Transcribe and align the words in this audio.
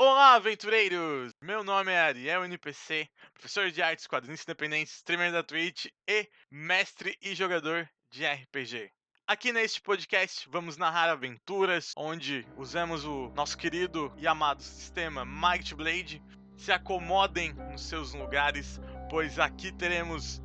Olá, 0.00 0.34
aventureiros! 0.34 1.32
Meu 1.42 1.64
nome 1.64 1.90
é 1.90 1.98
Ariel 1.98 2.44
NPC, 2.44 3.08
professor 3.34 3.68
de 3.68 3.82
artes, 3.82 4.06
quadrinhos 4.06 4.44
independentes, 4.44 4.94
streamer 4.94 5.32
da 5.32 5.42
Twitch 5.42 5.86
e 6.08 6.28
mestre 6.48 7.18
e 7.20 7.34
jogador 7.34 7.90
de 8.08 8.24
RPG. 8.24 8.92
Aqui 9.26 9.52
neste 9.52 9.80
podcast 9.80 10.48
vamos 10.48 10.76
narrar 10.76 11.10
aventuras 11.10 11.90
onde 11.96 12.46
usamos 12.56 13.04
o 13.04 13.32
nosso 13.34 13.58
querido 13.58 14.12
e 14.16 14.28
amado 14.28 14.62
sistema 14.62 15.24
Might 15.24 15.74
Blade. 15.74 16.22
Se 16.56 16.70
acomodem 16.70 17.52
nos 17.54 17.82
seus 17.82 18.14
lugares, 18.14 18.80
pois 19.10 19.36
aqui 19.36 19.72
teremos 19.72 20.40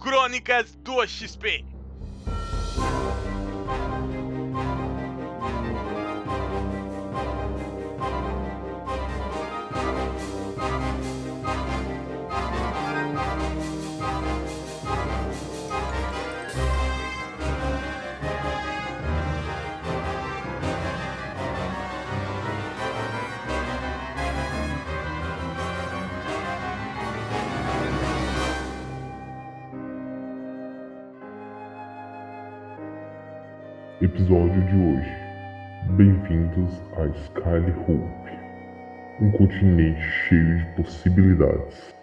Crônicas 0.00 0.74
do 0.76 1.06
XP. 1.06 1.73
Episódio 34.24 34.64
de 34.64 34.76
hoje. 34.76 35.16
Bem-vindos 35.98 36.72
a 36.96 37.04
Sky 37.24 37.70
Hope, 37.82 38.30
um 39.20 39.30
continente 39.32 40.00
cheio 40.00 40.60
de 40.60 40.76
possibilidades. 40.76 41.94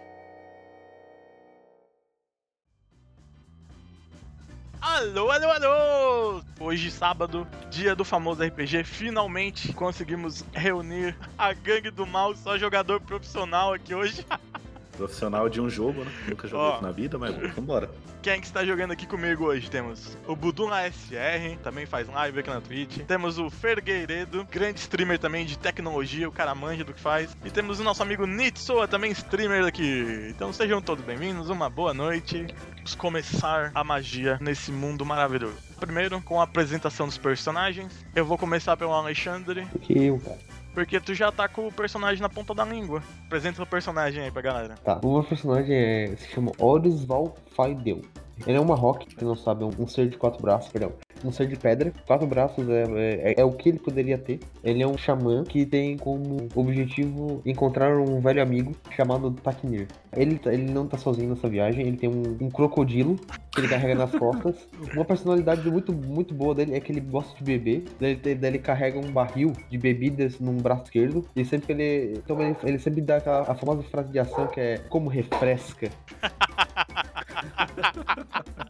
Alô, 4.79 5.31
alô, 5.31 5.49
alô! 5.49 6.43
Hoje, 6.59 6.91
sábado, 6.91 7.47
dia 7.71 7.95
do 7.95 8.05
famoso 8.05 8.43
RPG, 8.43 8.83
finalmente 8.83 9.73
conseguimos 9.73 10.45
reunir 10.53 11.17
a 11.35 11.53
gangue 11.53 11.89
do 11.89 12.05
mal, 12.05 12.35
só 12.35 12.55
jogador 12.55 13.01
profissional 13.01 13.73
aqui 13.73 13.95
hoje. 13.95 14.23
Profissional 14.97 15.49
de 15.49 15.59
um 15.59 15.69
jogo, 15.69 16.03
né? 16.03 16.11
Nunca 16.27 16.47
joguei 16.47 16.65
Ó. 16.65 16.73
isso 16.73 16.83
na 16.83 16.91
vida, 16.91 17.17
mas 17.17 17.35
vambora. 17.55 17.89
Quem 18.21 18.39
que 18.39 18.45
está 18.45 18.63
jogando 18.63 18.91
aqui 18.91 19.07
comigo 19.07 19.45
hoje? 19.45 19.69
Temos 19.69 20.17
o 20.27 20.35
Budu 20.35 20.67
na 20.67 20.85
SR, 20.87 21.57
também 21.63 21.85
faz 21.87 22.07
live 22.07 22.39
aqui 22.39 22.49
na 22.49 22.61
Twitch. 22.61 22.99
Temos 22.99 23.39
o 23.39 23.49
Fergueiredo, 23.49 24.45
grande 24.51 24.79
streamer 24.79 25.17
também 25.17 25.45
de 25.45 25.57
tecnologia, 25.57 26.29
o 26.29 26.31
cara 26.31 26.53
manja 26.53 26.83
do 26.83 26.93
que 26.93 26.99
faz. 26.99 27.35
E 27.43 27.49
temos 27.49 27.79
o 27.79 27.83
nosso 27.83 28.03
amigo 28.03 28.27
Nitsoa, 28.27 28.87
também 28.87 29.11
streamer 29.11 29.65
aqui. 29.65 30.27
Então 30.29 30.53
sejam 30.53 30.81
todos 30.81 31.03
bem-vindos, 31.03 31.49
uma 31.49 31.69
boa 31.69 31.93
noite. 31.93 32.45
Vamos 32.75 32.95
começar 32.95 33.71
a 33.73 33.83
magia 33.83 34.37
nesse 34.39 34.71
mundo 34.71 35.05
maravilhoso. 35.05 35.57
Primeiro, 35.79 36.21
com 36.21 36.39
a 36.39 36.43
apresentação 36.43 37.07
dos 37.07 37.17
personagens. 37.17 38.05
Eu 38.15 38.25
vou 38.25 38.37
começar 38.37 38.77
pelo 38.77 38.93
Alexandre, 38.93 39.65
que 39.81 40.05
eu, 40.05 40.19
cara. 40.19 40.37
Porque 40.73 40.99
tu 40.99 41.13
já 41.13 41.31
tá 41.31 41.47
com 41.47 41.67
o 41.67 41.71
personagem 41.71 42.21
na 42.21 42.29
ponta 42.29 42.53
da 42.53 42.65
língua. 42.65 43.03
Apresenta 43.25 43.61
o 43.61 43.65
personagem 43.65 44.23
aí 44.23 44.31
pra 44.31 44.41
galera. 44.41 44.75
Tá, 44.83 44.99
o 45.03 45.13
meu 45.13 45.23
personagem 45.23 45.75
é, 45.75 46.15
se 46.15 46.29
chama 46.29 46.51
Horus 46.57 47.03
Valfaidel. 47.03 48.01
Ele 48.45 48.57
é 48.57 48.59
uma 48.59 48.75
rock, 48.75 49.05
que 49.05 49.23
não 49.23 49.35
sabe, 49.35 49.63
é 49.63 49.65
um, 49.65 49.71
um 49.79 49.87
ser 49.87 50.09
de 50.09 50.17
quatro 50.17 50.41
braços, 50.41 50.71
perdão. 50.71 50.93
Um 51.23 51.31
ser 51.31 51.47
de 51.47 51.55
pedra, 51.55 51.93
quatro 52.05 52.25
braços 52.27 52.67
é, 52.69 52.83
é, 53.31 53.41
é 53.41 53.45
o 53.45 53.51
que 53.51 53.69
ele 53.69 53.79
poderia 53.79 54.17
ter. 54.17 54.39
Ele 54.63 54.81
é 54.81 54.87
um 54.87 54.97
xamã 54.97 55.43
que 55.43 55.65
tem 55.65 55.97
como 55.97 56.47
objetivo 56.55 57.41
encontrar 57.45 57.95
um 57.97 58.19
velho 58.19 58.41
amigo 58.41 58.75
chamado 58.95 59.31
Taknir. 59.31 59.87
Ele, 60.15 60.37
tá- 60.37 60.53
ele 60.53 60.71
não 60.71 60.87
tá 60.87 60.97
sozinho 60.97 61.29
nessa 61.29 61.47
viagem, 61.47 61.87
ele 61.87 61.97
tem 61.97 62.09
um, 62.09 62.37
um 62.41 62.49
crocodilo 62.49 63.15
que 63.53 63.61
ele 63.61 63.67
carrega 63.67 63.95
nas 63.95 64.11
costas. 64.11 64.55
Uma 64.93 65.05
personalidade 65.05 65.69
muito, 65.69 65.93
muito 65.93 66.33
boa 66.33 66.53
dele 66.55 66.75
é 66.75 66.79
que 66.79 66.91
ele 66.91 67.01
gosta 67.01 67.35
de 67.37 67.43
beber. 67.43 67.83
Daí 67.99 68.19
ele, 68.23 68.35
daí 68.35 68.51
ele 68.51 68.59
carrega 68.59 68.99
um 68.99 69.11
barril 69.11 69.53
de 69.69 69.77
bebidas 69.77 70.39
num 70.39 70.57
braço 70.57 70.83
esquerdo. 70.85 71.25
E 71.35 71.45
sempre 71.45 71.67
que 71.67 71.73
ele. 71.73 72.17
Então 72.17 72.41
ele, 72.41 72.55
ele 72.63 72.79
sempre 72.79 73.01
dá 73.01 73.17
aquela 73.17 73.41
a 73.41 73.55
famosa 73.55 73.83
frase 73.83 74.11
de 74.11 74.19
ação 74.19 74.47
que 74.47 74.59
é 74.59 74.77
como 74.89 75.09
refresca. 75.09 75.89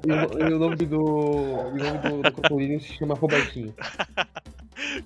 E 0.05 0.11
o, 0.11 0.49
e 0.49 0.53
o 0.53 0.59
nome 0.59 0.75
do. 0.77 0.95
E 1.75 1.81
o 1.81 1.83
nome 1.83 1.97
do, 1.99 2.21
do 2.23 2.31
crocodilo 2.31 2.79
se 2.81 2.93
chama 2.93 3.15
Robertinho. 3.15 3.73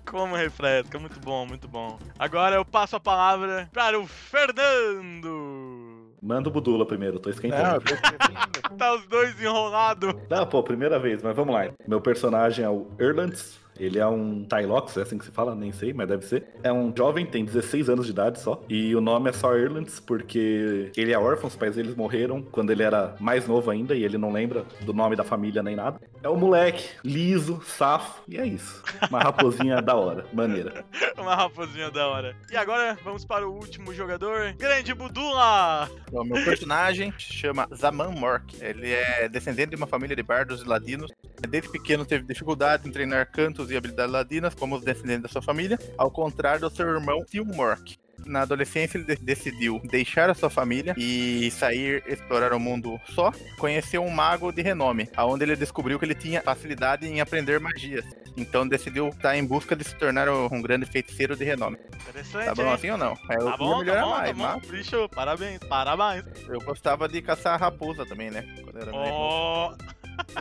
Como 0.05 0.35
refresca, 0.35 0.97
muito 0.97 1.19
bom, 1.19 1.45
muito 1.45 1.67
bom. 1.67 1.99
Agora 2.17 2.55
eu 2.55 2.63
passo 2.63 2.95
a 2.95 2.99
palavra 2.99 3.69
para 3.73 3.99
o 3.99 4.07
Fernando. 4.07 6.05
Manda 6.21 6.49
o 6.49 6.51
Budula 6.51 6.85
primeiro, 6.85 7.19
tô 7.19 7.29
esquentando. 7.29 7.81
tô 7.81 7.93
escrevendo. 7.93 8.55
Tá 8.77 8.93
os 8.93 9.05
dois 9.05 9.39
enrolados. 9.39 10.13
Tá, 10.27 10.45
pô, 10.45 10.61
primeira 10.63 10.99
vez, 10.99 11.21
mas 11.21 11.35
vamos 11.35 11.53
lá. 11.53 11.69
Meu 11.87 12.01
personagem 12.01 12.65
é 12.65 12.69
o 12.69 12.87
Erlands. 12.99 13.59
Ele 13.79 13.99
é 13.99 14.07
um 14.07 14.43
Tylox, 14.43 14.97
é 14.97 15.01
assim 15.01 15.17
que 15.17 15.25
se 15.25 15.31
fala, 15.31 15.55
nem 15.55 15.71
sei, 15.71 15.93
mas 15.93 16.07
deve 16.07 16.25
ser. 16.25 16.43
É 16.63 16.71
um 16.71 16.93
jovem, 16.95 17.25
tem 17.25 17.43
16 17.43 17.89
anos 17.89 18.05
de 18.05 18.11
idade 18.11 18.39
só. 18.39 18.61
E 18.69 18.95
o 18.95 19.01
nome 19.01 19.29
é 19.29 19.33
só 19.33 19.55
Erlands 19.55 19.99
porque 19.99 20.91
ele 20.95 21.11
é 21.11 21.19
órfão, 21.19 21.47
os 21.47 21.55
pais 21.55 21.75
deles 21.75 21.95
morreram 21.95 22.41
quando 22.41 22.71
ele 22.71 22.83
era 22.83 23.15
mais 23.19 23.47
novo 23.47 23.69
ainda 23.69 23.95
e 23.95 24.03
ele 24.03 24.17
não 24.17 24.31
lembra 24.31 24.65
do 24.81 24.93
nome 24.93 25.15
da 25.15 25.23
família 25.23 25.61
nem 25.61 25.75
nada. 25.75 25.99
É 26.25 26.27
um 26.27 26.35
moleque, 26.35 26.89
liso, 27.03 27.61
safo, 27.61 28.23
e 28.27 28.39
é 28.39 28.47
isso. 28.47 28.81
Uma 29.11 29.19
raposinha 29.19 29.79
da 29.79 29.93
hora, 29.93 30.25
maneira. 30.33 30.83
Uma 31.15 31.35
raposinha 31.35 31.91
da 31.91 32.07
hora. 32.07 32.35
E 32.51 32.57
agora 32.57 32.97
vamos 33.03 33.23
para 33.23 33.47
o 33.47 33.53
último 33.53 33.93
jogador, 33.93 34.51
Grande 34.53 34.91
Budula. 34.95 35.87
Então, 36.07 36.25
meu 36.25 36.43
personagem 36.43 37.11
se 37.11 37.31
chama 37.31 37.67
Zaman 37.75 38.09
Mork. 38.09 38.57
Ele 38.59 38.91
é 38.91 39.29
descendente 39.29 39.69
de 39.69 39.75
uma 39.75 39.85
família 39.85 40.15
de 40.15 40.23
bardos 40.23 40.63
e 40.63 40.65
ladinos. 40.67 41.11
Desde 41.47 41.69
pequeno 41.69 42.03
teve 42.03 42.25
dificuldade 42.25 42.89
em 42.89 42.91
treinar 42.91 43.29
cantos 43.31 43.69
e 43.69 43.77
habilidades 43.77 44.11
ladinas, 44.11 44.55
como 44.55 44.77
os 44.77 44.83
descendentes 44.83 45.21
da 45.21 45.29
sua 45.29 45.43
família, 45.43 45.77
ao 45.95 46.09
contrário 46.09 46.61
do 46.61 46.75
seu 46.75 46.87
irmão 46.87 47.23
Tio 47.23 47.45
Mork. 47.45 47.99
Na 48.25 48.41
adolescência, 48.41 48.97
ele 48.97 49.05
de- 49.05 49.15
decidiu 49.23 49.79
deixar 49.83 50.29
a 50.29 50.33
sua 50.33 50.49
família 50.49 50.95
e 50.97 51.49
sair 51.51 52.03
explorar 52.07 52.53
o 52.53 52.59
mundo 52.59 52.99
só. 53.13 53.31
Conheceu 53.57 54.03
um 54.03 54.09
mago 54.09 54.51
de 54.51 54.61
renome, 54.61 55.07
aonde 55.15 55.43
ele 55.43 55.55
descobriu 55.55 55.99
que 55.99 56.05
ele 56.05 56.15
tinha 56.15 56.41
facilidade 56.41 57.07
em 57.07 57.21
aprender 57.21 57.59
magias. 57.59 58.05
Então 58.37 58.67
decidiu 58.67 59.09
estar 59.09 59.37
em 59.37 59.45
busca 59.45 59.75
de 59.75 59.83
se 59.83 59.95
tornar 59.95 60.27
um 60.29 60.61
grande 60.61 60.85
feiticeiro 60.85 61.35
de 61.37 61.45
renome. 61.45 61.77
Interessante, 62.01 62.45
Tá 62.45 62.55
bom 62.55 62.63
hein? 62.63 62.73
assim 62.73 62.89
ou 62.89 62.97
não? 62.97 63.13
É, 63.29 63.37
Tá 63.37 63.55
bom, 63.57 63.71
tá 63.71 63.79
melhorar 63.79 64.01
bom, 64.03 64.11
tá 64.11 64.17
mais, 64.17 64.37
bom. 64.37 64.43
mas 64.43 64.67
Bicho, 64.67 65.09
parabéns, 65.09 65.59
parabéns. 65.69 66.25
eu 66.49 66.59
gostava 66.61 67.07
de 67.07 67.21
caçar 67.21 67.59
raposa 67.59 68.05
também, 68.05 68.29
né? 68.31 68.43
Quando 68.63 68.77
era 68.79 68.91
mais 68.91 69.75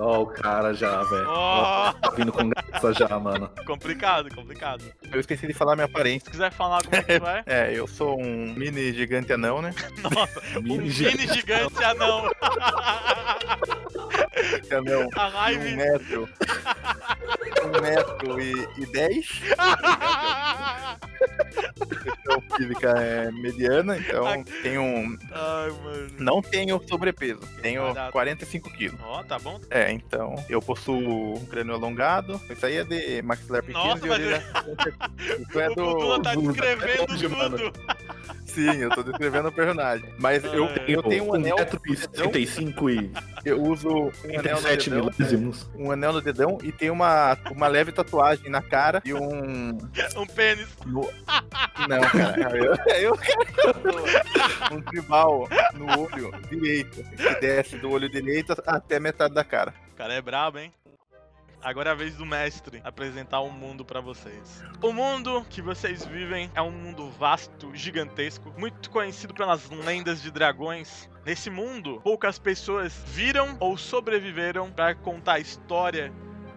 Oh, 0.01 0.05
Ó, 0.05 0.23
o 0.23 0.27
cara 0.27 0.73
já, 0.75 1.03
velho. 1.05 1.27
oh. 1.29 1.93
Tá 2.01 2.11
vindo 2.17 2.33
com 2.33 2.49
graça 2.49 2.93
já, 2.93 3.19
mano. 3.19 3.51
complicado, 3.67 4.35
complicado. 4.35 4.85
Eu 5.11 5.21
esqueci 5.21 5.47
de 5.47 5.55
falar 5.55 5.75
minha 5.77 5.87
aparência. 5.87 6.25
Se 6.27 6.31
quiser 6.31 6.53
falar 6.53 6.83
como 6.83 6.97
é 6.97 7.03
que 7.03 7.21
tu 7.21 7.27
é, 7.27 7.43
É, 7.47 7.73
eu 7.79 7.87
sou 7.87 8.21
um 8.21 8.55
mini 8.55 8.93
gigante 8.93 9.33
anão, 9.33 9.63
né? 9.63 9.73
nossa, 10.03 10.41
um 10.59 10.63
Mini 10.63 10.89
mini 10.91 11.27
gigante 11.29 11.83
anão. 11.85 12.31
Anão 14.71 15.09
A 15.17 15.51
um 15.51 15.77
metro. 15.77 16.29
um 17.65 17.81
metro 17.81 18.41
e, 18.41 18.53
e 18.79 18.87
dez. 18.87 19.41
Então, 22.21 22.43
física 22.57 22.91
é 22.91 23.31
mediana, 23.31 23.97
então 23.99 24.45
tenho 24.63 24.83
um. 24.83 25.19
Ai, 25.31 25.71
mano. 25.71 26.11
Não 26.19 26.43
tenho 26.43 26.81
sobrepeso. 26.89 27.41
Tenho 27.63 27.83
Barato. 27.95 28.13
45 28.13 28.71
quilos. 28.73 28.99
Ó, 29.03 29.23
tá 29.23 29.39
bom. 29.39 29.61
É, 29.71 29.91
então 29.93 30.35
eu 30.49 30.61
possuo 30.63 31.37
um 31.37 31.47
crânio 31.47 31.75
alongado. 31.75 32.41
Isso 32.51 32.65
aí 32.67 32.77
é 32.77 32.85
de 32.85 33.23
maxilar 33.23 33.63
pequeno 33.63 33.85
Nossa, 33.87 34.07
e 34.07 34.11
orelha. 34.11 34.45
Isso 35.49 35.61
é 35.61 35.69
o 35.71 35.75
do. 35.75 35.85
Budula 35.87 36.23
tá 36.23 36.35
do- 36.35 36.43
descrevendo 36.53 37.07
tudo. 37.19 37.73
Sim, 38.55 38.77
eu 38.83 38.91
tô 38.91 39.03
descrevendo 39.03 39.49
o 39.49 39.53
personagem. 39.53 40.09
Mas 40.19 40.45
eu, 40.45 40.67
Ai, 40.67 40.85
eu 40.89 41.03
tenho 41.03 41.25
um 41.25 41.35
anel. 41.35 41.57
1,75m 41.57 43.11
e 43.45 43.49
Eu 43.49 43.61
uso 43.63 43.89
um 43.89 44.11
anel 44.39 44.57
no 44.57 44.63
37 44.63 44.91
dedão. 44.91 45.05
milésimos. 45.19 45.71
Um 45.75 45.91
anel 45.91 46.13
no 46.13 46.21
dedão 46.21 46.59
e 46.63 46.71
tem 46.73 46.91
uma, 46.91 47.37
uma 47.51 47.67
leve 47.67 47.91
tatuagem 47.93 48.49
na 48.51 48.63
cara 48.63 49.03
e 49.05 49.13
um. 49.13 49.77
Um 50.17 50.27
pênis. 50.27 50.69
no- 50.87 51.11
Não, 51.89 52.01
cara. 52.01 52.57
Eu, 52.57 52.77
eu 53.01 53.17
quero 53.19 54.75
um 54.77 54.81
tribal 54.83 55.49
no 55.75 55.87
olho 56.03 56.31
direito. 56.49 57.03
Que 57.17 57.41
desce 57.41 57.77
do 57.79 57.91
olho 57.91 58.09
direito 58.09 58.55
até 58.67 59.01
metade 59.01 59.35
da 59.35 59.43
cara. 59.43 59.75
O 59.93 59.97
cara 59.97 60.15
é 60.15 60.23
brabo, 60.23 60.59
hein? 60.59 60.73
Agora 61.65 61.89
é 61.89 61.93
a 61.93 61.97
vez 61.97 62.15
do 62.15 62.27
mestre 62.27 62.83
apresentar 62.85 63.41
o 63.41 63.51
mundo 63.51 63.87
pra 63.87 63.99
vocês. 63.99 64.63
O 64.83 64.93
mundo 64.93 65.47
que 65.49 65.63
vocês 65.63 66.05
vivem 66.05 66.51
é 66.55 66.61
um 66.61 66.71
mundo 66.71 67.11
vasto, 67.13 67.75
gigantesco, 67.75 68.53
muito 68.59 68.91
conhecido 68.91 69.33
pelas 69.33 69.71
lendas 69.71 70.21
de 70.21 70.31
dragões. 70.31 71.09
Nesse 71.25 71.49
mundo, 71.49 72.03
poucas 72.05 72.39
pessoas 72.39 72.93
viram 73.07 73.57
ou 73.59 73.79
sobreviveram 73.79 74.71
pra 74.71 74.95
contar 74.95 75.35
a 75.35 75.41
história 75.41 76.13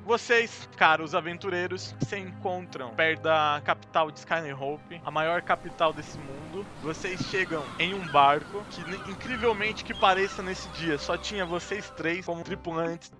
Vocês, 0.07 0.69
caros 0.77 1.13
aventureiros, 1.13 1.93
se 1.99 2.17
encontram 2.17 2.95
perto 2.95 3.23
da 3.23 3.61
capital 3.65 4.09
de 4.09 4.19
Skyhope, 4.19 5.01
a 5.03 5.11
maior 5.11 5.41
capital 5.41 5.91
desse 5.91 6.17
mundo. 6.17 6.65
Vocês 6.81 7.19
chegam 7.29 7.61
em 7.77 7.93
um 7.93 8.07
barco 8.07 8.63
que, 8.69 8.81
incrivelmente 9.11 9.83
que 9.83 9.93
pareça 9.93 10.41
nesse 10.41 10.69
dia, 10.69 10.97
só 10.97 11.17
tinha 11.17 11.45
vocês 11.45 11.89
três 11.89 12.25
como 12.25 12.41
tripulantes. 12.41 13.11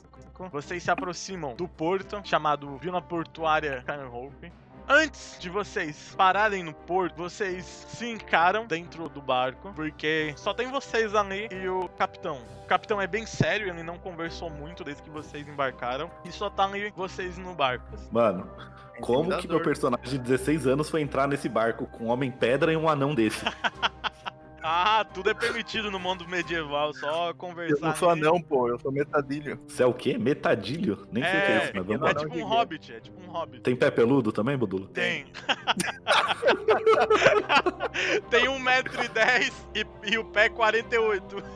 Vocês 0.51 0.84
se 0.84 0.92
aproximam 0.92 1.56
do 1.56 1.68
porto, 1.68 2.22
chamado 2.24 2.78
Vila 2.78 3.01
Portuária 3.01 3.80
Skyhope. 3.80 4.51
Antes 4.89 5.36
de 5.38 5.50
vocês 5.50 6.16
pararem 6.16 6.63
no 6.63 6.74
porto, 6.74 7.18
vocês 7.18 7.66
se 7.66 8.10
encaram 8.10 8.66
dentro 8.66 9.10
do 9.10 9.22
barco, 9.22 9.74
porque 9.75 10.34
só 10.38 10.54
tem 10.54 10.72
vocês 10.72 11.13
ali 11.13 11.50
e 11.51 11.68
o 11.68 11.89
capitão. 11.89 12.39
O 12.63 12.68
capitão 12.68 13.01
é 13.01 13.06
bem 13.06 13.25
sério, 13.25 13.68
ele 13.68 13.84
não 13.84 13.98
conversou 13.98 14.50
muito 14.50 14.86
desde 14.86 15.04
que 15.04 15.10
vocês 15.10 15.45
embarcaram, 15.45 16.10
e 16.24 16.31
só 16.31 16.50
tá 16.50 16.63
ali 16.63 16.90
vocês 16.95 17.38
no 17.38 17.54
barco. 17.54 17.86
Mano, 18.10 18.50
como 19.01 19.36
que 19.38 19.48
meu 19.48 19.62
personagem 19.62 20.10
de 20.10 20.19
16 20.19 20.66
anos 20.68 20.90
foi 20.90 21.01
entrar 21.01 21.28
nesse 21.28 21.50
barco 21.50 21.86
com 21.88 22.06
um 22.06 22.07
homem 22.07 22.31
pedra 22.31 22.72
e 22.72 22.78
um 22.78 22.88
anão 22.88 23.13
desse? 23.13 23.44
Ah, 24.69 25.06
tudo 25.14 25.30
é 25.30 25.34
permitido 25.34 25.90
no 25.90 25.98
mundo 25.98 26.28
medieval, 26.28 26.94
só 26.94 27.30
Eu 27.30 27.36
conversar. 27.36 27.88
não 27.88 27.96
sou 27.96 28.10
anão, 28.10 28.42
pô, 28.42 28.68
eu 28.68 28.78
sou 28.78 28.92
metadilho. 28.92 29.58
Você 29.66 29.81
é 29.81 29.86
o 29.86 29.94
quê? 29.94 30.18
Metadilho? 30.18 31.08
Nem 31.10 31.24
sei 31.24 31.40
o 31.40 31.46
que 31.46 31.52
é 31.52 31.58
isso, 31.64 31.72
mas 31.74 31.86
vamos 31.86 32.02
É 32.02 32.06
lá. 32.06 32.14
tipo 32.14 32.38
um 32.38 32.44
hobbit, 32.44 32.94
é 32.94 33.00
tipo 33.00 33.22
um 33.22 33.28
hobbit. 33.31 33.62
Tem 33.62 33.78
pé 33.78 33.90
peludo 33.90 34.30
também, 34.34 34.58
Budulo? 34.58 34.88
Tem. 34.88 35.25
Tem 38.30 38.46
1,10m 38.46 39.54
e, 39.74 39.86
e 40.12 40.18
o 40.18 40.25
pé 40.25 40.50
48. 40.50 41.38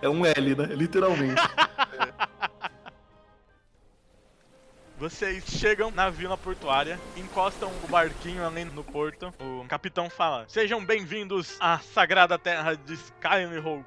É 0.00 0.08
um 0.08 0.24
L, 0.24 0.54
né? 0.56 0.64
Literalmente. 0.74 1.42
Vocês 5.04 5.44
chegam 5.44 5.90
na 5.90 6.08
vila 6.08 6.34
portuária, 6.34 6.98
encostam 7.14 7.70
o 7.84 7.88
barquinho 7.88 8.42
ali 8.42 8.64
no 8.64 8.82
porto. 8.82 9.34
O 9.38 9.68
capitão 9.68 10.08
fala: 10.08 10.46
Sejam 10.48 10.82
bem-vindos 10.82 11.58
à 11.60 11.78
sagrada 11.78 12.38
terra 12.38 12.74
de 12.74 12.94
Skyrim 12.94 13.58
Hope. 13.58 13.84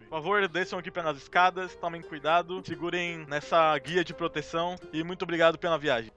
Por 0.00 0.10
favor, 0.10 0.46
desçam 0.46 0.78
aqui 0.78 0.90
pelas 0.90 1.16
escadas, 1.16 1.74
tomem 1.76 2.02
cuidado, 2.02 2.62
segurem 2.66 3.24
nessa 3.28 3.78
guia 3.78 4.04
de 4.04 4.12
proteção 4.12 4.76
e 4.92 5.02
muito 5.02 5.22
obrigado 5.22 5.58
pela 5.58 5.78
viagem. 5.78 6.12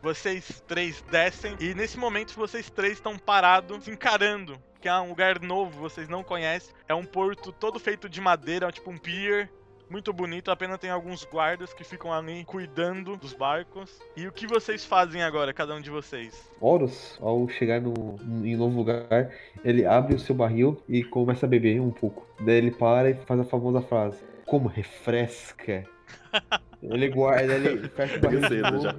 Vocês 0.00 0.62
três 0.68 1.02
descem 1.10 1.56
e 1.58 1.74
nesse 1.74 1.98
momento 1.98 2.36
vocês 2.36 2.70
três 2.70 2.92
estão 2.92 3.18
parados, 3.18 3.82
se 3.82 3.90
encarando, 3.90 4.62
que 4.80 4.88
é 4.88 4.94
um 4.94 5.08
lugar 5.08 5.40
novo, 5.40 5.80
vocês 5.80 6.08
não 6.08 6.22
conhecem. 6.22 6.72
É 6.86 6.94
um 6.94 7.04
porto 7.04 7.50
todo 7.50 7.80
feito 7.80 8.08
de 8.08 8.20
madeira, 8.20 8.70
tipo 8.70 8.92
um 8.92 8.96
pier, 8.96 9.50
muito 9.92 10.10
bonito, 10.10 10.50
apenas 10.50 10.78
tem 10.78 10.88
alguns 10.88 11.22
guardas 11.22 11.74
que 11.74 11.84
ficam 11.84 12.10
ali 12.10 12.44
cuidando 12.46 13.14
dos 13.14 13.34
barcos. 13.34 14.00
E 14.16 14.26
o 14.26 14.32
que 14.32 14.46
vocês 14.46 14.86
fazem 14.86 15.22
agora, 15.22 15.52
cada 15.52 15.74
um 15.74 15.82
de 15.82 15.90
vocês? 15.90 16.50
Horus, 16.58 17.18
ao 17.20 17.46
chegar 17.46 17.78
no, 17.78 18.16
em 18.42 18.56
um 18.56 18.58
novo 18.58 18.78
lugar, 18.78 19.30
ele 19.62 19.84
abre 19.84 20.14
o 20.14 20.18
seu 20.18 20.34
barril 20.34 20.82
e 20.88 21.04
começa 21.04 21.44
a 21.44 21.48
beber 21.48 21.78
um 21.78 21.90
pouco. 21.90 22.26
Daí 22.40 22.56
ele 22.56 22.70
para 22.70 23.10
e 23.10 23.14
faz 23.26 23.38
a 23.40 23.44
famosa 23.44 23.82
frase: 23.82 24.18
Como 24.46 24.66
refresca! 24.66 25.84
Ele 26.82 27.08
guarda, 27.10 27.54
ele 27.54 27.88
fecha 27.90 28.16
o 28.16 28.20
barril 28.20 28.40
de 28.40 28.60
novo. 28.60 28.82
já. 28.82 28.94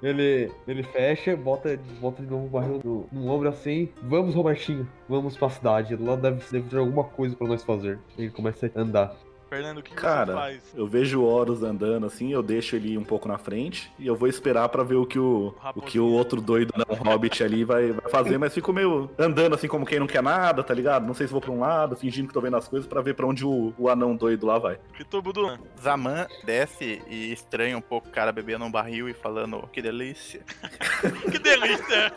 Ele, 0.00 0.48
ele 0.68 0.82
fecha, 0.84 1.36
bota, 1.36 1.76
bota 2.00 2.22
de 2.22 2.30
novo 2.30 2.46
o 2.46 2.48
barril 2.48 2.80
no, 2.84 3.08
no 3.10 3.32
ombro 3.32 3.48
assim. 3.48 3.88
Vamos, 4.02 4.32
Robertinho, 4.32 4.88
vamos 5.08 5.36
pra 5.36 5.50
cidade. 5.50 5.96
Lá 5.96 6.14
deve, 6.14 6.40
deve 6.52 6.68
ter 6.68 6.78
alguma 6.78 7.02
coisa 7.02 7.34
pra 7.34 7.48
nós 7.48 7.64
fazer. 7.64 7.98
Ele 8.16 8.30
começa 8.30 8.70
a 8.72 8.80
andar. 8.80 9.16
Fernando, 9.56 9.78
o 9.78 9.82
que 9.82 9.94
Cara, 9.94 10.26
você 10.26 10.32
faz? 10.32 10.62
Eu 10.74 10.86
vejo 10.86 11.20
o 11.20 11.24
Horus 11.24 11.62
andando 11.62 12.04
assim, 12.04 12.30
eu 12.30 12.42
deixo 12.42 12.76
ele 12.76 12.98
um 12.98 13.04
pouco 13.04 13.26
na 13.26 13.38
frente 13.38 13.90
e 13.98 14.06
eu 14.06 14.14
vou 14.14 14.28
esperar 14.28 14.68
pra 14.68 14.82
ver 14.82 14.96
o 14.96 15.06
que 15.06 15.18
o, 15.18 15.54
o, 15.74 15.80
que 15.80 15.98
o 15.98 16.08
outro 16.08 16.42
doido, 16.42 16.74
não, 16.76 16.94
hobbit 16.94 17.42
ali 17.42 17.64
vai, 17.64 17.90
vai 17.90 18.10
fazer, 18.10 18.36
mas 18.36 18.52
fico 18.52 18.70
meio 18.70 19.08
andando 19.18 19.54
assim 19.54 19.66
como 19.66 19.86
quem 19.86 19.98
não 19.98 20.06
quer 20.06 20.22
nada, 20.22 20.62
tá 20.62 20.74
ligado? 20.74 21.06
Não 21.06 21.14
sei 21.14 21.26
se 21.26 21.32
vou 21.32 21.40
pra 21.40 21.50
um 21.50 21.60
lado, 21.60 21.96
fingindo 21.96 22.28
que 22.28 22.34
tô 22.34 22.40
vendo 22.42 22.58
as 22.58 22.68
coisas 22.68 22.86
pra 22.86 23.00
ver 23.00 23.14
pra 23.14 23.26
onde 23.26 23.46
o, 23.46 23.72
o 23.78 23.88
anão 23.88 24.14
doido 24.14 24.46
lá 24.46 24.58
vai. 24.58 24.78
E 25.00 25.04
tu, 25.04 25.22
Budu? 25.22 25.58
Zaman 25.82 26.26
desce 26.44 27.00
e 27.08 27.32
estranha 27.32 27.78
um 27.78 27.82
pouco 27.82 28.08
o 28.08 28.12
cara 28.12 28.32
bebendo 28.32 28.66
um 28.66 28.70
barril 28.70 29.08
e 29.08 29.14
falando 29.14 29.66
que 29.72 29.80
delícia. 29.80 30.42
Que 31.30 31.38
delícia! 31.38 32.12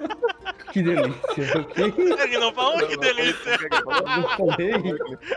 Que 0.71 0.81
delícia, 0.81 1.59
ok? 1.59 1.94
Ele 2.24 2.38
não 2.38 2.53
falou 2.53 2.88
que 2.88 2.97
delícia! 2.97 3.57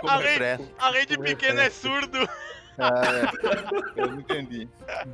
Além-. 0.03 0.71
Além 0.79 1.07
de 1.07 1.19
pequeno, 1.19 1.61
é 1.61 1.71
surdo. 1.93 2.29
Ah, 2.79 3.03
é. 3.05 4.01
Eu 4.01 4.07
não 4.09 4.21
entendi. 4.21 4.69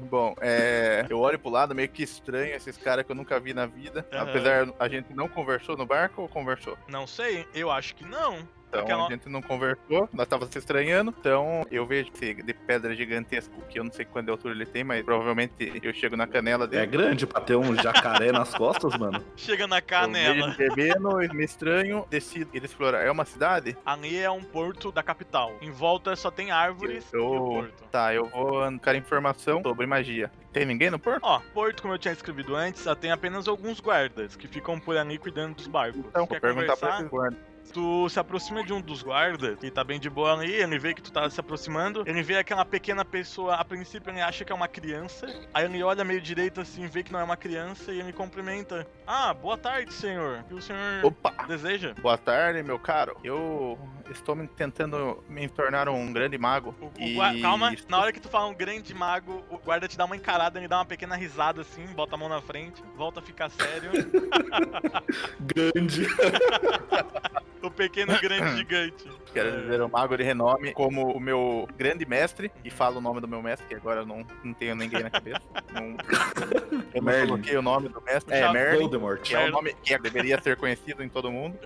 Bom, 0.08 0.34
é, 0.40 1.04
eu 1.10 1.18
olho 1.18 1.38
pro 1.38 1.50
lado, 1.50 1.74
meio 1.74 1.88
que 1.88 2.02
estranho 2.02 2.54
esses 2.54 2.76
caras 2.76 3.04
que 3.04 3.10
eu 3.10 3.16
nunca 3.16 3.40
vi 3.40 3.52
na 3.52 3.66
vida. 3.66 4.06
Aham. 4.12 4.22
Apesar, 4.22 4.68
a 4.78 4.88
gente 4.88 5.12
não 5.12 5.28
conversou 5.28 5.76
no 5.76 5.84
barco 5.84 6.22
ou 6.22 6.28
conversou? 6.28 6.78
Não 6.88 7.06
sei, 7.06 7.46
eu 7.52 7.70
acho 7.70 7.96
que 7.96 8.04
não. 8.04 8.48
Então 8.68 8.82
Aquela- 8.82 9.06
a 9.06 9.10
gente 9.10 9.28
não 9.28 9.40
conversou, 9.40 10.08
nós 10.12 10.26
tava 10.28 10.46
se 10.46 10.58
estranhando. 10.58 11.14
Então 11.18 11.66
eu 11.70 11.86
vejo 11.86 12.10
esse 12.14 12.34
de 12.34 12.52
pedra 12.54 12.94
gigantesco, 12.94 13.54
que 13.68 13.78
eu 13.78 13.84
não 13.84 13.92
sei 13.92 14.04
quanto 14.04 14.26
de 14.26 14.30
altura 14.30 14.54
ele 14.54 14.66
tem, 14.66 14.84
mas 14.84 15.02
provavelmente 15.04 15.80
eu 15.82 15.92
chego 15.94 16.16
na 16.16 16.26
canela 16.26 16.64
É 16.64 16.68
dele. 16.68 16.86
grande 16.86 17.26
pra 17.26 17.40
ter 17.40 17.56
um 17.56 17.74
jacaré 17.74 18.30
nas 18.30 18.54
costas, 18.54 18.96
mano. 18.98 19.24
Chega 19.36 19.66
na 19.66 19.78
Eu 19.78 19.82
canela. 19.82 20.54
bebendo, 20.56 21.22
eu 21.22 21.34
me 21.34 21.44
estranho, 21.44 22.04
decido 22.10 22.50
ir 22.54 22.62
explorar. 22.64 23.00
É 23.02 23.10
uma 23.10 23.24
cidade? 23.24 23.76
Ali 23.86 24.18
é 24.18 24.30
um 24.30 24.42
porto 24.42 24.92
da 24.92 25.02
capital. 25.02 25.52
Em 25.62 25.70
volta 25.70 26.14
só 26.14 26.30
tem 26.30 26.50
árvores 26.50 27.10
e 27.12 27.16
o 27.16 27.20
Eu... 27.34 27.40
porto. 27.52 27.84
Tá, 27.90 28.12
eu 28.14 28.26
vou 28.28 28.70
buscar 28.70 28.94
informação 28.94 29.62
sobre 29.62 29.86
magia. 29.86 30.30
Tem 30.52 30.64
ninguém 30.66 30.90
no 30.90 30.98
porto? 30.98 31.20
Ó, 31.22 31.40
porto, 31.54 31.80
como 31.82 31.94
eu 31.94 31.98
tinha 31.98 32.12
escrevido 32.12 32.54
antes, 32.54 32.82
só 32.82 32.94
tem 32.94 33.10
apenas 33.10 33.48
alguns 33.48 33.80
guardas 33.80 34.36
que 34.36 34.46
ficam 34.48 34.78
por 34.78 34.96
ali 34.96 35.16
cuidando 35.18 35.54
dos 35.56 35.66
barcos. 35.66 36.00
Então, 36.00 36.26
Quer 36.26 36.34
vou 36.34 36.40
perguntar 36.40 36.76
pra 36.76 36.88
conversar? 36.88 36.98
esses 37.00 37.10
guardas. 37.10 37.38
Tu 37.72 38.08
se 38.08 38.18
aproxima 38.18 38.64
de 38.64 38.72
um 38.72 38.80
dos 38.80 39.02
guardas, 39.02 39.58
que 39.58 39.70
tá 39.70 39.84
bem 39.84 40.00
de 40.00 40.08
boa 40.08 40.32
ali, 40.32 40.52
ele 40.52 40.78
vê 40.78 40.94
que 40.94 41.02
tu 41.02 41.12
tá 41.12 41.28
se 41.28 41.38
aproximando, 41.38 42.02
ele 42.06 42.22
vê 42.22 42.36
aquela 42.38 42.64
pequena 42.64 43.04
pessoa, 43.04 43.54
a 43.54 43.64
princípio 43.64 44.10
ele 44.10 44.20
acha 44.20 44.44
que 44.44 44.50
é 44.52 44.54
uma 44.54 44.68
criança, 44.68 45.26
aí 45.52 45.64
ele 45.64 45.82
olha 45.82 46.04
meio 46.04 46.20
direito 46.20 46.60
assim, 46.60 46.86
vê 46.86 47.02
que 47.02 47.12
não 47.12 47.20
é 47.20 47.24
uma 47.24 47.36
criança 47.36 47.92
e 47.92 48.00
ele 48.00 48.12
cumprimenta. 48.12 48.86
Ah, 49.06 49.32
boa 49.34 49.56
tarde, 49.58 49.92
senhor. 49.92 50.40
O 50.40 50.44
que 50.44 50.54
o 50.54 50.62
senhor 50.62 51.04
Opa! 51.04 51.32
deseja? 51.46 51.94
Boa 52.00 52.16
tarde, 52.18 52.62
meu 52.62 52.78
caro. 52.78 53.16
Eu 53.22 53.78
estou 54.10 54.34
me 54.34 54.46
tentando 54.48 55.22
me 55.28 55.48
tornar 55.48 55.88
um 55.88 56.12
grande 56.12 56.38
mago. 56.38 56.74
O- 56.80 56.86
o 56.86 56.92
e... 56.98 57.14
gua- 57.14 57.38
Calma, 57.40 57.74
na 57.88 57.98
hora 58.00 58.12
que 58.12 58.20
tu 58.20 58.28
fala 58.28 58.46
um 58.46 58.54
grande 58.54 58.94
mago, 58.94 59.44
o 59.50 59.58
guarda 59.58 59.86
te 59.86 59.96
dá 59.96 60.04
uma 60.04 60.16
encarada, 60.16 60.58
ele 60.58 60.68
dá 60.68 60.78
uma 60.78 60.84
pequena 60.86 61.14
risada 61.16 61.60
assim, 61.60 61.84
bota 61.88 62.14
a 62.14 62.18
mão 62.18 62.28
na 62.28 62.40
frente, 62.40 62.82
volta 62.96 63.20
a 63.20 63.22
ficar 63.22 63.50
sério. 63.50 63.90
Grande. 65.40 66.06
o 67.66 67.70
pequeno 67.70 68.18
grande 68.20 68.56
gigante. 68.56 69.04
Quero 69.32 69.62
dizer 69.62 69.82
um 69.82 69.88
mago 69.88 70.16
de 70.16 70.22
renome 70.22 70.72
como 70.72 71.12
o 71.12 71.20
meu 71.20 71.68
grande 71.76 72.06
mestre. 72.06 72.50
E 72.64 72.70
falo 72.70 72.98
o 72.98 73.00
nome 73.00 73.20
do 73.20 73.28
meu 73.28 73.42
mestre, 73.42 73.66
que 73.66 73.74
agora 73.74 74.00
eu 74.00 74.06
não, 74.06 74.26
não 74.42 74.54
tenho 74.54 74.74
ninguém 74.74 75.02
na 75.02 75.10
cabeça. 75.10 75.40
Não, 75.72 75.96
eu 76.94 77.02
não 77.02 77.26
coloquei 77.26 77.56
o 77.56 77.62
nome 77.62 77.88
do 77.88 78.00
mestre. 78.02 78.34
É, 78.34 78.50
Merlin. 78.52 78.80
Voldemort. 78.80 79.20
Que 79.22 79.34
é 79.34 79.48
o 79.48 79.50
nome 79.50 79.74
que 79.82 79.98
deveria 79.98 80.40
ser 80.40 80.56
conhecido 80.56 81.02
em 81.02 81.08
todo 81.08 81.30
mundo. 81.30 81.58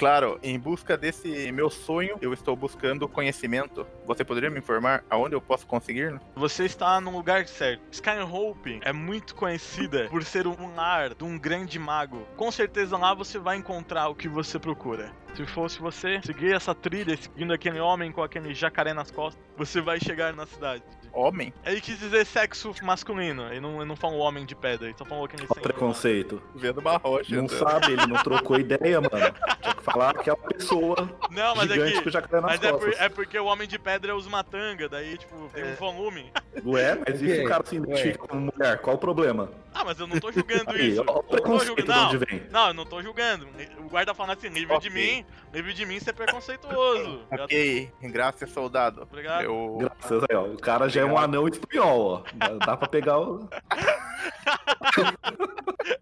Claro, 0.00 0.40
em 0.42 0.58
busca 0.58 0.96
desse 0.96 1.52
meu 1.52 1.68
sonho, 1.68 2.16
eu 2.22 2.32
estou 2.32 2.56
buscando 2.56 3.06
conhecimento. 3.06 3.86
Você 4.06 4.24
poderia 4.24 4.48
me 4.48 4.58
informar 4.58 5.04
aonde 5.10 5.34
eu 5.34 5.42
posso 5.42 5.66
conseguir? 5.66 6.18
Você 6.34 6.64
está 6.64 6.98
no 7.02 7.10
lugar 7.10 7.46
certo. 7.46 7.82
Skyhope 7.92 8.80
é 8.82 8.94
muito 8.94 9.34
conhecida 9.34 10.08
por 10.08 10.24
ser 10.24 10.46
um 10.46 10.74
lar 10.74 11.14
de 11.14 11.22
um 11.22 11.38
grande 11.38 11.78
mago. 11.78 12.26
Com 12.34 12.50
certeza 12.50 12.96
lá 12.96 13.12
você 13.12 13.38
vai 13.38 13.58
encontrar 13.58 14.08
o 14.08 14.14
que 14.14 14.26
você 14.26 14.58
procura. 14.58 15.09
Se 15.34 15.46
fosse 15.46 15.78
você 15.78 16.20
seguir 16.22 16.54
essa 16.54 16.74
trilha, 16.74 17.16
seguindo 17.16 17.52
aquele 17.52 17.78
homem 17.80 18.10
com 18.10 18.22
aquele 18.22 18.52
jacaré 18.54 18.92
nas 18.92 19.10
costas, 19.10 19.42
você 19.56 19.80
vai 19.80 20.00
chegar 20.00 20.32
na 20.34 20.44
cidade. 20.46 20.82
Homem? 21.12 21.52
Ele 21.64 21.80
quis 21.80 21.98
dizer 21.98 22.24
sexo 22.24 22.72
masculino. 22.82 23.46
Ele 23.50 23.60
não, 23.60 23.76
ele 23.76 23.84
não 23.84 23.96
falou 23.96 24.20
homem 24.20 24.44
de 24.44 24.54
pedra, 24.54 24.86
ele 24.86 24.96
só 24.96 25.04
falou 25.04 25.24
aquele 25.24 25.44
Ó, 25.48 25.54
Preconceito. 25.54 26.40
Vendo 26.54 26.80
uma 26.80 26.96
rocha. 26.98 27.34
Não 27.34 27.44
andando. 27.44 27.58
sabe, 27.58 27.92
ele 27.92 28.06
não 28.06 28.22
trocou 28.22 28.58
ideia, 28.58 29.00
mano. 29.00 29.34
Falar 29.80 30.14
que 30.18 30.28
é 30.28 30.34
uma 30.34 30.48
pessoa 30.48 30.96
Não, 31.30 31.54
mas 31.54 31.70
é 31.70 31.74
gigante 31.74 31.92
que. 31.94 32.02
com 32.02 32.08
o 32.08 32.12
jacaré 32.12 32.40
nas 32.40 32.50
Mas 32.52 32.62
é, 32.62 32.70
por- 32.72 32.80
costas. 32.80 33.00
é 33.00 33.08
porque 33.08 33.38
o 33.38 33.46
homem 33.46 33.66
de 33.66 33.78
pedra 33.78 34.14
usa 34.14 34.28
uma 34.28 34.44
tanga, 34.44 34.88
daí, 34.88 35.16
tipo, 35.16 35.48
tem 35.54 35.64
um 35.64 35.68
É. 35.68 35.74
volume. 35.74 36.32
Ué, 36.64 36.94
mas 37.06 37.22
e 37.22 37.34
se 37.36 37.44
o 37.44 37.48
cara 37.48 37.64
se 37.66 37.76
identifica 37.76 38.18
como 38.18 38.52
mulher? 38.54 38.78
Qual 38.80 38.96
o 38.96 38.98
problema? 38.98 39.50
Ah, 39.72 39.84
mas 39.84 39.98
eu 40.00 40.06
não 40.06 40.18
tô 40.18 40.32
julgando 40.32 40.70
Aí, 40.72 40.90
isso. 40.90 41.00
ó, 41.00 41.02
o 41.02 41.06
não 41.06 41.14
tô 41.14 41.22
preconceito 41.28 41.66
julgando. 41.78 41.92
de 41.92 41.98
onde 42.00 42.12
Não, 42.12 42.18
vem. 42.38 42.42
não, 42.50 42.66
eu 42.68 42.74
não 42.74 42.84
tô 42.84 43.02
julgando. 43.02 43.48
O 43.78 43.88
guarda 43.88 44.12
falando 44.12 44.36
assim, 44.36 44.48
livre 44.48 44.78
de 44.80 44.88
Ok. 44.88 44.90
mim, 44.90 45.24
livre 45.54 45.72
de 45.72 45.86
mim 45.86 45.98
ser 46.00 46.12
preconceituoso. 46.12 47.22
Já- 47.36 47.44
Ok, 47.44 47.90
graças, 48.02 48.50
soldado. 48.50 49.02
Obrigado. 49.02 49.44
Eu. 49.44 49.78
Graças 49.80 50.22
aí, 50.28 50.36
ó. 50.36 50.42
O 50.44 50.58
cara 50.58 50.88
já 50.88 51.02
é 51.02 51.04
um 51.04 51.16
anão 51.16 51.46
espanhol, 51.48 52.24
ó. 52.26 52.30
Dá, 52.34 52.48
dá 52.66 52.76
pra 52.76 52.88
pegar 52.88 53.18
o. 53.18 53.48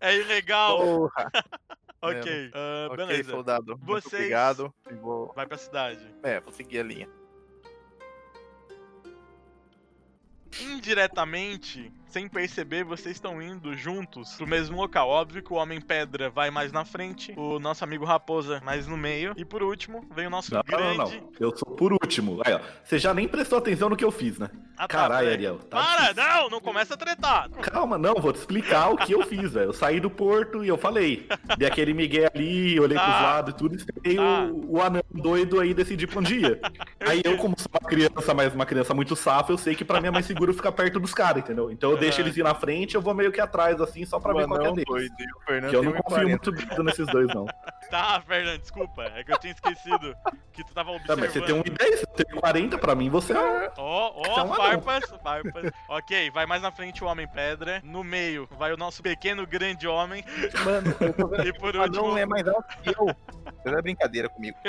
É 0.01 0.17
ilegal. 0.17 0.79
Porra. 0.79 1.31
Ok, 2.01 2.51
ah, 2.55 2.87
Ok, 2.91 2.97
beleza. 2.97 3.31
soldado. 3.31 3.79
Muito 3.79 3.87
Vocês- 4.05 4.15
obrigado. 4.15 4.73
E 4.91 4.95
Vou... 4.95 5.33
Vai 5.35 5.47
pra 5.47 5.59
cidade. 5.59 6.07
É, 6.23 6.41
vou 6.41 6.53
seguir 6.53 6.81
a 6.81 6.83
linha. 6.83 7.09
Indiretamente, 10.61 11.93
sem 12.09 12.29
perceber, 12.29 12.85
vocês 12.85 13.17
estão 13.17 13.41
indo 13.43 13.77
juntos 13.77 14.35
pro 14.37 14.47
mesmo 14.47 14.77
local. 14.77 15.09
Óbvio 15.09 15.43
que 15.43 15.53
o 15.53 15.57
Homem 15.57 15.81
Pedra 15.81 16.31
vai 16.31 16.51
mais 16.51 16.73
na 16.73 16.85
frente, 16.85 17.33
o 17.37 17.59
nosso 17.59 17.85
amigo 17.85 18.05
Raposa 18.05 18.61
mais 18.65 18.87
no 18.87 18.97
meio, 18.97 19.33
e 19.37 19.45
por 19.45 19.63
último, 19.63 20.05
vem 20.15 20.27
o 20.27 20.31
nosso 20.31 20.53
Não, 20.55 20.63
grande. 20.63 20.99
não, 20.99 21.05
não. 21.07 21.29
Eu 21.39 21.57
sou 21.57 21.75
por 21.77 21.93
último. 21.93 22.41
Aí, 22.45 22.55
ó. 22.55 22.61
Você 22.85 22.99
já 22.99 23.13
nem 23.15 23.29
prestou 23.29 23.59
atenção 23.59 23.89
no 23.89 23.97
que 23.97 24.05
eu 24.05 24.11
fiz, 24.11 24.39
né? 24.39 24.51
Ah, 24.77 24.83
tá, 24.87 24.89
Caralho. 24.89 25.29
Ariel. 25.31 25.59
tá 25.59 25.77
Para, 25.77 26.13
difícil. 26.13 26.23
não, 26.35 26.51
não 26.51 26.61
começa 26.61 26.95
a 26.95 26.97
tretar. 26.97 27.51
Calma, 27.51 27.99
não, 27.99 28.15
vou 28.15 28.33
te 28.33 28.37
explicar 28.37 28.89
o 28.91 28.97
que 28.97 29.13
eu 29.13 29.23
fiz, 29.27 29.53
velho. 29.53 29.67
Eu 29.71 29.73
saí 29.73 29.99
do 30.01 30.09
porto 30.09 30.65
e 30.65 30.69
eu 30.69 30.79
falei. 30.79 31.27
Dei 31.57 31.67
aquele 31.69 31.93
migué 31.93 32.31
ali, 32.33 32.79
olhei 32.79 32.97
Tá. 32.97 33.05
pros 33.05 33.23
lados 33.23 33.55
e 33.55 33.57
tudo, 33.57 33.77
e 34.05 34.15
Tá. 34.17 34.23
o, 34.45 34.77
o 34.77 34.83
anão 34.83 35.03
doido 35.11 35.61
aí 35.61 35.75
decidir 35.75 36.07
pra 36.07 36.21
um 36.21 36.23
dia. 36.23 36.61
Aí 37.01 37.23
eu, 37.25 37.37
como 37.39 37.55
sou 37.59 37.71
uma 37.81 37.89
criança, 37.89 38.35
mas 38.35 38.55
uma 38.55 38.67
criança 38.67 38.93
muito 38.93 39.17
safa, 39.17 39.51
eu 39.53 39.57
sei 39.59 39.75
que 39.75 39.85
pra 39.85 39.99
mim 40.01 40.09
é 40.09 40.11
mais 40.11 40.27
seguro 40.27 40.53
ficar 40.53 40.73
perto 40.73 41.01
dos 41.01 41.15
caras, 41.15 41.43
entendeu? 41.43 41.71
Então 41.71 41.91
eu 41.93 41.97
deixo 41.99 42.21
eles 42.21 42.37
ir 42.37 42.43
na 42.43 42.55
frente, 42.55 42.95
eu 42.95 43.03
vou 43.03 43.15
meio 43.15 43.31
que 43.33 43.41
atrás, 43.41 43.81
assim, 43.81 44.05
só 44.05 44.19
pra 44.19 44.33
O 44.33 44.37
ver 44.37 44.47
qual 44.47 44.59
que 44.59 44.65
é 44.65 44.69
anão 44.69 44.75
deles. 44.75 44.89
doido 44.89 45.15
Fernando 45.47 45.71
Que 45.71 45.77
eu 45.77 45.83
não 45.83 45.93
confio 45.93 46.29
1,40. 46.29 46.29
muito 46.29 46.83
nesses 46.83 47.07
dois, 47.07 47.29
não. 47.35 47.47
Tá, 47.91 48.21
Fernando, 48.21 48.61
desculpa. 48.61 49.03
É 49.17 49.25
que 49.25 49.33
eu 49.33 49.39
tinha 49.39 49.55
esquecido 49.55 50.15
que 50.53 50.63
tu 50.63 50.75
tava 50.75 50.91
Tá, 50.91 50.97
observando. 51.15 51.21
mas 51.21 51.33
você 51.33 51.41
tem 51.41 51.55
1,10, 51.55 52.01
você 52.01 52.07
tem 52.25 52.37
40, 52.39 52.77
pra 52.77 52.95
mim 52.95 53.09
você 53.09 53.33
é. 53.33 53.39
Ó, 53.39 53.63
é 54.09 54.13
ó, 54.29 54.45
um 54.45 54.53
anão. 54.53 54.83
farpas, 54.83 55.11
farpas. 55.23 55.71
ok, 55.89 56.31
vai 56.31 56.45
mais 56.45 56.61
na 56.61 56.71
frente 56.71 57.03
o 57.03 57.07
Homem 57.07 57.27
Pedra. 57.27 57.81
No 57.83 58.05
meio 58.05 58.47
vai 58.59 58.75
o 58.75 58.77
nosso 58.77 59.03
pequeno 59.03 59.47
grande 59.47 59.89
homem. 59.89 60.23
Mano, 60.67 60.95
eu 61.01 61.13
tô 61.15 61.29
vendo 61.29 61.45
E 61.49 61.53
por 61.55 61.75
último, 61.77 62.09
anão 62.09 62.19
é 62.19 62.27
mais 62.27 62.47
alto 62.47 62.77
que 62.83 62.91
eu. 62.91 63.07
Você 63.63 63.69
é 63.75 63.81
brincadeira 63.83 64.29
comigo. 64.29 64.59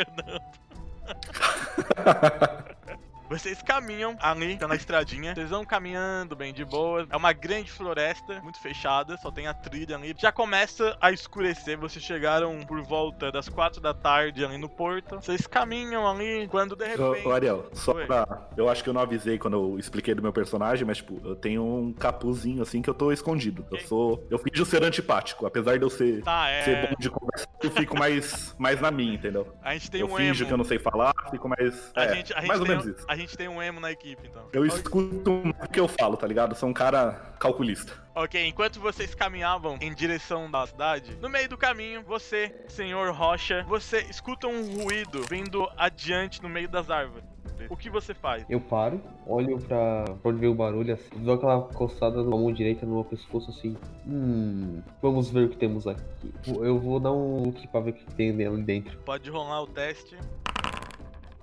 vocês 3.30 3.62
caminham 3.62 4.16
ali, 4.20 4.58
tá 4.58 4.68
na 4.68 4.76
estradinha. 4.76 5.34
Vocês 5.36 5.50
vão 5.50 5.64
caminhando 5.64 6.36
bem 6.36 6.54
de 6.54 6.66
boa. 6.66 7.06
É 7.10 7.16
uma 7.16 7.32
grande 7.32 7.72
floresta, 7.72 8.42
muito 8.42 8.60
fechada, 8.60 9.16
só 9.18 9.32
tem 9.32 9.48
a 9.48 9.54
trilha 9.54 9.96
ali. 9.96 10.16
Já 10.18 10.32
começa 10.32 10.98
a 11.00 11.12
escurecer. 11.12 11.78
Vocês 11.78 12.04
chegaram 12.04 12.60
por 12.66 12.82
volta 12.82 13.32
das 13.32 13.48
quatro 13.48 13.80
da 13.80 13.94
tarde 13.94 14.44
ali 14.44 14.58
no 14.58 14.68
porto. 14.68 15.16
Vocês 15.16 15.46
caminham 15.48 16.08
ali 16.10 16.48
quando 16.48 16.76
de 16.76 16.86
repente. 16.86 17.28
Ô, 17.28 17.32
Ariel, 17.32 17.70
só 17.74 17.94
Oi. 17.94 18.06
pra. 18.06 18.50
Eu 18.58 18.68
acho 18.70 18.84
que 18.84 18.90
eu 18.90 18.94
não 18.94 19.02
avisei 19.02 19.38
quando 19.38 19.54
eu 19.54 19.80
expliquei 19.80 20.14
do 20.16 20.22
meu 20.22 20.34
personagem, 20.34 20.86
mas, 20.86 20.98
tipo, 20.98 21.20
eu 21.24 21.36
tenho 21.36 21.64
um 21.64 21.94
capuzinho 21.94 22.62
assim 22.62 22.82
que 22.82 22.90
eu 22.90 22.94
tô 22.94 23.12
escondido. 23.12 23.66
Eu 23.70 23.76
Ok. 23.78 23.88
sou. 23.88 24.28
Eu 24.30 24.40
finjo 24.40 24.66
ser 24.66 24.84
antipático. 24.84 25.46
Apesar 25.46 25.78
de 25.78 25.84
eu 25.84 25.90
ser, 25.90 26.24
Tá, 26.24 26.46
ser 26.64 26.72
é. 26.78 26.88
bom 26.88 26.96
de 26.98 27.10
conversa, 27.10 27.48
eu 27.64 27.72
fico 27.72 27.98
mais, 27.98 28.56
mais 28.58 28.82
na 28.82 28.90
minha, 28.92 29.14
entendeu? 29.14 29.54
A 29.62 29.74
gente 29.74 29.92
tem 29.92 30.02
eu 30.02 30.08
um 30.08 30.16
finjo 30.16 30.44
emo. 30.44 30.48
que 30.48 30.54
eu 30.54 30.58
não 30.58 30.66
sei 30.66 30.80
falar, 30.80 31.14
fico 31.30 31.48
mais. 31.48 31.92
A 31.96 32.06
é, 32.06 32.16
gente, 32.16 32.34
a 32.34 32.40
gente 32.40 32.48
mais 32.48 32.60
ou 32.60 32.68
menos 32.68 32.86
um- 32.86 32.90
isso. 32.92 33.06
a 33.08 33.16
gente 33.20 33.38
tem 33.38 33.48
um 33.48 33.62
emo 33.62 33.80
na 33.80 33.92
equipe, 33.92 34.28
então. 34.28 34.48
Eu 34.52 34.66
escuto 34.66 35.32
o 35.32 35.70
que 35.70 35.80
eu 35.80 35.88
falo, 35.88 36.18
tá 36.18 36.28
ligado? 36.28 36.56
Sou 36.56 36.70
um 36.70 36.74
cara 36.74 37.36
calculista. 37.40 37.94
Ok, 38.16 38.46
enquanto 38.46 38.80
vocês 38.80 39.16
caminhavam 39.16 39.78
em 39.80 39.94
direção 39.94 40.50
da 40.50 40.66
cidade, 40.68 41.18
no 41.22 41.30
meio 41.30 41.48
do 41.48 41.58
caminho, 41.58 42.04
você, 42.04 42.54
senhor 42.68 43.14
Rocha, 43.14 43.64
você 43.68 44.02
escuta 44.10 44.48
um 44.48 44.84
ruído 44.84 45.22
vindo 45.30 45.70
adiante 45.78 46.42
no 46.42 46.50
meio 46.50 46.68
das 46.68 46.90
árvores. 46.90 47.30
O 47.70 47.76
que 47.76 47.90
você 47.90 48.14
faz? 48.14 48.46
Eu 48.50 48.62
paro, 48.62 49.02
olho 49.28 49.60
pra, 49.60 50.06
pra 50.06 50.32
onde 50.32 50.40
veio 50.40 50.54
o 50.54 50.56
barulho, 50.56 50.94
assim, 50.94 51.10
dou 51.18 51.36
aquela 51.36 51.62
coçada 51.62 52.24
na 52.24 52.30
mão 52.30 52.54
direita 52.54 52.86
no 52.86 52.96
meu 52.96 53.04
pescoço, 53.04 53.52
assim. 53.52 53.76
Hum, 54.08 54.82
vamos 55.02 55.30
ver 55.30 55.46
o 55.46 55.50
que 55.50 55.58
temos 55.58 55.86
aqui. 55.86 56.02
Eu 56.48 56.80
vou 56.80 57.00
dar 57.00 57.12
um 57.12 57.44
look 57.44 57.68
pra 57.68 57.82
ver 57.82 57.92
o 57.92 57.94
que 57.94 58.06
tem 58.14 58.30
ali 58.30 58.62
dentro. 58.64 58.98
Pode 59.00 59.30
rolar 59.30 59.62
o 59.64 59.68
teste. 59.68 60.18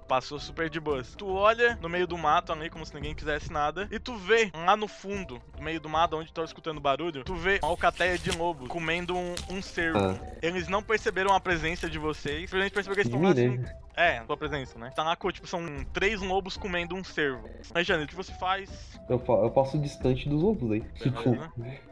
Passou 0.07 0.39
super 0.39 0.71
de 0.71 0.79
boas. 0.79 1.15
Tu 1.17 1.27
olha 1.27 1.79
no 1.81 1.89
meio 1.89 2.07
do 2.07 2.17
mato 2.17 2.53
ali, 2.53 2.71
como 2.71 2.87
se 2.87 2.95
ninguém 2.95 3.15
quisesse 3.15 3.53
nada, 3.53 3.89
e 3.91 3.99
tu 3.99 4.17
vê 4.17 4.51
lá 4.55 4.77
no 4.77 4.87
fundo, 4.87 5.41
no 5.57 5.65
meio 5.65 5.81
do 5.81 5.89
mato, 5.89 6.17
onde 6.17 6.29
tu 6.29 6.35
tá 6.35 6.45
escutando 6.45 6.81
barulho, 6.81 7.25
tu 7.25 7.35
vê 7.35 7.59
uma 7.63 7.71
alcateia 7.71 8.19
de 8.19 8.31
lobo 8.31 8.69
comendo 8.69 9.17
um, 9.17 9.35
um 9.51 9.63
cervo. 9.63 9.99
Ah. 9.99 10.37
Eles 10.41 10.69
não 10.69 10.83
perceberam 10.83 11.35
a 11.35 11.41
presença 11.41 11.91
de 11.91 11.99
vocês, 11.99 12.43
simplesmente 12.43 12.73
perceberam 12.73 12.95
que 12.95 13.01
eles 13.01 13.13
estão 13.13 13.23
lá 13.23 13.35
mim, 13.35 13.47
assim, 13.47 13.59
né? 13.59 13.86
É, 13.97 14.21
tua 14.21 14.37
presença, 14.37 14.79
né? 14.79 14.91
Tá 14.95 15.03
lá, 15.03 15.17
com, 15.17 15.31
tipo, 15.33 15.47
são 15.47 15.61
três 15.93 16.21
lobos 16.21 16.57
comendo 16.57 16.95
um 16.95 17.03
cervo. 17.03 17.49
Mas, 17.75 17.87
Jane, 17.87 18.05
o 18.05 18.07
que 18.07 18.15
você 18.15 18.33
faz? 18.35 19.00
Eu, 19.09 19.23
eu 19.26 19.50
passo 19.50 19.79
distante 19.79 20.29
dos 20.29 20.43
ovos 20.43 20.71
aí. 20.73 20.81
Tipo, 21.00 21.37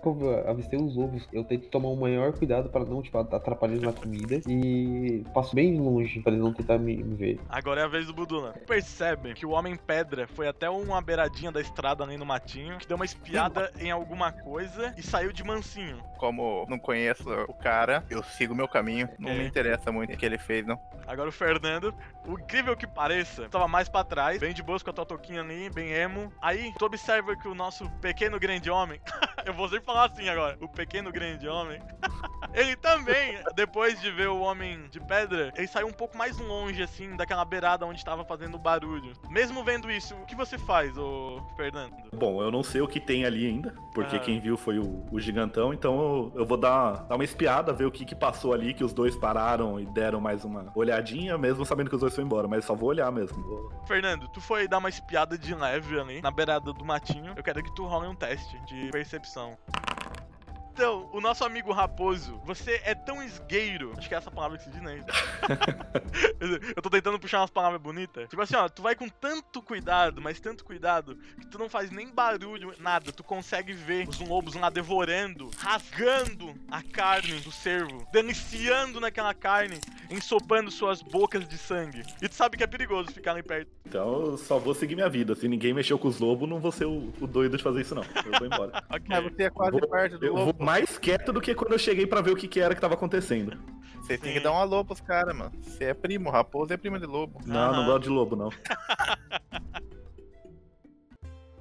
como 0.02 0.25
eu 0.26 0.49
avistei 0.50 0.78
os 0.78 0.96
ovos, 0.99 1.26
eu 1.32 1.42
tento 1.44 1.68
tomar 1.68 1.88
o 1.88 1.96
maior 1.96 2.32
cuidado 2.32 2.68
pra 2.68 2.84
não, 2.84 3.00
tipo, 3.02 3.16
atrapalhar 3.16 3.73
eles 3.75 3.84
na 3.84 3.92
comida. 3.92 4.40
E 4.46 5.25
passo 5.32 5.54
bem 5.54 5.78
longe 5.80 6.20
pra 6.20 6.32
eles 6.32 6.44
não 6.44 6.52
tentar 6.52 6.78
me, 6.78 6.96
me 7.02 7.14
ver. 7.16 7.40
Agora 7.49 7.80
é 7.80 7.84
a 7.84 7.88
vez 7.88 8.06
do 8.06 8.12
Budula. 8.12 8.52
Percebe 8.66 9.32
que 9.34 9.46
o 9.46 9.50
Homem 9.50 9.75
Pedra 9.76 10.26
foi 10.28 10.46
até 10.46 10.68
uma 10.68 11.00
beiradinha 11.00 11.50
da 11.50 11.61
estrada 11.61 12.04
ali 12.04 12.18
no 12.18 12.26
matinho, 12.26 12.76
que 12.78 12.87
deu 12.87 12.96
uma 12.96 13.04
espiada 13.06 13.73
em 13.78 13.90
alguma 13.90 14.30
coisa 14.30 14.94
e 14.99 15.02
saiu 15.02 15.32
de 15.32 15.42
mansinho. 15.42 16.02
Como 16.18 16.66
não 16.68 16.78
conheço 16.78 17.25
o 17.49 17.54
cara, 17.54 18.04
eu 18.11 18.23
sigo 18.23 18.54
meu 18.54 18.68
caminho. 18.68 19.08
Não 19.18 19.30
É. 19.30 19.38
me 19.38 19.46
interessa 19.46 19.90
muito 19.90 20.12
o 20.12 20.16
que 20.18 20.26
ele 20.26 20.38
fez, 20.38 20.66
não. 20.66 20.78
Agora 21.06 21.28
o 21.28 21.32
Fernando, 21.32 21.93
o 22.26 22.38
incrível 22.38 22.76
que 22.76 22.86
pareça, 22.86 23.48
tava 23.48 23.68
mais 23.68 23.88
pra 23.88 24.02
trás, 24.02 24.38
bem 24.38 24.54
de 24.54 24.62
boas 24.62 24.82
com 24.82 24.90
a 24.90 24.92
tua 24.92 25.04
toquinha 25.04 25.40
ali, 25.40 25.68
bem 25.70 25.92
emo. 25.92 26.32
Aí, 26.40 26.72
tu 26.78 26.86
observa 26.86 27.36
que 27.36 27.46
o 27.46 27.54
nosso 27.54 27.88
pequeno 28.00 28.38
grande 28.38 28.70
homem, 28.70 29.00
eu 29.44 29.52
vou 29.52 29.68
sempre 29.68 29.84
falar 29.84 30.06
assim 30.06 30.28
agora, 30.28 30.56
o 30.60 30.68
pequeno 30.68 31.12
grande 31.12 31.46
homem, 31.48 31.80
ele 32.54 32.76
também, 32.76 33.38
depois 33.54 34.00
de 34.00 34.11
ver 34.11 34.28
o 34.28 34.40
Homem 34.40 34.87
de 34.88 35.00
Pedra, 35.00 35.52
ele 35.56 35.66
saiu 35.66 35.87
um 35.87 35.92
pouco 35.92 36.16
mais 36.16 36.38
longe, 36.38 36.82
assim, 36.82 37.16
daquela 37.16 37.44
beirada 37.44 37.84
onde 37.84 38.04
tava 38.04 38.25
fazendo 38.25 38.58
barulho. 38.58 39.12
Mesmo 39.28 39.62
vendo 39.64 39.90
isso, 39.90 40.14
o 40.14 40.25
que 40.25 40.34
você 40.34 40.56
faz, 40.56 40.96
ô 40.96 41.40
Fernando? 41.56 41.94
Bom, 42.14 42.42
eu 42.42 42.50
não 42.50 42.62
sei 42.62 42.80
o 42.80 42.88
que 42.88 43.00
tem 43.00 43.25
ali 43.25 43.46
ainda, 43.46 43.75
porque 43.92 44.16
Ah. 44.16 44.20
quem 44.20 44.40
viu 44.40 44.56
foi 44.56 44.78
o, 44.78 45.04
o 45.11 45.20
gigantão, 45.20 45.73
então 45.75 45.99
eu, 46.00 46.32
eu 46.40 46.46
vou 46.46 46.56
dar, 46.56 47.04
dar 47.04 47.16
uma 47.16 47.25
espiada, 47.25 47.73
ver 47.73 47.87
o 47.87 47.90
que, 47.90 48.04
que 48.04 48.14
passou 48.14 48.52
ali, 48.52 48.73
que 48.73 48.84
os 48.84 48.92
dois 48.92 49.16
pararam 49.16 49.80
e 49.80 49.87
deram 49.87 50.20
mais 50.20 50.44
uma 50.44 50.70
olhadinha, 50.75 51.37
mesmo 51.37 51.64
sabendo 51.66 51.88
que 51.90 51.96
os 51.96 52.00
dois 52.00 52.14
foram 52.14 52.26
embora, 52.26 52.46
mas 52.49 52.64
só 52.64 52.75
vou 52.75 52.88
olhar 52.90 53.11
mesmo. 53.11 53.70
Fernando, 53.87 54.28
tu 54.28 54.40
foi 54.40 54.68
dar 54.68 54.78
uma 54.78 54.88
espiada 54.88 55.37
de 55.37 55.54
leve 55.54 55.99
ali, 55.99 56.23
na 56.23 56.30
beirada 56.30 56.73
do 56.73 56.84
matinho. 56.84 57.32
Eu 57.37 57.42
quero 57.42 57.62
que 57.62 57.75
tu 57.75 57.84
role 57.84 58.06
um 58.06 58.14
teste 58.14 58.58
de 58.66 58.90
percepção. 58.90 59.56
Então, 60.75 61.09
o 61.12 61.21
nosso 61.21 61.45
amigo 61.45 61.73
Raposo, 61.73 62.40
você 62.45 62.81
é 62.85 62.97
tão 62.97 63.23
esgueiro. 63.23 63.93
Acho 63.97 64.09
que 64.09 64.14
é 64.14 64.19
essa 64.19 64.28
palavra 64.28 64.59
que 64.59 64.64
se 64.64 64.71
diz, 64.71 64.83
né? 64.83 65.04
Eu 66.75 66.83
tô 66.83 66.90
tentando 66.90 67.16
puxar 67.16 67.38
umas 67.40 67.50
palavras 67.50 67.81
bonitas. 67.81 68.28
Tipo 68.28 68.43
assim, 68.43 68.57
ó, 68.57 68.69
tu 68.69 68.83
vai 68.83 68.97
com 68.97 69.09
tanto 69.09 69.62
cuidado, 69.62 70.21
mas 70.21 70.40
tanto 70.40 70.64
cuidado, 70.64 71.16
que 71.40 71.47
tu 71.47 71.59
não 71.61 71.69
faz 71.69 71.93
nem 71.93 72.09
barulho, 72.12 72.75
nada. 72.81 73.12
Tu 73.12 73.23
consegue 73.23 73.73
ver 73.73 74.09
os 74.09 74.19
lobos 74.19 74.54
lá 74.54 74.69
devorando, 74.69 75.49
rasgando 75.59 76.52
a 76.69 76.83
carne 76.83 77.38
do 77.38 77.52
cervo, 77.52 78.04
deliciando 78.12 78.99
naquela 79.00 79.33
carne, 79.33 79.78
ensopando 80.11 80.73
suas 80.73 81.00
bocas 81.02 81.47
de 81.49 81.57
sangue. 81.57 82.02
E 82.21 82.28
tu 82.28 82.35
sabe 82.35 82.57
que 82.57 82.64
é 82.64 82.66
perigoso 82.66 83.12
ficar 83.12 83.31
ali 83.31 83.45
perto. 83.45 83.71
Então 83.87 84.23
eu 84.26 84.37
só 84.38 84.59
vou 84.59 84.75
seguir 84.75 84.97
minha 84.97 85.09
vida. 85.09 85.37
Se 85.37 85.47
ninguém 85.47 85.73
mexeu 85.73 86.00
com 86.00 86.09
os 86.09 86.19
lobos, 86.19 86.49
não 86.49 86.59
vou 86.59 86.73
ser 86.73 86.87
o, 86.87 87.12
o 87.21 87.26
doido 87.28 87.57
de 87.57 87.62
fazer 87.62 87.83
isso, 87.83 87.95
não. 87.95 88.02
Eu 88.02 88.38
vou 88.40 88.47
embora. 88.49 88.83
Ok. 88.90 89.04
Mas 89.09 89.25
você 89.25 89.43
é 89.45 89.50
quase 89.50 89.73
Vou- 89.78 89.88
parte 89.88 90.16
do 90.16 90.25
eu 90.26 90.35
lobo. 90.35 90.63
Mais 90.64 90.99
quieto 90.99 91.33
do 91.33 91.40
que 91.40 91.54
quando 91.54 91.73
eu 91.73 91.78
cheguei 91.78 92.06
pra 92.06 92.21
ver 92.23 92.33
o 92.33 92.37
que, 92.37 92.49
que 92.49 92.59
era 92.59 92.75
que 92.75 92.80
tava 92.80 92.94
acontecendo. 92.94 93.56
Você 94.00 94.18
tem 94.18 94.33
que 94.33 94.40
dar 94.40 94.52
um 94.52 94.56
alô 94.56 94.85
pros 94.85 95.00
caras, 95.00 95.37
mano. 95.37 95.52
Você 95.62 95.85
é 95.85 95.94
primo, 95.94 96.30
raposo 96.30 96.73
é 96.73 96.76
primo 96.76 96.99
de 96.99 97.06
lobo. 97.06 97.40
Não, 97.47 97.73
não 97.73 97.87
gosto 97.87 98.02
de 98.02 98.09
lobo, 98.09 98.37
não. 98.37 98.50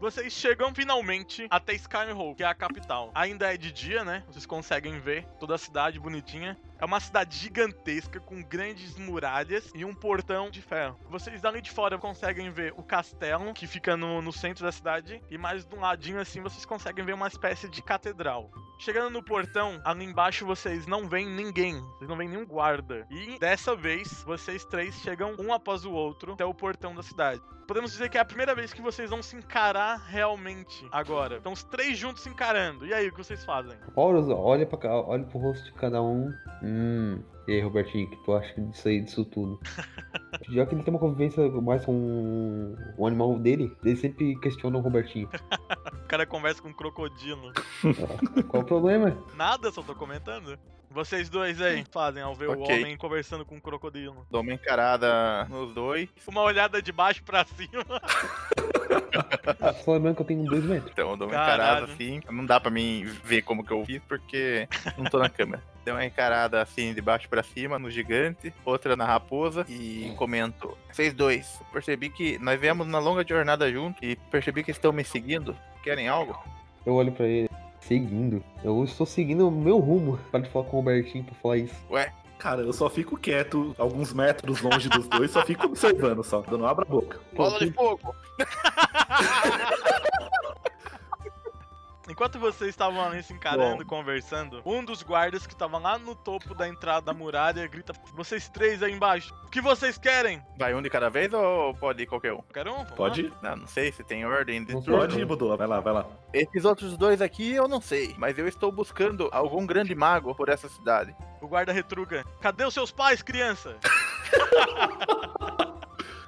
Vocês 0.04 0.34
chegam 0.34 0.76
finalmente 0.76 1.48
até 1.50 1.74
Skyhold, 1.76 2.36
que 2.36 2.44
é 2.44 2.46
a 2.46 2.54
capital. 2.54 3.10
Ainda 3.16 3.54
é 3.54 3.58
de 3.58 3.72
dia, 3.72 4.04
né? 4.04 4.22
Vocês 4.28 4.46
conseguem 4.46 5.00
ver 5.00 5.26
toda 5.40 5.56
a 5.56 5.58
cidade 5.58 5.98
bonitinha. 5.98 6.58
É 6.84 6.86
uma 6.86 7.00
cidade 7.00 7.38
gigantesca 7.38 8.20
com 8.20 8.44
grandes 8.44 8.98
muralhas 8.98 9.72
e 9.74 9.86
um 9.86 9.96
portão 9.96 10.50
de 10.50 10.62
ferro. 10.62 11.00
Vocês 11.10 11.40
dali 11.40 11.62
de 11.62 11.72
fora 11.72 11.98
conseguem 11.98 12.52
ver 12.52 12.74
o 12.76 12.84
castelo, 12.84 13.54
que 13.54 13.66
fica 13.66 13.96
no, 13.96 14.22
no 14.22 14.34
centro 14.34 14.66
da 14.66 14.72
cidade, 14.74 15.22
e 15.32 15.38
mais 15.38 15.64
de 15.64 15.74
um 15.74 15.80
ladinho 15.80 16.20
assim 16.20 16.42
vocês 16.42 16.66
conseguem 16.66 17.06
ver 17.06 17.14
uma 17.14 17.30
espécie 17.30 17.70
de 17.70 17.82
catedral. 17.82 18.52
Chegando 18.80 19.12
no 19.12 19.24
portão, 19.24 19.80
ali 19.86 20.04
embaixo 20.04 20.46
vocês 20.46 20.86
não 20.86 21.08
veem 21.08 21.30
ninguém, 21.30 21.80
vocês 21.80 22.10
não 22.10 22.18
veem 22.18 22.30
nenhum 22.30 22.46
guarda. 22.46 23.08
E 23.10 23.40
dessa 23.40 23.78
vez, 23.78 24.22
vocês 24.26 24.66
três 24.66 24.94
chegam 24.96 25.38
um 25.40 25.54
após 25.54 25.86
o 25.86 25.92
outro 25.94 26.34
até 26.34 26.44
o 26.44 26.54
portão 26.54 26.94
da 26.94 27.02
cidade. 27.02 27.42
Podemos 27.66 27.92
dizer 27.92 28.10
que 28.10 28.18
é 28.18 28.22
a 28.22 28.26
primeira 28.26 28.54
vez 28.54 28.74
que 28.74 28.82
vocês 28.82 29.10
vão 29.10 29.24
se 29.24 29.38
encarar 29.38 29.98
realmente 30.08 30.86
agora. 30.92 31.38
Então 31.38 31.54
os 31.54 31.64
três 31.64 31.98
juntos 31.98 32.24
se 32.24 32.30
encarando. 32.30 32.86
E 32.86 32.94
aí, 32.94 33.08
o 33.08 33.12
que 33.12 33.18
vocês 33.18 33.44
fazem? 33.46 33.78
Olha, 33.96 34.36
olha, 34.36 34.66
pra, 34.66 34.92
olha 34.92 35.24
pro 35.24 35.40
rosto 35.40 35.64
de 35.64 35.72
cada 35.74 36.02
um. 36.02 36.34
Hum. 36.74 37.20
E 37.48 37.52
aí, 37.52 37.62
Robertinho, 37.62 38.08
o 38.08 38.10
que 38.10 38.16
tu 38.24 38.34
acha 38.34 38.60
disso 38.60 38.88
aí, 38.88 39.02
disso 39.02 39.26
tudo? 39.26 39.60
Já 40.50 40.66
que 40.66 40.74
ele 40.74 40.84
tem 40.84 40.94
uma 40.94 41.00
convivência 41.00 41.48
mais 41.62 41.86
com 41.86 42.76
o 42.98 43.06
animal 43.06 43.38
dele, 43.38 43.76
ele 43.84 43.96
sempre 43.96 44.36
questiona 44.40 44.78
o 44.78 44.82
Robertinho. 44.82 45.30
O 45.94 46.08
cara 46.08 46.26
conversa 46.26 46.62
com 46.62 46.70
um 46.70 46.74
crocodilo. 46.74 47.52
Qual 48.48 48.64
o 48.64 48.66
problema? 48.66 49.18
Nada, 49.36 49.72
só 49.72 49.84
tô 49.84 49.94
comentando. 49.94 50.58
Vocês 50.94 51.28
dois 51.28 51.60
aí 51.60 51.84
fazem 51.92 52.22
ao 52.22 52.36
ver 52.36 52.50
o 52.50 52.54
Ok. 52.62 52.76
homem 52.82 52.96
conversando 52.96 53.44
com 53.44 53.58
o 53.58 53.62
crocodilo. 53.62 54.28
Dou 54.30 54.42
uma 54.42 54.54
encarada 54.54 55.46
nos 55.46 55.74
dois. 55.74 56.08
Uma 56.28 56.42
olhada 56.42 56.82
de 56.82 56.92
baixo 56.92 57.24
pra 57.24 57.44
cima. 57.46 57.84
Ah, 59.60 59.74
só 59.74 59.94
lembrando 59.94 60.16
que 60.18 60.22
eu 60.22 60.26
tenho 60.26 60.44
dois 60.46 60.64
metros. 60.64 60.92
Então 60.92 61.12
eu 61.12 61.18
dou 61.18 61.28
uma 61.28 61.34
Caralho. 61.34 61.62
encarada 61.62 61.94
assim. 61.94 62.22
Não 62.30 62.46
dá 62.46 62.60
pra 62.60 62.70
mim 62.72 63.06
ver 63.24 63.42
como 63.42 63.64
que 63.66 63.72
eu 63.72 63.84
fiz, 63.86 64.02
porque 64.08 64.68
não 64.98 65.06
tô 65.06 65.20
na 65.20 65.30
câmera. 65.30 65.64
Dei 65.84 65.94
uma 65.94 66.06
encarada 66.06 66.62
assim 66.62 66.94
de 66.94 67.02
baixo 67.02 67.28
pra 67.28 67.44
cima 67.44 67.78
no 67.78 67.90
gigante, 67.92 68.54
outra 68.64 68.96
na 68.96 69.06
raposa 69.06 69.66
e 69.68 70.14
comento. 70.16 70.78
Vocês 70.92 71.14
dois, 71.14 71.60
percebi 71.74 72.10
que 72.10 72.38
nós 72.40 72.60
viemos 72.60 72.88
na 72.88 73.00
longa 73.00 73.26
jornada 73.28 73.70
junto 73.72 74.04
e 74.04 74.16
percebi 74.32 74.64
que 74.64 74.72
estão 74.72 74.94
me 74.94 75.04
seguindo. 75.04 75.56
Querem 75.84 76.08
algo? 76.08 76.38
Eu 76.86 76.94
olho 76.94 77.12
pra 77.12 77.26
ele, 77.28 77.50
seguindo. 77.88 78.44
Eu 78.64 78.84
estou 78.84 79.06
seguindo 79.06 79.48
o 79.48 79.52
meu 79.52 79.80
rumo. 79.80 80.20
Para 80.32 80.42
de 80.42 80.50
falar 80.50 80.66
com 80.66 80.78
o 80.78 80.80
Robertinho 80.80 81.24
pra 81.24 81.36
falar 81.36 81.58
isso. 81.58 81.76
Ué, 81.90 82.12
Cara, 82.38 82.62
eu 82.62 82.74
só 82.74 82.90
fico 82.90 83.16
quieto, 83.16 83.74
alguns 83.78 84.12
metros 84.12 84.62
longe 84.62 84.90
dos 84.90 85.08
dois, 85.08 85.32
só 85.32 85.46
fico 85.46 85.66
observando 85.66 86.22
só. 86.26 86.44
Eu 86.52 86.58
não 86.58 86.68
abro 86.68 86.86
a 86.86 86.92
boca. 86.92 87.18
bola 87.34 87.58
de 87.58 87.72
fogo! 87.72 88.14
Enquanto 92.10 92.38
vocês 92.38 92.70
estavam 92.70 93.04
ali 93.04 93.24
se 93.24 93.34
encarando, 93.34 93.86
conversando, 93.86 94.62
um 94.66 94.84
dos 94.84 95.02
guardas 95.02 95.48
que 95.48 95.56
tava 95.56 95.78
lá 95.78 95.98
no 95.98 96.16
topo 96.16 96.54
da 96.54 96.68
entrada 96.68 97.06
da 97.06 97.14
muralha 97.14 97.66
grita: 97.68 97.94
Vocês 98.14 98.50
três 98.50 98.84
aí 98.84 98.92
embaixo, 98.92 99.34
o 99.46 99.50
que 99.50 99.62
vocês 99.62 99.98
querem? 99.98 100.44
Vai 100.58 100.76
um 100.76 100.82
de 100.82 100.90
cada 100.90 101.10
vez 101.10 101.32
ou 101.34 101.74
pode 101.76 102.04
ir 102.04 102.06
qualquer 102.06 102.34
um? 102.34 102.42
Qualquer 102.42 102.68
um? 102.68 102.74
Vamos 102.74 102.92
Pode 102.92 103.22
lá? 103.22 103.28
ir? 103.30 103.34
Não, 103.42 103.56
não 103.56 103.68
sei 103.68 103.92
se 103.92 104.04
tem 104.04 104.26
ordem 104.26 104.64
de 104.66 104.74
Não 104.74 104.82
turno. 104.82 105.00
Pode 105.00 105.20
ir, 105.20 105.26
Budula. 105.26 105.56
Vai 105.56 105.68
lá, 105.68 105.80
vai 105.80 105.94
lá. 105.94 106.06
Esses 106.34 106.66
outros 106.66 106.98
dois 106.98 107.22
aqui 107.22 107.54
eu 107.54 107.68
não 107.68 107.80
sei, 107.80 108.14
mas 108.18 108.38
eu 108.38 108.48
estou 108.48 108.72
buscando 108.72 109.30
algum 109.32 109.66
grande 109.66 109.96
mago 109.96 110.36
por 110.36 110.50
essa 110.50 110.68
cidade. 110.68 111.16
O 111.42 111.48
guarda 111.48 111.72
retruca: 111.72 112.26
Cadê 112.42 112.66
os 112.66 112.74
seus 112.74 112.92
pais, 112.92 113.22
criança? 113.22 113.78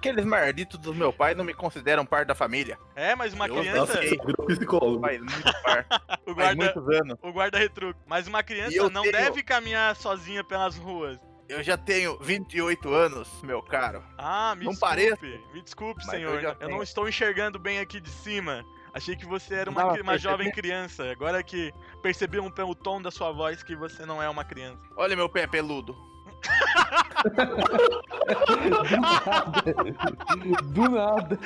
Aqueles 0.09 0.25
malditos 0.25 0.79
do 0.79 0.93
meu 0.93 1.11
pai 1.11 1.33
não 1.35 1.43
me 1.43 1.53
consideram 1.53 2.05
parte 2.05 2.27
da 2.27 2.35
família. 2.35 2.77
É, 2.95 3.15
mas 3.15 3.33
uma 3.33 3.47
Eu- 3.47 3.55
criança. 3.55 3.79
Nossa, 3.79 3.93
você 3.93 4.09
virou 4.17 4.45
psicólogo. 4.47 5.01
Faz 5.01 5.19
muito 5.19 5.43
par. 5.63 5.85
O 6.25 6.33
Faz 6.33 6.55
guarda, 6.55 6.55
muitos 6.55 6.95
anos. 7.01 7.17
o 7.21 7.31
guarda 7.31 7.57
retruca. 7.59 7.99
Mas 8.07 8.27
uma 8.27 8.41
criança 8.43 8.89
não 8.89 9.01
tenho- 9.03 9.11
deve 9.13 9.43
caminhar 9.43 9.95
sozinha 9.95 10.43
pelas 10.43 10.75
ruas. 10.77 11.19
Eu 11.47 11.61
já 11.61 11.77
tenho 11.77 12.17
28 12.19 12.91
anos, 12.91 13.29
meu 13.43 13.61
caro. 13.61 14.01
Ah, 14.17 14.55
me 14.57 14.65
Não 14.65 14.71
desculpe. 14.71 15.39
Me 15.53 15.61
desculpe, 15.61 16.01
Mas 16.03 16.09
senhor. 16.15 16.43
eu 16.43 16.55
Eu, 16.59 16.69
não 16.69 16.81
estou 16.81 17.07
enxergando 17.07 17.59
bem 17.59 17.77
aqui 17.79 17.99
de 18.01 18.09
cima. 18.09 18.65
Achei 18.95 19.15
que 19.15 19.25
você 19.27 19.53
era 19.53 19.69
uma, 19.69 19.83
Não, 19.93 20.01
uma 20.01 20.17
jovem 20.17 20.49
criança. 20.51 21.11
Agora 21.11 21.43
que 21.43 21.71
percebi 22.01 22.39
um, 22.39 22.49
pelo 22.49 22.73
tom 22.73 22.99
da 23.01 23.11
sua 23.11 23.31
voz 23.31 23.61
que 23.61 23.75
você 23.75 24.05
não 24.07 24.23
é 24.23 24.27
uma 24.29 24.43
criança. 24.43 24.79
Olha 24.97 25.15
meu 25.15 25.29
pé 25.29 25.45
peludo. 25.45 25.95
Do 30.63 30.89
nada. 30.89 31.39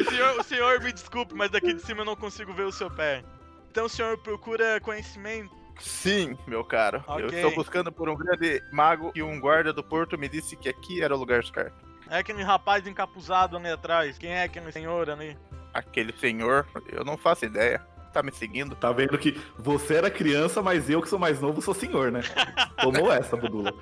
O 0.00 0.04
senhor, 0.10 0.40
o 0.40 0.42
senhor 0.42 0.80
me 0.80 0.92
desculpe, 0.92 1.34
mas 1.34 1.50
daqui 1.50 1.72
de 1.74 1.82
cima 1.82 2.00
eu 2.02 2.04
não 2.04 2.16
consigo 2.16 2.52
ver 2.52 2.64
o 2.64 2.72
seu 2.72 2.90
pé. 2.90 3.22
Então 3.70 3.86
o 3.86 3.88
senhor 3.88 4.18
procura 4.18 4.80
conhecimento. 4.80 5.50
Sim, 5.80 6.36
meu 6.46 6.62
caro. 6.64 7.02
Eu 7.08 7.26
Ok. 7.26 7.38
estou 7.38 7.54
buscando 7.54 7.90
por 7.90 8.08
um 8.08 8.16
grande 8.16 8.62
mago 8.72 9.10
e 9.14 9.22
um 9.22 9.40
guarda 9.40 9.72
do 9.72 9.82
porto 9.82 10.18
me 10.18 10.28
disse 10.28 10.56
que 10.56 10.68
aqui 10.68 11.02
era 11.02 11.14
o 11.14 11.18
lugar 11.18 11.42
certo. 11.44 11.84
É 12.10 12.18
aquele 12.18 12.42
rapaz 12.42 12.86
encapuzado 12.86 13.56
ali 13.56 13.70
atrás. 13.70 14.18
Quem 14.18 14.30
é 14.30 14.42
aquele 14.42 14.70
senhor 14.70 15.08
ali? 15.08 15.36
Aquele 15.72 16.12
senhor, 16.18 16.66
eu 16.90 17.04
não 17.04 17.16
faço 17.16 17.46
ideia. 17.46 17.80
Tá 18.12 18.22
me 18.22 18.30
seguindo? 18.30 18.76
Tá 18.76 18.92
vendo 18.92 19.16
que 19.16 19.40
você 19.58 19.94
era 19.94 20.10
criança, 20.10 20.60
mas 20.60 20.90
eu 20.90 21.00
que 21.00 21.08
sou 21.08 21.18
mais 21.18 21.40
novo 21.40 21.62
sou 21.62 21.72
senhor, 21.72 22.12
né? 22.12 22.20
Tomou 22.80 23.10
essa, 23.10 23.36
Budula. 23.36 23.72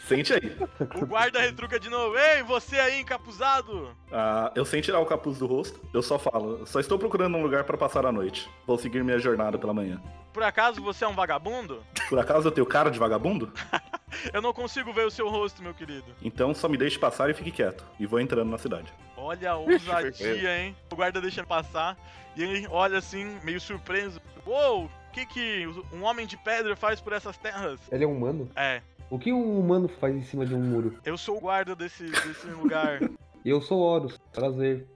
Sente 0.00 0.32
aí. 0.32 0.56
O 1.00 1.06
guarda 1.06 1.40
retruca 1.40 1.78
de 1.78 1.88
novo. 1.88 2.18
Ei, 2.18 2.42
você 2.42 2.78
aí 2.80 3.00
encapuzado! 3.00 3.96
Ah, 4.10 4.50
eu 4.56 4.64
sem 4.64 4.80
tirar 4.80 4.98
o 4.98 5.06
capuz 5.06 5.38
do 5.38 5.46
rosto, 5.46 5.80
eu 5.94 6.02
só 6.02 6.18
falo, 6.18 6.66
só 6.66 6.80
estou 6.80 6.98
procurando 6.98 7.36
um 7.36 7.42
lugar 7.42 7.62
para 7.64 7.76
passar 7.76 8.04
a 8.04 8.10
noite. 8.10 8.50
Vou 8.66 8.76
seguir 8.76 9.04
minha 9.04 9.18
jornada 9.18 9.56
pela 9.56 9.72
manhã. 9.72 10.00
Por 10.32 10.42
acaso 10.42 10.82
você 10.82 11.04
é 11.04 11.08
um 11.08 11.14
vagabundo? 11.14 11.82
Por 12.08 12.18
acaso 12.18 12.48
eu 12.48 12.52
tenho 12.52 12.66
cara 12.66 12.90
de 12.90 12.98
vagabundo? 12.98 13.52
Eu 14.34 14.42
não 14.42 14.52
consigo 14.52 14.92
ver 14.92 15.06
o 15.06 15.10
seu 15.10 15.28
rosto, 15.28 15.62
meu 15.62 15.72
querido. 15.72 16.04
Então 16.20 16.52
só 16.52 16.68
me 16.68 16.76
deixe 16.76 16.98
passar 16.98 17.30
e 17.30 17.34
fique 17.34 17.52
quieto. 17.52 17.84
E 17.98 18.06
vou 18.06 18.18
entrando 18.18 18.50
na 18.50 18.58
cidade. 18.58 18.92
Olha 19.16 19.52
a 19.52 19.56
ousadia, 19.56 20.58
hein? 20.58 20.76
O 20.90 20.96
guarda 20.96 21.20
deixa 21.20 21.44
passar 21.44 21.96
e 22.36 22.42
ele 22.42 22.66
olha 22.70 22.98
assim, 22.98 23.38
meio 23.42 23.60
surpreso. 23.60 24.20
Uou, 24.46 24.84
o 24.86 24.90
que 25.12 25.26
que 25.26 25.66
um 25.92 26.02
homem 26.04 26.26
de 26.26 26.36
pedra 26.36 26.74
faz 26.76 27.00
por 27.00 27.12
essas 27.12 27.36
terras? 27.36 27.80
Ele 27.90 28.04
é 28.04 28.06
humano? 28.06 28.48
É, 28.56 28.80
O 29.10 29.18
que 29.18 29.32
um 29.32 29.58
humano 29.58 29.88
faz 29.88 30.14
em 30.14 30.22
cima 30.22 30.46
de 30.46 30.54
um 30.54 30.60
muro? 30.62 30.98
eu 31.04 31.18
sou 31.18 31.36
o 31.36 31.40
guarda 31.40 31.74
desse, 31.74 32.04
desse 32.04 32.46
lugar. 32.48 33.00
Eu 33.42 33.58
sou 33.62 33.78
Horus. 33.80 34.18
Prazer. 34.32 34.86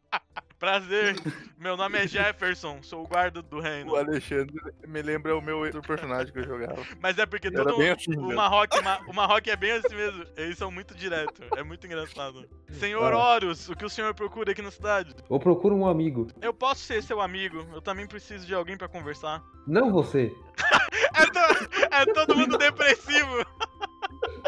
Prazer, 0.59 1.15
meu 1.57 1.77
nome 1.77 1.99
é 1.99 2.09
Jefferson, 2.09 2.83
sou 2.83 3.05
o 3.05 3.07
guarda 3.07 3.41
do 3.41 3.59
O 3.59 3.61
reino. 3.61 3.95
Alexandre 3.95 4.57
me 4.89 5.01
lembra 5.03 5.37
o 5.37 5.41
meu 5.41 5.59
outro 5.59 5.81
personagem 5.81 6.33
que 6.33 6.41
eu 6.41 6.45
jogava. 6.45 6.83
Mas 7.01 7.17
é 7.17 7.25
porque 7.27 7.49
todo 7.49 7.81
assim 7.81 8.17
o. 8.19 8.35
Marrock, 8.35 8.77
o 9.07 9.13
Marrock 9.15 9.49
é 9.49 9.55
bem 9.55 9.71
assim 9.71 9.95
mesmo. 9.95 10.25
Eles 10.37 10.59
são 10.59 10.69
muito 10.73 10.97
direto, 10.97 11.43
é 11.57 11.63
muito 11.63 11.87
engraçado. 11.87 12.45
Senhor 12.73 13.13
Ah. 13.13 13.17
Horus, 13.19 13.69
o 13.69 13.77
que 13.77 13.85
o 13.85 13.89
senhor 13.89 14.13
procura 14.15 14.51
aqui 14.51 14.61
na 14.61 14.73
cidade? 14.73 15.15
Eu 15.31 15.39
procuro 15.39 15.77
um 15.77 15.87
amigo. 15.87 16.27
Eu 16.43 16.53
posso 16.53 16.81
ser 16.83 17.05
seu 17.05 17.21
amigo, 17.21 17.65
eu 17.73 17.81
também 17.81 18.07
preciso 18.09 18.45
de 18.45 18.53
alguém 18.53 18.77
pra 18.77 18.89
conversar. 18.89 19.41
Não 19.67 19.93
você. 19.93 20.35
É, 21.15 21.25
to- 21.27 21.69
é 21.91 22.07
todo 22.13 22.37
mundo 22.37 22.57
depressivo. 22.59 23.29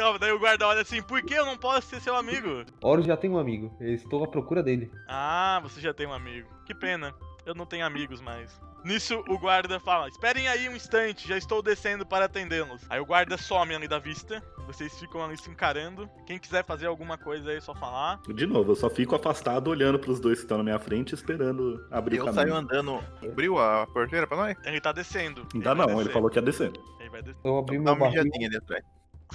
Calma, 0.00 0.18
daí 0.18 0.32
o 0.32 0.38
guarda 0.38 0.66
olha 0.66 0.80
assim, 0.80 1.02
por 1.02 1.20
que 1.20 1.34
eu 1.34 1.44
não 1.44 1.58
posso 1.58 1.88
ser 1.88 2.00
seu 2.00 2.16
amigo? 2.16 2.64
Horus 2.80 3.04
já 3.04 3.18
tem 3.18 3.28
um 3.28 3.36
amigo. 3.36 3.70
Eu 3.78 3.92
estou 3.92 4.24
à 4.24 4.26
procura 4.26 4.62
dele. 4.62 4.90
Ah, 5.06 5.60
você 5.62 5.78
já 5.78 5.92
tem 5.92 6.06
um 6.06 6.12
amigo. 6.14 6.48
Que 6.64 6.74
pena, 6.74 7.14
eu 7.44 7.54
não 7.54 7.66
tenho 7.66 7.84
amigos 7.84 8.18
mais. 8.18 8.58
Nisso, 8.82 9.22
o 9.28 9.38
guarda 9.38 9.78
fala, 9.78 10.08
esperem 10.08 10.48
aí 10.48 10.66
um 10.70 10.74
instante, 10.74 11.28
já 11.28 11.36
estou 11.36 11.60
descendo 11.60 12.06
para 12.06 12.24
atendê-los. 12.24 12.80
Aí 12.88 12.98
o 12.98 13.04
guarda 13.04 13.36
some 13.36 13.74
ali 13.74 13.86
da 13.86 13.98
vista, 13.98 14.42
vocês 14.66 14.98
ficam 14.98 15.22
ali 15.22 15.36
se 15.36 15.50
encarando. 15.50 16.08
Quem 16.26 16.38
quiser 16.38 16.64
fazer 16.64 16.86
alguma 16.86 17.18
coisa 17.18 17.50
aí, 17.50 17.58
é 17.58 17.60
só 17.60 17.74
falar. 17.74 18.22
De 18.34 18.46
novo, 18.46 18.72
eu 18.72 18.76
só 18.76 18.88
fico 18.88 19.14
afastado 19.14 19.68
olhando 19.68 19.98
pros 19.98 20.18
dois 20.18 20.38
que 20.38 20.44
estão 20.46 20.56
na 20.56 20.64
minha 20.64 20.78
frente, 20.78 21.14
esperando 21.14 21.86
abrir 21.90 22.16
o 22.16 22.20
Eu 22.20 22.24
caminho. 22.32 22.42
saio 22.42 22.54
andando. 22.54 23.04
Abriu 23.22 23.58
a 23.58 23.86
porteira 23.86 24.26
pra 24.26 24.38
nós? 24.38 24.56
Ele 24.64 24.80
tá 24.80 24.92
descendo. 24.92 25.46
Ainda 25.52 25.74
vai 25.74 25.86
não, 25.86 26.00
ele 26.00 26.08
falou 26.08 26.30
que 26.30 26.38
ia 26.38 26.42
descer. 26.42 26.72
Ele 26.98 27.10
vai 27.10 27.20
descer. 27.20 27.38
Eu 27.44 27.58
abri 27.58 27.76
Dá 27.76 27.94
meu 27.94 27.96
barril. 27.96 28.22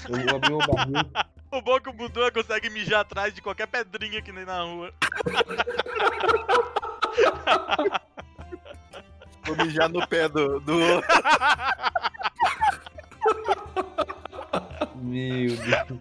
Eu 0.10 0.36
abri 0.36 0.49
meu 0.49 0.60
barril. 0.60 0.95
O 1.51 1.62
bom 1.62 1.77
é 1.77 1.79
que 1.79 1.88
o 1.88 1.93
Budan 1.93 2.31
consegue 2.31 2.69
mijar 2.69 3.01
atrás 3.01 3.31
de 3.34 3.41
qualquer 3.41 3.67
pedrinha 3.67 4.21
que 4.21 4.34
nem 4.34 4.43
na 4.43 4.63
rua. 4.63 4.91
Vou 9.45 9.55
mijar 9.58 9.88
no 9.88 10.05
pé 10.05 10.27
do. 10.27 10.60
do... 10.60 10.77
Meu 14.95 15.55
Deus. 15.55 15.99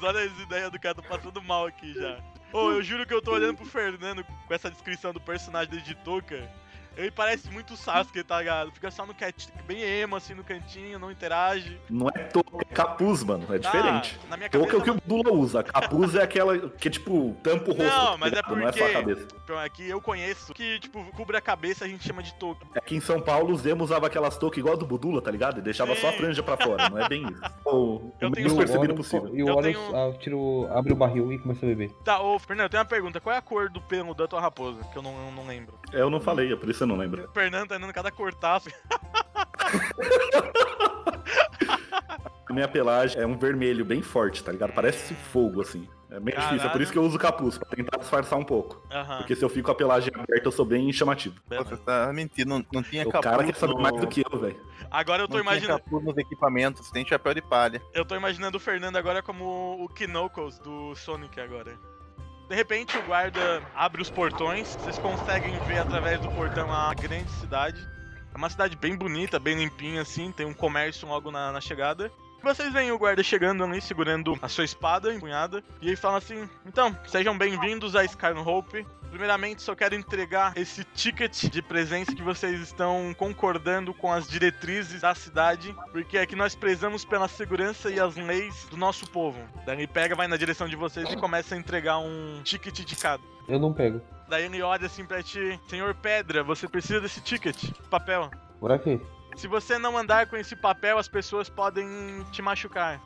Olha 0.00 0.20
as 0.20 0.40
ideias 0.40 0.70
do 0.70 0.78
cara, 0.78 0.94
tô 0.94 1.02
passando 1.02 1.42
mal 1.42 1.66
aqui 1.66 1.92
já. 1.94 2.20
Ô, 2.52 2.70
eu 2.70 2.80
juro 2.82 3.04
que 3.04 3.12
eu 3.12 3.20
tô 3.20 3.32
olhando 3.32 3.56
pro 3.56 3.66
Fernando 3.66 4.22
com 4.24 4.54
essa 4.54 4.70
descrição 4.70 5.12
do 5.12 5.20
personagem 5.20 5.82
de 5.82 5.96
touca. 5.96 6.48
Ele 6.96 7.10
parece 7.10 7.50
muito 7.50 7.74
o 7.74 7.76
Sasuke, 7.76 8.22
tá 8.24 8.38
ligado? 8.38 8.70
Fica 8.72 8.90
só 8.90 9.04
no 9.04 9.14
cantinho, 9.14 9.52
bem 9.66 9.82
emo, 9.82 10.16
assim, 10.16 10.34
no 10.34 10.42
cantinho, 10.42 10.98
não 10.98 11.10
interage. 11.10 11.78
Não 11.90 12.08
é 12.08 12.18
touca, 12.24 12.56
é 12.68 12.74
capuz, 12.74 13.22
mano. 13.22 13.44
É 13.54 13.58
diferente. 13.58 14.18
Na 14.30 14.36
minha 14.36 14.48
Touca 14.48 14.74
é 14.76 14.78
o 14.78 14.82
que 14.82 14.90
o 14.90 15.00
Dula 15.04 15.32
usa. 15.32 15.62
Capuz 15.62 16.14
é 16.14 16.22
aquela 16.22 16.58
que, 16.70 16.88
tipo, 16.88 17.36
tampa 17.42 17.70
o 17.70 17.74
rosto. 17.74 17.82
Não, 17.84 18.18
mas 18.18 18.32
tá 18.32 18.38
é 18.38 18.40
ligado? 18.42 18.56
Não 18.56 18.68
é 18.68 18.72
só 18.72 18.78
a 18.78 18.82
porque- 18.82 18.92
cabeça. 18.92 19.28
não, 19.48 19.60
é 19.60 19.68
que 19.68 19.88
eu 19.88 20.00
conheço, 20.00 20.54
que, 20.54 20.78
tipo, 20.80 21.04
cobre 21.16 21.36
a 21.36 21.40
cabeça 21.40 21.84
a 21.84 21.88
gente 21.88 22.06
chama 22.06 22.22
de 22.22 22.32
touca. 22.34 22.66
Aqui 22.74 22.96
em 22.96 23.00
São 23.00 23.20
Paulo, 23.20 23.52
o 23.52 23.56
Zemo 23.56 23.84
usava 23.84 24.06
aquelas 24.06 24.36
toucas 24.38 24.58
igual 24.58 24.74
a 24.74 24.78
do 24.78 24.86
Budula, 24.86 25.20
tá 25.20 25.30
ligado? 25.30 25.58
E 25.58 25.62
deixava 25.62 25.94
só 25.96 26.08
a 26.08 26.12
Sim. 26.12 26.18
franja 26.18 26.42
pra 26.42 26.56
fora. 26.56 26.88
Não 26.88 26.98
é 26.98 27.08
bem 27.08 27.22
isso. 27.26 27.40
O, 27.66 28.12
Eu 28.20 28.28
o 28.28 28.32
tenho- 28.32 28.46
menos 28.48 28.54
percebido 28.54 28.94
possível. 28.94 29.36
E 29.36 29.42
o 29.42 29.48
Eu 29.48 29.56
Horus 29.56 29.64
tenho- 29.76 30.12
tiro, 30.20 30.68
abre 30.72 30.92
o 30.92 30.96
barril 30.96 31.32
e 31.32 31.38
começa 31.38 31.66
a 31.66 31.68
beber. 31.68 31.90
Tá, 32.04 32.20
ô, 32.22 32.38
Fernando, 32.38 32.70
tem 32.70 32.78
uma 32.78 32.86
pergunta. 32.86 33.20
Qual 33.20 33.34
é 33.34 33.38
a 33.38 33.42
cor 33.42 33.68
do 33.68 33.80
pelo 33.80 34.14
da 34.14 34.26
tua 34.28 34.40
raposa? 34.40 34.84
Que 34.92 34.96
eu 34.96 35.02
não, 35.02 35.26
eu 35.26 35.32
não 35.32 35.44
lembro. 35.46 35.74
Eu 35.92 36.08
não 36.08 36.20
falei, 36.20 36.52
é 36.52 36.56
por 36.56 36.68
isso 36.70 36.85
eu 36.86 36.96
não 36.96 36.96
lembro. 36.96 37.24
O 37.28 37.32
Fernando 37.32 37.68
tá 37.68 37.78
dando 37.78 37.92
cada 37.92 38.10
cortaço. 38.10 38.68
A 42.48 42.52
minha 42.54 42.68
pelagem 42.68 43.20
é 43.20 43.26
um 43.26 43.36
vermelho 43.36 43.84
bem 43.84 44.02
forte, 44.02 44.42
tá 44.42 44.52
ligado? 44.52 44.72
Parece 44.72 45.14
fogo, 45.14 45.60
assim. 45.60 45.88
É 46.08 46.20
bem 46.20 46.32
difícil, 46.34 46.54
é 46.54 46.58
por 46.58 46.62
Caralho. 46.62 46.82
isso 46.84 46.92
que 46.92 46.98
eu 46.98 47.02
uso 47.02 47.18
capuz, 47.18 47.58
pra 47.58 47.68
tentar 47.68 47.98
disfarçar 47.98 48.38
um 48.38 48.44
pouco. 48.44 48.80
Aham. 48.92 49.18
Porque 49.18 49.34
se 49.34 49.44
eu 49.44 49.48
fico 49.48 49.66
com 49.66 49.72
a 49.72 49.74
pelagem 49.74 50.12
aberta, 50.14 50.46
eu 50.46 50.52
sou 50.52 50.64
bem 50.64 50.90
chamativo. 50.92 51.34
beleza. 51.48 51.70
Você 51.70 51.76
tá 51.82 52.12
mentindo, 52.12 52.48
não, 52.48 52.64
não 52.72 52.82
tinha 52.82 53.02
O 53.06 53.10
capuz. 53.10 53.30
cara 53.32 53.44
quer 53.44 53.54
saber 53.56 53.74
no- 53.74 53.82
mais 53.82 54.00
do 54.00 54.06
que 54.06 54.22
eu, 54.24 54.38
velho. 54.38 54.56
Agora 54.88 55.22
eu 55.24 55.28
tô 55.28 55.34
não 55.34 55.40
imaginando. 55.42 55.80
capuz 55.80 56.04
nos 56.04 56.16
equipamentos, 56.16 56.90
tem 56.92 57.04
chapéu 57.04 57.34
de 57.34 57.42
palha. 57.42 57.82
Eu 57.92 58.04
tô 58.04 58.14
imaginando 58.14 58.56
o 58.56 58.60
Fernando 58.60 58.94
agora 58.96 59.20
como 59.20 59.84
o 59.84 59.88
Knuckles 59.88 60.60
do 60.60 60.94
Sonic 60.94 61.40
agora. 61.40 61.76
De 62.48 62.54
repente 62.54 62.96
o 62.96 63.02
guarda 63.02 63.60
abre 63.74 64.00
os 64.00 64.08
portões, 64.08 64.76
vocês 64.76 64.98
conseguem 64.98 65.58
ver 65.64 65.78
através 65.78 66.20
do 66.20 66.30
portão 66.30 66.72
a 66.72 66.94
grande 66.94 67.30
cidade. 67.32 67.80
É 68.32 68.36
uma 68.36 68.48
cidade 68.48 68.76
bem 68.76 68.96
bonita, 68.96 69.40
bem 69.40 69.56
limpinha 69.56 70.02
assim, 70.02 70.30
tem 70.30 70.46
um 70.46 70.54
comércio 70.54 71.08
logo 71.08 71.30
na, 71.30 71.50
na 71.50 71.60
chegada. 71.60 72.12
Vocês 72.46 72.72
veem 72.72 72.92
o 72.92 72.98
guarda 72.98 73.24
chegando 73.24 73.64
ali, 73.64 73.80
segurando 73.80 74.38
a 74.40 74.48
sua 74.48 74.62
espada 74.62 75.12
empunhada, 75.12 75.64
e 75.82 75.88
ele 75.88 75.96
fala 75.96 76.18
assim: 76.18 76.48
Então, 76.64 76.96
sejam 77.04 77.36
bem-vindos 77.36 77.96
a 77.96 78.04
Skyhope. 78.04 78.86
Primeiramente, 79.10 79.62
só 79.62 79.74
quero 79.74 79.96
entregar 79.96 80.56
esse 80.56 80.84
ticket 80.94 81.46
de 81.50 81.60
presença 81.60 82.14
que 82.14 82.22
vocês 82.22 82.60
estão 82.60 83.12
concordando 83.18 83.92
com 83.92 84.12
as 84.12 84.28
diretrizes 84.28 85.00
da 85.00 85.12
cidade, 85.12 85.74
porque 85.90 86.18
é 86.18 86.24
que 86.24 86.36
nós 86.36 86.54
prezamos 86.54 87.04
pela 87.04 87.26
segurança 87.26 87.90
e 87.90 87.98
as 87.98 88.14
leis 88.14 88.68
do 88.70 88.76
nosso 88.76 89.10
povo. 89.10 89.40
Daí 89.66 89.78
ele 89.78 89.88
pega, 89.88 90.14
vai 90.14 90.28
na 90.28 90.36
direção 90.36 90.68
de 90.68 90.76
vocês 90.76 91.10
e 91.10 91.16
começa 91.16 91.56
a 91.56 91.58
entregar 91.58 91.98
um 91.98 92.42
ticket 92.44 92.84
de 92.84 92.94
cada. 92.94 93.24
Eu 93.48 93.58
não 93.58 93.72
pego. 93.72 94.00
Daí 94.28 94.44
ele 94.44 94.62
olha 94.62 94.86
assim 94.86 95.04
pra 95.04 95.20
ti: 95.20 95.60
Senhor 95.66 95.92
Pedra, 95.96 96.44
você 96.44 96.68
precisa 96.68 97.00
desse 97.00 97.20
ticket, 97.20 97.72
papel. 97.90 98.30
Por 98.60 98.78
quê? 98.78 99.00
Se 99.36 99.46
você 99.46 99.78
não 99.78 99.96
andar 99.96 100.26
com 100.26 100.36
esse 100.36 100.56
papel, 100.56 100.98
as 100.98 101.08
pessoas 101.08 101.48
podem 101.48 101.86
te 102.32 102.40
machucar. 102.40 103.00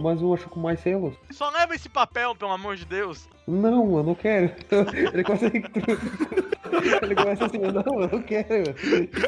Mas 0.00 0.20
eu 0.20 0.34
acho 0.34 0.48
com 0.48 0.58
mais 0.58 0.80
selos. 0.80 1.14
Só 1.30 1.50
leva 1.50 1.74
esse 1.74 1.88
papel, 1.88 2.34
pelo 2.34 2.50
amor 2.50 2.76
de 2.76 2.84
Deus. 2.84 3.28
Não, 3.46 3.96
eu 3.96 4.02
não 4.02 4.14
quero. 4.14 4.52
Ele 5.12 5.22
começa 5.22 5.46
a... 5.46 5.50
Ele 7.04 7.14
começa 7.14 7.46
assim, 7.46 7.58
não, 7.58 8.02
eu 8.02 8.08
não 8.08 8.22
quero. 8.22 8.74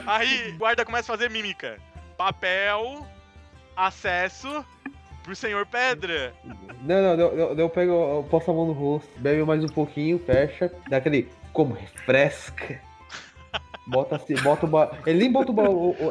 Aí 0.06 0.52
guarda 0.52 0.84
começa 0.84 1.12
a 1.12 1.16
fazer 1.16 1.30
mímica. 1.30 1.78
Papel, 2.16 3.06
acesso 3.76 4.64
pro 5.22 5.36
senhor 5.36 5.66
Pedra. 5.66 6.34
Não, 6.82 7.02
não, 7.02 7.20
eu, 7.20 7.38
eu, 7.38 7.58
eu 7.58 7.70
pego, 7.70 7.92
eu 7.92 8.26
posto 8.28 8.50
a 8.50 8.54
mão 8.54 8.66
no 8.66 8.72
rosto, 8.72 9.08
bebe 9.18 9.44
mais 9.44 9.62
um 9.62 9.68
pouquinho, 9.68 10.18
fecha, 10.18 10.72
dá 10.88 10.96
aquele, 10.96 11.28
como 11.52 11.74
refresca. 11.74 12.80
Bota 13.90 14.16
assim, 14.16 14.34
bota 14.42 14.66
o 14.66 14.68
ba... 14.68 14.98
Ele 15.04 15.18
nem 15.18 15.32
bota 15.32 15.50
o, 15.50 15.54
ba... 15.54 15.64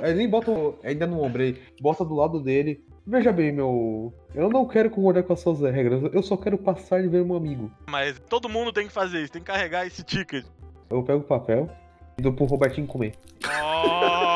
Ele 0.04 0.16
nem 0.16 0.30
bota 0.30 0.52
o... 0.52 0.76
Ainda 0.84 1.08
no 1.08 1.22
ombro, 1.22 1.42
ele 1.42 1.62
bota 1.82 2.04
do 2.04 2.16
lado 2.16 2.40
dele. 2.40 2.84
Veja 3.08 3.32
bem, 3.32 3.52
meu. 3.52 4.14
Eu 4.36 4.50
não 4.50 4.68
quero 4.68 4.90
concordar 4.90 5.24
com 5.24 5.34
as 5.34 5.40
suas 5.40 5.62
regras, 5.62 6.14
eu 6.14 6.22
só 6.22 6.38
quero 6.38 6.58
passar 6.58 7.04
e 7.04 7.08
ver 7.08 7.24
um 7.24 7.36
amigo. 7.36 7.72
Mas 7.90 8.20
todo 8.30 8.48
mundo 8.48 8.72
tem 8.72 8.86
que 8.86 8.94
fazer 8.94 9.24
isso, 9.24 9.32
tem 9.32 9.42
que 9.42 9.52
carregar 9.52 9.88
esse 9.88 10.04
ticket. 10.04 10.46
Eu 10.90 11.02
pego 11.02 11.20
o 11.20 11.24
papel 11.24 11.70
e 12.18 12.22
dou 12.22 12.34
pro 12.34 12.46
Robertinho 12.46 12.86
comer. 12.86 13.16
Oh! 13.46 14.20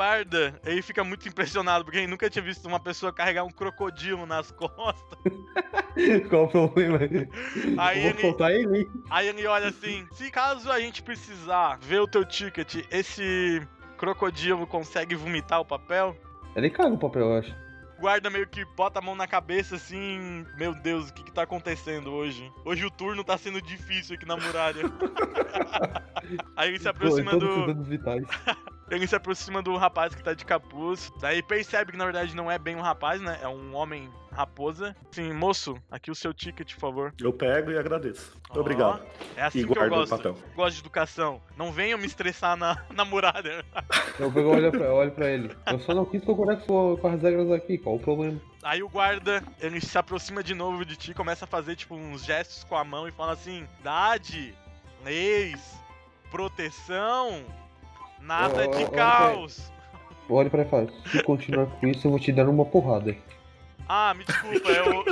Guarda, 0.00 0.58
ele 0.64 0.80
fica 0.80 1.04
muito 1.04 1.28
impressionado, 1.28 1.84
porque 1.84 1.98
ele 1.98 2.06
nunca 2.06 2.30
tinha 2.30 2.42
visto 2.42 2.64
uma 2.66 2.80
pessoa 2.80 3.12
carregar 3.12 3.44
um 3.44 3.50
crocodilo 3.50 4.24
nas 4.24 4.48
costas. 4.56 5.18
Qual 6.30 6.44
o 6.44 6.48
problema? 6.48 6.98
Aí 7.76 8.06
eu 8.06 8.14
vou 8.14 8.48
ele. 8.48 8.90
Aí 9.10 9.28
ele 9.28 9.46
olha 9.46 9.68
assim: 9.68 10.08
se 10.14 10.30
caso 10.30 10.72
a 10.72 10.80
gente 10.80 11.02
precisar 11.02 11.78
ver 11.82 12.00
o 12.00 12.08
teu 12.08 12.24
ticket, 12.24 12.76
esse 12.90 13.60
crocodilo 13.98 14.66
consegue 14.66 15.14
vomitar 15.14 15.60
o 15.60 15.66
papel? 15.66 16.16
Ele 16.56 16.70
caga 16.70 16.94
o 16.94 16.98
papel, 16.98 17.20
eu 17.20 17.36
acho. 17.36 17.54
Guarda 17.98 18.30
meio 18.30 18.48
que 18.48 18.64
bota 18.74 19.00
a 19.00 19.02
mão 19.02 19.14
na 19.14 19.26
cabeça 19.26 19.76
assim: 19.76 20.46
Meu 20.56 20.74
Deus, 20.74 21.10
o 21.10 21.12
que, 21.12 21.24
que 21.24 21.30
tá 21.30 21.42
acontecendo 21.42 22.10
hoje? 22.10 22.50
Hoje 22.64 22.86
o 22.86 22.90
turno 22.90 23.22
tá 23.22 23.36
sendo 23.36 23.60
difícil 23.60 24.14
aqui 24.14 24.24
na 24.24 24.38
muralha. 24.38 24.80
Aí 26.56 26.70
ele 26.70 26.78
se 26.78 26.84
Pô, 26.84 26.90
aproxima 26.90 27.36
os 27.36 27.38
do. 27.38 27.74
Ele 28.90 29.06
se 29.06 29.14
aproxima 29.14 29.62
do 29.62 29.76
rapaz 29.76 30.14
que 30.14 30.22
tá 30.22 30.34
de 30.34 30.44
capuz. 30.44 31.12
Daí 31.20 31.42
percebe 31.42 31.92
que 31.92 31.98
na 31.98 32.04
verdade 32.04 32.34
não 32.34 32.50
é 32.50 32.58
bem 32.58 32.74
um 32.76 32.80
rapaz, 32.80 33.20
né? 33.20 33.38
É 33.40 33.46
um 33.48 33.74
homem 33.74 34.10
raposa. 34.32 34.96
Assim, 35.10 35.32
moço, 35.32 35.76
aqui 35.90 36.10
o 36.10 36.14
seu 36.14 36.34
ticket, 36.34 36.74
por 36.74 36.80
favor. 36.80 37.14
Eu 37.20 37.32
pego 37.32 37.70
e 37.70 37.78
agradeço. 37.78 38.36
Ó, 38.50 38.58
Obrigado. 38.60 39.02
É 39.36 39.42
assim 39.42 39.60
E 39.60 39.64
que 39.66 39.78
eu 39.78 39.88
gosto. 39.88 40.16
papel. 40.16 40.36
Gosto 40.56 40.74
de 40.74 40.80
educação. 40.80 41.40
Não 41.56 41.70
venham 41.72 41.98
me 41.98 42.06
estressar 42.06 42.56
na, 42.56 42.84
na 42.92 43.04
muralha. 43.04 43.64
Eu 44.18 44.30
pego 44.32 44.48
olho 44.54 44.70
pra, 44.72 44.86
eu 44.86 44.94
olho 44.94 45.12
pra 45.12 45.30
ele. 45.30 45.54
Eu 45.66 45.78
só 45.80 45.94
não 45.94 46.04
quis 46.04 46.24
concordar 46.24 46.56
com, 46.62 46.96
com 46.96 47.08
as 47.08 47.22
regras 47.22 47.50
aqui, 47.52 47.78
qual 47.78 47.94
o 47.96 48.00
problema? 48.00 48.40
Aí 48.62 48.82
o 48.82 48.88
guarda, 48.88 49.42
ele 49.60 49.80
se 49.80 49.96
aproxima 49.96 50.42
de 50.42 50.54
novo 50.54 50.84
de 50.84 50.96
ti, 50.96 51.14
começa 51.14 51.44
a 51.44 51.48
fazer 51.48 51.76
tipo 51.76 51.94
uns 51.94 52.24
gestos 52.24 52.62
com 52.64 52.76
a 52.76 52.84
mão 52.84 53.08
e 53.08 53.12
fala 53.12 53.32
assim: 53.32 53.66
Dade, 53.82 54.54
leis, 55.04 55.78
proteção, 56.30 57.44
nada 58.20 58.68
ô, 58.68 58.70
de 58.70 58.84
ô, 58.84 58.90
caos. 58.90 59.72
Eu 60.28 60.36
olho 60.36 60.50
pra 60.50 60.64
falo, 60.64 60.88
se 61.10 61.22
continuar 61.22 61.66
com 61.66 61.86
isso, 61.86 62.06
eu 62.06 62.10
vou 62.12 62.20
te 62.20 62.32
dar 62.32 62.48
uma 62.48 62.64
porrada. 62.64 63.16
Ah, 63.88 64.14
me 64.14 64.24
desculpa, 64.24 64.70
eu. 64.70 65.04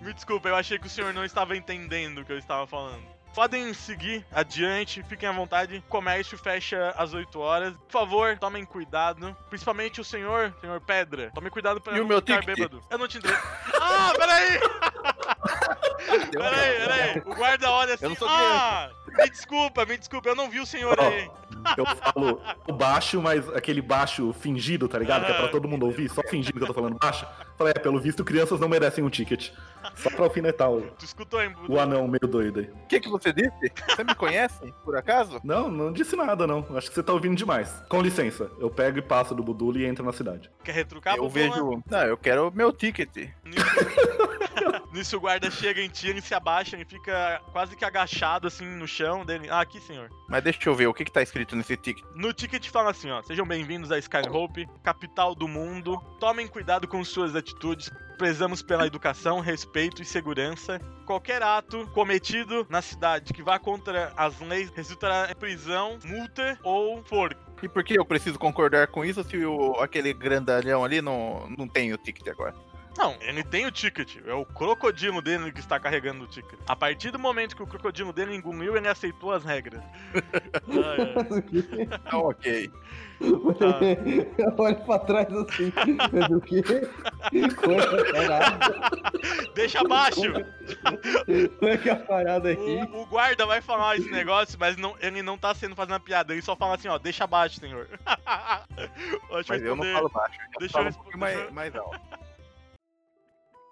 me 0.00 0.14
desculpa, 0.14 0.48
eu 0.48 0.56
achei 0.56 0.78
que 0.78 0.86
o 0.86 0.90
senhor 0.90 1.12
não 1.12 1.24
estava 1.24 1.54
entendendo 1.56 2.18
o 2.22 2.24
que 2.24 2.32
eu 2.32 2.38
estava 2.38 2.66
falando. 2.66 3.02
Podem 3.34 3.74
seguir 3.74 4.24
adiante, 4.32 5.02
fiquem 5.02 5.28
à 5.28 5.32
vontade. 5.32 5.76
O 5.76 5.82
comércio 5.82 6.38
fecha 6.38 6.94
às 6.96 7.12
8 7.12 7.38
horas. 7.38 7.76
Por 7.76 7.92
favor, 7.92 8.38
tomem 8.38 8.64
cuidado. 8.64 9.36
Principalmente 9.50 10.00
o 10.00 10.04
senhor, 10.04 10.54
senhor 10.58 10.80
Pedra. 10.80 11.30
Tome 11.34 11.50
cuidado 11.50 11.78
pra 11.78 11.92
E 11.92 11.96
o 11.96 12.04
não 12.04 12.08
meu 12.08 12.20
ficar 12.20 12.40
ticket? 12.40 12.56
bêbado. 12.56 12.80
Eu 12.88 12.96
não 12.96 13.06
te 13.06 13.18
entrei. 13.18 13.36
Ah, 13.78 14.14
peraí! 14.16 14.58
Peraí, 16.30 16.78
peraí. 16.78 17.22
O 17.26 17.34
guarda 17.34 17.70
olha 17.70 17.94
assim. 17.94 18.04
Eu 18.04 18.10
não 18.10 18.16
sou 18.16 18.28
ah, 18.28 18.90
me 19.16 19.30
desculpa, 19.30 19.84
me 19.84 19.96
desculpa, 19.96 20.28
eu 20.28 20.36
não 20.36 20.48
vi 20.48 20.60
o 20.60 20.66
senhor 20.66 20.98
aí. 21.00 21.30
Eu 21.76 21.86
falo 21.86 22.40
o 22.68 22.72
baixo, 22.72 23.20
mas 23.20 23.48
aquele 23.50 23.80
baixo 23.80 24.32
fingido, 24.32 24.88
tá 24.88 24.98
ligado? 24.98 25.24
Que 25.26 25.32
é 25.32 25.34
pra 25.34 25.48
todo 25.48 25.68
mundo 25.68 25.86
ouvir, 25.86 26.08
só 26.08 26.22
fingindo 26.22 26.56
que 26.56 26.62
eu 26.62 26.66
tô 26.66 26.74
falando 26.74 26.98
baixo. 26.98 27.26
Falei, 27.56 27.72
é, 27.76 27.78
pelo 27.78 27.98
visto, 27.98 28.24
crianças 28.24 28.60
não 28.60 28.68
merecem 28.68 29.02
um 29.02 29.08
ticket. 29.08 29.50
Só 29.94 30.10
pra 30.10 30.24
alfinetar 30.24 30.70
o, 30.70 30.82
Tu 30.98 31.04
escutou, 31.04 31.42
hein, 31.42 31.54
o 31.68 31.78
anão 31.78 32.06
meio 32.08 32.26
doido 32.28 32.60
aí. 32.60 32.66
O 32.66 32.86
que, 32.86 33.00
que 33.00 33.08
você 33.08 33.32
disse? 33.32 33.72
Você 33.88 34.04
me 34.04 34.14
conhece, 34.14 34.74
por 34.84 34.96
acaso? 34.96 35.40
Não, 35.44 35.70
não 35.70 35.92
disse 35.92 36.16
nada, 36.16 36.46
não. 36.46 36.66
Acho 36.76 36.88
que 36.88 36.94
você 36.94 37.02
tá 37.02 37.12
ouvindo 37.12 37.36
demais. 37.36 37.82
Com 37.88 38.02
licença, 38.02 38.50
eu 38.58 38.68
pego 38.68 38.98
e 38.98 39.02
passo 39.02 39.34
do 39.34 39.42
Budula 39.42 39.78
e 39.78 39.86
entro 39.86 40.04
na 40.04 40.12
cidade. 40.12 40.50
Quer 40.64 40.72
retrucar, 40.72 41.16
eu 41.16 41.28
vejo. 41.28 41.82
Não, 41.88 42.02
eu 42.02 42.16
quero 42.16 42.48
o 42.48 42.52
meu 42.54 42.72
ticket. 42.72 43.30
Nisso, 44.92 45.16
o 45.16 45.20
guarda 45.20 45.50
chega 45.50 45.80
em 45.80 45.88
ti, 45.88 46.08
ele 46.08 46.20
se 46.20 46.34
abaixa 46.34 46.76
e 46.76 46.84
fica 46.84 47.40
quase 47.52 47.76
que 47.76 47.84
agachado 47.84 48.46
assim 48.46 48.66
no 48.66 48.86
chão 48.86 49.24
dele. 49.24 49.48
Ah, 49.50 49.60
aqui, 49.60 49.80
senhor. 49.80 50.10
Mas 50.28 50.42
deixa 50.42 50.68
eu 50.68 50.74
ver 50.74 50.86
o 50.86 50.94
que, 50.94 51.04
que 51.04 51.12
tá 51.12 51.22
escrito 51.22 51.54
nesse 51.56 51.76
ticket. 51.76 52.04
No 52.14 52.32
ticket 52.32 52.68
fala 52.70 52.90
assim, 52.90 53.10
ó: 53.10 53.22
Sejam 53.22 53.46
bem-vindos 53.46 53.92
a 53.92 53.98
Skyhope, 53.98 54.68
capital 54.82 55.34
do 55.34 55.46
mundo. 55.48 55.98
Tomem 56.18 56.46
cuidado 56.46 56.88
com 56.88 57.04
suas 57.04 57.34
atitudes. 57.34 57.90
Prezamos 58.18 58.62
pela 58.62 58.86
educação, 58.86 59.40
respeito 59.40 60.00
e 60.00 60.04
segurança. 60.04 60.80
Qualquer 61.04 61.42
ato 61.42 61.86
cometido 61.88 62.66
na 62.70 62.80
cidade 62.80 63.32
que 63.32 63.42
vá 63.42 63.58
contra 63.58 64.12
as 64.16 64.40
leis 64.40 64.70
resultará 64.74 65.30
em 65.30 65.34
prisão, 65.34 65.98
multa 66.02 66.58
ou 66.62 67.04
forca. 67.04 67.46
E 67.62 67.68
por 67.68 67.82
que 67.82 67.98
eu 67.98 68.04
preciso 68.04 68.38
concordar 68.38 68.88
com 68.88 69.04
isso 69.04 69.24
se 69.24 69.44
o, 69.44 69.80
aquele 69.80 70.12
grandalhão 70.12 70.84
ali 70.84 71.00
não, 71.00 71.48
não 71.56 71.66
tem 71.66 71.92
o 71.92 71.96
ticket 71.96 72.28
agora? 72.28 72.54
Não, 72.96 73.16
ele 73.20 73.42
tem 73.44 73.66
o 73.66 73.70
ticket. 73.70 74.16
É 74.26 74.32
o 74.32 74.44
crocodilo 74.44 75.20
dele 75.20 75.52
que 75.52 75.60
está 75.60 75.78
carregando 75.78 76.24
o 76.24 76.26
ticket. 76.26 76.58
A 76.66 76.74
partir 76.74 77.10
do 77.10 77.18
momento 77.18 77.54
que 77.54 77.62
o 77.62 77.66
crocodilo 77.66 78.12
dele 78.12 78.34
engoliu, 78.34 78.76
ele 78.76 78.88
aceitou 78.88 79.32
as 79.32 79.44
regras. 79.44 79.82
Ah, 82.06 82.18
ok. 82.18 82.70
Eu 83.20 84.54
olho 84.58 84.76
pra 84.84 84.98
trás 84.98 85.32
assim, 85.32 85.72
mas 86.12 86.30
o 86.30 86.40
quê? 86.40 86.62
Coisa 87.54 88.04
caralho. 88.12 89.54
Deixa 89.54 89.80
abaixo! 89.80 90.20
Como 91.58 91.70
é 91.70 91.76
que 91.78 91.88
é 91.88 91.92
a 91.92 91.96
parada 91.96 92.50
aqui? 92.50 92.80
O, 92.92 93.02
o 93.02 93.06
guarda 93.06 93.46
vai 93.46 93.62
falar 93.62 93.96
esse 93.96 94.10
negócio, 94.10 94.58
mas 94.60 94.76
não- 94.76 94.96
ele 95.00 95.22
não 95.22 95.38
tá 95.38 95.54
sendo 95.54 95.74
fazendo 95.74 95.92
uma 95.94 96.00
piada. 96.00 96.32
Ele 96.34 96.42
só 96.42 96.54
fala 96.54 96.74
assim, 96.74 96.88
ó, 96.88 96.98
deixa 96.98 97.24
abaixo, 97.24 97.58
senhor. 97.58 97.88
Deixa 98.76 99.52
Mas 99.54 99.62
eu 99.62 99.76
não 99.76 99.84
falo 99.84 100.08
baixo, 100.10 100.38
eu 100.54 100.58
Deixa 100.60 100.72
falo 100.74 100.86
eu 100.86 100.90
um 100.90 100.94
pouquinho 100.94 101.18
mais, 101.18 101.52
mais 101.52 101.74
alto. 101.76 102.00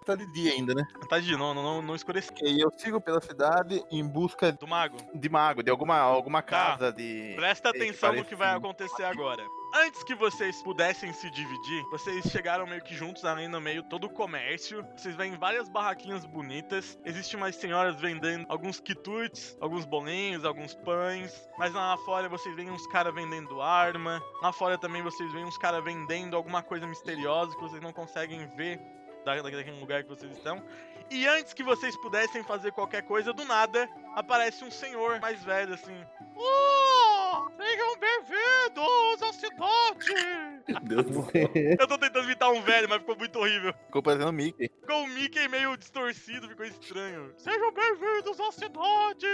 Tá 0.05 0.15
de 0.15 0.25
dia 0.27 0.51
ainda, 0.53 0.73
né? 0.75 0.83
Tá 1.09 1.19
de 1.19 1.35
não, 1.35 1.53
não, 1.53 1.81
não 1.81 1.95
escureceu. 1.95 2.31
E 2.43 2.59
eu 2.61 2.71
sigo 2.77 3.01
pela 3.01 3.19
cidade 3.21 3.83
em 3.91 4.05
busca 4.07 4.51
Do 4.51 4.67
mago. 4.67 4.97
de 5.13 5.29
mago, 5.29 5.63
de 5.63 5.71
alguma, 5.71 5.97
alguma 5.97 6.41
Tá. 6.41 6.47
casa 6.77 6.91
de. 6.93 7.33
Presta 7.35 7.69
atenção 7.69 8.13
no 8.13 8.23
que 8.23 8.35
vai 8.35 8.53
um- 8.53 8.57
acontecer 8.57 9.03
agora. 9.03 9.43
Antes 9.73 10.03
que 10.03 10.15
vocês 10.15 10.61
pudessem 10.63 11.11
se 11.11 11.29
dividir, 11.31 11.83
vocês 11.91 12.23
chegaram 12.31 12.65
meio 12.65 12.81
que 12.81 12.95
juntos 12.95 13.25
ali 13.25 13.45
no 13.47 13.59
meio 13.59 13.83
todo 13.83 14.05
o 14.05 14.09
comércio. 14.09 14.85
Vocês 14.95 15.15
veem 15.15 15.35
várias 15.37 15.67
barraquinhas 15.67 16.23
bonitas. 16.25 16.97
Existem 17.03 17.37
umas 17.37 17.55
senhoras 17.57 17.99
vendendo 17.99 18.45
alguns 18.47 18.79
quitutes, 18.79 19.57
alguns 19.59 19.83
bolinhos, 19.85 20.45
alguns 20.45 20.73
pães. 20.75 21.49
Mas 21.57 21.73
lá 21.73 21.97
fora 22.05 22.29
vocês 22.29 22.55
veem 22.55 22.69
uns 22.71 22.87
caras 22.87 23.13
vendendo 23.13 23.61
arma. 23.61 24.21
Lá 24.41 24.53
fora 24.53 24.77
também 24.77 25.01
vocês 25.01 25.29
veem 25.33 25.43
uns 25.45 25.57
caras 25.57 25.83
vendendo 25.83 26.37
alguma 26.37 26.63
coisa 26.63 26.87
misteriosa 26.87 27.53
que 27.55 27.61
vocês 27.61 27.81
não 27.81 27.91
conseguem 27.91 28.47
ver 28.55 28.79
da- 29.25 29.41
daquele 29.41 29.79
lugar 29.79 30.03
que 30.03 30.09
vocês 30.09 30.31
estão. 30.31 30.63
E 31.09 31.27
antes 31.27 31.53
que 31.53 31.63
vocês 31.63 31.95
pudessem 31.97 32.43
fazer 32.43 32.71
qualquer 32.71 33.03
coisa, 33.03 33.33
do 33.33 33.43
nada, 33.45 33.87
aparece 34.15 34.63
um 34.63 34.71
senhor 34.71 35.19
mais 35.19 35.43
velho 35.43 35.73
assim. 35.73 35.99
Oh, 36.35 37.47
sejam 37.57 37.97
bem-vindos 37.99 39.21
à 39.21 39.33
cidade! 39.33 40.61
Meu 40.67 40.79
Deus 40.81 41.05
do 41.05 41.31
céu. 41.31 41.49
Eu 41.79 41.87
tô 41.87 41.97
tentando 41.97 42.25
imitar 42.25 42.51
um 42.51 42.61
velho, 42.61 42.89
mas 42.89 42.99
ficou 42.99 43.15
muito 43.17 43.37
horrível. 43.39 43.73
Ficou 43.85 44.01
parecendo 44.01 44.29
o 44.29 44.33
Mickey. 44.33 44.69
Ficou 44.81 45.03
o 45.03 45.07
Mickey 45.07 45.47
meio 45.47 45.77
distorcido, 45.77 46.47
ficou 46.49 46.65
estranho. 46.65 47.31
Sejam 47.37 47.71
bem-vindos 47.71 48.39
à 48.39 48.51
cidade! 48.51 49.27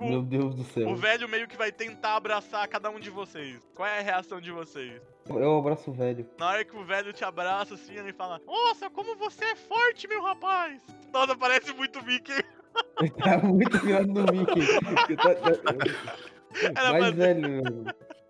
Meu 0.00 0.22
Deus 0.22 0.54
do 0.54 0.64
céu. 0.64 0.88
o 0.88 0.96
velho 0.96 1.28
meio 1.28 1.46
que 1.46 1.56
vai 1.56 1.70
tentar 1.70 2.16
abraçar 2.16 2.66
cada 2.68 2.90
um 2.90 2.98
de 2.98 3.10
vocês. 3.10 3.60
Qual 3.74 3.86
é 3.88 3.98
a 4.00 4.02
reação 4.02 4.40
de 4.40 4.50
vocês? 4.50 5.00
Eu 5.30 5.58
abraço 5.58 5.90
o 5.90 5.94
velho. 5.94 6.26
Na 6.38 6.48
hora 6.48 6.64
que 6.64 6.76
o 6.76 6.84
velho 6.84 7.12
te 7.12 7.24
abraça, 7.24 7.74
assim, 7.74 7.94
ele 7.96 8.12
fala: 8.12 8.40
Nossa, 8.46 8.88
como 8.90 9.16
você 9.16 9.44
é 9.44 9.56
forte, 9.56 10.06
meu 10.08 10.22
rapaz! 10.22 10.80
Nossa, 11.12 11.36
parece 11.36 11.72
muito 11.72 12.02
Mickey. 12.04 12.32
Tá 13.24 13.38
muito 13.38 13.76
virado 13.80 14.06
no 14.06 14.22
Mickey. 14.32 14.62
Tá- 15.16 15.34
tá- 15.34 16.72
Era 16.76 16.92
Mais 16.92 17.14
pra- 17.14 17.24
velho. 17.26 17.62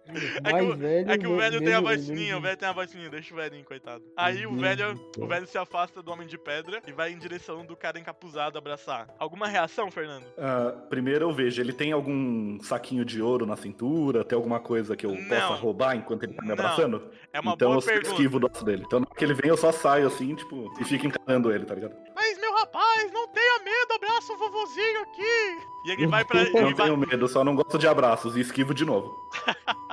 É 0.45 0.53
que, 0.53 0.63
o- 0.65 0.77
velho. 0.77 1.11
é 1.11 1.19
que 1.19 1.27
o 1.27 1.31
me- 1.31 1.37
velho 1.37 1.59
tem 1.59 1.69
a 1.75 1.81
menos- 1.81 1.89
voz 1.97 2.07
fininha, 2.07 2.25
o 2.25 2.29
menos- 2.29 2.43
velho 2.43 2.57
tem 2.57 2.69
a 2.69 2.73
voz 2.73 2.91
fininha, 2.93 3.11
deixa 3.11 3.35
o 3.35 3.37
velhinho, 3.37 3.65
coitado. 3.65 4.05
Aí 4.17 4.47
o 4.47 4.53
Meu 4.53 4.61
velho, 4.63 4.93
o 4.95 5.15
céu. 5.15 5.27
velho 5.27 5.47
se 5.47 5.59
afasta 5.59 6.03
do 6.03 6.11
homem 6.11 6.27
de 6.27 6.39
pedra 6.39 6.81
e 6.87 6.93
vai 6.93 7.13
em 7.13 7.19
direção 7.19 7.65
do 7.65 7.77
cara 7.77 7.99
encapuzado 7.99 8.57
abraçar. 8.59 9.09
Alguma 9.19 9.47
reação, 9.47 9.91
Fernando? 9.91 10.25
Ah, 10.39 10.75
primeiro 10.89 11.25
eu 11.27 11.33
vejo, 11.33 11.61
ele 11.61 11.73
tem 11.73 11.93
algum 11.93 12.59
saquinho 12.63 13.05
de 13.05 13.21
ouro 13.21 13.45
na 13.47 13.57
cintura? 13.57 14.25
Tem 14.25 14.37
alguma 14.37 14.61
coisa 14.61 14.97
que 14.97 15.05
eu 15.07 15.13
Não. 15.15 15.29
possa 15.29 15.55
roubar 15.55 15.95
enquanto 15.97 16.25
ele 16.25 16.33
tá 16.35 16.43
me 16.43 16.49
Não. 16.49 16.55
abraçando? 16.55 17.11
É 17.33 17.41
uma 17.41 17.53
então 17.53 17.69
boa 17.73 17.81
eu 17.81 17.85
pergunta. 17.87 18.09
esquivo 18.11 18.39
do 18.41 18.49
dele. 18.65 18.83
Então 18.87 19.01
na 19.01 19.07
hora 19.07 19.15
que 19.17 19.25
ele 19.25 19.35
vem, 19.35 19.51
eu 19.51 19.57
só 19.57 19.71
saio 19.71 20.07
assim, 20.07 20.35
tipo, 20.35 20.73
e 20.81 20.85
fico 20.85 21.07
encarando 21.07 21.53
ele, 21.53 21.65
tá 21.65 21.75
ligado? 21.75 21.95
Mas 22.15 22.39
meu 22.39 22.53
rapaz, 22.55 23.13
não 23.13 23.29
tenha 23.29 23.59
medo, 23.63 23.93
abraça 23.95 24.33
o 24.33 24.37
vovozinho 24.39 25.03
aqui. 25.03 25.59
E 25.87 25.91
ele 25.93 26.07
vai 26.09 26.25
pra. 26.25 26.41
Eu 26.41 26.47
Ele 26.47 26.61
não 26.61 26.75
vai... 26.75 26.87
tenho 26.87 26.97
medo, 26.97 27.25
eu 27.25 27.29
só 27.29 27.45
não 27.45 27.55
gosto 27.55 27.79
de 27.79 27.87
abraços 27.87 28.37
e 28.37 28.41
esquivo 28.41 28.75
de 28.75 28.85
novo. 28.85 29.15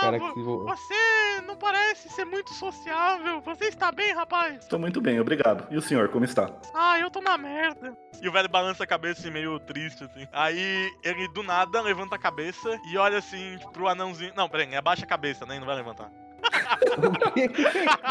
Cara, 0.00 0.18
que 0.32 0.40
vo- 0.42 0.64
você 0.64 1.40
não 1.46 1.56
parece 1.56 2.08
ser 2.08 2.24
muito 2.24 2.52
sociável. 2.54 3.40
Você 3.42 3.66
está 3.66 3.90
bem, 3.92 4.12
rapaz? 4.14 4.58
Estou 4.60 4.78
muito 4.78 5.00
bem, 5.00 5.20
obrigado. 5.20 5.66
E 5.70 5.76
o 5.76 5.82
senhor, 5.82 6.08
como 6.08 6.24
está? 6.24 6.50
Ah, 6.74 6.98
eu 6.98 7.10
tô 7.10 7.20
na 7.20 7.36
merda. 7.38 7.96
E 8.22 8.28
o 8.28 8.32
velho 8.32 8.48
balança 8.48 8.84
a 8.84 8.86
cabeça 8.86 9.20
assim, 9.20 9.30
meio 9.30 9.58
triste, 9.60 10.04
assim. 10.04 10.26
Aí 10.32 10.90
ele 11.02 11.28
do 11.28 11.42
nada 11.42 11.80
levanta 11.80 12.16
a 12.16 12.18
cabeça 12.18 12.78
e 12.90 12.96
olha 12.98 13.18
assim 13.18 13.58
pro 13.72 13.88
anãozinho. 13.88 14.32
Não, 14.36 14.48
peraí, 14.48 14.74
abaixa 14.76 15.04
a 15.04 15.08
cabeça, 15.08 15.44
né? 15.46 15.56
e 15.56 15.58
Não 15.60 15.66
vai 15.66 15.76
levantar. 15.76 16.10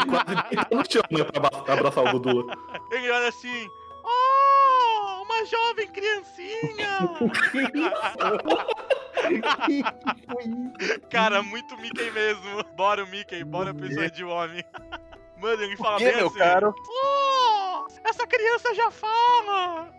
Quase 0.08 0.34
deita 0.50 0.68
no 0.76 0.84
chão, 0.90 1.02
né, 1.10 1.24
pra 1.24 1.74
abraçar 1.74 2.04
o 2.04 2.10
Budula. 2.12 2.54
Ele 2.90 3.10
olha 3.10 3.28
assim. 3.28 3.68
Oh, 4.04 4.59
uma 5.30 5.44
jovem 5.46 5.86
criancinha! 5.88 6.98
Cara, 11.10 11.42
muito 11.42 11.76
Mickey 11.78 12.10
mesmo. 12.10 12.64
Bora 12.76 13.04
o 13.04 13.06
Mickey, 13.06 13.44
bora 13.44 13.72
pessoa 13.74 14.10
de 14.10 14.24
homem. 14.24 14.64
Mano, 15.38 15.62
ele 15.62 15.76
fala 15.76 15.98
Que, 15.98 16.04
bem 16.04 16.16
meu 16.16 16.26
assim. 16.26 16.38
caro? 16.38 16.74
Oh, 16.88 17.86
essa 18.04 18.26
criança 18.26 18.74
já 18.74 18.90
fala! 18.90 19.90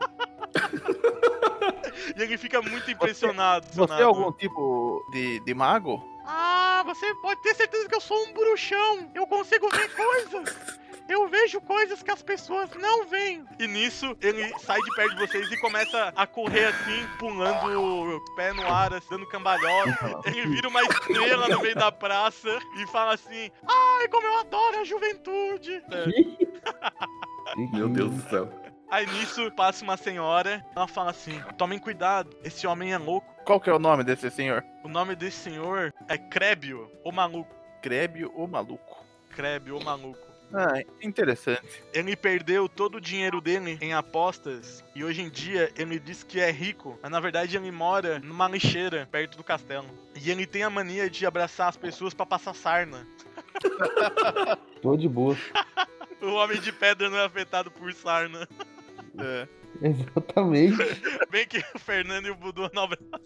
e 2.16 2.22
ele 2.22 2.38
fica 2.38 2.60
muito 2.62 2.90
impressionado. 2.90 3.66
Você 3.66 3.82
é 3.82 3.86
Sonato. 3.86 4.02
algum 4.02 4.32
tipo 4.32 5.04
de, 5.12 5.40
de 5.40 5.54
mago? 5.54 6.02
Ah, 6.26 6.82
você 6.86 7.14
pode 7.16 7.40
ter 7.42 7.54
certeza 7.54 7.88
que 7.88 7.94
eu 7.94 8.00
sou 8.00 8.18
um 8.26 8.32
bruxão. 8.32 9.10
Eu 9.14 9.26
consigo 9.26 9.68
ver 9.70 9.94
coisas. 9.94 10.79
Eu 11.10 11.28
vejo 11.28 11.60
coisas 11.60 12.04
que 12.04 12.10
as 12.12 12.22
pessoas 12.22 12.70
não 12.80 13.04
veem. 13.04 13.44
E 13.58 13.66
nisso, 13.66 14.16
ele 14.20 14.56
sai 14.60 14.80
de 14.80 14.94
perto 14.94 15.16
de 15.16 15.26
vocês 15.26 15.50
e 15.50 15.60
começa 15.60 16.12
a 16.14 16.24
correr 16.24 16.66
assim, 16.66 17.04
pulando 17.18 18.16
o 18.16 18.34
pé 18.36 18.52
no 18.52 18.64
ar, 18.72 18.94
assim, 18.94 19.08
dando 19.10 19.26
cambalhota. 19.26 20.20
Ele 20.24 20.46
vira 20.46 20.68
uma 20.68 20.80
estrela 20.82 21.48
no 21.48 21.60
meio 21.60 21.74
da 21.74 21.90
praça 21.90 22.48
e 22.78 22.86
fala 22.86 23.14
assim: 23.14 23.50
Ai, 23.68 24.06
como 24.08 24.24
eu 24.24 24.38
adoro 24.38 24.78
a 24.78 24.84
juventude. 24.84 25.82
Meu 27.72 27.88
Deus 27.88 28.12
do 28.12 28.30
céu. 28.30 28.48
Aí 28.88 29.04
nisso, 29.06 29.50
passa 29.52 29.82
uma 29.82 29.96
senhora, 29.96 30.64
ela 30.76 30.86
fala 30.86 31.10
assim: 31.10 31.42
Tomem 31.58 31.80
cuidado, 31.80 32.36
esse 32.44 32.68
homem 32.68 32.92
é 32.92 32.98
louco. 32.98 33.34
Qual 33.44 33.60
que 33.60 33.68
é 33.68 33.74
o 33.74 33.80
nome 33.80 34.04
desse 34.04 34.30
senhor? 34.30 34.64
O 34.84 34.88
nome 34.88 35.16
desse 35.16 35.38
senhor 35.38 35.92
é 36.06 36.16
Crébio, 36.16 36.88
o 37.04 37.10
maluco. 37.10 37.52
Grébio 37.82 38.30
ou 38.34 38.46
maluco? 38.46 39.04
Crébio, 39.30 39.76
o 39.76 39.84
maluco. 39.84 40.29
Ah, 40.52 40.82
interessante. 41.00 41.82
Ele 41.92 42.16
perdeu 42.16 42.68
todo 42.68 42.96
o 42.96 43.00
dinheiro 43.00 43.40
dele 43.40 43.78
em 43.80 43.92
apostas 43.92 44.84
e 44.94 45.04
hoje 45.04 45.22
em 45.22 45.30
dia 45.30 45.70
ele 45.76 45.98
diz 45.98 46.22
que 46.24 46.40
é 46.40 46.50
rico, 46.50 46.98
mas 47.02 47.10
na 47.10 47.20
verdade 47.20 47.56
ele 47.56 47.70
mora 47.70 48.18
numa 48.18 48.48
lixeira 48.48 49.08
perto 49.10 49.36
do 49.36 49.44
castelo. 49.44 49.86
E 50.20 50.30
ele 50.30 50.46
tem 50.46 50.62
a 50.62 50.70
mania 50.70 51.08
de 51.08 51.24
abraçar 51.24 51.68
as 51.68 51.76
pessoas 51.76 52.12
pra 52.12 52.26
passar 52.26 52.54
sarna. 52.54 53.06
Tô 54.82 54.96
de 54.96 55.08
boa. 55.08 55.36
O 56.22 56.34
homem 56.34 56.60
de 56.60 56.70
pedra 56.70 57.08
não 57.08 57.16
é 57.16 57.24
afetado 57.24 57.70
por 57.70 57.90
sarna. 57.94 58.46
É. 59.18 59.48
Exatamente. 59.80 60.76
Bem 61.30 61.46
que 61.46 61.64
o 61.74 61.78
Fernando 61.78 62.26
e 62.26 62.30
o 62.30 62.34
Budu 62.34 62.70
não 62.74 62.84
abraçam. 62.84 63.20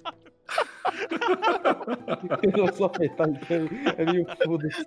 Eu 2.57 2.73
sou 2.73 2.87
afetado, 2.87 3.37
então 3.43 3.69
é 3.97 4.13
meio 4.13 4.27
foda-se. 4.45 4.85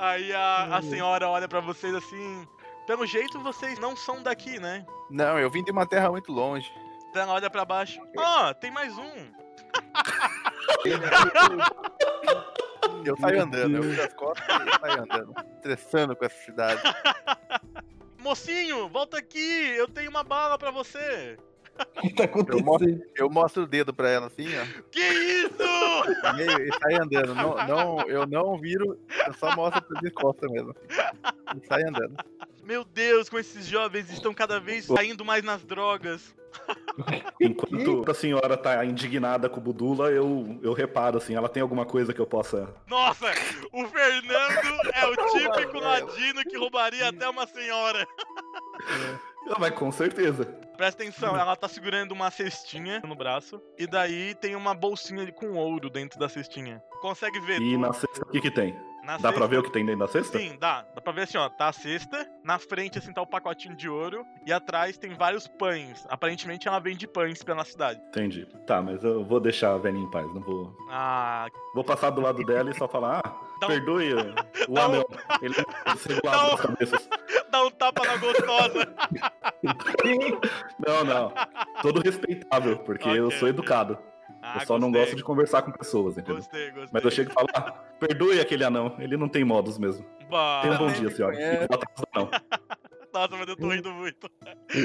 Aí 0.00 0.32
a, 0.32 0.78
a 0.78 0.82
senhora 0.82 1.28
olha 1.28 1.46
pra 1.46 1.60
vocês 1.60 1.94
assim. 1.94 2.48
Pelo 2.86 3.04
jeito 3.04 3.38
vocês 3.40 3.78
não 3.78 3.94
são 3.94 4.22
daqui, 4.22 4.58
né? 4.58 4.86
Não, 5.10 5.38
eu 5.38 5.50
vim 5.50 5.62
de 5.62 5.70
uma 5.70 5.86
terra 5.86 6.10
muito 6.10 6.32
longe. 6.32 6.72
Então 7.10 7.20
ela 7.22 7.34
olha 7.34 7.50
pra 7.50 7.66
baixo. 7.66 8.00
Ah, 8.18 8.54
tem 8.54 8.70
mais 8.70 8.96
um. 8.96 9.30
Eu 13.04 13.16
saio 13.16 13.42
andando, 13.42 13.76
eu 13.76 13.82
viro 13.82 14.02
as 14.02 14.12
costas 14.12 14.44
e 14.46 14.80
saio 14.80 15.02
andando. 15.02 15.34
Estressando 15.56 16.14
com 16.16 16.24
essa 16.24 16.36
cidade. 16.44 16.82
Mocinho, 18.18 18.88
volta 18.88 19.16
aqui, 19.18 19.74
eu 19.76 19.88
tenho 19.88 20.10
uma 20.10 20.22
bala 20.22 20.58
pra 20.58 20.70
você. 20.70 21.38
O 21.96 22.00
que 22.02 22.14
tá 22.14 22.24
acontecendo? 22.24 23.02
Eu 23.16 23.30
mostro 23.30 23.62
o 23.62 23.66
dedo 23.66 23.92
pra 23.92 24.10
ela 24.10 24.26
assim, 24.26 24.46
ó. 24.56 24.82
Que 24.90 25.00
isso? 25.00 25.62
E, 26.38 26.68
e 26.68 26.78
sai 26.78 26.94
andando. 26.94 27.34
Não, 27.34 27.66
não, 27.66 28.00
eu 28.08 28.26
não 28.26 28.58
viro, 28.58 28.98
eu 29.26 29.34
só 29.34 29.54
mostro 29.54 29.82
de 30.00 30.10
costa 30.10 30.46
mesmo. 30.48 30.74
E 31.56 31.66
sai 31.66 31.82
andando. 31.82 32.16
Meu 32.64 32.84
Deus, 32.84 33.28
como 33.28 33.40
esses 33.40 33.66
jovens 33.66 34.10
estão 34.10 34.32
cada 34.32 34.60
vez 34.60 34.86
caindo 34.86 35.24
mais 35.24 35.42
nas 35.42 35.64
drogas. 35.64 36.34
Enquanto 37.40 38.10
a 38.10 38.14
senhora 38.14 38.56
tá 38.56 38.84
indignada 38.84 39.48
com 39.48 39.58
o 39.58 39.62
Budula, 39.62 40.10
eu, 40.10 40.58
eu 40.62 40.72
reparo, 40.72 41.18
assim, 41.18 41.34
ela 41.34 41.48
tem 41.48 41.62
alguma 41.62 41.86
coisa 41.86 42.12
que 42.12 42.20
eu 42.20 42.26
possa. 42.26 42.72
Nossa, 42.88 43.26
o 43.72 43.86
Fernando 43.86 44.80
é 44.94 45.06
o 45.06 45.16
típico 45.30 45.78
ladino 45.78 46.42
que 46.44 46.56
roubaria 46.56 47.08
até 47.08 47.28
uma 47.28 47.46
senhora. 47.46 48.06
Ah, 49.48 49.56
mas 49.58 49.70
com 49.72 49.90
certeza. 49.90 50.44
Presta 50.76 51.02
atenção, 51.02 51.36
ela 51.36 51.56
tá 51.56 51.68
segurando 51.68 52.12
uma 52.12 52.30
cestinha 52.30 53.00
no 53.06 53.14
braço 53.14 53.60
e 53.78 53.86
daí 53.86 54.34
tem 54.34 54.54
uma 54.56 54.74
bolsinha 54.74 55.30
com 55.32 55.54
ouro 55.54 55.90
dentro 55.90 56.18
da 56.18 56.28
cestinha. 56.28 56.82
Consegue 57.00 57.40
ver? 57.40 57.60
E 57.60 57.76
na 57.76 57.92
cesta, 57.92 58.22
o 58.22 58.30
que 58.30 58.40
que 58.40 58.50
tem? 58.50 58.74
Na 59.04 59.14
Dá 59.16 59.32
pra 59.32 59.32
cesta- 59.32 59.46
ver 59.48 59.58
o 59.58 59.62
que 59.62 59.72
tem 59.72 59.84
dentro 59.84 60.00
da 60.00 60.08
cesta? 60.08 60.38
Sim, 60.38 60.56
dá. 60.60 60.82
Dá 60.94 61.00
pra 61.00 61.12
ver 61.12 61.22
assim, 61.22 61.38
ó. 61.38 61.48
Tá 61.48 61.68
a 61.68 61.72
cesta, 61.72 62.26
na 62.44 62.58
frente, 62.58 62.98
assim, 62.98 63.12
tá 63.12 63.22
o 63.22 63.26
pacotinho 63.26 63.74
de 63.74 63.88
ouro, 63.88 64.24
e 64.46 64.52
atrás 64.52 64.96
tem 64.98 65.14
vários 65.14 65.48
pães. 65.48 66.06
Aparentemente 66.08 66.68
ela 66.68 66.78
vende 66.78 67.06
pães 67.08 67.42
pela 67.42 67.64
cidade. 67.64 67.98
Entendi. 68.08 68.46
Tá, 68.66 68.80
mas 68.82 69.02
eu 69.02 69.24
vou 69.24 69.40
deixar 69.40 69.72
a 69.72 69.78
velhinha 69.78 70.04
em 70.04 70.10
paz, 70.10 70.26
não 70.34 70.42
vou. 70.42 70.76
Ah, 70.90 71.46
Vou 71.74 71.82
passar 71.82 72.10
do 72.10 72.20
lado 72.20 72.44
dela 72.44 72.70
e 72.70 72.74
só 72.74 72.86
falar, 72.86 73.22
ah, 73.24 73.34
Dá 73.60 73.66
um- 73.66 73.70
perdoe 73.70 74.14
o 74.68 74.72
Dá 74.74 74.88
um- 74.88 74.92
anão. 74.92 75.04
Ele 75.42 75.54
é 75.58 75.64
Dá 76.24 76.54
um- 76.54 76.56
cabeças. 76.56 77.08
dá 77.50 77.64
um 77.64 77.70
tapa 77.70 78.06
na 78.06 78.16
gostosa. 78.16 78.94
Não, 80.86 81.04
não. 81.04 81.32
Todo 81.82 82.00
respeitável, 82.00 82.78
porque 82.78 83.08
eu 83.08 83.26
Ok, 83.26 83.38
sou 83.38 83.48
educado. 83.48 83.98
Ah, 84.42 84.56
eu 84.60 84.66
só 84.66 84.78
não 84.78 84.88
gostei, 84.88 85.02
gosto 85.02 85.16
de 85.16 85.22
conversar 85.24 85.62
com 85.62 85.70
pessoas, 85.72 86.16
entendeu? 86.16 86.36
Gostei, 86.36 86.70
gostei. 86.70 86.88
Mas 86.92 87.04
eu 87.04 87.10
chego 87.10 87.30
e 87.30 87.34
falo, 87.34 87.46
ah, 87.54 87.72
perdoe 87.98 88.40
aquele 88.40 88.64
anão, 88.64 88.96
ele 88.98 89.16
não 89.16 89.28
tem 89.28 89.44
modos 89.44 89.76
mesmo. 89.78 90.06
Bah, 90.30 90.60
Tenha 90.62 90.74
um 90.74 90.78
bom 90.78 90.86
dia, 90.86 91.10
senhora. 91.10 91.36
do 91.36 92.04
anão. 92.14 92.30
Nossa, 93.12 93.36
mas 93.36 93.48
eu 93.48 93.56
tô 93.56 93.68
rindo 93.68 93.90
muito. 93.92 94.30
E- 94.74 94.78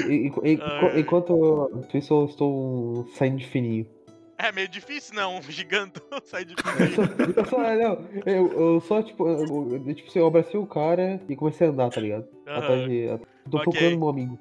e- 0.44 0.52
e-. 0.54 1.00
Enquanto 1.00 1.70
isso, 1.94 2.12
eu 2.12 2.26
estou 2.26 3.06
saindo 3.14 3.38
de 3.38 3.46
fininho. 3.46 3.86
É 4.38 4.52
meio 4.52 4.68
difícil, 4.68 5.14
não. 5.14 5.36
Um 5.38 5.42
gigante 5.42 6.00
sai 6.24 6.44
de 6.44 6.54
Eu 6.78 7.32
só, 7.34 7.40
eu 7.40 7.44
só- 7.46 7.58
não, 7.58 8.08
eu, 8.26 8.52
eu 8.74 8.80
só, 8.80 9.02
tipo, 9.02 9.26
eu, 9.28 9.72
eu- 9.86 9.94
tipo, 9.94 10.08
assim, 10.08 10.18
eu 10.18 10.26
abracei 10.26 10.58
o 10.60 10.66
cara 10.66 11.20
e 11.28 11.34
comecei 11.36 11.66
a 11.66 11.70
andar, 11.70 11.90
tá 11.90 12.00
ligado? 12.00 12.26
Atrás 12.46 12.88
de. 12.88 13.06
Tô 13.50 13.58
Ok. 13.58 13.64
procurando 13.72 13.98
meu 13.98 14.08
amigo. 14.08 14.38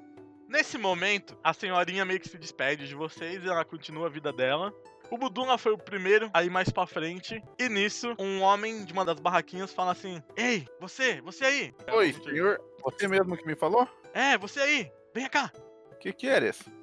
Nesse 0.49 0.77
momento, 0.77 1.38
a 1.43 1.53
senhorinha 1.53 2.05
meio 2.05 2.19
que 2.19 2.29
se 2.29 2.38
despede 2.38 2.88
de 2.88 2.95
vocês 2.95 3.43
e 3.43 3.47
ela 3.47 3.65
continua 3.65 4.08
a 4.08 4.10
vida 4.10 4.31
dela. 4.31 4.73
O 5.12 5.17
Budula 5.17 5.58
foi 5.58 5.71
o 5.73 5.77
primeiro 5.77 6.29
a 6.34 6.43
ir 6.43 6.49
mais 6.49 6.69
pra 6.69 6.88
frente. 6.88 7.41
E 7.60 7.69
nisso, 7.69 8.15
um 8.19 8.41
homem 8.41 8.84
de 8.86 8.91
uma 8.93 9.05
das 9.05 9.19
barraquinhas 9.19 9.71
fala 9.73 9.91
assim: 9.91 10.21
Ei, 10.36 10.65
você, 10.79 11.21
você 11.21 11.45
aí. 11.45 11.73
Oi, 11.93 12.13
senhor. 12.13 12.60
Você 12.84 13.08
mesmo 13.08 13.36
que 13.38 13.45
me 13.45 13.55
falou? 13.55 13.88
É, 14.13 14.38
você 14.38 14.60
aí. 14.60 14.91
Venha 15.13 15.29
cá. 15.29 15.51
O 15.91 15.95
que 15.99 16.12
que 16.13 16.27
isso? 16.27 16.63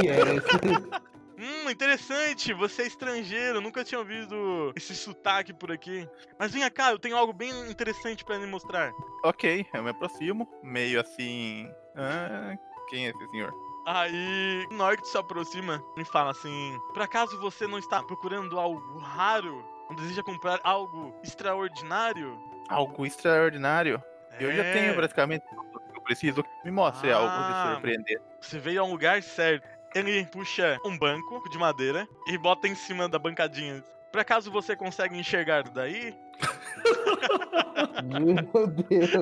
Que 0.00 0.08
é 0.08 0.20
esse? 0.36 1.19
Hum, 1.40 1.70
interessante, 1.70 2.52
você 2.52 2.82
é 2.82 2.86
estrangeiro, 2.86 3.62
nunca 3.62 3.82
tinha 3.82 3.98
ouvido 3.98 4.74
esse 4.76 4.94
sotaque 4.94 5.54
por 5.54 5.72
aqui. 5.72 6.06
Mas 6.38 6.52
venha 6.52 6.70
cá, 6.70 6.90
eu 6.90 6.98
tenho 6.98 7.16
algo 7.16 7.32
bem 7.32 7.50
interessante 7.70 8.22
pra 8.22 8.36
lhe 8.36 8.44
mostrar. 8.46 8.92
Ok, 9.24 9.66
eu 9.74 9.82
me 9.82 9.90
aproximo, 9.90 10.46
meio 10.62 11.00
assim. 11.00 11.70
Ah, 11.94 12.54
quem 12.88 13.06
é 13.06 13.10
esse 13.10 13.28
senhor? 13.30 13.52
Aí, 13.86 14.66
na 14.70 14.84
hora 14.84 14.96
que 14.96 15.02
tu 15.02 15.08
se 15.08 15.16
aproxima, 15.18 15.82
me 15.96 16.04
fala 16.04 16.30
assim: 16.32 16.78
Por 16.92 17.02
acaso 17.02 17.40
você 17.40 17.66
não 17.66 17.78
está 17.78 18.02
procurando 18.02 18.58
algo 18.60 18.98
raro? 18.98 19.64
Não 19.88 19.96
deseja 19.96 20.22
comprar 20.22 20.60
algo 20.62 21.14
extraordinário? 21.24 22.38
Algo 22.68 23.04
extraordinário. 23.06 24.02
Eu 24.38 24.52
já 24.52 24.64
É. 24.64 24.64
tenho 24.64 24.94
praticamente 24.94 25.44
tudo 25.48 25.80
que 25.92 25.98
eu 25.98 26.02
preciso. 26.02 26.44
Me 26.64 26.70
mostre 26.70 27.12
algo 27.12 27.32
Ah. 27.32 27.44
de 27.44 27.54
surpreender. 27.54 28.20
Você 28.40 28.58
veio 28.58 28.82
a 28.82 28.84
um 28.84 28.92
lugar 28.92 29.22
certo. 29.22 29.79
Ele 29.94 30.24
puxa 30.26 30.78
um 30.84 30.96
banco 30.96 31.48
de 31.50 31.58
madeira 31.58 32.06
e 32.28 32.38
bota 32.38 32.68
em 32.68 32.74
cima 32.74 33.08
da 33.08 33.18
bancadinha. 33.18 33.82
Por 34.12 34.20
acaso 34.20 34.50
você 34.50 34.76
consegue 34.76 35.16
enxergar 35.18 35.62
daí? 35.70 36.14
Meu 38.04 38.66
Deus. 38.66 39.10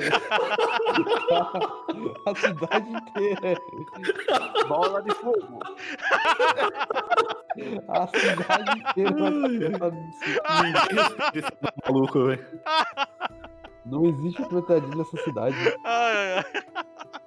A 2.26 2.34
cidade 2.34 2.90
inteira. 2.90 3.60
Bola 4.68 5.02
de 5.02 5.14
fogo. 5.14 5.58
A 7.88 8.06
cidade 8.06 8.78
inteira. 8.78 9.92
maluco, 11.86 12.24
velho. 12.26 12.46
Não 13.84 14.04
existe 14.06 14.44
trocadilho 14.48 14.98
nessa 14.98 15.16
cidade. 15.24 15.56
Ai, 15.84 16.34
ai, 16.36 16.44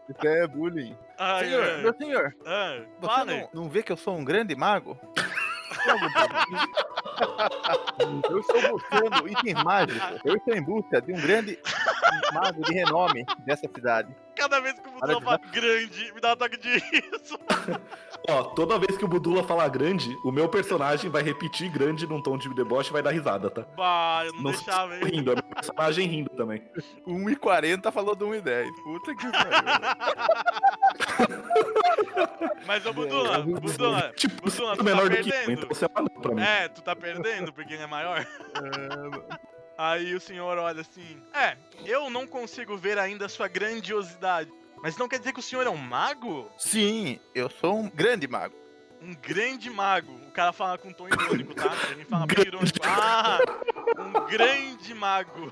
Isso 0.09 0.27
é 0.27 0.47
bullying. 0.47 0.97
ai. 1.17 1.45
senhor, 1.45 1.63
ai. 1.63 1.81
meu 1.81 1.93
senhor, 1.93 2.35
Ah, 2.45 2.79
você 2.99 3.23
não, 3.25 3.49
não 3.53 3.69
vê 3.69 3.81
que 3.83 3.91
eu 3.91 3.97
sou 3.97 4.17
um 4.17 4.23
grande 4.25 4.55
mago? 4.55 4.97
Eu 8.29 8.39
estou 8.39 8.61
buscando 8.71 9.27
itens 9.27 9.63
mágicos. 9.63 10.19
Eu 10.25 10.35
estou 10.35 10.53
em 10.55 10.61
busca 10.61 11.01
de 11.01 11.13
um 11.13 11.21
grande 11.21 11.57
mago 12.33 12.63
de 12.63 12.73
renome 12.73 13.25
dessa 13.45 13.67
cidade. 13.73 14.13
Cada 14.35 14.59
vez 14.59 14.77
que 14.79 14.89
Budula 15.01 15.37
grande, 15.51 16.11
me 16.13 16.21
dá 16.21 16.29
um 16.29 16.31
ataque 16.33 16.57
de 16.57 16.69
riso. 16.77 17.39
Ó, 18.29 18.43
toda 18.43 18.77
vez 18.77 18.97
que 18.97 19.03
o 19.05 19.07
Budula 19.07 19.43
falar 19.43 19.67
grande, 19.69 20.15
o 20.23 20.31
meu 20.31 20.47
personagem 20.47 21.09
vai 21.09 21.23
repetir 21.23 21.69
grande 21.71 22.05
num 22.05 22.21
tom 22.21 22.37
de 22.37 22.53
deboche 22.53 22.89
e 22.89 22.93
vai 22.93 23.01
dar 23.01 23.09
risada, 23.11 23.49
tá? 23.49 23.63
Bah, 23.75 24.21
eu 24.25 24.33
não, 24.33 24.41
Não 24.43 24.51
deixava, 24.51 24.95
hein? 24.95 25.01
rindo, 25.05 25.31
é 25.31 25.35
meu 25.35 25.43
personagem 25.43 26.07
rindo 26.07 26.29
também. 26.31 26.61
1,40 27.07 27.91
falou 27.91 28.15
de 28.15 28.23
1,10. 28.23 28.71
Puta 28.83 29.15
que 29.15 29.31
pariu. 29.31 29.51
Mas, 32.65 32.85
ô 32.85 32.93
Budula, 32.93 33.37
É, 33.37 33.41
Budula, 33.41 34.13
Tipo, 34.15 34.41
Budula, 34.43 34.73
tu 34.73 34.73
é 34.73 34.77
tá 34.77 34.83
menor 34.83 35.09
do 35.09 35.15
que 35.15 35.21
eu, 35.21 35.33
perdendo. 35.33 35.51
então 35.51 35.67
você 35.69 35.85
é 35.85 35.89
anão 35.95 36.07
pra 36.21 36.35
mim. 36.35 36.41
É, 36.41 36.67
tu 36.67 36.81
tá 36.81 36.95
perdendo 36.95 37.51
porque 37.51 37.73
ele 37.73 37.83
é 37.83 37.87
maior. 37.87 38.25
Aí 39.77 40.13
o 40.13 40.21
senhor 40.21 40.57
olha 40.57 40.81
assim: 40.81 41.17
É, 41.33 41.57
eu 41.85 42.09
não 42.09 42.27
consigo 42.27 42.77
ver 42.77 42.97
ainda 42.99 43.25
a 43.25 43.29
sua 43.29 43.47
grandiosidade. 43.47 44.51
Mas 44.81 44.97
não 44.97 45.07
quer 45.07 45.19
dizer 45.19 45.33
que 45.33 45.39
o 45.39 45.43
senhor 45.43 45.65
é 45.65 45.69
um 45.69 45.77
mago? 45.77 46.49
Sim, 46.57 47.19
eu 47.35 47.49
sou 47.49 47.77
um 47.77 47.89
grande 47.89 48.27
mago. 48.27 48.55
Um 49.01 49.13
grande 49.15 49.69
mago. 49.69 50.11
O 50.27 50.31
cara 50.31 50.51
fala 50.51 50.77
com 50.77 50.91
tom 50.93 51.07
irônico, 51.07 51.53
tá? 51.55 51.71
Ele 51.91 52.05
fala 52.05 52.25
bem 52.27 52.45
irônico. 52.45 52.77
Ah, 52.83 53.39
um 53.97 54.27
grande 54.27 54.93
mago. 54.93 55.51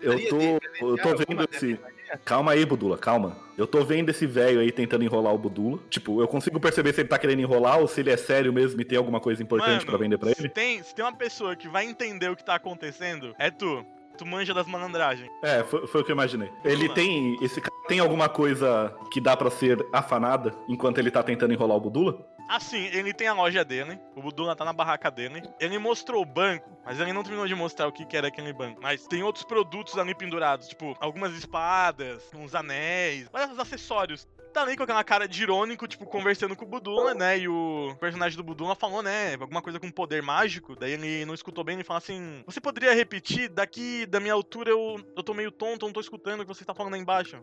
Eu 0.00 0.18
tô, 0.28 0.86
eu 0.88 0.98
tô 0.98 1.16
vendo 1.16 1.48
esse. 1.50 1.78
Calma 2.24 2.52
aí, 2.52 2.66
Budula, 2.66 2.98
calma. 2.98 3.38
Eu 3.56 3.66
tô 3.66 3.82
vendo 3.84 4.10
esse 4.10 4.26
velho 4.26 4.60
aí 4.60 4.70
tentando 4.72 5.04
enrolar 5.04 5.32
o 5.32 5.38
Budula. 5.38 5.78
Tipo, 5.88 6.20
eu 6.20 6.28
consigo 6.28 6.60
perceber 6.60 6.92
se 6.92 7.00
ele 7.00 7.08
tá 7.08 7.18
querendo 7.18 7.40
enrolar 7.40 7.78
ou 7.78 7.88
se 7.88 8.00
ele 8.00 8.10
é 8.10 8.16
sério 8.16 8.52
mesmo 8.52 8.80
e 8.80 8.84
tem 8.84 8.98
alguma 8.98 9.20
coisa 9.20 9.42
importante 9.42 9.70
Mano, 9.76 9.86
pra 9.86 9.96
vender 9.96 10.18
pra 10.18 10.34
Se 10.34 10.40
ele. 10.42 10.48
tem, 10.48 10.82
se 10.82 10.94
tem 10.94 11.04
uma 11.04 11.14
pessoa 11.14 11.56
que 11.56 11.68
vai 11.68 11.86
entender 11.86 12.28
o 12.28 12.36
que 12.36 12.44
tá 12.44 12.54
acontecendo, 12.56 13.34
é 13.38 13.50
tu. 13.50 13.86
Tu 14.18 14.26
manja 14.26 14.52
das 14.52 14.66
malandragens. 14.66 15.30
É, 15.42 15.64
foi, 15.64 15.86
foi 15.86 16.02
o 16.02 16.04
que 16.04 16.10
eu 16.10 16.14
imaginei. 16.14 16.50
Ele 16.64 16.86
lá. 16.88 16.94
tem. 16.94 17.38
Esse 17.42 17.60
cara 17.62 17.71
tem 17.88 18.00
alguma 18.00 18.28
coisa 18.28 18.94
que 19.10 19.20
dá 19.20 19.36
pra 19.36 19.50
ser 19.50 19.84
afanada 19.92 20.54
enquanto 20.68 20.98
ele 20.98 21.10
tá 21.10 21.22
tentando 21.22 21.52
enrolar 21.52 21.76
o 21.76 21.80
Budula? 21.80 22.26
Assim, 22.48 22.84
ele 22.92 23.14
tem 23.14 23.28
a 23.28 23.32
loja 23.32 23.64
dele, 23.64 23.98
o 24.14 24.20
Budula 24.20 24.54
tá 24.54 24.64
na 24.64 24.72
barraca 24.72 25.10
dele. 25.10 25.42
Ele 25.58 25.78
mostrou 25.78 26.22
o 26.22 26.26
banco, 26.26 26.68
mas 26.84 27.00
ele 27.00 27.12
não 27.12 27.22
terminou 27.22 27.46
de 27.46 27.54
mostrar 27.54 27.86
o 27.86 27.92
que, 27.92 28.04
que 28.04 28.16
era 28.16 28.28
aquele 28.28 28.52
banco. 28.52 28.80
Mas 28.82 29.06
tem 29.06 29.22
outros 29.22 29.44
produtos 29.44 29.96
ali 29.96 30.14
pendurados, 30.14 30.68
tipo 30.68 30.94
algumas 31.00 31.32
espadas, 31.32 32.22
uns 32.34 32.54
anéis, 32.54 33.28
vários 33.32 33.58
acessórios. 33.58 34.28
Tá 34.52 34.62
ali 34.62 34.76
com 34.76 34.82
aquela 34.82 35.02
cara 35.02 35.26
de 35.26 35.42
irônico, 35.42 35.88
tipo, 35.88 36.04
conversando 36.04 36.54
com 36.54 36.64
o 36.64 36.68
Budula, 36.68 37.14
né? 37.14 37.38
E 37.38 37.48
o 37.48 37.96
personagem 37.98 38.36
do 38.36 38.44
Budula 38.44 38.74
falou, 38.74 39.02
né? 39.02 39.34
Alguma 39.40 39.62
coisa 39.62 39.80
com 39.80 39.90
poder 39.90 40.22
mágico. 40.22 40.76
Daí 40.76 40.92
ele 40.92 41.24
não 41.24 41.32
escutou 41.32 41.64
bem, 41.64 41.76
ele 41.76 41.84
fala 41.84 41.98
assim: 41.98 42.42
Você 42.46 42.60
poderia 42.60 42.94
repetir? 42.94 43.48
Daqui 43.48 44.04
da 44.04 44.20
minha 44.20 44.34
altura 44.34 44.70
eu, 44.70 45.00
eu 45.16 45.22
tô 45.22 45.32
meio 45.32 45.50
tonto, 45.50 45.84
eu 45.84 45.88
não 45.88 45.92
tô 45.94 46.00
escutando 46.00 46.40
o 46.40 46.42
que 46.44 46.54
você 46.54 46.64
tá 46.64 46.74
falando 46.74 46.94
aí 46.94 47.00
embaixo. 47.00 47.38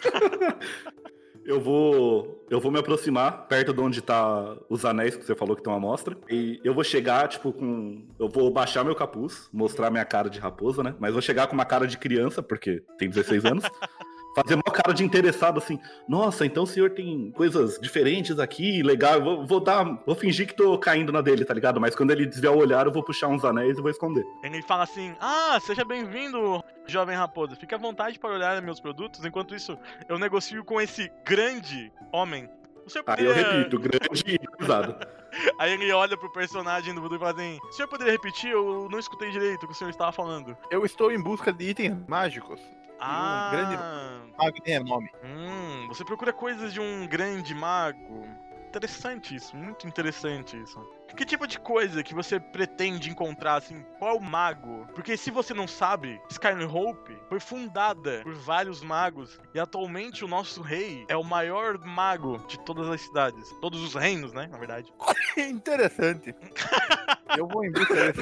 Eu 1.48 1.58
vou. 1.58 2.44
Eu 2.50 2.60
vou 2.60 2.70
me 2.70 2.78
aproximar 2.78 3.46
perto 3.48 3.72
de 3.72 3.80
onde 3.80 4.02
tá 4.02 4.54
os 4.68 4.84
anéis 4.84 5.16
que 5.16 5.24
você 5.24 5.34
falou 5.34 5.56
que 5.56 5.60
estão 5.60 5.72
à 5.72 5.80
mostra. 5.80 6.14
E 6.28 6.60
eu 6.62 6.74
vou 6.74 6.84
chegar, 6.84 7.26
tipo, 7.26 7.54
com. 7.54 8.06
Eu 8.18 8.28
vou 8.28 8.50
baixar 8.52 8.84
meu 8.84 8.94
capuz, 8.94 9.48
mostrar 9.50 9.90
minha 9.90 10.04
cara 10.04 10.28
de 10.28 10.38
raposa, 10.38 10.82
né? 10.82 10.94
Mas 10.98 11.14
vou 11.14 11.22
chegar 11.22 11.46
com 11.46 11.54
uma 11.54 11.64
cara 11.64 11.86
de 11.86 11.96
criança, 11.96 12.42
porque 12.42 12.82
tem 12.98 13.08
16 13.08 13.46
anos. 13.46 13.64
Fazer 14.34 14.54
uma 14.54 14.62
cara 14.62 14.92
de 14.92 15.02
interessado 15.02 15.58
assim. 15.58 15.80
Nossa, 16.08 16.46
então 16.46 16.62
o 16.62 16.66
senhor 16.66 16.90
tem 16.90 17.30
coisas 17.32 17.78
diferentes 17.80 18.38
aqui, 18.38 18.82
legal. 18.82 19.22
Vou, 19.22 19.46
vou 19.46 19.60
dar. 19.60 19.84
Vou 20.06 20.14
fingir 20.14 20.46
que 20.46 20.54
tô 20.54 20.78
caindo 20.78 21.12
na 21.12 21.20
dele, 21.20 21.44
tá 21.44 21.54
ligado? 21.54 21.80
Mas 21.80 21.94
quando 21.94 22.10
ele 22.10 22.26
desviar 22.26 22.54
o 22.54 22.58
olhar, 22.58 22.86
eu 22.86 22.92
vou 22.92 23.02
puxar 23.02 23.28
uns 23.28 23.44
anéis 23.44 23.78
e 23.78 23.80
vou 23.80 23.90
esconder. 23.90 24.24
Ele 24.42 24.62
fala 24.62 24.84
assim: 24.84 25.14
Ah, 25.20 25.58
seja 25.60 25.84
bem-vindo, 25.84 26.62
jovem 26.86 27.16
raposa. 27.16 27.56
Fique 27.56 27.74
à 27.74 27.78
vontade 27.78 28.18
para 28.18 28.30
olhar 28.30 28.60
meus 28.62 28.80
produtos. 28.80 29.24
Enquanto 29.24 29.54
isso, 29.54 29.76
eu 30.08 30.18
negocio 30.18 30.64
com 30.64 30.80
esse 30.80 31.10
grande 31.24 31.92
homem. 32.12 32.48
O 32.86 32.90
senhor 32.90 33.04
Aí 33.06 33.24
eu 33.24 33.34
poderia... 33.34 33.52
repito, 33.52 33.78
grande 33.78 34.22
e 34.26 34.56
pesado. 34.56 34.96
Aí 35.58 35.72
ele 35.72 35.92
olha 35.92 36.16
pro 36.16 36.32
personagem 36.32 36.94
do 36.94 37.00
Voodoo 37.00 37.16
e 37.16 37.20
fala 37.20 37.32
assim: 37.32 37.58
O 37.68 37.72
senhor 37.72 37.88
poderia 37.88 38.12
repetir? 38.12 38.50
Eu 38.50 38.88
não 38.90 38.98
escutei 38.98 39.30
direito 39.30 39.64
o 39.64 39.66
que 39.66 39.74
o 39.74 39.76
senhor 39.76 39.90
estava 39.90 40.10
falando. 40.10 40.56
Eu 40.70 40.84
estou 40.86 41.12
em 41.12 41.20
busca 41.20 41.52
de 41.52 41.68
itens 41.68 41.96
mágicos. 42.08 42.60
Ah, 43.00 43.50
grande- 43.52 44.32
Mago 44.38 44.62
de 44.62 44.70
renome. 44.70 45.10
hum, 45.24 45.86
você 45.88 46.04
procura 46.04 46.32
coisas 46.32 46.72
de 46.72 46.80
um 46.80 47.06
grande 47.06 47.54
mago. 47.54 48.26
Interessante 48.68 49.34
isso, 49.34 49.56
muito 49.56 49.88
interessante 49.88 50.54
isso. 50.62 50.78
Que 51.16 51.24
tipo 51.24 51.46
de 51.46 51.58
coisa 51.58 52.02
que 52.02 52.14
você 52.14 52.38
pretende 52.38 53.08
encontrar, 53.08 53.54
assim, 53.56 53.82
qual 53.98 54.20
mago? 54.20 54.86
Porque 54.94 55.16
se 55.16 55.30
você 55.30 55.54
não 55.54 55.66
sabe, 55.66 56.20
Skyrim 56.28 56.66
Hope 56.66 57.16
foi 57.30 57.40
fundada 57.40 58.20
por 58.22 58.34
vários 58.34 58.82
magos 58.84 59.40
e 59.54 59.58
atualmente 59.58 60.22
o 60.22 60.28
nosso 60.28 60.60
rei 60.60 61.06
é 61.08 61.16
o 61.16 61.24
maior 61.24 61.78
mago 61.78 62.36
de 62.46 62.58
todas 62.60 62.86
as 62.90 63.00
cidades. 63.00 63.50
Todos 63.62 63.82
os 63.82 63.94
reinos, 63.94 64.34
né, 64.34 64.46
na 64.48 64.58
verdade. 64.58 64.92
Interessante. 65.38 66.34
Eu 67.38 67.48
vou 67.48 67.64
em 67.64 67.72
busca 67.72 67.94
desse. 68.12 68.20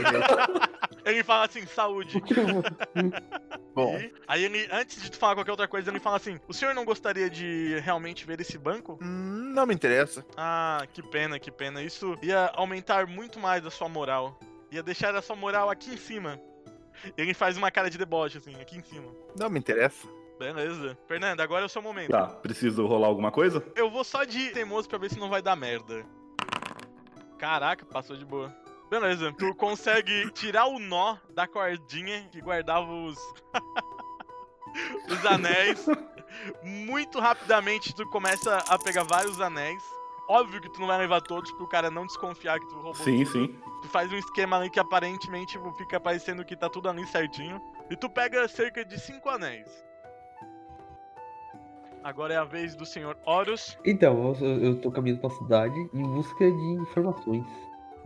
Ele 1.07 1.23
fala 1.23 1.45
assim, 1.47 1.65
saúde. 1.67 2.21
Bom, 3.73 3.97
E 3.99 4.13
aí 4.27 4.45
ele, 4.45 4.67
antes 4.73 5.01
de 5.01 5.11
tu 5.11 5.19
falar 5.19 5.35
qualquer 5.37 5.53
outra 5.53 5.69
coisa, 5.69 5.91
ele 5.91 6.01
fala 6.01 6.17
assim: 6.17 6.41
O 6.49 6.53
senhor 6.53 6.75
não 6.75 6.85
gostaria 6.85 7.31
de 7.31 7.79
realmente 7.81 8.27
ver 8.27 8.41
esse 8.41 8.59
banco? 8.59 8.99
hum, 9.03 9.53
não 9.55 9.67
me 9.67 9.75
interessa. 9.75 10.25
Ah, 10.37 10.85
que 10.93 11.03
pena, 11.03 11.39
que 11.39 11.51
pena. 11.51 11.81
Isso 11.83 12.19
ia 12.23 12.51
aumentar 12.55 13.07
muito 13.07 13.39
mais 13.39 13.65
a 13.65 13.71
sua 13.71 13.89
moral. 13.89 14.39
Ia 14.73 14.83
deixar 14.83 15.15
a 15.15 15.23
sua 15.23 15.37
moral 15.37 15.71
aqui 15.71 15.95
em 15.95 15.97
cima. 15.97 16.41
Ele 17.17 17.35
faz 17.35 17.57
uma 17.57 17.71
cara 17.71 17.89
de 17.89 17.99
deboche, 17.99 18.39
assim, 18.39 18.55
aqui 18.61 18.79
em 18.79 18.83
cima. 18.83 19.13
Não 19.39 19.49
me 19.49 19.59
interessa. 19.61 20.09
Beleza. 20.39 20.99
Fernando, 21.07 21.41
agora 21.41 21.63
é 21.63 21.67
o 21.67 21.69
seu 21.69 21.81
momento. 21.83 22.11
Tá, 22.11 22.27
preciso 22.27 22.85
rolar 22.87 23.07
alguma 23.09 23.31
coisa? 23.31 23.63
Eu 23.77 23.91
vou 23.91 24.03
só 24.03 24.25
de 24.25 24.51
teimoso 24.51 24.89
pra 24.89 24.99
ver 24.99 25.11
se 25.11 25.19
não 25.21 25.29
vai 25.31 25.41
dar 25.41 25.55
merda. 25.55 26.05
Caraca, 27.39 27.85
passou 27.85 28.17
de 28.17 28.25
boa. 28.25 28.55
Beleza, 28.91 29.33
tu 29.33 29.55
consegue 29.55 30.31
tirar 30.31 30.67
o 30.67 30.79
nó 30.79 31.17
da 31.35 31.47
cordinha 31.47 32.29
que 32.31 32.41
guardava 32.41 32.91
os. 32.91 33.19
os 35.11 35.27
anéis. 35.27 35.87
Muito 36.63 37.19
rapidamente 37.19 37.95
tu 37.95 38.09
começa 38.11 38.59
a 38.69 38.79
pegar 38.79 39.03
vários 39.05 39.41
anéis. 39.41 39.83
Óbvio 40.29 40.61
que 40.61 40.69
tu 40.73 40.81
não 40.81 40.89
vai 40.89 40.99
levar 40.99 41.21
todos 41.21 41.51
pro 41.53 41.69
cara 41.69 41.91
não 41.91 42.05
desconfiar 42.07 42.59
que 42.59 42.67
tu 42.67 42.75
roubou 42.75 42.95
Sim, 42.97 43.25
tudo. 43.25 43.33
sim. 43.33 43.61
Tu 43.83 43.89
faz 43.89 44.13
um 44.13 44.17
esquema 44.17 44.57
ali 44.57 44.69
que 44.69 44.81
aparentemente 44.81 45.59
fica 45.79 46.01
parecendo 46.01 46.45
que 46.45 46.57
tá 46.57 46.69
tudo 46.69 46.89
ali 46.89 47.07
certinho. 47.07 47.61
E 47.91 47.97
tu 47.97 48.11
pega 48.11 48.47
cerca 48.49 48.85
de 48.85 48.99
cinco 49.01 49.29
anéis. 49.29 49.69
Agora 52.03 52.35
é 52.35 52.37
a 52.37 52.45
vez 52.45 52.75
do 52.77 52.85
senhor 52.87 53.17
Horus. 53.25 53.77
Então, 53.85 54.35
eu, 54.41 54.61
eu 54.63 54.81
tô 54.81 54.91
caminhando 54.93 55.21
pra 55.21 55.31
cidade 55.31 55.75
em 55.93 56.03
busca 56.03 56.51
de 56.51 56.65
informações. 56.83 57.45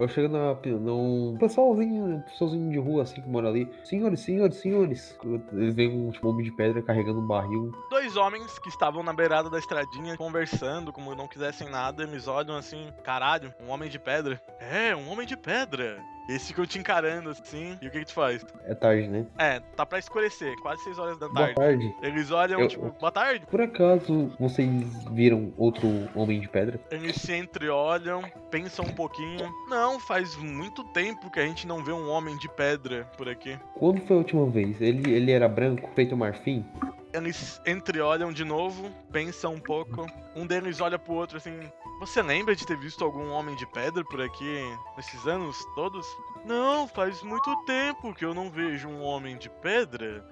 Eu 0.01 0.09
chego 0.09 0.29
na, 0.29 0.57
num 0.79 1.37
pessoalzinho, 1.39 2.23
pessoalzinho 2.23 2.73
de 2.73 2.79
rua 2.79 3.03
assim 3.03 3.21
que 3.21 3.29
mora 3.29 3.49
ali. 3.49 3.71
Senhores, 3.85 4.21
senhores, 4.21 4.57
senhores. 4.57 5.19
Eles 5.53 5.75
veem 5.75 5.91
um 5.91 6.11
tipo, 6.11 6.27
homem 6.27 6.43
de 6.43 6.51
pedra 6.51 6.81
carregando 6.81 7.21
um 7.21 7.27
barril. 7.27 7.71
Dois 7.91 8.17
homens 8.17 8.59
que 8.59 8.71
estavam 8.71 9.03
na 9.03 9.13
beirada 9.13 9.51
da 9.51 9.59
estradinha 9.59 10.17
conversando, 10.17 10.91
como 10.91 11.15
não 11.15 11.29
quisessem 11.29 11.69
nada, 11.69 12.03
eles 12.03 12.27
olham 12.27 12.57
assim, 12.57 12.89
caralho, 13.05 13.53
um 13.63 13.69
homem 13.69 13.91
de 13.91 13.99
pedra. 13.99 14.41
É, 14.59 14.97
um 14.97 15.11
homem 15.11 15.27
de 15.27 15.37
pedra. 15.37 16.03
Eles 16.31 16.47
ficam 16.47 16.65
te 16.65 16.79
encarando 16.79 17.31
assim. 17.31 17.77
E 17.83 17.89
o 17.89 17.91
que 17.91 17.99
que 18.01 18.05
tu 18.07 18.13
faz? 18.13 18.45
É 18.65 18.75
tarde, 18.75 19.09
né? 19.09 19.27
É, 19.37 19.59
tá 19.77 19.85
pra 19.85 19.99
escurecer, 19.99 20.55
quase 20.63 20.83
6 20.85 20.99
horas 20.99 21.19
da 21.19 21.27
Boa 21.29 21.53
tarde. 21.53 21.55
tarde. 21.57 21.95
Eles 22.03 22.31
olham, 22.31 22.61
Eu- 22.61 22.69
tipo, 22.69 22.89
boa 23.01 23.11
tarde. 23.11 23.45
Por 23.51 23.61
acaso 23.61 24.31
vocês 24.39 24.71
viram 25.11 25.53
outro 25.57 25.89
homem 26.15 26.41
de 26.41 26.49
pedra? 26.49 26.81
Eles 26.91 27.17
se 27.17 27.35
entreolham, 27.35 28.23
pensam 28.51 28.85
um 28.85 28.93
pouquinho. 28.93 29.51
Não, 29.69 29.99
faz 29.99 30.37
muito 30.37 30.85
tempo 30.93 31.31
que 31.31 31.41
a 31.41 31.47
gente 31.47 31.67
não 31.67 31.83
vê 31.83 31.91
um 31.93 32.09
homem 32.09 32.37
de 32.39 32.49
pedra 32.49 33.05
por 33.17 33.29
aqui. 33.29 33.59
Quando 33.75 34.01
foi 34.03 34.15
a 34.17 34.19
última 34.21 34.47
vez? 34.47 34.81
Ele, 34.81 35.11
ele 35.13 35.33
era 35.33 35.49
branco, 35.49 35.91
feito 35.97 36.17
marfim? 36.17 36.65
Eles 37.13 37.61
entreolham 37.67 38.33
de 38.33 38.45
novo, 38.45 38.91
pensam 39.11 39.55
um 39.55 39.61
pouco. 39.61 40.07
Um 40.37 40.47
deles 40.47 40.81
olha 40.81 40.99
pro 40.99 41.15
outro 41.15 41.39
assim: 41.39 41.59
Você 41.99 42.23
lembra 42.23 42.55
de 42.55 42.67
ter 42.67 42.77
visto 42.77 43.05
algum 43.05 43.31
homem 43.31 43.57
de 43.57 43.67
pedra 43.67 44.05
por 44.05 44.21
aqui 44.21 44.63
nesses 44.97 45.27
anos 45.27 45.57
todos? 45.75 46.07
Não, 46.45 46.87
faz 46.87 47.23
muito 47.23 47.55
tempo 47.65 48.15
que 48.15 48.25
eu 48.25 48.33
não 48.33 48.51
vejo 48.51 48.89
um 48.89 49.03
homem 49.03 49.37
de 49.37 49.51
pedra. 49.51 50.25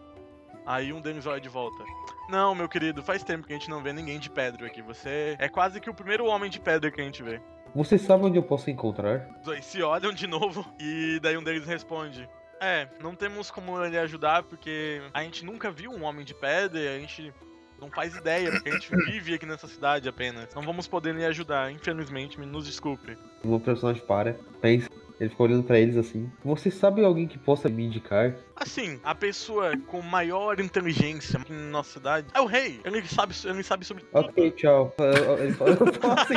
Aí 0.64 0.92
um 0.92 1.00
deles 1.00 1.26
olha 1.26 1.40
de 1.40 1.48
volta. 1.48 1.82
Não, 2.28 2.54
meu 2.54 2.68
querido, 2.68 3.02
faz 3.02 3.24
tempo 3.24 3.46
que 3.46 3.52
a 3.52 3.56
gente 3.56 3.70
não 3.70 3.82
vê 3.82 3.92
ninguém 3.92 4.18
de 4.18 4.30
pedra 4.30 4.66
aqui. 4.66 4.82
Você 4.82 5.34
é 5.38 5.48
quase 5.48 5.80
que 5.80 5.90
o 5.90 5.94
primeiro 5.94 6.26
homem 6.26 6.50
de 6.50 6.60
pedra 6.60 6.90
que 6.90 7.00
a 7.00 7.04
gente 7.04 7.22
vê. 7.22 7.40
Você 7.74 7.98
sabe 7.98 8.24
onde 8.24 8.38
eu 8.38 8.42
posso 8.42 8.70
encontrar? 8.70 9.28
Os 9.38 9.44
dois 9.44 9.64
se 9.64 9.82
olham 9.82 10.12
de 10.12 10.26
novo 10.26 10.64
e 10.78 11.18
daí 11.20 11.36
um 11.36 11.42
deles 11.42 11.66
responde: 11.66 12.28
É, 12.60 12.88
não 13.00 13.14
temos 13.14 13.50
como 13.50 13.82
ele 13.84 13.98
ajudar 13.98 14.42
porque 14.42 15.00
a 15.12 15.22
gente 15.22 15.44
nunca 15.44 15.70
viu 15.70 15.90
um 15.90 16.02
homem 16.04 16.24
de 16.24 16.34
pedra 16.34 16.80
e 16.80 16.88
a 16.88 16.98
gente 16.98 17.32
não 17.80 17.90
faz 17.90 18.16
ideia, 18.16 18.50
porque 18.50 18.68
a 18.68 18.72
gente 18.72 18.90
vive 19.06 19.34
aqui 19.34 19.46
nessa 19.46 19.68
cidade 19.68 20.08
apenas. 20.08 20.52
Não 20.54 20.62
vamos 20.62 20.88
poder 20.88 21.14
lhe 21.14 21.24
ajudar, 21.24 21.70
infelizmente, 21.70 22.38
me 22.38 22.46
nos 22.46 22.66
desculpe. 22.66 23.16
O 23.44 23.60
personagem 23.60 24.04
para, 24.04 24.36
pensa, 24.60 24.90
ele 25.20 25.30
fica 25.30 25.42
olhando 25.42 25.64
pra 25.64 25.78
eles 25.78 25.96
assim. 25.96 26.30
Você 26.44 26.70
sabe 26.70 27.04
alguém 27.04 27.26
que 27.26 27.38
possa 27.38 27.68
me 27.68 27.84
indicar? 27.84 28.36
Assim, 28.54 29.00
a 29.02 29.14
pessoa 29.14 29.76
com 29.86 30.00
maior 30.00 30.60
inteligência 30.60 31.40
na 31.48 31.70
nossa 31.70 31.94
cidade 31.94 32.28
é 32.32 32.40
o 32.40 32.46
rei. 32.46 32.80
Ele 32.84 33.02
sabe, 33.02 33.34
ele 33.44 33.62
sabe 33.62 33.84
sobre 33.84 34.04
tudo. 34.04 34.26
Ok, 34.26 34.50
tchau. 34.52 34.94
Ele 35.40 35.52
fala, 35.52 35.70
eu 35.70 35.76
falo 35.94 36.14
assim, 36.14 36.34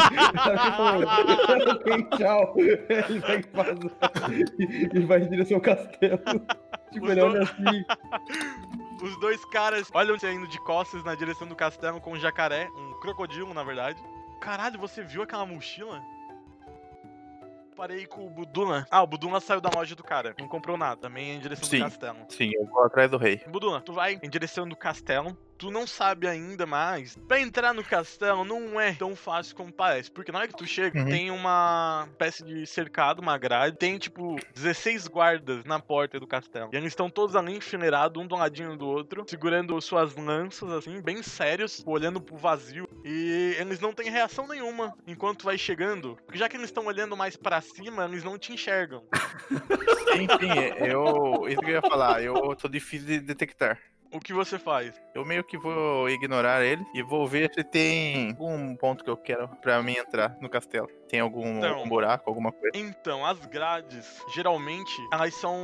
ok, 1.70 2.18
tchau. 2.18 2.56
Ele 2.58 3.20
vai 3.20 3.44
faz, 3.44 3.80
e 4.94 5.00
vai 5.02 5.22
em 5.22 5.30
direção 5.30 5.58
ao 5.58 5.62
castelo. 5.62 6.22
Tipo, 6.92 7.10
ele 7.10 7.22
olha 7.22 7.44
assim. 7.44 7.86
Os 9.02 9.18
dois 9.22 9.46
caras 9.46 9.90
olham 9.94 10.20
saindo 10.20 10.46
de 10.46 10.60
costas 10.60 11.02
na 11.06 11.16
direção 11.16 11.48
do 11.48 11.56
castelo 11.56 12.02
com 12.02 12.12
um 12.12 12.20
jacaré, 12.20 12.68
um 12.76 13.00
crocodilo, 13.00 13.54
na 13.54 13.64
verdade. 13.64 14.04
Caralho, 14.42 14.78
você 14.78 15.02
viu 15.02 15.22
aquela 15.22 15.46
mochila? 15.46 16.04
Parei 17.82 18.06
com 18.06 18.28
o 18.28 18.30
Buduna. 18.30 18.86
Ah, 18.92 19.02
o 19.02 19.08
Buduna 19.08 19.40
saiu 19.40 19.60
da 19.60 19.72
loja 19.74 19.96
do 19.96 20.04
cara. 20.04 20.36
Não 20.40 20.48
comprou 20.48 20.78
nada. 20.78 21.02
Também 21.02 21.32
em 21.32 21.40
direção 21.40 21.68
Sim. 21.68 21.80
do 21.80 21.86
castelo. 21.86 22.20
Sim, 22.30 22.52
eu 22.54 22.68
vou 22.68 22.84
atrás 22.84 23.10
do 23.10 23.18
rei. 23.18 23.42
Buduna, 23.48 23.82
tu 23.82 23.92
vai 23.92 24.20
em 24.22 24.30
direção 24.30 24.70
do 24.70 24.76
castelo. 24.76 25.36
Tu 25.62 25.70
não 25.70 25.86
sabe 25.86 26.28
ainda, 26.28 26.66
mas 26.66 27.16
pra 27.28 27.40
entrar 27.40 27.72
no 27.72 27.84
castelo 27.84 28.44
não 28.44 28.82
é 28.82 28.94
tão 28.96 29.16
fácil 29.16 29.56
como 29.56 29.72
parece. 29.72 30.10
Porque 30.10 30.32
na 30.32 30.40
hora 30.40 30.48
que 30.48 30.56
tu 30.58 30.66
chega, 30.66 30.98
Uhum. 31.00 31.06
tem 31.06 31.30
uma 31.30 32.08
espécie 32.10 32.44
de 32.44 32.66
cercado, 32.66 33.22
uma 33.22 33.38
grade. 33.38 33.78
Tem, 33.78 34.00
tipo, 34.00 34.38
16 34.56 35.08
guardas 35.08 35.64
na 35.64 35.80
porta 35.80 36.20
do 36.20 36.26
castelo. 36.26 36.72
E 36.74 36.76
eles 36.76 36.88
estão 36.88 37.12
todos 37.12 37.36
ali 37.36 37.56
enfileirados, 37.56 38.20
um 38.20 38.26
do 38.26 38.36
ladinho 38.36 38.76
do 38.76 38.88
outro, 38.88 39.24
segurando 39.30 39.80
suas 39.80 40.16
lanças, 40.16 40.68
assim, 40.72 41.00
bem 41.00 41.22
sérios, 41.22 41.84
olhando 41.86 42.20
pro 42.20 42.36
vazio. 42.38 42.90
E 43.06 43.56
eles 43.60 43.80
não 43.80 43.94
têm 43.94 44.10
reação 44.10 44.48
nenhuma 44.48 44.92
enquanto 45.06 45.42
tu 45.42 45.46
vai 45.46 45.60
chegando. 45.60 46.18
Porque 46.26 46.40
já 46.40 46.50
que 46.50 46.58
eles 46.58 46.70
estão 46.70 46.88
olhando 46.88 47.16
mais 47.16 47.36
pra 47.38 47.62
cima, 47.62 48.06
eles 48.06 48.24
não 48.24 48.36
te 48.36 48.52
enxergam. 48.52 49.04
Sim, 50.12 50.28
eu. 50.88 51.48
Isso 51.48 51.60
que 51.62 51.66
eu 51.70 51.76
ia 51.76 51.82
falar, 51.82 52.24
eu 52.24 52.56
tô 52.56 52.68
difícil 52.68 53.06
de 53.08 53.20
detectar. 53.20 53.78
O 54.14 54.20
que 54.20 54.34
você 54.34 54.60
faz? 54.60 54.94
Eu 55.16 55.24
meio 55.24 55.42
que 55.42 55.58
vou 55.58 56.10
ignorar 56.10 56.62
ele 56.64 56.86
e 56.94 57.02
vou 57.02 57.26
ver 57.26 57.50
se 57.54 57.64
tem 57.64 58.32
algum 58.32 58.76
ponto 58.76 59.06
que 59.06 59.10
eu 59.10 59.16
quero 59.16 59.48
pra 59.62 59.82
mim 59.82 59.96
entrar 59.98 60.36
no 60.42 60.50
castelo. 60.50 60.90
Tem 61.08 61.22
algum 61.22 61.48
Então. 61.58 61.76
algum 61.76 61.88
buraco, 61.88 62.30
alguma 62.30 62.52
coisa. 62.52 62.78
Então, 62.78 63.26
as 63.26 63.40
grades, 63.46 64.22
geralmente, 64.34 64.92
elas 65.14 65.34
são 65.36 65.58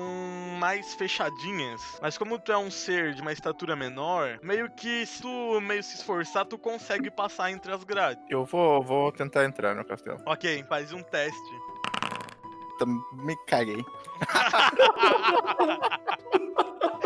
mais 0.59 0.93
fechadinhas. 0.95 1.81
Mas 2.01 2.17
como 2.17 2.39
tu 2.39 2.53
é 2.53 2.57
um 2.57 2.71
ser 2.71 3.13
de 3.13 3.21
uma 3.21 3.33
estatura 3.33 3.75
menor, 3.75 4.39
meio 4.41 4.69
que 4.71 5.05
se 5.05 5.21
tu 5.21 5.59
meio 5.59 5.83
se 5.83 5.95
esforçar, 5.97 6.45
tu 6.45 6.57
consegue 6.57 7.11
passar 7.11 7.51
entre 7.51 7.73
as 7.73 7.83
grades. 7.83 8.23
Eu 8.29 8.45
vou, 8.45 8.81
vou 8.81 9.11
tentar 9.11 9.43
entrar 9.43 9.75
no 9.75 9.83
castelo. 9.83 10.21
Ok, 10.25 10.63
faz 10.69 10.93
um 10.93 11.03
teste. 11.03 11.51
Me 13.13 13.35
caguei. 13.45 13.83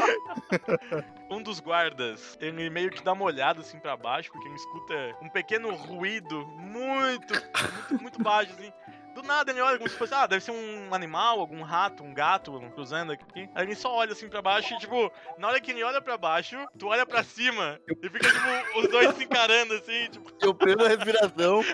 Um 1.30 1.41
dos 1.41 1.62
guardas, 1.62 2.38
ele 2.41 2.70
meio 2.70 2.89
que 2.89 3.02
dá 3.02 3.14
uma 3.14 3.24
olhada 3.24 3.62
assim 3.62 3.80
pra 3.80 3.95
baixo, 3.95 4.30
porque 4.32 4.47
ele 4.47 4.56
escuta 4.56 4.93
um 5.22 5.30
pequeno 5.30 5.74
ruído 5.74 6.45
muito, 6.58 7.34
muito, 7.34 8.02
muito 8.02 8.22
baixo, 8.22 8.52
assim. 8.52 8.72
Do 9.16 9.24
nada 9.24 9.52
ele 9.52 9.60
olha 9.62 9.78
como 9.78 9.89
se 9.89 9.97
fosse, 9.97 10.14
ah, 10.14 10.26
deve 10.26 10.43
ser 10.43 10.52
um 10.52 10.93
animal, 10.93 11.39
algum 11.39 11.62
rato, 11.64 12.04
um 12.04 12.14
gato 12.14 12.60
cruzando 12.74 13.12
aqui. 13.12 13.49
Aí 13.56 13.66
ele 13.66 13.76
só 13.76 13.93
olha 13.93 14.14
assim 14.14 14.30
pra 14.30 14.41
baixo 14.41 14.74
e, 14.74 14.78
tipo, 14.80 15.12
na 15.38 15.47
hora 15.47 15.60
que 15.60 15.72
ele 15.72 15.84
olha 15.84 16.02
pra 16.02 16.18
baixo, 16.18 16.58
tu 16.78 16.88
olha 16.88 17.06
pra 17.06 17.24
cima 17.24 17.80
e 17.88 18.10
fica, 18.10 18.30
tipo, 18.30 18.80
os 18.80 18.88
dois 18.89 19.16
se 19.16 19.24
encarando 19.24 19.74
assim, 19.74 20.10
tipo. 20.10 20.32
Eu 20.41 20.54
prendo 20.54 20.86
a 20.86 20.88
respiração. 20.88 21.62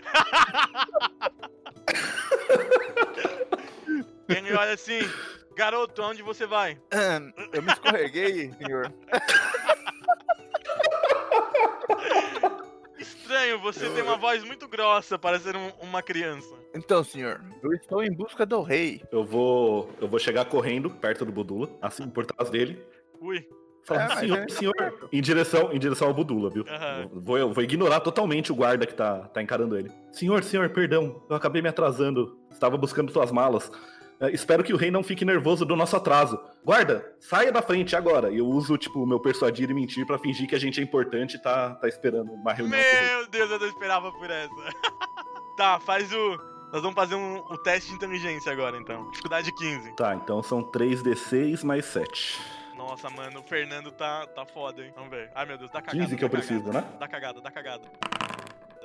Ele 4.29 4.53
olha 4.53 4.73
assim, 4.73 4.99
garoto, 5.57 6.01
aonde 6.01 6.21
você 6.21 6.45
vai? 6.45 6.77
Eu 7.51 7.61
me 7.63 7.71
escorreguei, 7.73 8.51
senhor. 8.53 8.93
Estranho, 12.99 13.59
você 13.59 13.89
tem 13.89 14.01
uma 14.03 14.17
voz 14.17 14.43
muito 14.43 14.67
grossa 14.67 15.17
para 15.19 15.39
ser 15.39 15.55
um- 15.55 15.71
uma 15.81 16.01
criança. 16.01 16.53
Então, 16.73 17.03
senhor, 17.03 17.41
eu 17.63 17.71
estou 17.73 18.03
em 18.03 18.11
busca 18.11 18.45
do 18.45 18.61
rei. 18.61 19.01
Eu 19.11 19.23
vou, 19.23 19.89
eu 20.01 20.07
vou 20.07 20.19
chegar 20.19 20.45
correndo 20.45 20.89
perto 20.89 21.25
do 21.25 21.31
Budula, 21.31 21.69
assim 21.81 22.07
por 22.09 22.25
trás 22.25 22.49
dele. 22.49 22.81
Ui, 23.19 23.47
Falar, 23.83 24.11
É, 24.11 24.15
senhor, 24.19 24.37
é- 24.39 24.49
senhor, 24.49 25.07
em 25.13 25.21
direção, 25.21 25.71
em 25.71 25.79
direção 25.79 26.09
ao 26.09 26.13
Budula, 26.13 26.49
viu? 26.49 26.65
Eu 26.67 27.09
Vou, 27.21 27.37
eu 27.37 27.53
vou 27.53 27.63
ignorar 27.63 28.01
totalmente 28.01 28.51
o 28.51 28.55
guarda 28.55 28.85
que 28.85 28.93
tá, 28.93 29.19
tá 29.29 29.41
encarando 29.41 29.77
ele. 29.77 29.89
Senhor, 30.11 30.43
senhor, 30.43 30.69
perdão, 30.71 31.23
eu 31.29 31.35
acabei 31.35 31.61
me 31.61 31.69
atrasando. 31.69 32.37
Estava 32.51 32.75
buscando 32.77 33.11
suas 33.13 33.31
malas. 33.31 33.71
É, 34.19 34.31
espero 34.31 34.63
que 34.63 34.73
o 34.73 34.77
rei 34.77 34.89
não 34.89 35.03
fique 35.03 35.23
nervoso 35.23 35.63
do 35.63 35.75
nosso 35.75 35.95
atraso. 35.95 36.39
Guarda, 36.63 37.13
saia 37.19 37.51
da 37.51 37.61
frente 37.61 37.95
agora. 37.95 38.31
E 38.31 38.39
eu 38.39 38.47
uso, 38.47 38.77
tipo, 38.77 39.03
o 39.03 39.07
meu 39.07 39.19
persuadir 39.19 39.69
e 39.69 39.73
mentir 39.73 40.05
pra 40.07 40.17
fingir 40.17 40.47
que 40.47 40.55
a 40.55 40.59
gente 40.59 40.79
é 40.79 40.83
importante 40.83 41.35
e 41.35 41.41
tá, 41.41 41.75
tá 41.75 41.87
esperando 41.87 42.31
uma 42.33 42.51
reunião. 42.53 42.79
Meu 42.79 43.27
Deus, 43.27 43.51
eu 43.51 43.59
não 43.59 43.67
esperava 43.67 44.11
por 44.11 44.29
essa. 44.29 44.53
tá, 45.55 45.79
faz 45.79 46.11
o. 46.11 46.37
Nós 46.73 46.81
vamos 46.81 46.95
fazer 46.95 47.15
um, 47.15 47.37
o 47.37 47.57
teste 47.59 47.89
de 47.89 47.95
inteligência 47.95 48.51
agora, 48.51 48.75
então. 48.77 49.09
Dificuldade 49.11 49.51
15. 49.53 49.95
Tá, 49.95 50.15
então 50.15 50.41
são 50.43 50.63
3d6 50.63 51.63
mais 51.63 51.85
7. 51.85 52.41
Nossa, 52.75 53.09
mano, 53.09 53.39
o 53.39 53.43
Fernando 53.43 53.91
tá, 53.91 54.27
tá 54.27 54.45
foda, 54.45 54.83
hein? 54.83 54.91
Vamos 54.95 55.09
ver. 55.09 55.31
Ai, 55.33 55.45
meu 55.45 55.57
Deus, 55.57 55.71
dá 55.71 55.81
cagada. 55.81 56.03
15 56.03 56.15
que 56.15 56.23
eu 56.23 56.29
dá 56.29 56.37
preciso, 56.37 56.65
cagada. 56.65 56.85
né? 56.85 56.97
Dá 56.99 57.07
cagada, 57.07 57.41
dá 57.41 57.51
cagada. 57.51 57.91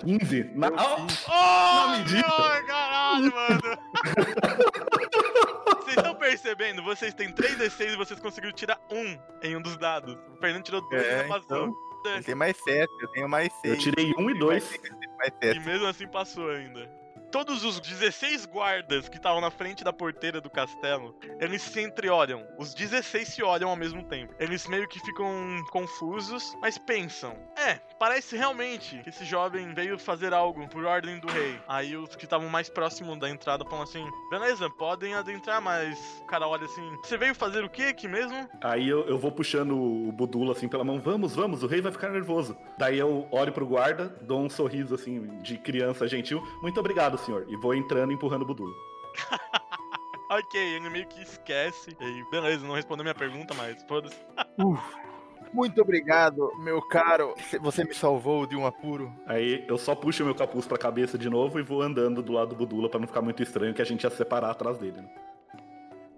15? 0.04 0.50
Na... 0.54 0.68
Oh, 0.68 1.88
Na 1.88 1.98
medida. 1.98 2.28
senhor, 2.28 2.64
caralho, 2.66 3.32
mano. 3.34 3.62
Vocês 5.82 5.96
estão 5.96 6.14
percebendo? 6.14 6.82
Vocês 6.82 7.14
têm 7.14 7.32
3d6 7.32 7.92
e 7.92 7.96
vocês 7.96 8.20
conseguiram 8.20 8.52
tirar 8.54 8.78
um 8.90 9.18
em 9.42 9.56
um 9.56 9.62
dos 9.62 9.76
dados. 9.76 10.16
O 10.34 10.36
Fernando 10.40 10.64
tirou 10.64 10.80
dois 10.88 11.02
e 11.02 11.06
É, 11.06 11.22
já 11.22 11.28
passou. 11.28 11.68
então. 11.68 11.74
Ele 12.14 12.24
tem 12.24 12.34
mais 12.34 12.56
7, 12.64 12.88
eu 13.00 13.08
tenho 13.12 13.28
mais 13.28 13.52
6. 13.60 13.74
Eu 13.74 13.78
tirei 13.80 14.12
1 14.18 14.30
e 14.30 14.38
2. 14.38 14.80
Mais 15.18 15.32
E 15.40 15.46
7. 15.46 15.60
mesmo 15.60 15.86
assim 15.86 16.08
passou 16.08 16.50
ainda. 16.50 16.90
Todos 17.30 17.64
os 17.64 17.80
16 17.80 18.44
guardas 18.44 19.08
que 19.08 19.16
estavam 19.16 19.40
na 19.40 19.50
frente 19.50 19.82
da 19.82 19.90
porteira 19.92 20.38
do 20.40 20.50
castelo, 20.50 21.16
eles 21.40 21.62
se 21.62 21.80
entreolham. 21.80 22.46
Os 22.58 22.74
16 22.74 23.26
se 23.28 23.42
olham 23.42 23.70
ao 23.70 23.76
mesmo 23.76 24.02
tempo. 24.04 24.34
Eles 24.38 24.66
meio 24.66 24.86
que 24.86 25.00
ficam 25.00 25.32
confusos, 25.70 26.54
mas 26.60 26.76
pensam: 26.76 27.34
é, 27.62 27.80
parece 27.98 28.36
realmente 28.36 28.98
que 28.98 29.08
esse 29.08 29.24
jovem 29.24 29.72
veio 29.74 29.98
fazer 29.98 30.34
algo 30.34 30.66
por 30.68 30.84
ordem 30.84 31.18
do 31.18 31.28
rei. 31.28 31.58
Aí 31.68 31.96
os 31.96 32.16
que 32.16 32.24
estavam 32.24 32.48
mais 32.48 32.68
próximos 32.68 33.18
da 33.18 33.30
entrada 33.30 33.64
falam 33.64 33.82
assim: 33.82 34.04
beleza, 34.30 34.68
podem 34.70 35.14
adentrar, 35.14 35.60
mas 35.60 35.98
o 36.22 36.26
cara 36.26 36.46
olha 36.46 36.64
assim: 36.64 36.96
você 37.02 37.16
veio 37.16 37.34
fazer 37.34 37.64
o 37.64 37.70
que 37.70 37.84
aqui 37.84 38.08
mesmo? 38.08 38.48
Aí 38.62 38.88
eu, 38.88 39.06
eu 39.06 39.18
vou 39.18 39.30
puxando 39.30 39.76
o 39.76 40.12
Budula 40.12 40.52
assim 40.52 40.68
pela 40.68 40.84
mão. 40.84 41.00
Vamos, 41.00 41.34
vamos, 41.34 41.62
o 41.62 41.66
rei 41.66 41.80
vai 41.80 41.92
ficar 41.92 42.08
nervoso. 42.08 42.56
Daí 42.78 42.98
eu 42.98 43.28
olho 43.30 43.52
pro 43.52 43.66
guarda, 43.66 44.08
dou 44.22 44.40
um 44.40 44.50
sorriso 44.50 44.94
assim 44.94 45.40
de 45.42 45.56
criança 45.58 46.08
gentil. 46.08 46.42
Muito 46.60 46.78
obrigado, 46.80 47.18
senhor. 47.18 47.46
E 47.48 47.56
vou 47.56 47.74
entrando 47.74 48.10
e 48.10 48.14
empurrando 48.14 48.42
o 48.42 48.46
Budula. 48.46 48.74
Ok, 50.32 50.58
ele 50.58 50.88
meio 50.88 51.06
que 51.08 51.20
esquece. 51.20 51.94
E 52.00 52.30
beleza, 52.30 52.66
não 52.66 52.74
respondeu 52.74 53.04
minha 53.04 53.14
pergunta, 53.14 53.52
mas 53.52 53.82
foda-se. 53.82 54.16
Muito 55.52 55.82
obrigado, 55.82 56.50
meu 56.58 56.80
caro. 56.80 57.34
Você 57.60 57.84
me 57.84 57.94
salvou 57.94 58.46
de 58.46 58.56
um 58.56 58.66
apuro. 58.66 59.12
Aí 59.26 59.64
eu 59.68 59.76
só 59.76 59.94
puxo 59.94 60.24
meu 60.24 60.34
capuz 60.34 60.66
pra 60.66 60.78
cabeça 60.78 61.18
de 61.18 61.28
novo 61.28 61.58
e 61.58 61.62
vou 61.62 61.82
andando 61.82 62.22
do 62.22 62.32
lado 62.32 62.50
do 62.50 62.56
Budula 62.56 62.88
pra 62.88 62.98
não 62.98 63.06
ficar 63.06 63.20
muito 63.20 63.42
estranho 63.42 63.74
que 63.74 63.82
a 63.82 63.84
gente 63.84 64.04
ia 64.04 64.10
se 64.10 64.16
separar 64.16 64.50
atrás 64.50 64.78
dele. 64.78 65.02
Né? 65.02 65.08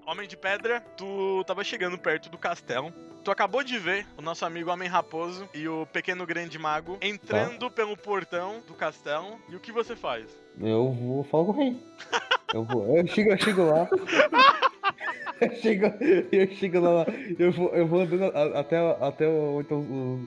Homem 0.07 0.29
de 0.29 0.37
Pedra, 0.37 0.81
tu 0.97 1.43
tava 1.47 1.65
chegando 1.65 1.99
perto 1.99 2.29
do 2.29 2.39
castelo. 2.39 2.93
Tu 3.25 3.31
acabou 3.31 3.65
de 3.65 3.79
ver 3.79 4.07
o 4.19 4.23
nosso 4.23 4.45
amigo 4.45 4.71
Homem 4.71 4.87
Raposo 4.87 5.49
e 5.55 5.67
o 5.67 5.87
pequeno 5.87 6.27
grande 6.27 6.59
mago 6.59 6.99
entrando 7.01 7.71
pelo 7.71 7.97
portão 7.97 8.63
do 8.69 8.75
castelo. 8.75 9.39
E 9.49 9.57
o 9.57 9.61
que 9.61 9.73
você 9.73 9.97
faz? 9.97 10.27
Eu 10.61 10.93
vou 10.93 11.25
falar 11.25 11.45
com 11.47 11.51
o 11.53 11.57
rei. 11.57 11.77
Eu 12.53 12.65
vou. 12.65 12.97
Eu 12.97 13.07
chego, 13.07 13.31
eu 13.31 13.39
chego 13.39 13.65
lá. 13.65 13.89
Eu 15.41 15.51
chego, 15.57 15.87
eu 16.33 16.47
chego 16.53 16.81
lá, 16.81 17.05
eu 17.39 17.51
vou, 17.51 17.69
eu 17.75 17.87
vou 17.87 18.01
andando 18.03 18.25
a- 18.25 18.61
até, 18.61 18.77
até 19.01 19.29
o- 19.29 19.61
então, 19.61 19.81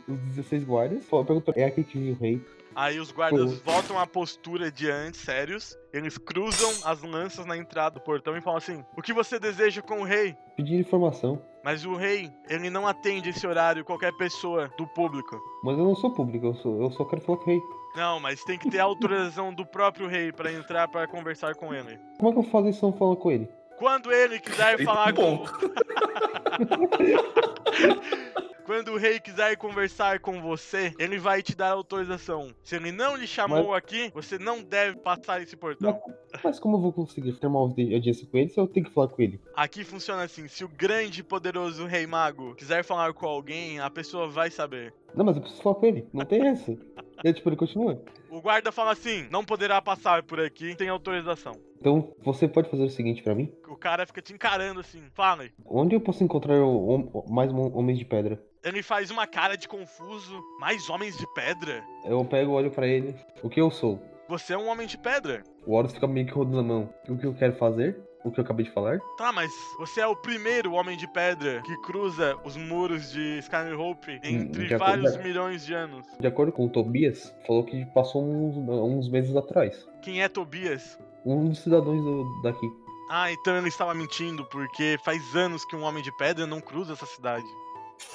os, 0.08 0.14
os 0.16 0.20
16 0.36 0.64
guardas. 0.66 1.06
Falo- 1.06 1.24
Pergunto, 1.26 1.54
é 1.56 1.64
aqui 1.64 1.84
que 1.84 1.98
viu 1.98 2.14
o 2.14 2.18
rei? 2.18 2.42
Aí 2.76 3.00
os 3.00 3.12
guardas 3.12 3.60
voltam 3.62 3.98
à 3.98 4.06
postura 4.06 4.70
de 4.72 4.90
antes, 4.92 5.22
sérios. 5.22 5.76
Eles 5.92 6.18
cruzam 6.18 6.70
as 6.86 7.02
lanças 7.02 7.46
na 7.46 7.58
entrada 7.58 7.96
do 7.96 8.02
portão 8.02 8.38
e 8.38 8.42
falam 8.42 8.58
assim: 8.58 8.84
O 8.96 9.02
que 9.02 9.14
você 9.14 9.40
deseja 9.40 9.82
com 9.82 10.02
o 10.02 10.04
rei? 10.04 10.36
Pedir 10.56 10.78
informação. 10.80 11.42
Mas 11.64 11.86
o 11.86 11.96
rei, 11.96 12.30
ele 12.50 12.70
não 12.70 12.86
atende 12.86 13.30
esse 13.30 13.48
horário 13.48 13.84
qualquer 13.84 14.12
pessoa 14.18 14.70
do 14.78 14.86
público. 14.88 15.40
Mas 15.64 15.78
eu 15.78 15.84
não 15.86 15.96
sou 15.96 16.14
público, 16.14 16.46
eu, 16.48 16.54
sou, 16.54 16.82
eu 16.84 16.92
só 16.92 17.04
quero 17.06 17.22
falar 17.24 17.38
com 17.40 17.46
o 17.46 17.48
rei. 17.48 17.60
Não, 17.96 18.20
mas 18.20 18.44
tem 18.44 18.60
que 18.60 18.70
ter 18.70 18.80
autorização 18.80 19.52
do 19.52 19.66
próprio 19.66 20.08
rei 20.08 20.32
pra 20.32 20.52
entrar 20.54 20.88
pra 20.88 21.08
conversar 21.08 21.56
com 21.56 21.74
ele. 21.74 21.98
Como 22.20 22.30
é 22.30 22.34
que 22.34 22.40
eu 22.40 22.44
faço 22.52 22.68
isso 22.70 22.86
eu 22.86 22.92
não 22.92 22.98
falar 22.98 23.16
com 23.16 23.32
ele? 23.32 23.50
Quando 23.78 24.12
ele 24.12 24.40
quiser 24.40 24.84
falar 24.84 25.14
com. 25.14 25.46
Quando 28.68 28.92
o 28.92 28.98
rei 28.98 29.18
quiser 29.18 29.56
conversar 29.56 30.20
com 30.20 30.42
você, 30.42 30.94
ele 31.00 31.18
vai 31.18 31.42
te 31.42 31.56
dar 31.56 31.70
autorização. 31.70 32.50
Se 32.62 32.76
ele 32.76 32.92
não 32.92 33.16
lhe 33.16 33.26
chamou 33.26 33.74
aqui, 33.74 34.12
você 34.14 34.38
não 34.38 34.62
deve 34.62 34.98
passar 34.98 35.42
esse 35.42 35.56
portão. 35.56 35.98
Mas 36.44 36.60
como 36.60 36.76
eu 36.76 36.82
vou 36.82 36.92
conseguir 36.92 37.32
firmar 37.32 37.62
uma 37.62 37.70
audiência 37.70 38.28
com 38.28 38.38
ele 38.38 38.50
se 38.50 38.60
eu 38.60 38.68
tenho 38.68 38.86
que 38.86 38.92
falar 38.92 39.08
com 39.08 39.22
ele? 39.22 39.40
Aqui 39.56 39.86
funciona 39.86 40.24
assim: 40.24 40.50
se 40.50 40.66
o 40.66 40.68
grande 40.68 41.22
e 41.22 41.24
poderoso 41.24 41.86
rei 41.86 42.06
mago 42.06 42.56
quiser 42.56 42.84
falar 42.84 43.14
com 43.14 43.26
alguém, 43.26 43.80
a 43.80 43.90
pessoa 43.90 44.28
vai 44.28 44.52
saber. 44.52 44.94
Não, 45.16 45.24
mas 45.24 45.38
eu 45.38 45.44
preciso 45.44 45.64
falar 45.64 45.76
com 45.76 45.86
ele. 45.86 46.06
Não 46.12 46.26
tem 46.26 46.46
essa. 46.46 46.78
E 47.24 47.34
tipo, 47.34 47.48
ele 47.48 47.56
continua. 47.56 48.04
O 48.30 48.42
guarda 48.42 48.70
fala 48.70 48.92
assim: 48.92 49.30
não 49.32 49.46
poderá 49.46 49.82
passar 49.82 50.24
por 50.24 50.42
aqui 50.42 50.76
sem 50.78 50.90
autorização. 50.90 51.54
Então, 51.80 52.14
você 52.24 52.48
pode 52.48 52.70
fazer 52.70 52.84
o 52.84 52.90
seguinte 52.90 53.22
pra 53.22 53.36
mim? 53.36 53.52
O 53.68 53.76
cara 53.76 54.06
fica 54.06 54.22
te 54.22 54.34
encarando 54.34 54.80
assim: 54.80 55.02
fala. 55.14 55.46
Onde 55.66 55.96
eu 55.96 56.02
posso 56.02 56.24
encontrar 56.24 56.56
o, 56.56 56.90
hom- 56.90 57.24
mais 57.30 57.52
hom- 57.52 57.72
homens 57.74 58.00
de 58.00 58.06
pedra? 58.06 58.42
Ele 58.64 58.82
faz 58.84 59.12
uma 59.12 59.26
cara 59.28 59.56
de 59.56 59.68
confuso. 59.68 60.42
Mais 60.60 60.90
homens 60.90 61.16
de 61.18 61.26
pedra? 61.34 61.84
Eu 62.06 62.24
pego, 62.26 62.52
olho 62.52 62.72
pra 62.72 62.88
ele. 62.88 63.16
O 63.44 63.50
que 63.50 63.62
eu 63.62 63.70
sou? 63.72 64.02
Você 64.28 64.54
é 64.54 64.58
um 64.58 64.68
homem 64.68 64.88
de 64.88 64.98
pedra. 64.98 65.44
O 65.66 65.74
Horus 65.76 65.94
fica 65.94 66.08
meio 66.08 66.26
que 66.26 66.34
rodando 66.34 66.60
a 66.60 66.64
mão. 66.64 66.90
O 67.08 67.18
que 67.18 67.26
eu 67.26 67.34
quero 67.34 67.56
fazer? 67.56 67.98
O 68.26 68.32
que 68.32 68.42
eu 68.42 68.44
acabei 68.44 68.66
de 68.66 68.72
falar? 68.72 69.00
Tá, 69.18 69.32
mas 69.32 69.50
você 69.80 70.02
é 70.02 70.08
o 70.08 70.16
primeiro 70.16 70.74
homem 70.74 70.98
de 70.98 71.08
pedra 71.14 71.62
que 71.62 71.78
cruza 71.82 72.36
os 72.44 72.58
muros 72.58 73.10
de 73.12 73.38
Skyhope 73.40 74.20
entre 74.22 74.68
de 74.68 74.74
acordo- 74.74 75.02
vários 75.04 75.18
milhões 75.24 75.66
de 75.66 75.74
anos. 75.74 76.06
De 76.20 76.28
acordo 76.28 76.52
com 76.52 76.66
o 76.66 76.70
Tobias, 76.70 77.34
falou 77.46 77.64
que 77.64 77.86
passou 77.94 78.22
uns, 78.22 78.58
uns 78.58 79.10
meses 79.10 79.34
atrás. 79.34 79.88
Quem 80.02 80.22
é 80.22 80.28
Tobias? 80.28 81.00
Um 81.26 81.50
dos 81.50 81.60
cidadãos 81.60 82.02
do- 82.04 82.42
daqui. 82.42 82.68
Ah, 83.10 83.32
então 83.32 83.58
ele 83.58 83.68
estava 83.70 83.94
mentindo, 83.94 84.44
porque 84.46 84.98
faz 85.04 85.36
anos 85.36 85.64
que 85.66 85.76
um 85.76 85.84
homem 85.84 86.04
de 86.04 86.12
pedra 86.18 86.46
não 86.46 86.60
cruza 86.60 86.94
essa 86.94 87.06
cidade. 87.06 87.46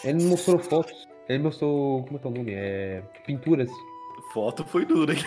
Ele 0.04 0.18
me 0.22 0.24
mostrou 0.30 0.58
fotos. 0.58 1.08
Ele 1.28 1.42
mostrou. 1.42 2.04
Como 2.04 2.16
é 2.16 2.20
que 2.20 2.26
é 2.26 2.30
o 2.30 2.34
nome? 2.34 2.52
É. 2.54 3.02
Pinturas. 3.26 3.70
Foto 4.34 4.64
foi 4.66 4.84
dura, 4.84 5.12
hein? 5.14 5.18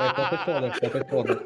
É, 0.00 0.14
foto 0.14 0.34
é 0.34 0.44
foda, 0.44 0.72
foto 0.72 0.96
é 0.98 1.04
foda. 1.08 1.44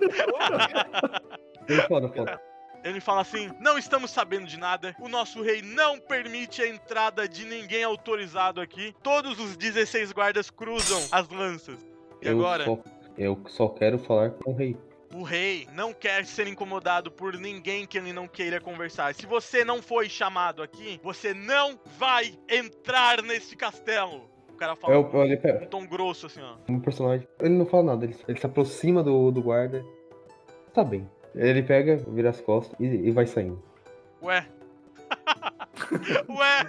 Foi 1.66 1.76
foda, 1.82 2.08
foda. 2.08 2.40
Ele 2.84 3.00
fala 3.00 3.20
assim: 3.22 3.50
Não 3.60 3.76
estamos 3.76 4.10
sabendo 4.10 4.46
de 4.46 4.56
nada. 4.58 4.94
O 5.00 5.08
nosso 5.08 5.42
rei 5.42 5.60
não 5.62 5.98
permite 6.00 6.62
a 6.62 6.68
entrada 6.68 7.28
de 7.28 7.44
ninguém 7.44 7.82
autorizado 7.84 8.60
aqui. 8.60 8.94
Todos 9.02 9.38
os 9.38 9.56
16 9.56 10.12
guardas 10.12 10.50
cruzam 10.50 11.00
as 11.10 11.28
lanças. 11.28 11.78
E 12.22 12.28
Eu 12.28 12.38
agora? 12.38 12.64
só, 12.64 12.78
eu 13.18 13.40
só 13.48 13.68
quero 13.68 13.98
falar 13.98 14.30
com 14.30 14.52
o 14.52 14.54
rei. 14.56 14.76
O 15.14 15.22
rei 15.22 15.66
não 15.72 15.92
quer 15.92 16.26
ser 16.26 16.46
incomodado 16.46 17.10
por 17.10 17.34
ninguém 17.38 17.86
que 17.86 17.96
ele 17.96 18.12
não 18.12 18.28
queira 18.28 18.60
conversar. 18.60 19.14
Se 19.14 19.24
você 19.26 19.64
não 19.64 19.80
foi 19.80 20.08
chamado 20.08 20.62
aqui, 20.62 21.00
você 21.02 21.32
não 21.32 21.78
vai 21.98 22.38
entrar 22.48 23.22
nesse 23.22 23.56
castelo. 23.56 24.28
O 24.50 24.54
cara 24.54 24.76
fala 24.76 24.94
eu 24.94 25.10
olhei 25.14 25.40
um 25.62 25.66
tom 25.66 25.86
grosso 25.86 26.26
assim, 26.26 26.40
ó. 26.42 26.56
um 26.68 26.80
personagem. 26.80 27.26
Ele 27.40 27.54
não 27.54 27.64
fala 27.64 27.84
nada, 27.84 28.04
ele, 28.04 28.16
ele 28.26 28.38
se 28.38 28.44
aproxima 28.44 29.02
do, 29.02 29.30
do 29.30 29.40
guarda. 29.40 29.84
Tá 30.74 30.84
bem. 30.84 31.08
Ele 31.34 31.62
pega, 31.62 31.96
vira 31.96 32.30
as 32.30 32.40
costas 32.40 32.78
e, 32.78 32.84
e 32.84 33.10
vai 33.10 33.26
saindo. 33.26 33.62
Ué. 34.22 34.46
Ué. 36.28 36.66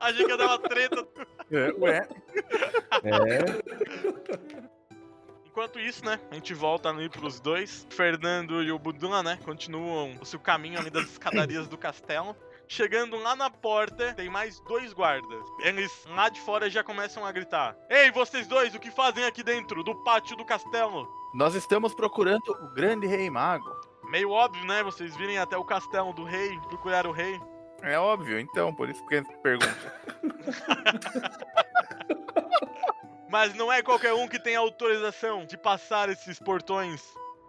Achei 0.00 0.24
que 0.24 0.30
ia 0.30 0.36
dar 0.36 0.46
uma 0.46 0.58
treta. 0.58 1.06
É, 1.50 1.72
ué. 1.78 2.08
É. 3.04 4.67
Enquanto 5.58 5.80
isso, 5.80 6.04
né, 6.04 6.20
a 6.30 6.34
gente 6.36 6.54
volta 6.54 6.88
ali 6.88 7.08
pros 7.08 7.40
dois. 7.40 7.84
Fernando 7.90 8.62
e 8.62 8.70
o 8.70 8.78
Budula, 8.78 9.24
né, 9.24 9.40
continuam 9.44 10.16
o 10.20 10.24
seu 10.24 10.38
caminho 10.38 10.78
ali 10.78 10.88
das 10.88 11.06
escadarias 11.10 11.66
do 11.66 11.76
castelo. 11.76 12.36
Chegando 12.68 13.16
lá 13.16 13.34
na 13.34 13.50
porta, 13.50 14.14
tem 14.14 14.30
mais 14.30 14.60
dois 14.60 14.92
guardas. 14.92 15.44
Eles 15.58 15.90
lá 16.10 16.28
de 16.28 16.40
fora 16.42 16.70
já 16.70 16.84
começam 16.84 17.26
a 17.26 17.32
gritar: 17.32 17.76
Ei, 17.90 18.08
vocês 18.12 18.46
dois, 18.46 18.72
o 18.72 18.78
que 18.78 18.92
fazem 18.92 19.24
aqui 19.24 19.42
dentro 19.42 19.82
do 19.82 19.96
pátio 20.04 20.36
do 20.36 20.44
castelo? 20.44 21.08
Nós 21.34 21.56
estamos 21.56 21.92
procurando 21.92 22.52
o 22.52 22.72
grande 22.72 23.08
rei 23.08 23.28
mago. 23.28 23.68
Meio 24.04 24.30
óbvio, 24.30 24.64
né? 24.64 24.84
Vocês 24.84 25.16
virem 25.16 25.38
até 25.38 25.56
o 25.56 25.64
castelo 25.64 26.12
do 26.12 26.22
rei, 26.22 26.56
procurar 26.68 27.04
o 27.04 27.10
rei. 27.10 27.36
É 27.82 27.98
óbvio, 27.98 28.38
então, 28.38 28.72
por 28.72 28.88
isso 28.88 29.04
que 29.06 29.16
a 29.16 29.18
gente 29.18 29.36
pergunta. 29.38 29.94
Mas 33.28 33.54
não 33.54 33.72
é 33.72 33.82
qualquer 33.82 34.14
um 34.14 34.26
que 34.26 34.38
tem 34.38 34.56
autorização 34.56 35.44
de 35.44 35.56
passar 35.56 36.08
esses 36.08 36.38
portões. 36.38 37.02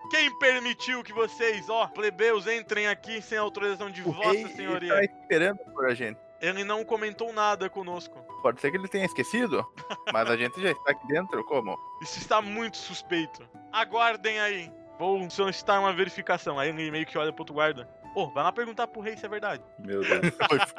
Quem 0.09 0.37
permitiu 0.39 1.03
que 1.03 1.13
vocês, 1.13 1.69
ó, 1.69 1.87
plebeus, 1.87 2.47
entrem 2.47 2.87
aqui 2.87 3.21
sem 3.21 3.37
autorização 3.37 3.89
de 3.89 4.01
O 4.01 4.11
Vossa 4.11 4.31
rei 4.31 4.47
Senhoria? 4.47 5.03
está 5.03 5.21
esperando 5.21 5.59
por 5.73 5.85
a 5.85 5.93
gente. 5.93 6.19
Ele 6.41 6.63
não 6.63 6.83
comentou 6.85 7.31
nada 7.33 7.69
conosco. 7.69 8.17
Pode 8.41 8.61
ser 8.61 8.71
que 8.71 8.77
ele 8.77 8.87
tenha 8.87 9.05
esquecido, 9.05 9.65
mas 10.13 10.29
a 10.29 10.37
gente 10.37 10.61
já 10.61 10.71
está 10.71 10.91
aqui 10.91 11.07
dentro, 11.07 11.43
como? 11.43 11.77
Isso 12.01 12.17
está 12.17 12.41
muito 12.41 12.77
suspeito. 12.77 13.47
Aguardem 13.71 14.39
aí. 14.39 14.71
Vou 14.97 15.29
solicitar 15.29 15.79
uma 15.79 15.93
verificação. 15.93 16.57
Aí 16.57 16.69
ele 16.69 16.91
meio 16.91 17.05
que 17.05 17.17
olha 17.17 17.31
pro 17.31 17.41
outro 17.41 17.53
guarda. 17.53 17.87
Ô, 18.15 18.27
vai 18.27 18.43
lá 18.43 18.51
perguntar 18.51 18.87
pro 18.87 19.01
rei 19.01 19.15
se 19.15 19.25
é 19.25 19.29
verdade. 19.29 19.63
Meu 19.77 20.01
Deus. 20.01 20.33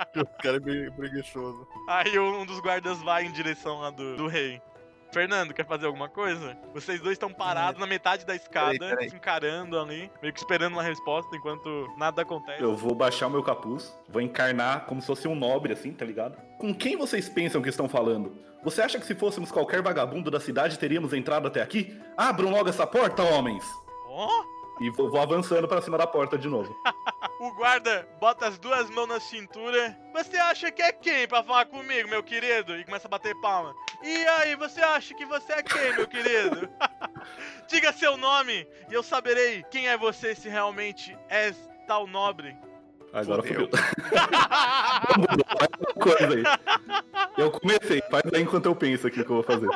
o 0.17 0.43
cara 0.43 0.57
é 0.57 0.61
meio 0.61 0.93
preguiçoso. 0.93 1.67
Aí 1.89 2.19
um 2.19 2.45
dos 2.45 2.61
guardas 2.61 3.01
vai 3.03 3.25
em 3.25 3.33
direção 3.33 3.81
lá 3.81 3.91
do, 3.91 4.17
do 4.17 4.27
rei. 4.27 4.61
Fernando, 5.13 5.53
quer 5.53 5.67
fazer 5.67 5.87
alguma 5.87 6.09
coisa? 6.09 6.57
Vocês 6.73 7.01
dois 7.01 7.13
estão 7.13 7.33
parados 7.33 7.81
na 7.81 7.87
metade 7.87 8.25
da 8.25 8.35
escada, 8.35 8.71
Peraí, 8.79 8.91
peraí. 8.91 9.11
se 9.11 9.17
encarando 9.17 9.79
ali, 9.79 10.11
meio 10.23 10.33
que 10.33 10.39
esperando 10.41 10.75
uma 10.75 10.83
resposta 10.83 11.35
enquanto 11.37 11.93
nada 11.97 12.23
acontece. 12.23 12.63
Eu 12.63 12.77
vou 12.77 12.95
baixar 12.95 13.27
o 13.27 13.31
meu 13.31 13.43
capuz, 13.43 13.93
vou 14.09 14.23
encarnar 14.23 14.87
como 14.87 15.01
se 15.01 15.07
fosse 15.07 15.27
um 15.27 15.35
nobre, 15.35 15.73
assim, 15.73 15.93
tá 15.93 16.05
ligado? 16.05 16.37
Com 16.59 16.75
quem 16.75 16.97
vocês 16.97 17.29
pensam 17.29 17.61
que 17.61 17.69
estão 17.69 17.89
falando? 17.89 18.33
Você 18.63 18.83
acha 18.83 18.99
que 19.01 19.07
se 19.07 19.15
fôssemos 19.15 19.51
qualquer 19.51 19.83
vagabundo 19.83 20.31
da 20.31 20.39
cidade 20.39 20.79
teríamos 20.79 21.13
entrado 21.13 21.49
até 21.49 21.61
aqui? 21.63 21.99
Abram 22.17 22.51
logo 22.51 22.69
essa 22.69 22.87
porta, 22.87 23.23
homens! 23.23 23.65
Ó, 24.07 24.29
E 24.81 24.91
vou, 24.91 25.11
vou 25.11 25.21
avançando 25.21 25.67
pra 25.67 25.81
cima 25.83 25.99
da 25.99 26.07
porta 26.07 26.39
de 26.39 26.49
novo. 26.49 26.75
o 27.41 27.51
guarda 27.55 28.07
bota 28.21 28.47
as 28.47 28.59
duas 28.59 28.91
mãos 28.91 29.09
na 29.09 29.19
cintura. 29.19 29.99
Você 30.13 30.37
acha 30.37 30.71
que 30.71 30.83
é 30.83 30.93
quem 30.93 31.27
pra 31.27 31.43
falar 31.43 31.65
comigo, 31.65 32.07
meu 32.11 32.23
querido? 32.23 32.77
E 32.77 32.85
começa 32.85 33.09
a 33.09 33.11
bater 33.11 33.35
palma. 33.41 33.75
E 34.03 34.27
aí, 34.27 34.55
você 34.57 34.83
acha 34.83 35.15
que 35.15 35.25
você 35.25 35.55
é 35.55 35.63
quem, 35.63 35.97
meu 35.97 36.07
querido? 36.07 36.69
Diga 37.67 37.95
seu 37.95 38.19
nome 38.19 38.69
e 38.91 38.95
eu 38.95 39.03
saberei 39.03 39.63
quem 39.71 39.89
é 39.89 39.97
você 39.97 40.35
se 40.35 40.51
realmente 40.51 41.17
és 41.31 41.57
tal 41.87 42.07
nobre. 42.07 42.55
Agora 43.11 43.43
Fudeu. 43.43 43.71
fodeu. 43.71 43.85
Coisa 45.95 46.35
aí. 46.35 46.45
Eu 47.39 47.51
comecei, 47.51 48.03
faz 48.11 48.23
aí 48.35 48.43
enquanto 48.43 48.67
eu 48.67 48.77
penso 48.77 49.07
aqui 49.07 49.23
o 49.23 49.25
que 49.25 49.31
eu 49.31 49.37
vou 49.37 49.45
fazer. 49.45 49.69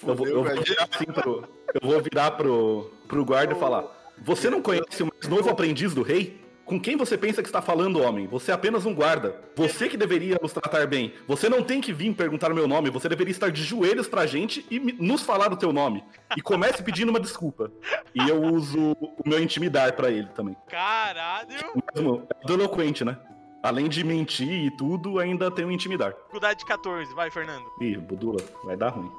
Se 0.00 0.08
Eu 0.08 0.14
vou, 0.14 0.26
fudeu, 0.26 0.36
eu 0.36 0.44
vou 0.44 0.62
virar 0.62 0.88
assim 0.90 1.04
pro. 1.06 1.48
Eu 1.74 1.80
vou 1.82 2.00
virar 2.00 2.30
pro, 2.32 2.90
pro 3.08 3.24
guarda 3.24 3.52
e 3.52 3.58
falar. 3.58 4.01
Você 4.24 4.48
não 4.48 4.62
conhece 4.62 5.02
o 5.02 5.06
mais 5.06 5.28
novo 5.28 5.50
aprendiz 5.50 5.92
do 5.94 6.02
rei? 6.02 6.40
Com 6.64 6.80
quem 6.80 6.96
você 6.96 7.18
pensa 7.18 7.42
que 7.42 7.48
está 7.48 7.60
falando, 7.60 8.00
homem? 8.00 8.28
Você 8.28 8.52
é 8.52 8.54
apenas 8.54 8.86
um 8.86 8.94
guarda. 8.94 9.36
Você 9.56 9.88
que 9.88 9.96
deveria 9.96 10.38
nos 10.40 10.52
tratar 10.52 10.86
bem. 10.86 11.12
Você 11.26 11.48
não 11.48 11.60
tem 11.62 11.80
que 11.80 11.92
vir 11.92 12.14
perguntar 12.14 12.52
o 12.52 12.54
meu 12.54 12.68
nome. 12.68 12.88
Você 12.88 13.08
deveria 13.08 13.32
estar 13.32 13.50
de 13.50 13.62
joelhos 13.64 14.06
pra 14.06 14.24
gente 14.24 14.64
e 14.70 14.78
nos 14.78 15.22
falar 15.22 15.52
o 15.52 15.56
teu 15.56 15.72
nome. 15.72 16.04
E 16.36 16.40
comece 16.40 16.82
pedindo 16.82 17.10
uma 17.10 17.18
desculpa. 17.18 17.70
E 18.14 18.28
eu 18.28 18.40
uso 18.40 18.92
o 19.00 19.28
meu 19.28 19.42
intimidar 19.42 19.92
pra 19.94 20.08
ele 20.08 20.28
também. 20.28 20.56
Caralho! 20.68 21.48
Mesmo, 21.94 22.26
é 22.30 22.46
do 22.46 22.54
eloquente, 22.54 23.04
né? 23.04 23.18
Além 23.60 23.88
de 23.88 24.04
mentir 24.04 24.66
e 24.66 24.70
tudo, 24.76 25.18
ainda 25.18 25.50
tem 25.50 25.64
o 25.64 25.70
intimidar. 25.70 26.12
Dificuldade 26.12 26.60
de 26.60 26.64
14, 26.64 27.12
vai, 27.14 27.30
Fernando. 27.30 27.64
Ih, 27.80 27.96
Budula, 27.96 28.42
vai 28.64 28.76
dar 28.76 28.90
ruim. 28.90 29.10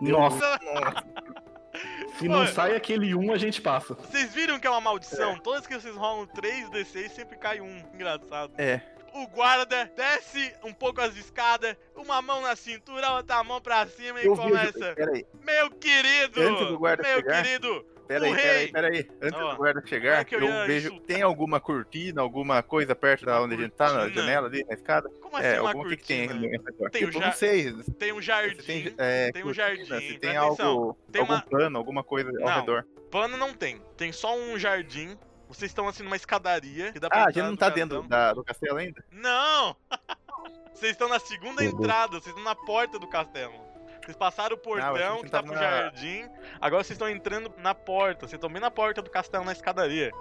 Nossa, 0.00 0.58
se 2.18 2.28
não 2.28 2.46
sai 2.46 2.76
aquele 2.76 3.14
um, 3.14 3.32
a 3.32 3.38
gente 3.38 3.60
passa. 3.60 3.94
Vocês 3.94 4.32
viram 4.34 4.58
que 4.58 4.66
é 4.66 4.70
uma 4.70 4.80
maldição? 4.80 5.38
Todas 5.38 5.66
que 5.66 5.74
vocês 5.74 5.94
rolam 5.94 6.26
3d6 6.26 7.10
sempre 7.10 7.36
cai 7.36 7.60
um. 7.60 7.78
Engraçado. 7.94 8.52
É. 8.58 8.80
O 9.14 9.26
guarda 9.28 9.90
desce 9.96 10.52
um 10.62 10.74
pouco 10.74 11.00
as 11.00 11.16
escadas, 11.16 11.74
uma 11.94 12.20
mão 12.20 12.42
na 12.42 12.54
cintura, 12.54 13.12
outra 13.12 13.42
mão 13.42 13.62
pra 13.62 13.86
cima 13.86 14.20
e 14.20 14.26
Eu 14.26 14.36
começa. 14.36 14.94
Peraí, 14.94 15.26
Meu 15.42 15.70
querido! 15.70 16.42
Antes 16.42 16.66
do 16.66 16.78
guarda 16.78 17.02
meu 17.02 17.16
chegar, 17.16 17.42
querido! 17.42 17.86
Peraí, 18.06 18.34
peraí, 18.34 18.72
peraí. 18.72 19.10
Antes 19.22 19.40
Ó, 19.40 19.50
do 19.50 19.56
guarda 19.56 19.82
chegar, 19.86 20.20
é 20.20 20.24
que 20.24 20.34
eu 20.34 20.40
eu, 20.40 20.66
vejo. 20.66 20.88
insultar? 20.88 21.06
Tem 21.06 21.22
alguma 21.22 21.60
cortina, 21.60 22.22
alguma 22.22 22.62
coisa 22.62 22.94
perto 22.94 23.26
da 23.26 23.40
onde 23.40 23.54
a 23.54 23.58
gente 23.58 23.72
tá, 23.72 23.92
na 23.92 24.00
Cortina? 24.00 24.22
janela 24.22 24.46
ali, 24.46 24.64
na 24.64 24.74
escada? 24.74 25.08
Como 25.20 25.36
assim 25.36 25.46
é, 25.46 25.60
uma 25.60 25.70
alguma 25.70 25.88
que, 25.90 25.96
que 25.96 26.06
tem 26.06 26.28
cortina? 26.28 26.90
Tem 26.90 27.04
o 27.04 27.06
Tipo, 27.08 27.20
ja- 27.20 27.26
não 27.26 27.32
sei. 27.32 27.72
Tem 27.98 28.12
um 28.12 28.22
jardim, 28.22 28.56
tem, 28.62 28.94
é, 28.98 29.30
tem 29.32 29.42
um 29.42 29.46
cortina, 29.46 29.84
jardim, 29.84 29.84
Se 30.06 30.18
tem 30.18 30.30
presta 30.30 30.64
algo. 30.64 30.98
Tem 31.12 31.20
algum 31.20 31.32
uma- 31.34 31.42
pano, 31.42 31.78
alguma 31.78 32.04
coisa 32.04 32.30
Não. 32.32 32.48
ao 32.48 32.60
redor. 32.60 32.86
pano 33.10 33.36
não 33.36 33.52
tem. 33.52 33.80
Tem 33.96 34.12
só 34.12 34.36
um 34.36 34.58
jardim. 34.58 35.16
Vocês 35.48 35.70
estão 35.70 35.86
assim 35.86 36.02
numa 36.02 36.16
escadaria. 36.16 36.92
Que 36.92 36.98
dá 36.98 37.08
pra 37.08 37.18
Ah, 37.20 37.24
a 37.26 37.30
gente 37.30 37.42
não 37.44 37.56
tá 37.56 37.68
dentro 37.68 38.02
da- 38.02 38.32
do 38.32 38.42
castelo 38.42 38.78
ainda? 38.78 39.04
Não! 39.12 39.76
Vocês 40.74 40.92
estão 40.92 41.08
na 41.08 41.18
segunda 41.18 41.62
Deus. 41.62 41.72
entrada, 41.72 42.20
vocês 42.20 42.26
estão 42.26 42.44
na 42.44 42.54
porta 42.54 42.98
do 42.98 43.06
castelo. 43.06 43.54
Vocês 44.06 44.16
passaram 44.16 44.54
o 44.54 44.58
portão 44.58 45.20
que 45.20 45.28
tá 45.30 45.42
pro 45.42 45.52
na- 45.52 45.60
jardim, 45.60 46.28
agora 46.60 46.84
vocês 46.84 46.94
estão 46.94 47.08
entrando 47.08 47.52
na 47.58 47.74
porta, 47.74 48.20
vocês 48.20 48.34
estão 48.34 48.48
bem 48.48 48.60
na 48.60 48.70
porta 48.70 49.02
do 49.02 49.10
castelo 49.10 49.44
na 49.44 49.50
escadaria. 49.50 50.12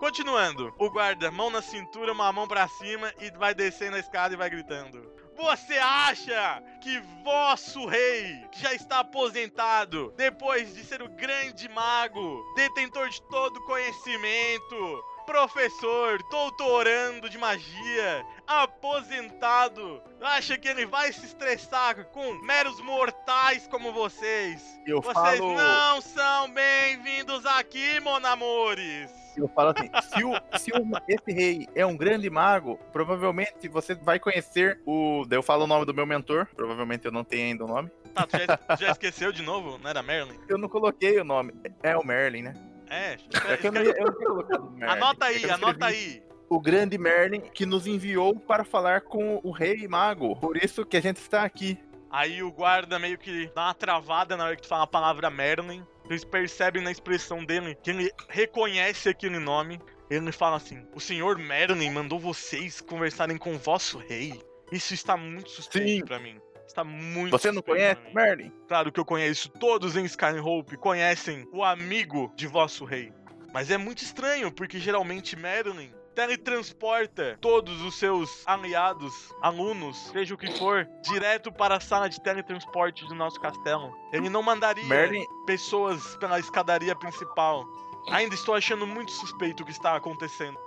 Continuando, 0.00 0.74
o 0.78 0.90
guarda, 0.90 1.30
mão 1.30 1.50
na 1.50 1.60
cintura, 1.60 2.12
uma 2.12 2.32
mão 2.32 2.48
pra 2.48 2.66
cima 2.66 3.12
e 3.20 3.30
vai 3.32 3.54
descendo 3.54 3.96
a 3.96 4.00
escada 4.00 4.32
e 4.32 4.38
vai 4.38 4.48
gritando. 4.48 5.14
Você 5.36 5.74
acha 5.74 6.62
que 6.82 6.98
vosso 7.22 7.84
rei, 7.86 8.42
que 8.52 8.62
já 8.62 8.72
está 8.72 9.00
aposentado, 9.00 10.14
depois 10.16 10.74
de 10.74 10.82
ser 10.82 11.02
o 11.02 11.08
grande 11.10 11.68
mago, 11.68 12.42
detentor 12.56 13.10
de 13.10 13.20
todo 13.22 13.60
conhecimento, 13.64 15.04
professor, 15.26 16.22
doutorando 16.30 17.28
de 17.28 17.36
magia, 17.36 18.24
aposentado, 18.46 20.00
acha 20.22 20.56
que 20.56 20.68
ele 20.68 20.86
vai 20.86 21.12
se 21.12 21.26
estressar 21.26 22.04
com 22.06 22.34
meros 22.44 22.80
mortais 22.80 23.66
como 23.66 23.92
vocês? 23.92 24.62
Eu 24.86 25.02
Vocês 25.02 25.38
falo. 25.38 25.54
não 25.54 26.00
são 26.00 26.48
bem-vindos 26.50 27.44
aqui, 27.44 27.98
monamores! 28.00 29.10
Eu 29.36 29.48
falo 29.48 29.74
assim, 29.76 29.90
se, 30.14 30.24
o, 30.24 30.58
se 30.58 30.70
o- 30.72 30.86
esse 31.06 31.32
rei 31.32 31.68
é 31.74 31.84
um 31.84 31.96
grande 31.96 32.30
mago, 32.30 32.78
provavelmente 32.92 33.68
você 33.68 33.94
vai 33.94 34.18
conhecer 34.18 34.80
o. 34.86 35.26
Daí 35.28 35.36
eu 35.38 35.42
falo 35.42 35.64
o 35.64 35.66
nome 35.66 35.84
do 35.84 35.92
meu 35.92 36.06
mentor, 36.06 36.46
provavelmente 36.56 37.04
eu 37.04 37.12
não 37.12 37.22
tenho 37.22 37.48
ainda 37.48 37.64
o 37.64 37.68
nome. 37.68 37.90
Tá, 38.14 38.26
tu 38.26 38.38
já, 38.38 38.76
já 38.76 38.92
esqueceu 38.92 39.30
de 39.32 39.42
novo? 39.42 39.76
Não 39.76 39.90
era 39.90 40.02
Merlin? 40.02 40.38
Eu 40.48 40.56
não 40.56 40.70
coloquei 40.70 41.20
o 41.20 41.24
nome. 41.24 41.52
É 41.82 41.94
o 41.94 42.06
Merlin, 42.06 42.42
né? 42.44 42.54
É, 42.88 43.12
É 43.14 43.66
eu 43.66 43.72
não, 43.72 43.82
eu 43.82 44.12
colocado 44.12 44.66
o 44.66 44.70
Merlin. 44.70 44.92
anota 44.92 45.26
É 45.26 45.28
aí, 45.28 45.46
não 45.46 45.54
anota 45.54 45.86
aí. 45.86 46.22
O 46.48 46.60
grande 46.60 46.96
Merlin 46.96 47.40
que 47.40 47.66
nos 47.66 47.86
enviou 47.86 48.38
para 48.38 48.64
falar 48.64 49.00
com 49.00 49.40
o 49.42 49.50
rei 49.50 49.88
mago. 49.88 50.36
Por 50.36 50.56
isso 50.56 50.84
que 50.84 50.96
a 50.96 51.02
gente 51.02 51.16
está 51.16 51.42
aqui. 51.42 51.78
Aí 52.10 52.42
o 52.42 52.52
guarda 52.52 52.98
meio 52.98 53.18
que 53.18 53.50
dá 53.54 53.64
uma 53.66 53.74
travada 53.74 54.36
na 54.36 54.44
hora 54.44 54.56
que 54.56 54.62
tu 54.62 54.68
fala 54.68 54.84
a 54.84 54.86
palavra 54.86 55.28
Merlin. 55.28 55.84
Eles 56.08 56.24
percebem 56.24 56.82
na 56.82 56.92
expressão 56.92 57.44
dele 57.44 57.76
que 57.82 57.90
ele 57.90 58.12
reconhece 58.28 59.08
aquele 59.08 59.40
nome. 59.40 59.80
Ele 60.08 60.30
fala 60.30 60.56
assim: 60.56 60.86
O 60.94 61.00
senhor 61.00 61.36
Merlin 61.36 61.90
mandou 61.90 62.18
vocês 62.20 62.80
conversarem 62.80 63.36
com 63.36 63.54
o 63.54 63.58
vosso 63.58 63.98
rei. 63.98 64.40
Isso 64.70 64.94
está 64.94 65.16
muito 65.16 65.50
suspeito 65.50 66.06
pra 66.06 66.18
mim. 66.18 66.40
Está 66.76 66.84
muito 66.84 67.30
Você 67.30 67.50
não 67.50 67.62
conhece. 67.62 68.02
Merlin? 68.14 68.52
Claro 68.68 68.92
que 68.92 69.00
eu 69.00 69.04
conheço. 69.04 69.48
Todos 69.48 69.96
em 69.96 70.04
Skyhope 70.04 70.76
conhecem 70.76 71.48
o 71.50 71.64
amigo 71.64 72.30
de 72.36 72.46
vosso 72.46 72.84
rei. 72.84 73.14
Mas 73.50 73.70
é 73.70 73.78
muito 73.78 74.02
estranho, 74.02 74.52
porque 74.52 74.78
geralmente 74.78 75.34
Merlin 75.36 75.90
teletransporta 76.14 77.38
todos 77.40 77.80
os 77.80 77.98
seus 77.98 78.42
aliados, 78.46 79.34
alunos, 79.40 79.96
seja 80.08 80.34
o 80.34 80.38
que 80.38 80.50
for, 80.58 80.86
direto 81.02 81.50
para 81.50 81.76
a 81.76 81.80
sala 81.80 82.10
de 82.10 82.20
teletransporte 82.20 83.06
do 83.06 83.14
nosso 83.14 83.40
castelo. 83.40 83.94
Ele 84.12 84.28
não 84.28 84.42
mandaria 84.42 84.84
Merlin, 84.84 85.24
pessoas 85.46 86.14
pela 86.16 86.38
escadaria 86.38 86.94
principal. 86.94 87.64
Ainda 88.10 88.34
estou 88.34 88.54
achando 88.54 88.86
muito 88.86 89.12
suspeito 89.12 89.62
o 89.62 89.66
que 89.66 89.72
está 89.72 89.96
acontecendo. 89.96 90.58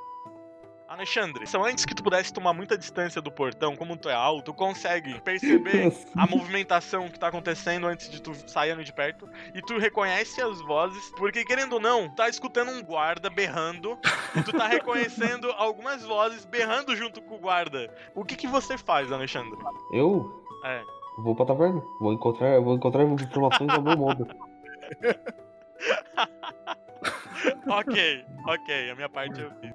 Alexandre, 0.89 1.45
só 1.45 1.63
antes 1.63 1.85
que 1.85 1.93
tu 1.93 2.01
pudesse 2.01 2.33
tomar 2.33 2.51
muita 2.51 2.75
distância 2.75 3.21
do 3.21 3.31
portão, 3.31 3.75
como 3.75 3.95
tu 3.95 4.09
é 4.09 4.13
alto, 4.13 4.45
tu 4.45 4.53
consegue 4.55 5.21
perceber 5.21 5.93
a 6.17 6.25
movimentação 6.25 7.07
que 7.09 7.19
tá 7.19 7.27
acontecendo 7.27 7.85
antes 7.85 8.09
de 8.09 8.19
tu 8.19 8.33
sair 8.49 8.71
ali 8.71 8.83
de 8.83 8.91
perto. 8.91 9.29
E 9.53 9.61
tu 9.61 9.77
reconhece 9.77 10.41
as 10.41 10.59
vozes, 10.61 11.11
porque 11.15 11.45
querendo 11.45 11.73
ou 11.73 11.79
não, 11.79 12.09
tá 12.09 12.27
escutando 12.27 12.71
um 12.71 12.81
guarda 12.81 13.29
berrando. 13.29 13.99
e 14.35 14.41
tu 14.41 14.51
tá 14.51 14.65
reconhecendo 14.67 15.51
algumas 15.57 16.03
vozes 16.03 16.43
berrando 16.43 16.95
junto 16.95 17.21
com 17.21 17.35
o 17.35 17.39
guarda. 17.39 17.87
O 18.15 18.25
que 18.25 18.35
que 18.35 18.47
você 18.47 18.75
faz, 18.75 19.11
Alexandre? 19.11 19.59
Eu 19.93 20.43
É. 20.65 20.81
vou 21.19 21.35
pra 21.35 21.45
taverna. 21.45 21.83
Vou 22.01 22.13
encontrar, 22.13 22.59
vou 22.61 22.73
encontrar 22.75 23.03
informações 23.03 23.69
ao 23.69 23.81
meu 23.83 23.95
modo. 23.95 24.25
ok, 27.69 28.25
ok, 28.47 28.89
a 28.89 28.95
minha 28.95 29.07
parte 29.09 29.39
eu 29.39 29.51
fiz. 29.61 29.71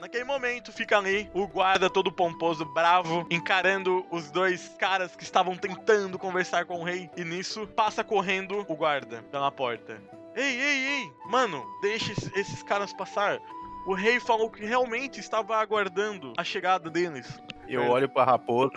Naquele 0.00 0.24
momento 0.24 0.72
fica 0.72 0.98
ali 0.98 1.30
o 1.32 1.46
guarda 1.46 1.88
todo 1.88 2.12
pomposo, 2.12 2.64
bravo, 2.66 3.26
encarando 3.30 4.04
os 4.10 4.30
dois 4.30 4.68
caras 4.78 5.16
que 5.16 5.22
estavam 5.24 5.56
tentando 5.56 6.18
conversar 6.18 6.66
com 6.66 6.80
o 6.80 6.84
rei. 6.84 7.10
E 7.16 7.24
nisso 7.24 7.66
passa 7.68 8.04
correndo 8.04 8.64
o 8.68 8.76
guarda 8.76 9.22
pela 9.30 9.50
porta. 9.50 10.00
Ei, 10.34 10.60
ei, 10.60 10.86
ei, 10.86 11.12
mano, 11.30 11.64
deixa 11.80 12.12
esses- 12.12 12.30
esses 12.36 12.62
caras 12.62 12.92
passar. 12.92 13.38
O 13.86 13.94
rei 13.94 14.20
falou 14.20 14.50
que 14.50 14.66
realmente 14.66 15.18
estava 15.18 15.56
aguardando 15.56 16.34
a 16.36 16.44
chegada 16.44 16.90
deles. 16.90 17.40
eu 17.66 17.88
olho 17.88 18.08
pra 18.08 18.24
raposa 18.24 18.72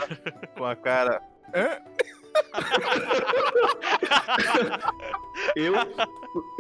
com 0.58 0.64
a 0.66 0.76
cara. 0.76 1.22
Hã? 1.54 1.80
Eu, 5.56 5.74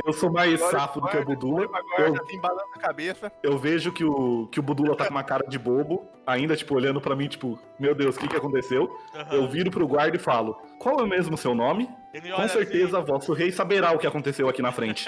eu 0.05 0.13
sou 0.13 0.31
mais 0.31 0.61
Olha 0.61 0.71
safo 0.71 1.01
do 1.01 1.07
que 1.07 1.17
o 1.17 1.25
Budula. 1.25 1.59
olho 1.61 1.69
pra 1.69 1.81
guarda, 1.81 2.21
assim, 2.21 2.35
embalando 2.35 2.69
a 2.75 2.79
cabeça. 2.79 3.31
Eu 3.43 3.57
vejo 3.57 3.91
que 3.91 4.03
o, 4.03 4.47
que 4.47 4.59
o 4.59 4.63
Budula 4.63 4.95
tá 4.95 5.05
com 5.05 5.11
uma 5.11 5.23
cara 5.23 5.45
de 5.47 5.59
bobo, 5.59 6.07
ainda, 6.25 6.55
tipo, 6.55 6.75
olhando 6.75 6.99
pra 6.99 7.15
mim, 7.15 7.27
tipo, 7.27 7.59
meu 7.79 7.93
Deus, 7.93 8.15
o 8.15 8.19
que 8.19 8.27
que 8.27 8.35
aconteceu? 8.35 8.97
Aham. 9.13 9.35
Eu 9.35 9.47
viro 9.47 9.69
pro 9.69 9.87
guarda 9.87 10.15
e 10.15 10.19
falo, 10.19 10.53
qual 10.79 10.99
é 11.01 11.07
mesmo 11.07 11.35
o 11.35 11.37
seu 11.37 11.53
nome? 11.53 11.89
Ele 12.13 12.31
Com 12.31 12.39
olha 12.39 12.47
certeza, 12.47 12.97
assim, 12.97 13.07
vosso 13.11 13.33
rei 13.33 13.51
saberá 13.51 13.91
o 13.91 13.99
que 13.99 14.07
aconteceu 14.07 14.49
aqui 14.49 14.61
na 14.61 14.71
frente. 14.71 15.05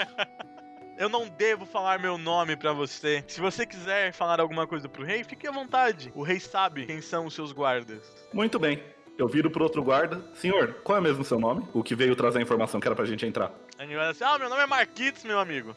eu 0.98 1.08
não 1.08 1.28
devo 1.28 1.66
falar 1.66 1.98
meu 1.98 2.16
nome 2.16 2.56
pra 2.56 2.72
você. 2.72 3.24
Se 3.26 3.40
você 3.40 3.66
quiser 3.66 4.12
falar 4.12 4.40
alguma 4.40 4.66
coisa 4.66 4.88
pro 4.88 5.04
rei, 5.04 5.24
fique 5.24 5.46
à 5.46 5.50
vontade. 5.50 6.12
O 6.14 6.22
rei 6.22 6.38
sabe 6.38 6.86
quem 6.86 7.00
são 7.00 7.26
os 7.26 7.34
seus 7.34 7.52
guardas. 7.52 8.02
Muito 8.32 8.58
bem. 8.58 8.82
Eu 9.18 9.28
viro 9.28 9.50
pro 9.50 9.62
outro 9.62 9.82
guarda. 9.82 10.20
Senhor, 10.34 10.74
qual 10.82 10.98
é 10.98 11.00
mesmo 11.00 11.22
o 11.22 11.24
seu 11.24 11.38
nome? 11.38 11.66
O 11.72 11.82
que 11.82 11.94
veio 11.94 12.16
trazer 12.16 12.38
a 12.38 12.42
informação 12.42 12.80
que 12.80 12.88
era 12.88 12.94
pra 12.96 13.04
gente 13.04 13.26
entrar. 13.26 13.52
Aí 13.78 13.86
ele 13.86 13.96
olha 13.96 14.10
assim, 14.10 14.24
ah, 14.24 14.38
meu 14.38 14.48
nome 14.48 14.62
é 14.62 14.66
Marquitos, 14.66 15.24
meu 15.24 15.38
amigo. 15.38 15.76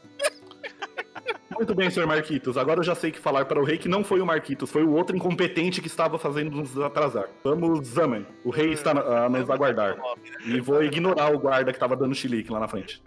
Muito 1.55 1.73
bem, 1.73 1.89
senhor 1.89 2.05
Marquitos. 2.05 2.57
Agora 2.57 2.81
eu 2.81 2.83
já 2.83 2.93
sei 2.93 3.11
que 3.11 3.19
falar 3.19 3.45
para 3.45 3.59
o 3.59 3.63
rei 3.63 3.77
que 3.77 3.87
não 3.87 4.03
foi 4.03 4.19
o 4.19 4.25
Marquitos, 4.25 4.69
foi 4.69 4.83
o 4.83 4.93
outro 4.93 5.15
incompetente 5.15 5.81
que 5.81 5.87
estava 5.87 6.19
fazendo 6.19 6.55
nos 6.55 6.77
atrasar. 6.79 7.29
Vamos, 7.43 7.87
Zamen. 7.87 8.25
O 8.43 8.49
rei 8.49 8.73
está 8.73 8.91
a 8.91 9.29
nos 9.29 9.49
aguardar. 9.49 9.97
E 10.45 10.59
vou 10.59 10.83
ignorar 10.83 11.33
o 11.33 11.39
guarda 11.39 11.71
que 11.71 11.79
tava 11.79 11.95
dando 11.95 12.13
chilique 12.13 12.51
lá 12.51 12.59
na 12.59 12.67
frente. 12.67 13.01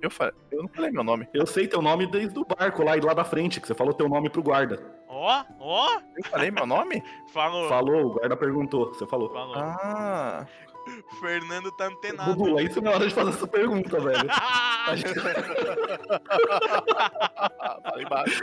Eu, 0.00 0.10
fa... 0.10 0.32
eu 0.52 0.62
não 0.62 0.68
falei 0.68 0.90
meu 0.90 1.02
nome. 1.02 1.26
Eu 1.32 1.46
sei 1.46 1.66
teu 1.66 1.82
nome 1.82 2.06
desde 2.06 2.38
o 2.38 2.44
barco 2.44 2.84
lá 2.84 2.96
e 2.96 3.00
lá 3.00 3.14
da 3.14 3.24
frente, 3.24 3.60
que 3.60 3.66
você 3.66 3.74
falou 3.74 3.94
teu 3.94 4.08
nome 4.08 4.28
pro 4.28 4.42
guarda. 4.42 4.80
Ó, 5.08 5.42
ó, 5.58 6.00
Eu 6.16 6.24
falei 6.30 6.50
meu 6.50 6.66
nome? 6.66 7.02
falou. 7.32 7.68
Falou, 7.68 8.06
o 8.06 8.12
guarda 8.12 8.36
perguntou, 8.36 8.92
você 8.92 9.06
falou. 9.06 9.30
Falou. 9.32 9.54
Ah. 9.56 10.46
Fernando 11.20 11.70
tá 11.72 11.86
antenado. 11.86 12.34
Budula, 12.34 12.62
isso 12.62 12.80
não 12.80 12.92
é 12.92 12.94
hora 12.96 13.06
de 13.08 13.14
fazer 13.14 13.30
essa 13.30 13.46
pergunta, 13.46 13.98
velho. 14.00 14.28
Fala 17.82 18.02
embaixo, 18.02 18.42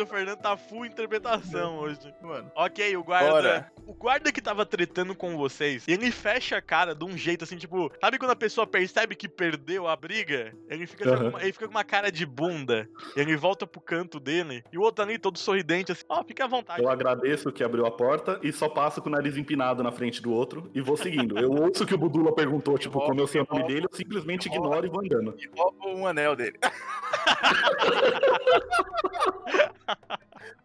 o 0.00 0.06
Fernando 0.06 0.38
tá 0.38 0.56
full 0.56 0.84
interpretação 0.86 1.78
hoje. 1.78 1.98
mano. 2.22 2.50
Ok, 2.54 2.96
o 2.96 3.02
guarda. 3.04 3.30
Bora. 3.30 3.72
O 3.86 3.94
guarda 3.94 4.32
que 4.32 4.40
tava 4.42 4.64
tretando 4.66 5.14
com 5.14 5.36
vocês, 5.36 5.86
ele 5.86 6.10
fecha 6.10 6.56
a 6.56 6.62
cara 6.62 6.94
de 6.94 7.04
um 7.04 7.16
jeito 7.16 7.44
assim, 7.44 7.56
tipo, 7.56 7.90
sabe 8.00 8.18
quando 8.18 8.30
a 8.32 8.36
pessoa 8.36 8.66
percebe 8.66 9.14
que 9.14 9.28
perdeu 9.28 9.86
a 9.88 9.94
briga? 9.96 10.52
Ele 10.68 10.86
fica, 10.86 11.08
Aham. 11.08 11.16
com 11.18 11.28
uma- 11.28 11.42
ele 11.42 11.52
fica 11.52 11.66
com 11.66 11.70
uma 11.70 11.84
cara 11.84 12.10
de 12.10 12.26
bunda. 12.26 12.88
Ele 13.16 13.36
volta 13.36 13.66
pro 13.66 13.80
canto 13.80 14.18
dele. 14.18 14.64
E 14.72 14.78
o 14.78 14.82
outro 14.82 15.04
ali, 15.04 15.18
todo 15.18 15.38
sorridente, 15.38 15.92
assim, 15.92 16.04
ó, 16.08 16.22
fica 16.24 16.44
à 16.44 16.48
vontade. 16.48 16.82
Eu 16.82 16.88
agradeço 16.88 17.52
que 17.52 17.62
abriu 17.62 17.86
a 17.86 17.90
porta 17.90 18.38
e 18.42 18.52
só 18.52 18.68
passo 18.68 19.00
com 19.00 19.08
o 19.08 19.12
nariz 19.12 19.36
empinado 19.36 19.82
na 19.82 19.92
frente 19.92 20.20
do 20.20 20.32
outro 20.32 20.70
e 20.74 20.80
vou 20.80 20.96
seguindo. 21.06 21.38
Eu 21.38 21.52
ouço 21.52 21.86
que 21.86 21.94
o 21.94 21.98
Budula 21.98 22.34
perguntou, 22.34 22.76
tipo, 22.76 23.00
como 23.00 23.20
eu 23.20 23.26
sei 23.26 23.40
o 23.40 23.46
nome 23.50 23.66
dele, 23.66 23.86
eu 23.90 23.96
simplesmente 23.96 24.46
ignoro 24.48 24.86
e 24.86 24.90
vou 24.90 25.00
andando. 25.00 25.34
E 25.38 25.46
rouba 25.56 25.86
um 25.86 26.06
anel 26.06 26.34
dele. 26.34 26.58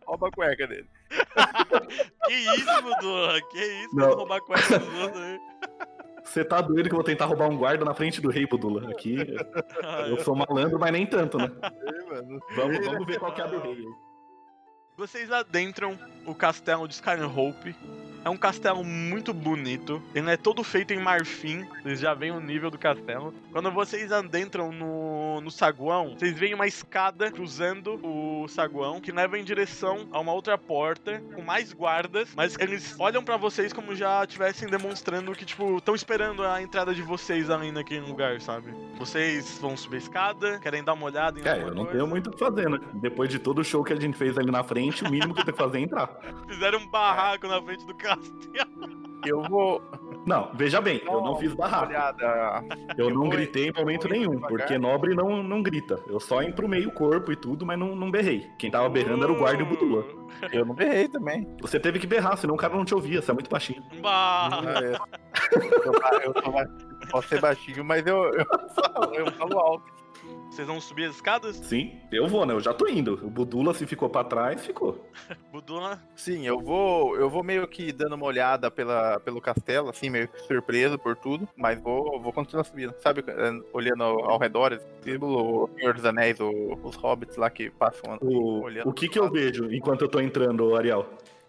rouba 0.05 0.27
a 0.27 0.31
cueca 0.31 0.67
dele. 0.67 0.87
Que 2.25 2.33
isso, 2.33 2.81
Dudu? 2.81 3.47
Que 3.51 3.59
isso, 3.59 3.95
Não. 3.95 4.15
roubar 4.15 4.37
a 4.37 4.41
cueca 4.41 4.79
dos 4.79 4.99
outros 4.99 5.21
aí. 5.21 5.39
Você 6.23 6.45
tá 6.45 6.61
doido 6.61 6.87
que 6.87 6.93
eu 6.93 6.97
vou 6.97 7.03
tentar 7.03 7.25
roubar 7.25 7.49
um 7.49 7.57
guarda 7.57 7.83
na 7.83 7.93
frente 7.93 8.21
do 8.21 8.29
rei, 8.29 8.45
Budula? 8.45 8.89
Aqui 8.91 9.17
eu 10.07 10.19
sou 10.19 10.35
malandro, 10.35 10.79
mas 10.79 10.91
nem 10.91 11.05
tanto, 11.05 11.37
né? 11.37 11.49
Ei. 11.51 12.39
Vamos, 12.55 12.85
vamos 12.85 13.05
ver 13.05 13.19
qual 13.19 13.33
que 13.33 13.41
é 13.41 13.43
a 13.43 13.47
do 13.47 13.59
rei. 13.59 13.85
Vocês 14.97 15.31
adentram 15.31 15.97
o 16.25 16.35
castelo 16.35 16.87
de 16.87 16.93
Skyhope. 16.93 17.75
É 18.23 18.29
um 18.29 18.37
castelo 18.37 18.83
muito 18.83 19.33
bonito. 19.33 20.01
Ele 20.13 20.29
é 20.29 20.37
todo 20.37 20.63
feito 20.63 20.93
em 20.93 20.99
marfim. 20.99 21.65
Vocês 21.81 21.99
já 21.99 22.13
veem 22.13 22.31
o 22.31 22.39
nível 22.39 22.69
do 22.69 22.77
castelo. 22.77 23.33
Quando 23.51 23.71
vocês 23.71 24.11
adentram 24.11 24.71
no, 24.71 25.41
no 25.41 25.49
saguão, 25.49 26.15
vocês 26.17 26.37
veem 26.37 26.53
uma 26.53 26.67
escada 26.67 27.31
cruzando 27.31 27.99
o 28.05 28.47
saguão 28.47 29.01
que 29.01 29.11
leva 29.11 29.39
em 29.39 29.43
direção 29.43 30.07
a 30.11 30.19
uma 30.19 30.33
outra 30.33 30.57
porta 30.57 31.21
com 31.33 31.41
mais 31.41 31.73
guardas. 31.73 32.29
Mas 32.35 32.55
eles 32.59 32.95
olham 32.99 33.23
pra 33.23 33.37
vocês 33.37 33.73
como 33.73 33.95
já 33.95 34.23
estivessem 34.23 34.69
demonstrando 34.69 35.31
que, 35.33 35.45
tipo, 35.45 35.77
estão 35.77 35.95
esperando 35.95 36.43
a 36.45 36.61
entrada 36.61 36.93
de 36.93 37.01
vocês 37.01 37.49
ali 37.49 37.71
naquele 37.71 38.05
lugar, 38.05 38.39
sabe? 38.39 38.71
Vocês 38.99 39.57
vão 39.59 39.75
subir 39.75 39.95
a 39.95 39.99
escada, 39.99 40.59
querem 40.59 40.83
dar 40.83 40.93
uma 40.93 41.05
olhada 41.07 41.39
em 41.39 41.47
É, 41.47 41.61
eu 41.63 41.67
não 41.69 41.85
coisa. 41.85 41.91
tenho 41.91 42.07
muito 42.07 42.27
o 42.29 42.33
que 42.33 42.39
fazer, 42.39 42.69
né? 42.69 42.79
Depois 42.93 43.29
de 43.29 43.39
todo 43.39 43.59
o 43.59 43.63
show 43.63 43.83
que 43.83 43.93
a 43.93 43.99
gente 43.99 44.15
fez 44.17 44.37
ali 44.37 44.51
na 44.51 44.63
frente, 44.63 45.03
o 45.03 45.09
mínimo 45.09 45.33
que 45.33 45.41
eu 45.41 45.45
tenho 45.45 45.57
que 45.57 45.63
fazer 45.63 45.79
é 45.79 45.81
entrar. 45.81 46.07
Fizeram 46.47 46.79
um 46.79 46.87
barraco 46.87 47.47
na 47.47 47.61
frente 47.61 47.85
do 47.85 47.95
castelo. 48.17 49.01
Eu 49.23 49.39
vou. 49.43 49.79
Não, 50.25 50.49
veja 50.55 50.81
bem, 50.81 50.99
eu 51.05 51.21
não 51.21 51.35
fiz 51.35 51.53
barraco. 51.53 51.89
olhada. 51.89 52.63
Eu 52.97 53.05
Eu 53.09 53.13
não 53.13 53.21
vou- 53.21 53.29
gritei 53.29 53.69
em 53.69 53.71
momento 53.71 54.09
nenhum, 54.09 54.31
devagar. 54.31 54.49
porque 54.49 54.77
nobre 54.79 55.13
não, 55.13 55.43
não 55.43 55.61
grita. 55.61 55.99
Eu 56.07 56.19
só 56.19 56.41
emprumei 56.41 56.87
o 56.87 56.91
corpo 56.91 57.31
e 57.31 57.35
tudo, 57.35 57.63
mas 57.63 57.77
não, 57.77 57.95
não 57.95 58.09
berrei. 58.09 58.47
Quem 58.57 58.71
tava 58.71 58.89
berrando 58.89 59.23
era 59.23 59.31
o 59.31 59.35
guarda 59.37 59.61
e 59.61 59.63
o 59.63 59.67
Budula. 59.69 60.03
Eu 60.51 60.65
não 60.65 60.73
berrei 60.73 61.07
também. 61.07 61.47
Você 61.61 61.79
teve 61.79 61.99
que 61.99 62.07
berrar, 62.07 62.35
senão 62.35 62.55
o 62.55 62.57
cara 62.57 62.75
não 62.75 62.83
te 62.83 62.95
ouvia, 62.95 63.21
você 63.21 63.29
é 63.29 63.33
muito 63.35 63.49
baixinho. 63.49 63.83
Bah. 64.01 64.49
Ah, 64.51 64.83
é. 64.83 64.97
eu, 65.55 66.33
eu, 66.33 66.43
sou 66.43 66.51
ba- 66.51 66.67
posso 67.11 67.27
ser 67.27 67.39
baixinho, 67.41 67.85
mas 67.85 68.03
eu, 68.07 68.23
eu, 68.33 68.45
falo, 68.73 69.13
eu 69.13 69.31
falo 69.33 69.59
alto. 69.59 70.00
Vocês 70.51 70.67
vão 70.67 70.81
subir 70.81 71.05
as 71.05 71.15
escadas? 71.15 71.55
Sim, 71.55 71.97
eu 72.11 72.27
vou, 72.27 72.45
né? 72.45 72.53
Eu 72.53 72.59
já 72.59 72.73
tô 72.73 72.85
indo. 72.85 73.13
O 73.25 73.29
Budula, 73.29 73.73
se 73.73 73.87
ficou 73.87 74.09
pra 74.09 74.21
trás, 74.25 74.65
ficou. 74.65 75.09
Budula. 75.49 75.97
Sim, 76.13 76.45
eu 76.45 76.59
vou, 76.59 77.15
eu 77.15 77.29
vou 77.29 77.41
meio 77.41 77.65
que 77.67 77.93
dando 77.93 78.15
uma 78.15 78.25
olhada 78.25 78.69
pela, 78.69 79.17
pelo 79.21 79.39
castelo, 79.39 79.89
assim, 79.89 80.09
meio 80.09 80.27
que 80.27 80.39
surpreso 80.41 80.99
por 80.99 81.15
tudo, 81.15 81.47
mas 81.55 81.79
vou, 81.81 82.21
vou 82.21 82.33
continuar 82.33 82.65
subindo, 82.65 82.93
sabe? 83.01 83.23
eh, 83.25 83.61
Olhando 83.71 84.03
ao, 84.03 84.31
ao 84.31 84.37
redor, 84.37 84.77
símbolo, 85.01 85.63
o 85.63 85.69
Senhor 85.79 85.93
dos 85.93 86.03
Anéis, 86.05 86.37
o- 86.41 86.77
os 86.83 86.95
hobbits 86.97 87.37
lá 87.37 87.49
que 87.49 87.69
passam 87.69 88.17
O, 88.21 88.61
olhando. 88.63 88.89
o 88.89 88.93
que 88.93 89.07
que 89.07 89.17
eu 89.17 89.31
vejo 89.31 89.73
enquanto 89.73 90.01
eu 90.01 90.09
tô 90.09 90.19
entrando, 90.19 90.75
Ariel? 90.75 91.07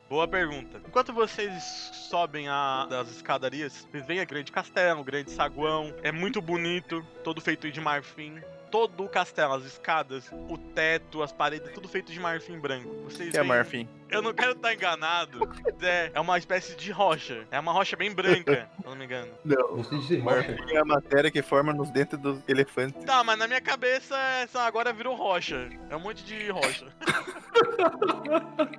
Boa 0.08 0.28
pergunta. 0.28 0.80
Enquanto 0.86 1.12
vocês 1.12 1.62
sobem 2.08 2.46
a, 2.48 2.86
das 2.88 3.10
escadarias, 3.10 3.86
vocês 3.90 4.06
veem 4.06 4.20
a 4.20 4.24
grande 4.24 4.52
castelo, 4.52 5.00
o 5.00 5.04
grande 5.04 5.30
saguão. 5.32 5.92
É 6.02 6.12
muito 6.12 6.40
bonito, 6.40 7.04
todo 7.24 7.40
feito 7.40 7.70
de 7.70 7.80
marfim. 7.80 8.34
Todo 8.72 9.04
o 9.04 9.08
castelo, 9.08 9.52
as 9.52 9.64
escadas, 9.64 10.24
o 10.32 10.56
teto, 10.56 11.22
as 11.22 11.30
paredes, 11.30 11.70
tudo 11.72 11.86
feito 11.88 12.10
de 12.10 12.18
marfim 12.18 12.58
branco. 12.58 12.88
Vocês 13.04 13.30
Que 13.30 13.36
é 13.36 13.42
Marfim. 13.42 13.86
Eu 14.08 14.22
não 14.22 14.32
quero 14.32 14.52
estar 14.52 14.72
enganado. 14.74 15.40
É, 15.82 16.12
é 16.14 16.20
uma 16.20 16.38
espécie 16.38 16.76
de 16.76 16.92
rocha. 16.92 17.44
É 17.50 17.58
uma 17.58 17.72
rocha 17.72 17.96
bem 17.96 18.12
branca, 18.14 18.70
se 18.80 18.84
eu 18.84 18.90
não 18.90 18.96
me 18.96 19.04
engano. 19.04 19.32
Não. 19.44 19.76
Você 19.78 19.98
disse 19.98 20.16
rocha. 20.18 20.36
Marfim 20.48 20.72
é 20.72 20.78
a 20.78 20.84
matéria 20.84 21.28
que 21.30 21.42
forma 21.42 21.72
nos 21.72 21.90
dentes 21.90 22.16
dos 22.18 22.38
elefantes. 22.48 23.04
Tá, 23.04 23.22
mas 23.24 23.36
na 23.38 23.46
minha 23.48 23.60
cabeça 23.60 24.16
essa 24.42 24.62
agora 24.62 24.92
virou 24.92 25.14
rocha. 25.16 25.68
É 25.90 25.96
um 25.96 26.00
monte 26.00 26.24
de 26.24 26.48
rocha. 26.50 26.86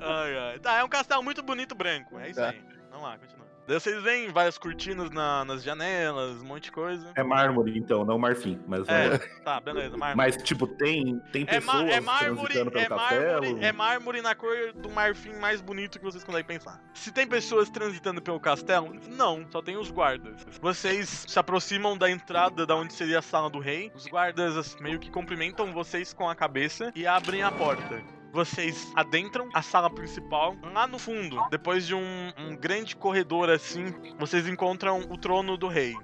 ai, 0.00 0.38
ai. 0.38 0.58
Tá, 0.58 0.78
é 0.78 0.84
um 0.84 0.88
castelo 0.88 1.22
muito 1.22 1.42
bonito 1.42 1.74
branco. 1.74 2.18
É 2.18 2.30
isso 2.30 2.40
Tá. 2.40 2.48
aí. 2.50 2.62
Vamos 2.90 3.06
lá, 3.06 3.18
continua. 3.18 3.46
Daí 3.68 3.78
vocês 3.78 4.02
veem 4.02 4.28
várias 4.32 4.56
cortinas 4.56 5.10
na- 5.10 5.44
nas 5.44 5.62
janelas, 5.62 6.40
um 6.40 6.44
monte 6.46 6.64
de 6.64 6.72
coisa. 6.72 7.12
É 7.14 7.22
mármore, 7.22 7.78
então, 7.78 8.02
não 8.02 8.18
marfim. 8.18 8.58
Mas, 8.66 8.88
É, 8.88 9.14
é. 9.14 9.18
tá, 9.44 9.60
beleza, 9.60 9.94
mármore. 9.94 10.16
mas 10.16 10.42
tipo, 10.42 10.66
tem, 10.66 11.18
tem 11.30 11.42
É, 11.42 11.60
pessoas 11.60 11.90
é 11.90 12.00
mármore, 12.00 12.54
transitando 12.54 12.70
pelo 12.70 12.84
é 12.84 12.88
castelo? 12.88 13.30
mármore, 13.42 13.64
é 13.66 13.72
mármore 13.72 14.22
na 14.22 14.34
cor 14.34 14.72
do 14.74 14.88
marfim 14.90 15.34
mais 15.34 15.60
bonito 15.60 15.98
que 15.98 16.04
vocês 16.04 16.24
conseguem 16.24 16.46
pensar. 16.46 16.80
Se 16.94 17.12
tem 17.12 17.26
pessoas 17.26 17.68
transitando 17.68 18.22
pelo 18.22 18.40
castelo, 18.40 18.96
não, 19.10 19.44
só 19.50 19.60
tem 19.60 19.76
os 19.76 19.90
guardas. 19.90 20.46
Vocês 20.62 21.26
se 21.28 21.38
aproximam 21.38 21.94
da 21.96 22.10
entrada 22.10 22.64
da 22.64 22.74
onde 22.74 22.94
seria 22.94 23.18
a 23.18 23.22
sala 23.22 23.50
do 23.50 23.58
rei. 23.58 23.92
Os 23.94 24.06
guardas 24.06 24.56
assim, 24.56 24.82
meio 24.82 24.98
que 24.98 25.10
cumprimentam 25.10 25.74
vocês 25.74 26.14
com 26.14 26.26
a 26.26 26.34
cabeça 26.34 26.90
e 26.94 27.06
abrem 27.06 27.42
a 27.42 27.52
porta. 27.52 28.02
Vocês 28.38 28.92
adentram 28.94 29.48
a 29.52 29.60
sala 29.60 29.90
principal. 29.90 30.54
Lá 30.72 30.86
no 30.86 30.96
fundo, 30.96 31.44
depois 31.50 31.84
de 31.84 31.92
um, 31.92 32.32
um 32.38 32.54
grande 32.54 32.94
corredor 32.94 33.50
assim, 33.50 33.86
vocês 34.16 34.46
encontram 34.46 35.00
o 35.10 35.18
trono 35.18 35.56
do 35.56 35.66
rei. 35.66 35.96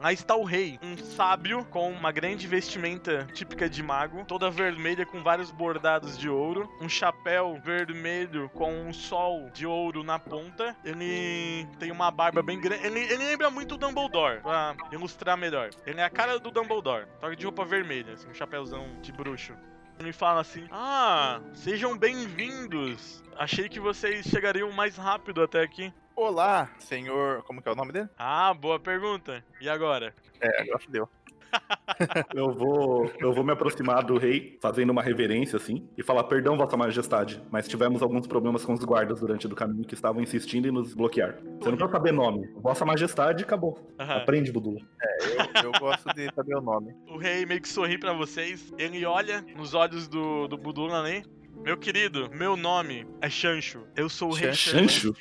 Lá 0.00 0.12
está 0.12 0.34
o 0.34 0.42
rei, 0.42 0.80
um 0.82 0.96
sábio 0.96 1.64
com 1.66 1.88
uma 1.92 2.10
grande 2.10 2.48
vestimenta 2.48 3.24
típica 3.32 3.68
de 3.68 3.84
mago, 3.84 4.24
toda 4.24 4.50
vermelha 4.50 5.06
com 5.06 5.22
vários 5.22 5.52
bordados 5.52 6.18
de 6.18 6.28
ouro, 6.28 6.68
um 6.80 6.88
chapéu 6.88 7.56
vermelho 7.64 8.48
com 8.48 8.88
um 8.88 8.92
sol 8.92 9.48
de 9.54 9.64
ouro 9.64 10.02
na 10.02 10.18
ponta. 10.18 10.74
Ele 10.84 11.68
tem 11.78 11.92
uma 11.92 12.10
barba 12.10 12.42
bem 12.42 12.60
grande. 12.60 12.84
Ele, 12.84 12.98
ele 12.98 13.24
lembra 13.24 13.48
muito 13.48 13.76
o 13.76 13.78
Dumbledore, 13.78 14.40
pra 14.40 14.74
ilustrar 14.90 15.36
melhor. 15.36 15.70
Ele 15.86 16.00
é 16.00 16.04
a 16.04 16.10
cara 16.10 16.40
do 16.40 16.50
Dumbledore, 16.50 17.06
só 17.20 17.30
que 17.30 17.36
de 17.36 17.44
roupa 17.44 17.64
vermelha, 17.64 18.14
assim, 18.14 18.28
um 18.28 18.34
chapéuzão 18.34 18.88
de 19.00 19.12
bruxo. 19.12 19.54
Ele 19.98 20.12
fala 20.12 20.40
assim: 20.40 20.64
Ah, 20.70 21.40
sejam 21.54 21.96
bem-vindos. 21.96 23.22
Achei 23.36 23.68
que 23.68 23.80
vocês 23.80 24.26
chegariam 24.26 24.70
mais 24.72 24.96
rápido 24.96 25.42
até 25.42 25.62
aqui. 25.62 25.92
Olá, 26.14 26.70
senhor. 26.78 27.42
Como 27.42 27.60
que 27.60 27.68
é 27.68 27.72
o 27.72 27.76
nome 27.76 27.92
dele? 27.92 28.08
Ah, 28.18 28.52
boa 28.54 28.78
pergunta. 28.78 29.44
E 29.60 29.68
agora? 29.68 30.14
É, 30.40 30.62
agora 30.62 30.82
deu. 30.88 31.08
Eu 32.34 32.52
vou, 32.52 33.10
eu 33.18 33.32
vou 33.32 33.44
me 33.44 33.52
aproximar 33.52 34.04
do 34.04 34.18
rei, 34.18 34.58
fazendo 34.60 34.90
uma 34.90 35.02
reverência 35.02 35.56
assim, 35.56 35.88
e 35.96 36.02
falar: 36.02 36.24
Perdão, 36.24 36.56
Vossa 36.56 36.76
Majestade, 36.76 37.40
mas 37.50 37.66
tivemos 37.68 38.02
alguns 38.02 38.26
problemas 38.26 38.64
com 38.64 38.74
os 38.74 38.84
guardas 38.84 39.20
durante 39.20 39.46
o 39.46 39.54
caminho 39.54 39.84
que 39.86 39.94
estavam 39.94 40.20
insistindo 40.20 40.68
em 40.68 40.70
nos 40.72 40.92
bloquear. 40.92 41.36
Você 41.36 41.70
não 41.70 41.76
precisa 41.76 41.90
saber 41.90 42.12
nome. 42.12 42.46
Vossa 42.56 42.84
Majestade 42.84 43.44
acabou. 43.44 43.78
Aham. 43.98 44.16
Aprende, 44.16 44.52
Budula. 44.52 44.80
Eu, 45.22 45.35
eu 45.62 45.72
gosto 45.72 46.12
de 46.14 46.32
saber 46.34 46.56
o 46.56 46.60
nome. 46.60 46.94
O 47.08 47.16
rei 47.16 47.46
meio 47.46 47.60
que 47.60 47.68
sorri 47.68 47.98
pra 47.98 48.12
vocês. 48.12 48.72
Ele 48.78 49.04
olha 49.04 49.44
nos 49.56 49.74
olhos 49.74 50.08
do, 50.08 50.46
do 50.48 50.56
Budula 50.56 51.00
ali. 51.00 51.24
Meu 51.62 51.76
querido, 51.76 52.30
meu 52.32 52.56
nome 52.56 53.06
é 53.20 53.28
Chancho. 53.28 53.86
Eu 53.96 54.08
sou 54.08 54.30
o 54.30 54.34
rei 54.34 54.52
Chancho? 54.52 55.14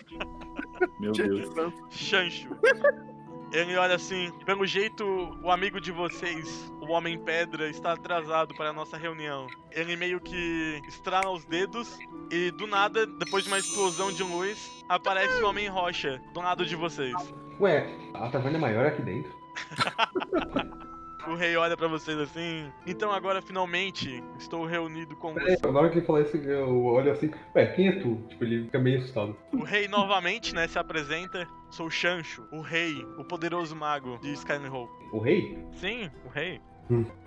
Meu 1.00 1.12
Deus. 1.12 1.50
Chancho. 1.90 2.50
Ele 3.54 3.78
olha 3.78 3.96
assim, 3.96 4.32
pelo 4.46 4.66
jeito, 4.66 5.06
o 5.42 5.50
amigo 5.50 5.80
de 5.80 5.92
vocês, 5.92 6.72
o 6.82 6.92
Homem 6.92 7.18
Pedra, 7.18 7.70
está 7.70 7.94
atrasado 7.94 8.54
para 8.56 8.72
a 8.72 8.74
nossa 8.74 8.98
reunião. 8.98 9.48
Ele 9.72 9.96
meio 9.96 10.20
que 10.20 10.82
estrala 10.90 11.32
os 11.32 11.46
dedos 11.46 11.98
e 12.30 12.52
do 12.52 12.68
nada, 12.68 13.06
depois 13.06 13.46
de 13.46 13.50
uma 13.50 13.58
explosão 13.58 14.12
de 14.12 14.24
luz, 14.24 14.58
aparece 14.90 15.42
o 15.42 15.48
Homem 15.48 15.70
Rocha 15.70 16.22
do 16.34 16.42
lado 16.42 16.66
de 16.66 16.76
vocês. 16.76 17.16
Ué, 17.60 17.96
a 18.14 18.28
taverna 18.30 18.58
é 18.58 18.62
maior 18.62 18.86
aqui 18.88 19.02
dentro. 19.02 19.45
O 21.28 21.34
rei 21.34 21.58
olha 21.58 21.76
pra 21.76 21.88
vocês 21.88 22.18
assim. 22.20 22.72
Então 22.86 23.12
agora 23.12 23.41
finalmente 23.41 24.24
estou 24.38 24.64
reunido 24.66 25.16
com 25.16 25.34
Peraí, 25.34 25.58
vocês. 25.58 25.74
na 25.74 25.80
hora 25.80 25.89
que 25.89 25.97
ele 25.97 26.06
falou 26.06 26.22
isso, 26.22 26.38
eu 26.38 26.86
olho 26.86 27.12
assim, 27.12 27.32
ué, 27.56 27.66
quem 27.68 27.88
é 27.88 27.99
tu? 27.99 28.18
Tipo, 28.30 28.43
ele 28.43 28.66
fica 28.66 28.78
meio 28.80 28.99
assustado. 28.99 29.36
O 29.51 29.64
rei 29.64 29.88
novamente, 29.88 30.53
né, 30.53 30.68
se 30.68 30.78
apresenta. 30.78 31.47
Sou 31.72 31.89
Chancho, 31.89 32.47
o 32.51 32.62
rei, 32.62 33.03
o 33.18 33.24
poderoso 33.24 33.76
mago 33.76 34.20
de 34.20 34.32
Skyrim 34.34 34.70
O 35.12 35.20
rei? 35.20 35.58
Sim, 35.74 36.12
o 36.24 36.30
rei. 36.30 36.62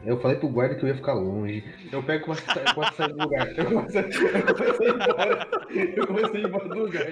Eu 0.05 0.21
falei 0.21 0.37
pro 0.37 0.49
guarda 0.49 0.77
que 0.77 0.85
eu 0.85 0.89
ia 0.89 0.95
ficar 0.95 1.15
longe. 1.15 1.65
Eu 1.91 2.03
pego 2.03 2.27
começo 2.27 2.45
a 2.49 2.93
sair 2.93 3.13
do 3.13 3.23
lugar. 3.23 3.49
Eu 3.59 3.65
começo 3.65 3.99
a, 3.99 4.03
eu 4.03 4.89
ir 4.89 4.95
embora. 4.95 5.49
Eu 5.97 6.07
comecei 6.07 6.37
a 6.37 6.39
ir 6.39 6.47
embora 6.47 6.69
do 6.69 6.79
lugar. 6.79 7.07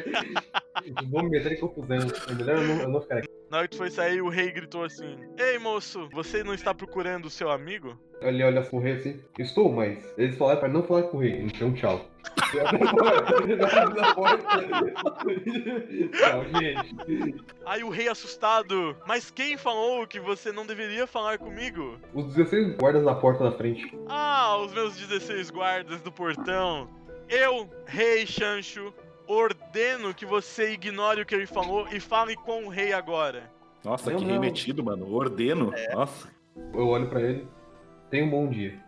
Vou 1.10 1.22
me 1.24 1.30
meter 1.30 1.52
em 1.52 1.60
confusão. 1.60 1.98
É 2.28 2.34
melhor 2.34 2.56
eu 2.56 2.68
não, 2.68 2.82
eu 2.82 2.88
não 2.88 3.00
ficar 3.00 3.18
aqui. 3.18 3.28
Na 3.50 3.58
hora 3.58 3.68
que 3.68 3.76
tu 3.76 3.78
foi 3.78 3.90
sair, 3.90 4.20
o 4.20 4.28
rei 4.28 4.52
gritou 4.52 4.84
assim: 4.84 5.16
Ei 5.38 5.58
moço, 5.58 6.08
você 6.12 6.44
não 6.44 6.54
está 6.54 6.72
procurando 6.74 7.26
o 7.26 7.30
seu 7.30 7.50
amigo? 7.50 7.98
Ele 8.20 8.42
olha 8.42 8.62
pro 8.62 8.78
rei 8.78 8.94
assim. 8.94 9.20
Estou, 9.38 9.72
mas 9.72 9.98
eles 10.16 10.36
falaram 10.36 10.60
pra 10.60 10.68
não 10.68 10.82
falar 10.82 11.04
com 11.04 11.18
o 11.18 11.20
rei. 11.20 11.42
Então, 11.42 11.72
tchau. 11.74 12.08
Aí 17.64 17.82
o 17.82 17.88
rei 17.88 18.08
assustado: 18.08 18.96
Mas 19.06 19.30
quem 19.30 19.56
falou 19.56 20.06
que 20.06 20.20
você 20.20 20.52
não 20.52 20.66
deveria 20.66 21.06
falar 21.06 21.38
comigo? 21.38 21.98
Os 22.14 22.26
16 22.34 22.76
guardas 22.76 23.04
na 23.04 23.14
porta 23.14 23.44
da 23.44 23.52
frente. 23.52 23.96
Ah, 24.08 24.56
os 24.58 24.72
meus 24.72 24.96
16 24.96 25.50
guardas 25.50 26.00
do 26.00 26.12
portão. 26.12 26.88
Eu, 27.28 27.68
rei 27.86 28.26
Chancho, 28.26 28.92
ordeno 29.26 30.14
que 30.14 30.24
você 30.24 30.72
ignore 30.72 31.22
o 31.22 31.26
que 31.26 31.34
ele 31.34 31.46
falou 31.46 31.86
e 31.90 31.98
fale 31.98 32.36
com 32.36 32.66
o 32.66 32.68
rei 32.68 32.92
agora. 32.92 33.50
Nossa, 33.84 34.10
Não, 34.10 34.18
que 34.18 34.24
não. 34.24 34.32
remetido, 34.34 34.84
mano. 34.84 35.12
Ordeno. 35.12 35.72
Nossa. 35.92 36.28
Eu 36.74 36.88
olho 36.88 37.08
pra 37.08 37.20
ele. 37.20 37.46
Tenha 38.10 38.24
um 38.24 38.30
bom 38.30 38.48
dia. 38.48 38.78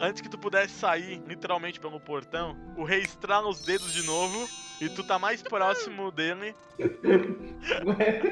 Antes 0.00 0.20
que 0.20 0.28
tu 0.28 0.38
pudesse 0.38 0.74
sair, 0.74 1.22
literalmente 1.26 1.80
pelo 1.80 2.00
portão, 2.00 2.56
o 2.76 2.84
rei 2.84 3.00
estrala 3.00 3.48
os 3.48 3.62
dedos 3.62 3.92
de 3.92 4.02
novo 4.04 4.48
e 4.80 4.88
tu 4.88 5.02
tá 5.04 5.18
mais 5.18 5.42
próximo 5.42 6.10
dele 6.12 6.54
Ué, 6.78 8.22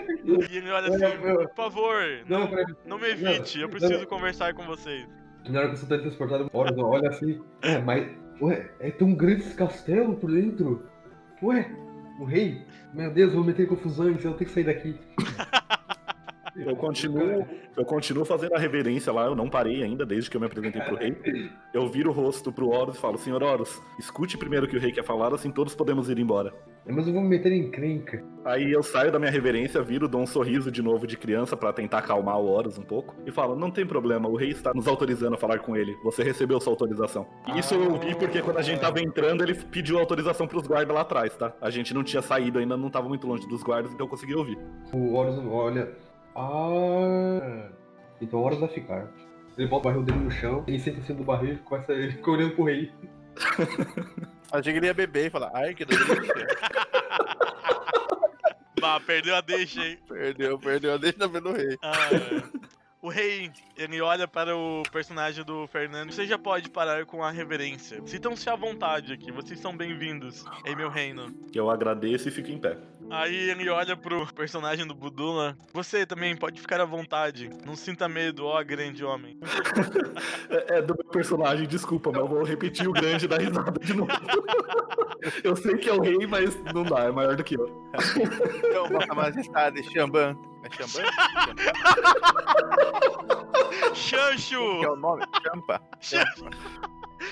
e 0.50 0.56
ele 0.56 0.70
olha 0.70 0.88
assim, 0.88 1.18
por 1.18 1.54
favor, 1.54 1.96
não, 2.28 2.48
não, 2.86 2.98
me 2.98 3.08
evite, 3.10 3.60
eu 3.60 3.68
preciso 3.68 4.06
conversar 4.06 4.54
com 4.54 4.64
vocês. 4.64 5.06
Na 5.48 5.60
hora 5.60 5.70
que 5.70 5.86
teletransportado, 5.86 6.48
horas, 6.52 6.76
eu 6.76 6.86
olho 6.86 7.08
assim. 7.08 7.40
Ué, 7.64 7.78
mas. 7.80 8.08
Ué, 8.40 8.70
é 8.80 8.90
tão 8.90 9.14
grande 9.14 9.42
esse 9.42 9.54
castelo 9.54 10.16
por 10.16 10.30
dentro? 10.30 10.88
Ué, 11.42 11.70
o 12.20 12.24
rei? 12.24 12.64
Meu 12.92 13.12
Deus, 13.12 13.30
eu 13.30 13.36
vou 13.36 13.44
meter 13.44 13.64
em 13.64 13.68
confusões, 13.68 14.24
eu 14.24 14.34
tenho 14.34 14.48
que 14.48 14.54
sair 14.54 14.64
daqui. 14.64 14.98
Eu 16.58 16.76
continuo, 16.76 17.46
eu 17.76 17.84
continuo 17.84 18.24
fazendo 18.24 18.54
a 18.54 18.58
reverência 18.58 19.12
lá, 19.12 19.26
eu 19.26 19.34
não 19.34 19.48
parei 19.48 19.82
ainda, 19.82 20.06
desde 20.06 20.30
que 20.30 20.36
eu 20.36 20.40
me 20.40 20.46
apresentei 20.46 20.80
pro 20.80 20.96
rei. 20.96 21.16
Eu 21.72 21.88
viro 21.88 22.10
o 22.10 22.12
rosto 22.12 22.52
pro 22.52 22.68
Horus 22.68 22.96
e 22.96 23.00
falo, 23.00 23.18
senhor 23.18 23.42
Horus, 23.42 23.82
escute 23.98 24.38
primeiro 24.38 24.66
o 24.66 24.68
que 24.68 24.76
o 24.76 24.80
rei 24.80 24.92
quer 24.92 25.04
falar, 25.04 25.34
assim 25.34 25.50
todos 25.50 25.74
podemos 25.74 26.08
ir 26.08 26.18
embora. 26.18 26.52
Mas 26.88 27.06
eu 27.08 27.12
vou 27.12 27.22
me 27.22 27.28
meter 27.28 27.50
em 27.50 27.66
encrenca. 27.66 28.22
Aí 28.44 28.70
eu 28.70 28.82
saio 28.82 29.10
da 29.10 29.18
minha 29.18 29.30
reverência, 29.30 29.82
viro, 29.82 30.06
dou 30.06 30.20
um 30.20 30.26
sorriso 30.26 30.70
de 30.70 30.80
novo 30.80 31.04
de 31.04 31.16
criança 31.16 31.56
pra 31.56 31.72
tentar 31.72 31.98
acalmar 31.98 32.38
o 32.38 32.46
Horus 32.46 32.78
um 32.78 32.82
pouco. 32.82 33.16
E 33.26 33.32
falo, 33.32 33.56
não 33.56 33.70
tem 33.72 33.84
problema, 33.84 34.28
o 34.28 34.36
rei 34.36 34.50
está 34.50 34.72
nos 34.72 34.86
autorizando 34.86 35.34
a 35.34 35.36
falar 35.36 35.58
com 35.58 35.76
ele. 35.76 35.96
Você 36.04 36.22
recebeu 36.22 36.60
sua 36.60 36.72
autorização. 36.72 37.26
Isso 37.56 37.74
eu 37.74 37.98
vi 37.98 38.14
porque 38.14 38.40
quando 38.40 38.58
a 38.58 38.62
gente 38.62 38.80
tava 38.80 39.00
entrando, 39.00 39.42
ele 39.42 39.54
pediu 39.54 39.98
autorização 39.98 40.46
pros 40.46 40.66
guardas 40.66 40.94
lá 40.94 41.00
atrás, 41.00 41.36
tá? 41.36 41.52
A 41.60 41.70
gente 41.70 41.92
não 41.92 42.04
tinha 42.04 42.22
saído 42.22 42.60
ainda, 42.60 42.76
não 42.76 42.88
tava 42.88 43.08
muito 43.08 43.26
longe 43.26 43.48
dos 43.48 43.64
guardas, 43.64 43.92
então 43.92 44.06
eu 44.06 44.10
consegui 44.10 44.34
ouvir. 44.34 44.56
O 44.92 45.14
Horus 45.14 45.38
olha. 45.38 46.05
Ah. 46.36 47.70
Então 48.20 48.40
Horus 48.40 48.60
vai 48.60 48.68
ficar. 48.68 49.08
Ele 49.56 49.68
bota 49.68 49.88
o 49.88 49.90
barril 49.90 50.02
dele 50.02 50.18
no 50.18 50.30
chão, 50.30 50.64
ele 50.66 50.78
senta 50.78 50.98
em 50.98 51.02
cima 51.02 51.18
do 51.18 51.24
barril 51.24 51.54
e 51.54 51.56
começa 51.58 51.92
ele 51.92 52.12
fica 52.12 52.30
olhando 52.30 52.54
pro 52.54 52.64
rei. 52.64 52.92
Achei 54.52 54.72
que 54.72 54.78
ele 54.78 54.86
ia 54.86 54.94
beber 54.94 55.26
e 55.26 55.30
falar, 55.30 55.50
ai, 55.54 55.74
que 55.74 55.84
delícia. 55.84 56.14
Bah, 58.78 59.00
perdeu 59.00 59.34
a 59.34 59.40
deixa, 59.40 59.80
hein? 59.80 59.98
perdeu, 60.06 60.58
perdeu, 60.58 60.98
deixa 60.98 61.26
ver 61.26 61.40
no 61.40 61.52
rei. 61.52 61.78
Ah, 61.82 62.10
o 63.02 63.08
rei, 63.08 63.50
ele 63.76 64.00
olha 64.00 64.26
para 64.26 64.56
o 64.56 64.82
personagem 64.90 65.44
do 65.44 65.66
Fernando. 65.66 66.12
Você 66.12 66.26
já 66.26 66.38
pode 66.38 66.70
parar 66.70 67.04
com 67.04 67.22
a 67.22 67.30
reverência. 67.30 68.00
Sintam-se 68.06 68.48
à 68.48 68.56
vontade 68.56 69.12
aqui, 69.12 69.30
vocês 69.30 69.60
são 69.60 69.76
bem-vindos 69.76 70.44
em 70.64 70.74
meu 70.74 70.88
reino. 70.88 71.34
Eu 71.54 71.70
agradeço 71.70 72.28
e 72.28 72.32
fico 72.32 72.50
em 72.50 72.58
pé. 72.58 72.78
Aí 73.10 73.50
ele 73.50 73.68
olha 73.68 73.96
pro 73.96 74.26
personagem 74.34 74.86
do 74.86 74.94
Budula. 74.94 75.56
Você 75.72 76.04
também 76.04 76.36
pode 76.36 76.60
ficar 76.60 76.80
à 76.80 76.84
vontade. 76.84 77.50
Não 77.64 77.76
sinta 77.76 78.08
medo, 78.08 78.44
ó 78.44 78.62
grande 78.62 79.04
homem. 79.04 79.38
É, 80.48 80.78
é 80.78 80.82
do 80.82 80.94
meu 80.94 81.04
personagem, 81.10 81.66
desculpa, 81.66 82.10
mas 82.12 82.20
eu 82.20 82.28
vou 82.28 82.44
repetir 82.44 82.88
o 82.88 82.92
grande 82.92 83.26
da 83.26 83.36
risada 83.36 83.78
de 83.80 83.92
novo. 83.92 84.10
eu 85.42 85.56
sei 85.56 85.76
que 85.76 85.88
é 85.88 85.92
o 85.92 86.00
rei, 86.00 86.24
mas 86.26 86.56
não 86.72 86.84
dá, 86.84 87.04
é 87.04 87.10
maior 87.10 87.34
do 87.34 87.42
que 87.42 87.56
eu. 87.56 87.90
Então, 88.58 88.88
Vossa 88.88 89.14
Majestade, 89.14 89.82
Xamban. 89.92 90.36
É 90.66 90.86
Xamban? 90.86 91.10
Chancho! 93.94 94.80
Que 94.80 94.84
é 94.86 94.90
o 94.90 94.96
nome? 94.96 95.24
Champa. 95.42 95.80
Chancho! 96.00 96.44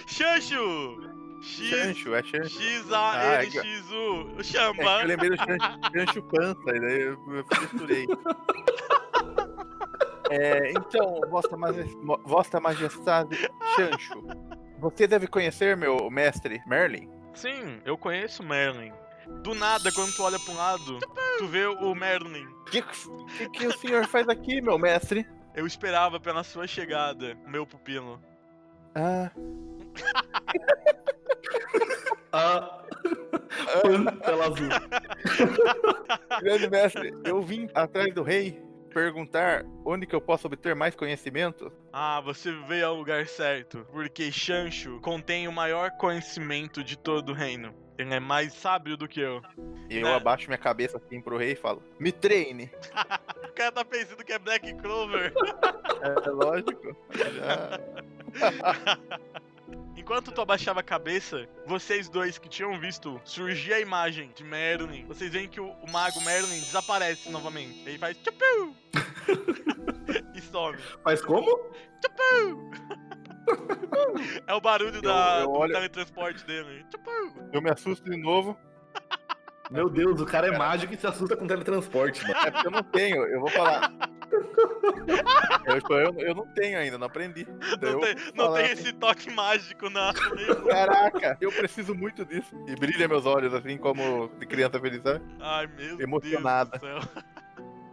Chancho! 0.07 1.14
X, 1.43 1.68
Chancho, 1.68 2.14
é 2.14 2.22
Chancho. 2.22 2.62
X-A-N-X-U. 2.62 4.35
O 4.37 4.41
É 4.41 4.43
Xambã. 4.43 5.01
eu 5.03 5.07
lembrei 5.09 5.28
do 5.30 5.37
Chancho, 5.37 5.78
Chancho 5.95 6.22
Pança, 6.22 6.70
e 6.70 6.80
daí 6.80 7.01
eu 7.03 7.18
misturei. 7.26 8.07
É, 10.30 10.70
então, 10.70 11.20
Vossa, 11.28 11.55
Majes- 11.55 11.95
Mo- 11.97 12.18
Vossa 12.24 12.59
Majestade 12.61 13.37
Chancho, 13.76 14.22
você 14.78 15.07
deve 15.07 15.26
conhecer 15.26 15.76
meu 15.76 16.11
mestre 16.11 16.62
Merlin? 16.66 17.11
Sim, 17.35 17.78
eu 17.85 17.99
conheço 17.99 18.43
Merlin. 18.43 18.93
Do 19.43 19.55
nada, 19.55 19.91
quando 19.93 20.14
tu 20.14 20.22
olha 20.22 20.39
pra 20.39 20.53
um 20.53 20.57
lado, 20.57 20.99
tu 21.39 21.47
vê 21.47 21.66
o 21.66 21.95
Merlin. 21.95 22.47
O 22.47 22.64
que, 22.64 22.83
que, 22.83 23.49
que 23.51 23.66
o 23.66 23.79
senhor 23.79 24.07
faz 24.07 24.29
aqui, 24.29 24.61
meu 24.61 24.79
mestre? 24.79 25.27
Eu 25.55 25.66
esperava 25.66 26.18
pela 26.18 26.43
sua 26.43 26.66
chegada, 26.66 27.37
meu 27.47 27.66
pupilo. 27.66 28.20
Ah, 28.95 29.31
Ah, 32.37 32.83
pan 33.83 34.07
tela 34.18 34.47
azul. 34.47 34.68
grande 36.43 36.68
mestre, 36.68 37.14
eu 37.25 37.41
vim 37.41 37.68
atrás 37.72 38.12
do 38.12 38.25
rei 38.25 38.61
perguntar 38.93 39.64
onde 39.85 40.05
que 40.05 40.16
eu 40.16 40.20
posso 40.20 40.49
obter 40.49 40.75
mais 40.75 40.97
conhecimento. 40.97 41.72
Ah, 41.93 42.20
você 42.20 42.51
veio 42.66 42.89
ao 42.89 42.97
lugar 42.97 43.27
certo, 43.29 43.87
porque 43.93 44.33
Chancho 44.33 45.01
contém 45.01 45.47
o 45.47 45.53
maior 45.53 45.93
conhecimento 45.93 46.83
de 46.83 46.99
todo 46.99 47.31
o 47.31 47.35
reino. 47.35 47.72
Ele 47.97 48.12
é 48.14 48.20
mais 48.20 48.53
sábio 48.53 48.97
do 48.97 49.07
que 49.07 49.20
eu. 49.20 49.40
E 49.88 49.99
eu 49.99 50.03
Né? 50.09 50.14
abaixo 50.16 50.47
minha 50.49 50.59
cabeça 50.59 50.97
assim 50.97 51.20
pro 51.20 51.36
rei 51.36 51.53
e 51.53 51.57
falo: 51.57 51.82
Me 51.99 52.11
treine. 52.12 52.70
O 53.45 53.53
cara 53.55 53.70
tá 53.70 53.84
pensando 53.84 54.24
que 54.24 54.32
é 54.32 54.38
Black 54.38 54.74
Clover. 54.78 55.32
É 56.03 56.28
lógico. 56.30 56.97
Já- 57.14 57.80
Enquanto 59.97 60.32
tu 60.32 60.40
abaixava 60.40 60.80
a 60.80 60.82
cabeça, 60.82 61.49
vocês 61.64 62.09
dois 62.09 62.36
que 62.36 62.49
tinham 62.49 62.78
visto 62.80 63.20
surgir 63.24 63.74
a 63.74 63.80
imagem 63.80 64.30
de 64.34 64.42
Merlin, 64.42 65.07
vocês 65.07 65.30
veem 65.32 65.49
que 65.49 65.61
o, 65.61 65.68
o 65.70 65.90
mago 65.90 66.20
Merlin 66.22 66.59
desaparece 66.61 67.30
novamente. 67.30 67.88
Ele 67.88 67.97
faz 67.97 68.16
tchupu! 68.18 68.74
e 70.34 70.40
some. 70.42 70.76
Mas 71.05 71.22
como? 71.22 71.70
É 74.47 74.55
o 74.55 74.61
barulho 74.61 75.01
da, 75.03 75.40
eu 75.40 75.47
do 75.47 75.53
olho- 75.59 75.72
teletransporte 75.72 76.45
dele. 76.47 76.84
Tchupu! 76.90 77.11
Eu 77.53 77.62
me 77.62 77.70
assusto 77.70 78.09
de 78.11 78.16
novo. 78.16 78.57
Meu 79.70 79.88
Deus, 79.88 80.20
o 80.20 80.26
cara 80.26 80.49
é 80.49 80.59
mágico 80.59 80.92
e 80.92 80.97
se 80.97 81.07
assusta 81.07 81.36
com 81.36 81.47
teletransporte, 81.47 82.22
mano. 82.22 82.34
É 82.47 82.51
porque 82.51 82.66
eu 82.66 82.70
não 82.70 82.82
tenho, 82.82 83.24
eu 83.26 83.40
vou 83.40 83.49
falar. 83.51 83.90
Eu, 85.64 85.80
tipo, 85.80 85.95
eu, 85.95 86.14
eu 86.20 86.34
não 86.34 86.47
tenho 86.55 86.78
ainda, 86.78 86.99
não 86.99 87.07
aprendi. 87.07 87.47
Não, 87.80 87.88
eu 87.88 88.01
tem, 88.01 88.14
vou 88.14 88.32
não 88.34 88.53
tem 88.55 88.64
assim, 88.64 88.72
esse 88.82 88.92
toque 88.92 89.30
mágico 89.30 89.88
na. 89.88 90.12
Caraca, 90.68 91.38
eu 91.40 91.51
preciso 91.51 91.95
muito 91.95 92.24
disso. 92.26 92.55
E 92.68 92.74
brilha 92.76 93.09
meus 93.09 93.24
olhos, 93.24 93.55
assim 93.55 93.78
como 93.78 94.28
de 94.38 94.47
criança 94.47 94.78
feliz, 94.78 95.03
sabe? 95.03 95.24
Ai, 95.40 95.66
meu 95.66 96.01
Emocionada. 96.01 96.78
Deus 96.78 97.03
do 97.05 97.11
céu. 97.11 97.24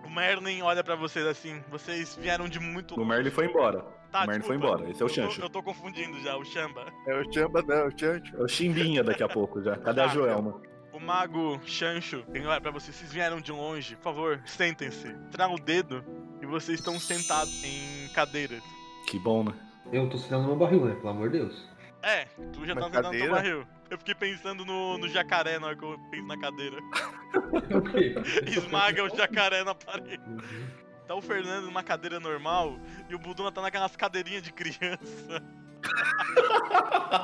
O 0.05 0.09
Merlin 0.09 0.61
olha 0.61 0.83
pra 0.83 0.95
vocês 0.95 1.25
assim, 1.25 1.63
vocês 1.69 2.17
vieram 2.17 2.49
de 2.49 2.59
muito 2.59 2.99
O 2.99 3.05
Merlin 3.05 3.31
foi 3.31 3.45
embora. 3.45 3.85
Tá, 4.12 4.24
o 4.24 4.28
Merlin 4.28 4.43
foi 4.43 4.55
embora. 4.57 4.89
Esse 4.89 5.01
é 5.01 5.05
o 5.05 5.07
Eu 5.07 5.09
tô- 5.09 5.14
Chancho. 5.14 5.41
Eu 5.41 5.49
tô 5.49 5.64
confundindo 5.64 6.20
já, 6.22 6.36
o 6.38 6.43
Chamba. 6.43 6.86
É 7.07 7.16
o 7.20 7.34
Chamba, 7.34 7.62
não, 7.62 7.76
é 7.76 7.88
o 7.88 7.97
Chancho. 7.97 8.36
É 8.36 8.43
o 8.43 8.47
Chimbinha 8.47 9.03
daqui 9.03 9.24
a 9.24 9.30
pouco 9.30 9.62
já. 9.64 9.78
Cadê 9.80 10.01
a 10.01 10.07
Tá, 10.07 10.14
Joelma? 10.14 10.62
O 10.91 10.99
mago 10.99 11.59
Chancho, 11.66 12.24
ele 12.34 12.45
olha 12.45 12.59
pra 12.59 12.72
vocês, 12.72 12.95
vocês 12.95 13.12
vieram 13.14 13.39
de 13.39 13.51
longe, 13.51 13.95
por 13.95 14.03
favor, 14.03 14.41
sentem-se. 14.45 15.14
Traga 15.32 15.53
o 15.53 15.59
dedo 15.59 16.03
e 16.41 16.45
vocês 16.45 16.80
estão 16.80 16.99
sentados 16.99 17.64
em 17.64 18.09
cadeiras. 18.14 18.62
Que 19.07 19.18
bom, 19.18 19.43
né? 19.45 19.53
Eu 19.93 20.09
tô 20.09 20.18
sentando 20.18 20.41
no 20.43 20.47
meu 20.49 20.57
barril, 20.57 20.86
né? 20.86 20.95
Pelo 20.95 21.09
amor 21.09 21.30
de 21.30 21.39
Deus. 21.39 21.70
É, 22.03 22.26
tu 22.51 22.66
já 22.66 22.76
Mas 22.76 22.84
tá 22.84 22.89
sentado 22.89 23.03
no 23.05 23.12
teu 23.12 23.20
cadeira? 23.20 23.32
barril. 23.32 23.68
Eu 23.89 23.97
fiquei 23.97 24.16
pensando 24.16 24.66
no, 24.66 24.97
no 24.97 25.07
jacaré 25.07 25.59
na 25.59 25.68
hora 25.68 25.76
que 25.76 25.84
eu 25.86 25.97
penso 26.09 26.28
na 26.28 26.38
cadeira. 26.38 26.78
Esmaga 28.47 29.03
o 29.03 29.16
jacaré 29.16 29.64
na 29.64 29.76
parede. 29.76 30.22
Uhum. 30.28 30.82
Tá 31.12 31.16
o 31.16 31.22
Fernando 31.22 31.66
numa 31.66 31.84
cadeira 31.84 32.22
normal 32.22 32.80
e 33.09 33.14
o 33.14 33.20
Buduna 33.20 33.51
tá 33.51 33.62
naquelas 33.62 33.97
cadeirinhas 33.97 34.41
de 34.41 34.53
criança. 34.53 35.43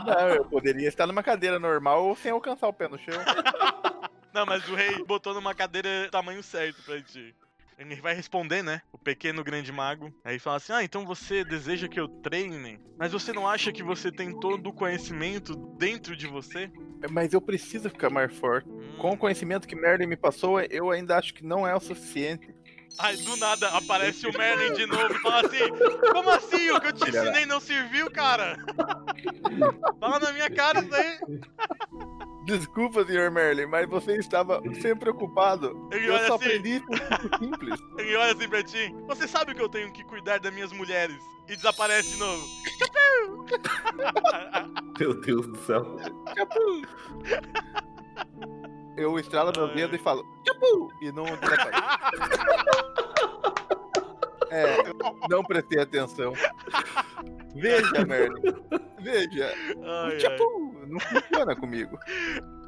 Não, 0.06 0.28
eu 0.28 0.44
poderia 0.44 0.90
estar 0.90 1.08
numa 1.08 1.24
cadeira 1.24 1.58
normal 1.58 2.14
sem 2.18 2.34
alcançar 2.34 2.68
o 2.68 2.74
pé 2.74 2.90
no 2.90 3.00
chão. 3.00 3.14
Não, 4.34 4.46
mas 4.46 4.68
o 4.68 4.76
rei 4.76 5.02
botou 5.06 5.34
numa 5.34 5.56
cadeira 5.56 6.10
tamanho 6.12 6.44
certo 6.44 6.84
pra 6.84 7.02
ti. 7.02 7.34
Ele 7.80 7.96
vai 7.96 8.14
responder, 8.14 8.62
né? 8.62 8.82
O 8.92 8.98
pequeno 8.98 9.42
grande 9.42 9.72
mago. 9.72 10.14
Aí 10.22 10.38
fala 10.38 10.58
assim: 10.58 10.74
Ah, 10.74 10.84
então 10.84 11.06
você 11.06 11.46
deseja 11.46 11.88
que 11.88 12.00
eu 12.00 12.10
treine? 12.10 12.82
Mas 12.98 13.14
você 13.14 13.32
não 13.32 13.48
acha 13.48 13.72
que 13.72 13.84
você 13.84 14.12
tem 14.12 14.38
todo 14.38 14.68
o 14.68 14.74
conhecimento 14.74 15.56
dentro 15.78 16.14
de 16.14 16.28
você? 16.28 16.70
Mas 17.10 17.32
eu 17.32 17.40
preciso 17.40 17.90
ficar 17.90 18.10
mais 18.10 18.36
forte. 18.36 18.68
Com 18.98 19.12
o 19.12 19.18
conhecimento 19.18 19.66
que 19.66 19.78
Merlin 19.78 20.08
me 20.08 20.18
passou, 20.18 20.60
eu 20.60 20.92
ainda 20.92 21.18
acho 21.18 21.34
que 21.34 21.46
não 21.46 21.66
é 21.66 21.74
o 21.74 21.80
suficiente. 21.80 22.57
Aí 23.00 23.16
do 23.18 23.38
nada 23.38 23.70
aparece 23.70 24.26
o 24.28 24.36
Merlin 24.38 24.74
de 24.74 24.86
novo 24.88 25.14
e 25.14 25.20
fala 25.20 25.42
assim: 25.48 25.70
Como 26.12 26.30
assim? 26.32 26.72
O 26.72 26.82
que 26.82 26.88
eu 26.88 26.94
te 26.94 27.10
ensinei 27.10 27.46
não 27.46 27.60
serviu, 27.60 28.10
cara? 28.10 28.58
fala 30.00 30.20
na 30.20 30.32
minha 30.34 30.50
cara 30.50 30.80
isso 30.82 30.96
aí. 30.96 31.18
Desculpa, 32.46 33.06
senhor 33.06 33.30
Merlin, 33.30 33.66
mas 33.66 33.88
você 33.90 34.16
estava 34.18 34.62
sempre 34.82 35.10
ocupado. 35.10 35.90
Ele 35.92 36.08
Eu 36.08 36.14
olha 36.14 36.28
só 36.28 36.36
assim. 36.36 36.46
aprendi 36.46 36.82
muito 36.88 37.38
simples. 37.40 37.80
Ele 38.00 38.16
olha 38.16 38.32
assim 38.34 38.48
pra 38.50 38.64
ti: 38.64 38.96
Você 39.08 39.28
sabe 39.28 39.54
que 39.54 39.62
eu 39.62 39.70
tenho 39.70 39.92
que 39.92 40.04
cuidar 40.04 40.40
das 40.40 40.54
minhas 40.54 40.72
mulheres? 40.72 41.18
E 41.50 41.56
desaparece 41.56 42.10
de 42.12 42.18
novo. 42.20 42.46
Meu 45.00 45.14
Deus 45.22 45.48
do 45.48 45.58
céu. 45.60 45.96
Eu 48.98 49.18
estralo 49.20 49.52
meu 49.56 49.68
Ai. 49.68 49.76
dedo 49.76 49.95
e 49.95 50.00
falo! 50.00 50.26
E 51.02 51.12
não. 51.12 51.26
É, 54.50 54.78
não 55.30 55.43
prestei 55.43 55.82
atenção. 55.82 56.32
Veja, 57.54 58.06
Merlin. 58.06 58.41
Veja. 59.02 59.54
Ai, 59.84 60.12
ai. 60.14 60.18
Tchupu! 60.18 60.74
Não 60.88 61.00
funciona 61.02 61.54
comigo. 61.54 62.00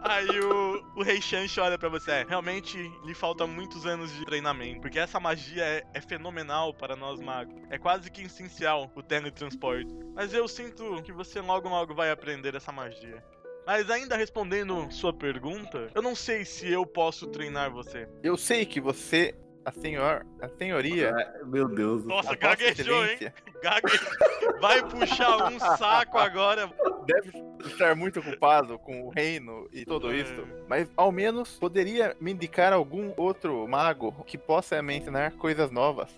Aí 0.01 0.27
o, 0.41 0.83
o 0.97 1.03
Rei 1.03 1.21
Shansh 1.21 1.57
olha 1.57 1.77
pra 1.77 1.87
você. 1.87 2.11
"É, 2.11 2.25
Realmente 2.27 2.77
lhe 3.05 3.13
falta 3.13 3.47
muitos 3.47 3.85
anos 3.85 4.11
de 4.13 4.25
treinamento. 4.25 4.81
Porque 4.81 4.99
essa 4.99 5.21
magia 5.21 5.63
é, 5.63 5.83
é 5.93 6.01
fenomenal 6.01 6.73
para 6.73 6.97
nós 6.97 7.21
magos. 7.21 7.55
É 7.69 7.77
quase 7.77 8.11
que 8.11 8.23
essencial 8.23 8.91
o 8.93 9.01
teletransporte. 9.01 9.87
Mas 10.13 10.33
eu 10.33 10.49
sinto 10.49 11.01
que 11.03 11.13
você 11.13 11.39
logo 11.39 11.69
logo 11.69 11.95
vai 11.95 12.11
aprender 12.11 12.55
essa 12.55 12.73
magia. 12.73 13.23
Mas 13.69 13.87
ainda 13.91 14.17
respondendo 14.17 14.87
sua 14.89 15.13
pergunta, 15.13 15.91
eu 15.93 16.01
não 16.01 16.15
sei 16.15 16.43
se 16.43 16.67
eu 16.71 16.87
posso 16.87 17.27
treinar 17.27 17.69
você. 17.69 18.09
Eu 18.23 18.35
sei 18.35 18.65
que 18.65 18.81
você, 18.81 19.35
a 19.63 19.71
senhor, 19.71 20.25
a 20.41 20.49
senhoria, 20.49 21.09
É, 21.15 21.45
Meu 21.45 21.67
Deus 21.67 22.01
do 22.01 22.09
Nossa, 22.09 22.33
gaguejou, 22.35 23.05
hein? 23.05 23.11
excelência, 23.13 23.33
Gague 23.61 23.85
vai 24.59 24.81
puxar 24.89 25.51
um 25.51 25.59
saco 25.59 26.17
agora. 26.17 26.67
deve 27.05 27.31
estar 27.63 27.95
muito 27.95 28.19
ocupado 28.21 28.79
com 28.79 29.03
o 29.03 29.09
reino 29.11 29.69
e 29.71 29.85
tudo 29.85 30.11
É. 30.11 30.15
isso. 30.15 30.47
Mas 30.67 30.89
ao 30.97 31.11
menos 31.11 31.59
poderia 31.59 32.17
me 32.19 32.31
indicar 32.31 32.73
algum 32.73 33.13
outro 33.15 33.67
mago 33.67 34.11
que 34.25 34.35
possa 34.35 34.81
me 34.81 34.95
ensinar 34.97 35.33
coisas 35.33 35.69
novas. 35.69 36.09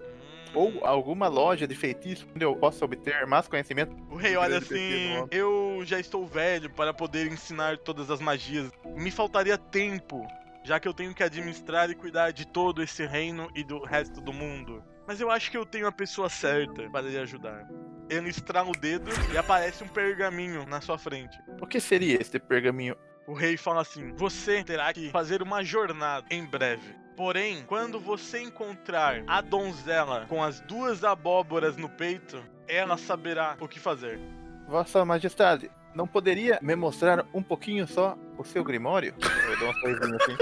Ou 0.53 0.85
alguma 0.85 1.27
loja 1.27 1.67
de 1.67 1.75
feitiço 1.75 2.27
onde 2.35 2.43
eu 2.43 2.55
possa 2.55 2.83
obter 2.83 3.25
mais 3.25 3.47
conhecimento. 3.47 3.95
O 4.09 4.15
rei 4.15 4.35
olha 4.35 4.57
assim. 4.57 5.27
Eu 5.31 5.81
já 5.85 5.99
estou 5.99 6.25
velho 6.25 6.69
para 6.69 6.93
poder 6.93 7.31
ensinar 7.31 7.77
todas 7.77 8.09
as 8.09 8.19
magias. 8.19 8.69
Me 8.95 9.11
faltaria 9.11 9.57
tempo, 9.57 10.27
já 10.63 10.79
que 10.79 10.87
eu 10.87 10.93
tenho 10.93 11.13
que 11.13 11.23
administrar 11.23 11.89
e 11.89 11.95
cuidar 11.95 12.31
de 12.31 12.45
todo 12.45 12.83
esse 12.83 13.05
reino 13.05 13.49
e 13.55 13.63
do 13.63 13.83
resto 13.83 14.19
do 14.19 14.33
mundo. 14.33 14.83
Mas 15.07 15.19
eu 15.19 15.31
acho 15.31 15.49
que 15.49 15.57
eu 15.57 15.65
tenho 15.65 15.87
a 15.87 15.91
pessoa 15.91 16.29
certa 16.29 16.89
para 16.89 17.07
lhe 17.07 17.17
ajudar. 17.17 17.67
Ele 18.09 18.29
estrala 18.29 18.69
o 18.69 18.73
dedo 18.73 19.09
e 19.33 19.37
aparece 19.37 19.83
um 19.83 19.87
pergaminho 19.87 20.65
na 20.65 20.81
sua 20.81 20.97
frente. 20.97 21.37
O 21.61 21.65
que 21.65 21.79
seria 21.79 22.19
este 22.19 22.39
pergaminho? 22.39 22.95
O 23.27 23.33
rei 23.33 23.55
fala 23.55 23.81
assim: 23.81 24.13
Você 24.15 24.63
terá 24.63 24.91
que 24.93 25.09
fazer 25.09 25.41
uma 25.41 25.63
jornada 25.63 26.25
em 26.29 26.45
breve. 26.45 27.00
Porém, 27.15 27.63
quando 27.67 27.99
você 27.99 28.41
encontrar 28.41 29.23
a 29.27 29.41
donzela 29.41 30.25
com 30.27 30.43
as 30.43 30.59
duas 30.61 31.03
abóboras 31.03 31.77
no 31.77 31.89
peito, 31.89 32.43
ela 32.67 32.97
saberá 32.97 33.55
o 33.59 33.67
que 33.67 33.79
fazer. 33.79 34.19
Vossa 34.67 35.03
Majestade, 35.03 35.69
não 35.93 36.07
poderia 36.07 36.57
me 36.61 36.75
mostrar 36.75 37.25
um 37.33 37.43
pouquinho 37.43 37.85
só 37.85 38.17
o 38.37 38.43
seu 38.43 38.63
grimório? 38.63 39.13
Eu 39.49 39.59
dou 39.59 39.69
um 39.69 39.73
sorrisinho 39.73 40.15
assim. 40.15 40.37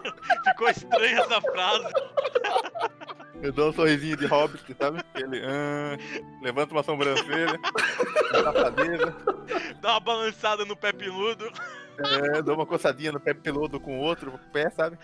Ficou 0.48 0.68
estranha 0.68 1.20
essa 1.20 1.40
frase. 1.40 1.92
Eu 3.42 3.52
dou 3.52 3.68
um 3.68 3.72
sorrisinho 3.72 4.16
de 4.16 4.24
hobbit, 4.24 4.74
sabe? 4.78 5.02
Ele 5.14 5.42
ah, 5.44 5.98
levanta 6.42 6.72
uma 6.72 6.82
sobrancelha, 6.82 7.60
Dá 9.80 9.90
uma 9.90 10.00
balançada 10.00 10.64
no 10.64 10.74
pé 10.74 10.92
peludo. 10.92 11.50
é, 11.98 12.42
dou 12.42 12.54
uma 12.54 12.66
coçadinha 12.66 13.12
no 13.12 13.20
pé 13.20 13.34
peludo 13.34 13.78
com 13.78 13.98
o 13.98 14.02
outro 14.02 14.40
pé, 14.52 14.70
sabe? 14.70 14.98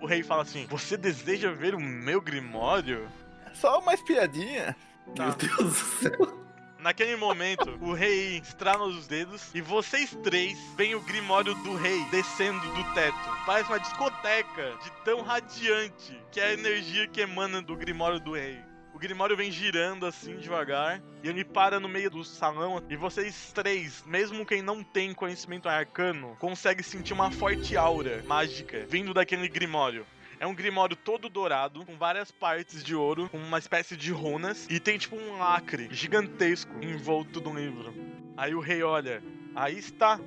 O 0.00 0.06
rei 0.06 0.22
fala 0.22 0.42
assim: 0.42 0.66
Você 0.66 0.96
deseja 0.96 1.50
ver 1.50 1.74
o 1.74 1.80
meu 1.80 2.20
grimório? 2.20 3.08
Só 3.52 3.80
uma 3.80 3.94
espiadinha. 3.94 4.76
Tá. 5.14 5.26
Meu 5.26 5.34
Deus 5.34 5.56
do 5.56 5.72
céu. 5.72 6.48
Naquele 6.78 7.16
momento, 7.16 7.76
o 7.80 7.92
rei 7.92 8.38
estrala 8.38 8.84
os 8.84 9.08
dedos 9.08 9.52
e 9.52 9.60
vocês 9.60 10.16
três 10.22 10.56
veem 10.76 10.94
o 10.94 11.00
grimório 11.00 11.52
do 11.56 11.74
rei 11.74 12.04
descendo 12.10 12.60
do 12.72 12.94
teto. 12.94 13.18
Parece 13.44 13.68
uma 13.68 13.80
discoteca 13.80 14.76
de 14.84 14.90
tão 15.04 15.22
radiante 15.22 16.16
que 16.30 16.40
é 16.40 16.46
a 16.46 16.52
energia 16.52 17.08
que 17.08 17.20
emana 17.20 17.60
do 17.60 17.74
grimório 17.74 18.20
do 18.20 18.34
rei. 18.34 18.67
O 18.98 19.00
Grimório 19.00 19.36
vem 19.36 19.48
girando 19.48 20.04
assim 20.06 20.38
devagar 20.38 21.00
e 21.22 21.28
ele 21.28 21.44
para 21.44 21.78
no 21.78 21.88
meio 21.88 22.10
do 22.10 22.24
salão 22.24 22.82
e 22.90 22.96
vocês 22.96 23.52
três, 23.54 24.02
mesmo 24.04 24.44
quem 24.44 24.60
não 24.60 24.82
tem 24.82 25.14
conhecimento 25.14 25.68
arcano, 25.68 26.36
consegue 26.40 26.82
sentir 26.82 27.12
uma 27.12 27.30
forte 27.30 27.76
aura 27.76 28.24
mágica 28.26 28.84
vindo 28.88 29.14
daquele 29.14 29.48
Grimório. 29.48 30.04
É 30.40 30.48
um 30.48 30.54
grimório 30.54 30.96
todo 30.96 31.28
dourado, 31.28 31.86
com 31.86 31.96
várias 31.96 32.32
partes 32.32 32.82
de 32.82 32.92
ouro, 32.96 33.28
com 33.28 33.38
uma 33.38 33.60
espécie 33.60 33.96
de 33.96 34.10
runas, 34.10 34.66
e 34.68 34.80
tem 34.80 34.98
tipo 34.98 35.14
um 35.14 35.38
lacre 35.38 35.86
gigantesco 35.92 36.72
envolto 36.82 37.40
no 37.40 37.54
livro. 37.54 37.94
Aí 38.36 38.52
o 38.52 38.60
rei 38.60 38.82
olha, 38.82 39.22
aí 39.54 39.78
está, 39.78 40.18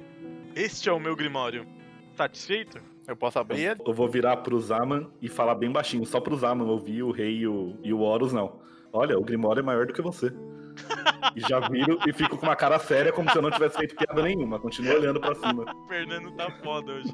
este 0.56 0.88
é 0.88 0.94
o 0.94 1.00
meu 1.00 1.14
grimório. 1.14 1.68
Satisfeito? 2.16 2.91
Eu 3.12 3.18
posso 3.18 3.38
abrir 3.38 3.60
ele? 3.60 3.82
Eu 3.86 3.94
vou 3.94 4.08
virar 4.08 4.38
pro 4.38 4.58
Zaman 4.58 5.06
e 5.22 5.28
falar 5.28 5.56
bem 5.56 5.70
baixinho, 5.70 6.06
só 6.06 6.22
pro 6.22 6.38
Zaman 6.38 6.64
ouvir 6.64 7.04
o 7.04 7.12
rei 7.12 7.40
e 7.40 7.48
o, 7.48 7.76
e 7.84 7.92
o 7.92 8.00
Horus, 8.00 8.32
não. 8.32 8.62
Olha, 8.94 9.20
o 9.20 9.22
Grimório 9.22 9.60
é 9.60 9.64
maior 9.64 9.86
do 9.86 9.92
que 9.92 10.02
você. 10.02 10.34
E 11.36 11.42
já 11.42 11.60
viro 11.68 12.00
e 12.08 12.14
fico 12.14 12.38
com 12.38 12.46
uma 12.46 12.56
cara 12.56 12.80
séria, 12.80 13.12
como 13.12 13.30
se 13.30 13.38
eu 13.38 13.42
não 13.42 13.52
tivesse 13.52 13.78
feito 13.78 13.98
piada 13.98 14.22
nenhuma. 14.22 14.60
Continuo 14.60 14.94
olhando 14.94 15.20
pra 15.20 15.36
cima. 15.36 15.66
O 15.76 15.84
Fernando 15.90 16.32
tá 16.32 16.50
foda 16.64 16.94
hoje. 16.94 17.14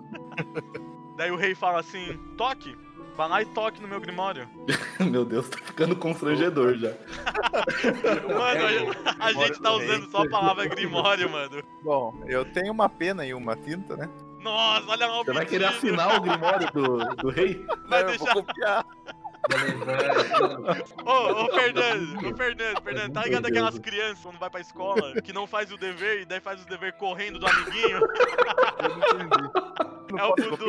Daí 1.17 1.31
o 1.31 1.35
rei 1.35 1.55
fala 1.55 1.79
assim, 1.79 2.15
toque, 2.37 2.77
vai 3.15 3.27
lá 3.27 3.41
e 3.41 3.45
toque 3.45 3.81
no 3.81 3.87
meu 3.87 3.99
grimório. 3.99 4.47
Meu 5.01 5.25
Deus, 5.25 5.49
tá 5.49 5.57
ficando 5.57 5.95
constrangedor 5.95 6.75
já. 6.75 6.93
Mano, 8.27 8.93
a, 9.19 9.25
a 9.25 9.33
gente 9.33 9.59
tá 9.59 9.71
usando 9.71 10.11
só 10.11 10.21
a 10.21 10.29
palavra 10.29 10.67
grimório, 10.67 11.27
mano. 11.27 11.63
Bom, 11.83 12.23
eu 12.27 12.45
tenho 12.45 12.71
uma 12.71 12.87
pena 12.87 13.25
e 13.25 13.33
uma 13.33 13.55
tinta, 13.55 13.97
né? 13.97 14.07
Nossa, 14.39 14.89
olha 14.89 15.07
lá 15.07 15.21
o 15.21 15.25
Você 15.25 15.33
vai 15.33 15.45
querer 15.45 15.65
assinar 15.65 16.17
o 16.17 16.21
Grimório 16.21 16.71
do, 16.71 16.97
do 17.15 17.29
rei? 17.29 17.65
Vai 17.87 18.03
eu 18.03 18.07
deixar- 18.07 18.33
vou 18.33 18.43
copiar. 18.43 18.85
Ô, 21.05 21.11
ô 21.45 21.53
Fernando, 21.53 22.17
ô 22.17 22.35
Fernando, 22.35 22.81
Fernando, 22.83 23.13
tá 23.13 23.23
ligado 23.23 23.45
aquelas 23.45 23.79
crianças 23.79 24.19
quando 24.21 24.37
vai 24.37 24.49
pra 24.49 24.59
escola 24.59 25.21
que 25.21 25.31
não 25.31 25.47
faz 25.47 25.71
o 25.71 25.77
dever 25.77 26.21
e 26.21 26.25
daí 26.25 26.41
faz 26.41 26.61
o 26.61 26.67
dever 26.67 26.93
correndo 26.93 27.39
do 27.39 27.47
amiguinho? 27.47 27.97
Eu 27.97 28.89
não 28.89 28.97
entendi. 28.97 30.11
Não 30.11 30.19
É 30.19 30.25
o 30.25 30.35
Dudu. 30.35 30.65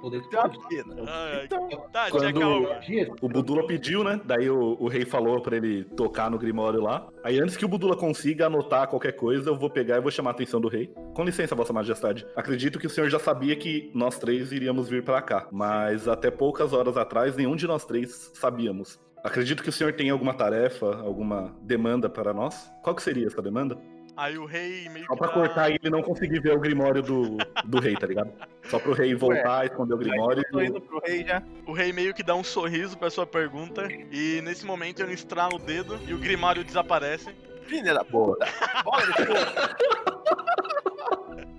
Poder. 0.00 0.84
Ai, 1.06 1.32
ai. 1.38 1.44
Então, 1.44 1.68
Tá, 1.92 2.10
Quando-. 2.10 2.66
O 3.20 3.28
Budula 3.28 3.66
pediu, 3.66 4.02
né? 4.04 4.20
Daí 4.24 4.48
o, 4.48 4.76
o 4.80 4.88
rei 4.88 5.04
falou 5.04 5.40
pra 5.40 5.56
ele 5.56 5.84
tocar 5.84 6.30
no 6.30 6.38
Grimório 6.38 6.80
lá. 6.80 7.06
Aí 7.24 7.38
antes 7.40 7.56
que 7.56 7.64
o 7.64 7.68
Budula 7.68 7.96
consiga 7.96 8.46
anotar 8.46 8.88
qualquer 8.88 9.12
coisa, 9.12 9.50
eu 9.50 9.56
vou 9.58 9.68
pegar 9.70 9.96
e 9.96 10.00
vou 10.00 10.10
chamar 10.10 10.30
a 10.30 10.32
atenção 10.32 10.60
do 10.60 10.68
rei. 10.68 10.92
Com 11.14 11.24
licença, 11.24 11.54
Vossa 11.54 11.72
Majestade. 11.72 12.26
Acredito 12.36 12.78
que 12.78 12.86
o 12.86 12.90
senhor 12.90 13.08
já 13.10 13.18
sabia 13.18 13.54
que 13.56 13.90
nós 13.94 14.18
três 14.18 14.52
iríamos 14.52 14.88
vir 14.88 15.04
pra 15.04 15.20
cá. 15.20 15.48
Mas 15.50 16.08
até 16.08 16.30
poucas 16.30 16.72
horas 16.72 16.96
atrás, 16.96 17.36
nenhum 17.36 17.56
de 17.56 17.66
nós 17.66 17.84
três 17.84 18.30
sabíamos. 18.34 18.98
Acredito 19.22 19.62
que 19.62 19.68
o 19.68 19.72
senhor 19.72 19.92
tem 19.92 20.08
alguma 20.08 20.32
tarefa, 20.32 20.96
alguma 21.02 21.54
demanda 21.60 22.08
para 22.08 22.32
nós. 22.32 22.72
Qual 22.82 22.96
que 22.96 23.02
seria 23.02 23.26
essa 23.26 23.42
demanda? 23.42 23.76
Aí 24.20 24.36
o 24.36 24.44
rei 24.44 24.86
meio 24.90 25.06
Só 25.06 25.16
pra 25.16 25.28
dá- 25.28 25.32
cortar 25.32 25.70
e 25.70 25.76
ele 25.76 25.88
não 25.88 26.02
conseguir 26.02 26.40
ver 26.40 26.54
o 26.54 26.60
Grimório 26.60 27.02
do, 27.02 27.38
do 27.64 27.80
rei, 27.80 27.94
tá 27.96 28.06
ligado? 28.06 28.30
Só 28.64 28.78
pro 28.78 28.92
rei 28.92 29.14
voltar, 29.14 29.64
esconder 29.64 29.94
o 29.94 29.96
Grimório 29.96 30.44
tô 30.52 30.60
e 30.60 30.66
indo 30.66 30.78
pro 30.78 31.00
rei 31.00 31.24
já. 31.24 31.42
O 31.66 31.72
rei 31.72 31.90
meio 31.90 32.12
que 32.12 32.22
dá 32.22 32.34
um 32.34 32.44
sorriso 32.44 32.98
pra 32.98 33.08
sua 33.08 33.26
pergunta 33.26 33.88
e 34.12 34.42
nesse 34.42 34.66
momento 34.66 35.00
ele 35.02 35.14
estrala 35.14 35.54
o 35.54 35.58
dedo 35.58 35.98
e 36.06 36.12
o 36.12 36.18
grimário 36.18 36.62
desaparece. 36.62 37.30
Filha 37.64 37.94
da 37.94 38.04
puta. 38.04 38.44
Fogo. 38.84 38.98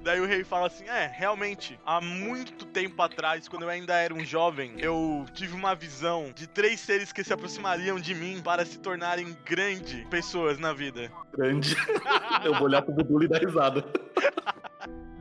Daí 0.04 0.20
o 0.20 0.26
rei 0.26 0.44
fala 0.44 0.68
assim: 0.68 0.88
É, 0.88 1.12
realmente, 1.14 1.80
há 1.86 2.02
muito 2.02 2.66
tempo 2.66 3.02
atrás, 3.02 3.48
quando 3.48 3.64
eu 3.64 3.70
ainda 3.70 3.96
era 3.96 4.14
um 4.14 4.26
jovem, 4.26 4.74
eu 4.78 5.26
tive 5.34 5.54
uma 5.54 5.76
visão 5.76 6.32
de 6.36 6.48
três 6.48 6.80
seres 6.80 7.12
que 7.12 7.24
se 7.24 7.32
aproximariam 7.32 8.00
de 8.00 8.16
mim 8.16 8.42
para 8.44 8.66
se 8.66 8.80
tornarem 8.80 9.36
grandes 9.46 10.08
pessoas 10.08 10.58
na 10.58 10.74
vida. 10.74 11.12
grande. 11.36 11.76
eu 12.44 12.54
vou 12.56 12.64
olhar 12.64 12.82
pro 12.82 12.94
Budula 12.94 13.26
e 13.26 13.28
dar 13.28 13.40
risada. 13.40 13.84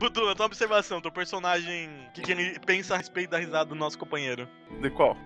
Budula, 0.01 0.33
tua 0.35 0.47
observação, 0.47 0.99
teu 0.99 1.11
personagem, 1.11 1.87
o 2.07 2.11
que, 2.11 2.21
que 2.23 2.31
ele 2.31 2.59
pensa 2.65 2.95
a 2.95 2.97
respeito 2.97 3.29
da 3.29 3.37
risada 3.37 3.65
do 3.65 3.75
nosso 3.75 3.99
companheiro? 3.99 4.49
De 4.81 4.89
qual? 4.89 5.15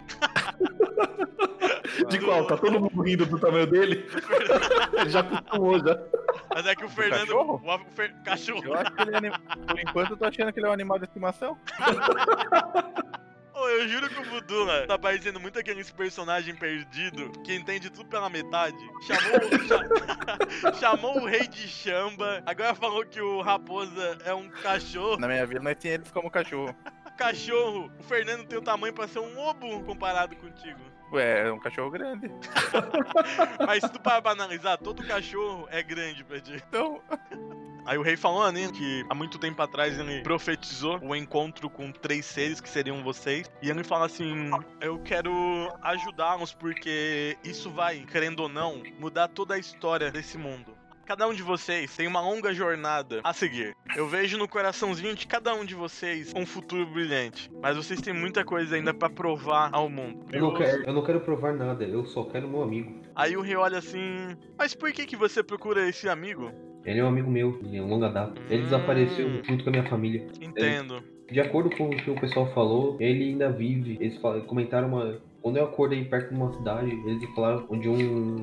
De 2.10 2.20
qual? 2.20 2.46
Tá 2.46 2.58
todo 2.58 2.78
mundo 2.78 3.02
rindo 3.02 3.26
do 3.26 3.40
tamanho 3.40 3.66
dele? 3.66 4.06
Ele 5.00 5.10
já 5.10 5.22
acostumou 5.22 5.80
já. 5.80 5.98
Mas 6.54 6.66
é 6.68 6.76
que 6.76 6.84
o 6.84 6.90
Fernando. 6.90 7.22
cachorro? 7.22 7.62
O, 7.64 7.76
o 7.76 7.80
Fer- 7.92 8.14
cachorro. 8.24 8.66
Eu 8.66 8.74
acho 8.74 8.92
que 8.92 9.02
ele 9.02 9.14
é 9.14 9.18
anim... 9.18 9.32
Por 9.66 9.80
enquanto 9.80 10.12
eu 10.12 10.18
tô 10.18 10.26
achando 10.26 10.52
que 10.52 10.60
ele 10.60 10.68
é 10.68 10.70
um 10.70 10.74
animal 10.74 11.00
de 11.00 11.06
estimação. 11.06 11.58
Eu 13.70 13.88
juro 13.88 14.10
que 14.10 14.20
o 14.20 14.26
Budula 14.26 14.86
tá 14.88 14.98
parecendo 14.98 15.40
muito 15.40 15.58
aqueles 15.60 15.92
personagem 15.92 16.56
perdido 16.56 17.32
que 17.44 17.54
entende 17.56 17.90
tudo 17.90 18.08
pela 18.10 18.30
metade. 18.30 18.78
Chamou, 19.02 19.40
cha- 19.68 20.74
chamou 20.80 21.22
o 21.22 21.26
rei 21.26 21.48
de 21.48 21.68
chamba, 21.68 22.42
agora 22.46 22.74
falou 22.76 23.06
que 23.06 23.22
o 23.22 23.42
raposa 23.42 24.18
é 24.26 24.34
um 24.34 24.50
cachorro. 24.50 25.18
Na 25.20 25.28
minha 25.28 25.46
vida 25.46 25.60
nós 25.62 25.76
tínhamos 25.80 26.02
eles 26.02 26.12
como 26.12 26.30
cachorro. 26.30 26.76
Cachorro, 27.18 27.90
o 27.98 28.04
Fernando 28.04 28.46
tem 28.46 28.60
o 28.60 28.62
tamanho 28.62 28.94
pra 28.94 29.08
ser 29.08 29.20
um 29.20 29.36
lobo 29.36 29.82
comparado 29.86 30.36
contigo. 30.36 30.82
Ué, 31.14 31.48
é 31.48 31.52
um 31.52 31.58
cachorro 31.58 31.90
grande. 31.90 32.30
Mas 33.66 33.84
se 33.84 33.90
tu 33.90 34.02
parar 34.02 34.22
pra 34.22 34.32
analisar, 34.32 34.78
todo 34.78 35.02
cachorro 35.08 35.66
é 35.72 35.82
grande 35.82 36.26
pra 36.26 36.42
ti. 36.42 36.62
Então, 36.68 37.02
Aí 37.86 37.98
o 37.98 38.02
rei 38.02 38.18
falou, 38.18 38.52
né, 38.52 38.68
que 38.72 39.06
há 39.10 39.14
muito 39.14 39.38
tempo 39.38 39.62
atrás 39.62 39.98
ele 40.00 40.22
profetizou 40.24 41.00
o 41.02 41.16
encontro 41.16 41.70
com 41.70 41.92
três 41.92 42.26
seres 42.26 42.60
que 42.60 42.68
seriam 42.68 43.04
vocês. 43.04 43.50
E 43.62 43.70
ele 43.70 43.84
fala 43.84 44.06
assim: 44.08 44.50
Eu 44.82 45.00
quero 45.00 45.32
ajudá-los 45.82 46.54
porque 46.54 47.38
isso 47.44 47.70
vai, 47.70 48.00
querendo 48.00 48.42
ou 48.42 48.50
não, 48.50 48.82
mudar 49.00 49.28
toda 49.28 49.54
a 49.54 49.60
história 49.60 50.12
desse 50.12 50.38
mundo. 50.38 50.76
Cada 51.06 51.28
um 51.28 51.34
de 51.36 51.44
vocês 51.44 51.96
tem 51.96 52.08
uma 52.08 52.20
longa 52.20 52.52
jornada 52.52 53.22
a 53.24 53.32
seguir. 53.32 53.78
Eu 53.96 54.08
vejo 54.08 54.40
no 54.40 54.48
coraçãozinho 54.48 55.14
de 55.14 55.28
cada 55.28 55.54
um 55.54 55.64
de 55.64 55.76
vocês 55.76 56.34
um 56.36 56.48
futuro 56.48 56.88
brilhante. 56.88 57.52
Mas 57.62 57.78
vocês 57.78 58.02
têm 58.02 58.12
muita 58.12 58.44
coisa 58.44 58.76
ainda 58.76 58.92
pra 58.92 59.08
provar 59.08 59.70
ao 59.72 59.88
mundo. 59.88 60.26
Eu 60.32 60.42
não, 60.42 60.54
quero, 60.56 60.84
eu 60.84 60.94
não 60.94 61.04
quero 61.04 61.20
provar 61.20 61.54
nada, 61.54 61.84
eu 61.84 62.04
só 62.06 62.24
quero 62.24 62.48
meu 62.48 62.64
amigo. 62.64 63.04
Aí 63.16 63.38
o 63.38 63.42
rei 63.42 63.56
olha 63.56 63.78
assim: 63.78 64.36
Mas 64.58 64.74
por 64.74 64.92
que, 64.92 65.06
que 65.06 65.16
você 65.16 65.44
procura 65.44 65.88
esse 65.88 66.10
amigo? 66.10 66.52
Ele 66.86 67.00
é 67.00 67.04
um 67.04 67.08
amigo 67.08 67.30
meu, 67.30 67.60
de 67.64 67.80
longa 67.80 68.10
data. 68.10 68.40
Ele 68.50 68.62
Hum. 68.62 68.66
desapareceu 68.66 69.44
junto 69.44 69.64
com 69.64 69.70
a 69.70 69.74
minha 69.74 69.90
família. 69.90 70.28
Entendo. 70.42 71.02
De 71.32 71.40
acordo 71.40 71.70
com 71.76 71.90
o 71.90 71.96
que 71.98 72.12
o 72.12 72.16
pessoal 72.20 72.46
falou, 72.54 72.98
ele 73.00 73.24
ainda 73.30 73.52
vive. 73.52 73.98
Eles 74.00 74.18
fal- 74.20 74.40
comentaram 74.42 74.88
uma. 74.90 75.20
Quando 75.42 75.58
eu 75.58 75.66
acordei 75.66 76.04
perto 76.06 76.30
de 76.30 76.36
uma 76.36 76.54
cidade, 76.54 76.92
eles 77.06 77.24
falaram 77.36 77.66
de 77.80 77.90
um. 77.90 78.36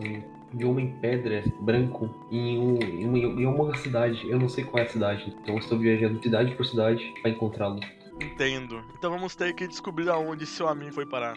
De 0.54 0.66
um 0.66 0.70
homem 0.72 0.94
pedra 1.00 1.42
branco 1.62 2.14
em, 2.30 2.58
um, 2.58 2.78
em, 2.82 3.06
uma, 3.06 3.16
em 3.18 3.46
uma 3.46 3.74
cidade. 3.76 4.20
Eu 4.28 4.38
não 4.38 4.50
sei 4.50 4.64
qual 4.64 4.82
é 4.82 4.86
a 4.86 4.90
cidade. 4.90 5.34
Então 5.42 5.54
eu 5.54 5.58
estou 5.60 5.78
viajando 5.78 6.22
cidade 6.22 6.54
por 6.54 6.66
cidade 6.66 7.02
para 7.22 7.30
encontrá-lo. 7.30 7.80
Entendo. 8.20 8.82
Então 8.98 9.10
vamos 9.10 9.34
ter 9.34 9.54
que 9.54 9.66
descobrir 9.66 10.10
aonde 10.10 10.44
seu 10.44 10.68
amigo 10.68 10.92
foi 10.92 11.06
parar. 11.06 11.36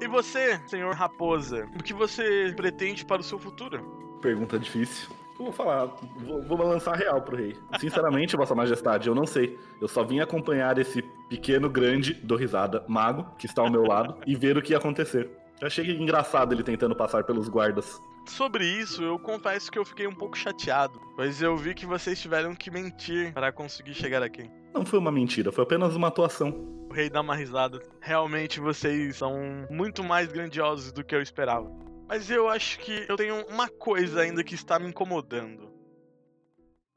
E 0.00 0.08
você, 0.08 0.58
senhor 0.66 0.94
Raposa, 0.94 1.68
o 1.78 1.82
que 1.82 1.92
você 1.92 2.50
pretende 2.56 3.04
para 3.04 3.20
o 3.20 3.24
seu 3.24 3.38
futuro? 3.38 3.78
Pergunta 4.22 4.58
difícil. 4.58 5.10
Vou 5.38 5.52
falar, 5.52 5.86
vou, 6.18 6.42
vou 6.42 6.66
lançar 6.66 6.96
real 6.96 7.20
pro 7.22 7.36
rei. 7.36 7.56
Sinceramente, 7.78 8.36
Vossa 8.38 8.54
Majestade, 8.54 9.08
eu 9.08 9.14
não 9.14 9.26
sei. 9.26 9.58
Eu 9.80 9.88
só 9.88 10.02
vim 10.02 10.20
acompanhar 10.20 10.78
esse 10.78 11.02
pequeno, 11.28 11.68
grande, 11.68 12.14
do 12.14 12.36
risada, 12.36 12.84
mago, 12.88 13.26
que 13.38 13.46
está 13.46 13.62
ao 13.62 13.70
meu 13.70 13.82
lado, 13.82 14.16
e 14.26 14.34
ver 14.34 14.56
o 14.56 14.62
que 14.62 14.72
ia 14.72 14.78
acontecer. 14.78 15.30
Eu 15.60 15.66
achei 15.66 15.90
engraçado 15.90 16.52
ele 16.52 16.62
tentando 16.62 16.94
passar 16.94 17.24
pelos 17.24 17.48
guardas. 17.48 18.00
Sobre 18.26 18.64
isso, 18.66 19.02
eu 19.02 19.18
confesso 19.18 19.70
que 19.70 19.78
eu 19.78 19.84
fiquei 19.84 20.06
um 20.06 20.14
pouco 20.14 20.36
chateado, 20.36 21.00
pois 21.14 21.40
eu 21.40 21.56
vi 21.56 21.74
que 21.74 21.86
vocês 21.86 22.20
tiveram 22.20 22.54
que 22.54 22.70
mentir 22.70 23.32
para 23.32 23.52
conseguir 23.52 23.94
chegar 23.94 24.22
aqui. 24.22 24.50
Não 24.74 24.84
foi 24.84 24.98
uma 24.98 25.12
mentira, 25.12 25.52
foi 25.52 25.64
apenas 25.64 25.94
uma 25.94 26.08
atuação. 26.08 26.50
O 26.90 26.92
rei 26.92 27.08
dá 27.08 27.20
uma 27.20 27.34
risada. 27.34 27.80
Realmente 28.00 28.60
vocês 28.60 29.16
são 29.16 29.66
muito 29.70 30.02
mais 30.02 30.30
grandiosos 30.30 30.92
do 30.92 31.04
que 31.04 31.14
eu 31.14 31.22
esperava. 31.22 31.70
Mas 32.08 32.30
eu 32.30 32.48
acho 32.48 32.78
que 32.78 33.04
eu 33.08 33.16
tenho 33.16 33.44
uma 33.46 33.68
coisa 33.68 34.20
ainda 34.20 34.44
que 34.44 34.54
está 34.54 34.78
me 34.78 34.88
incomodando. 34.88 35.72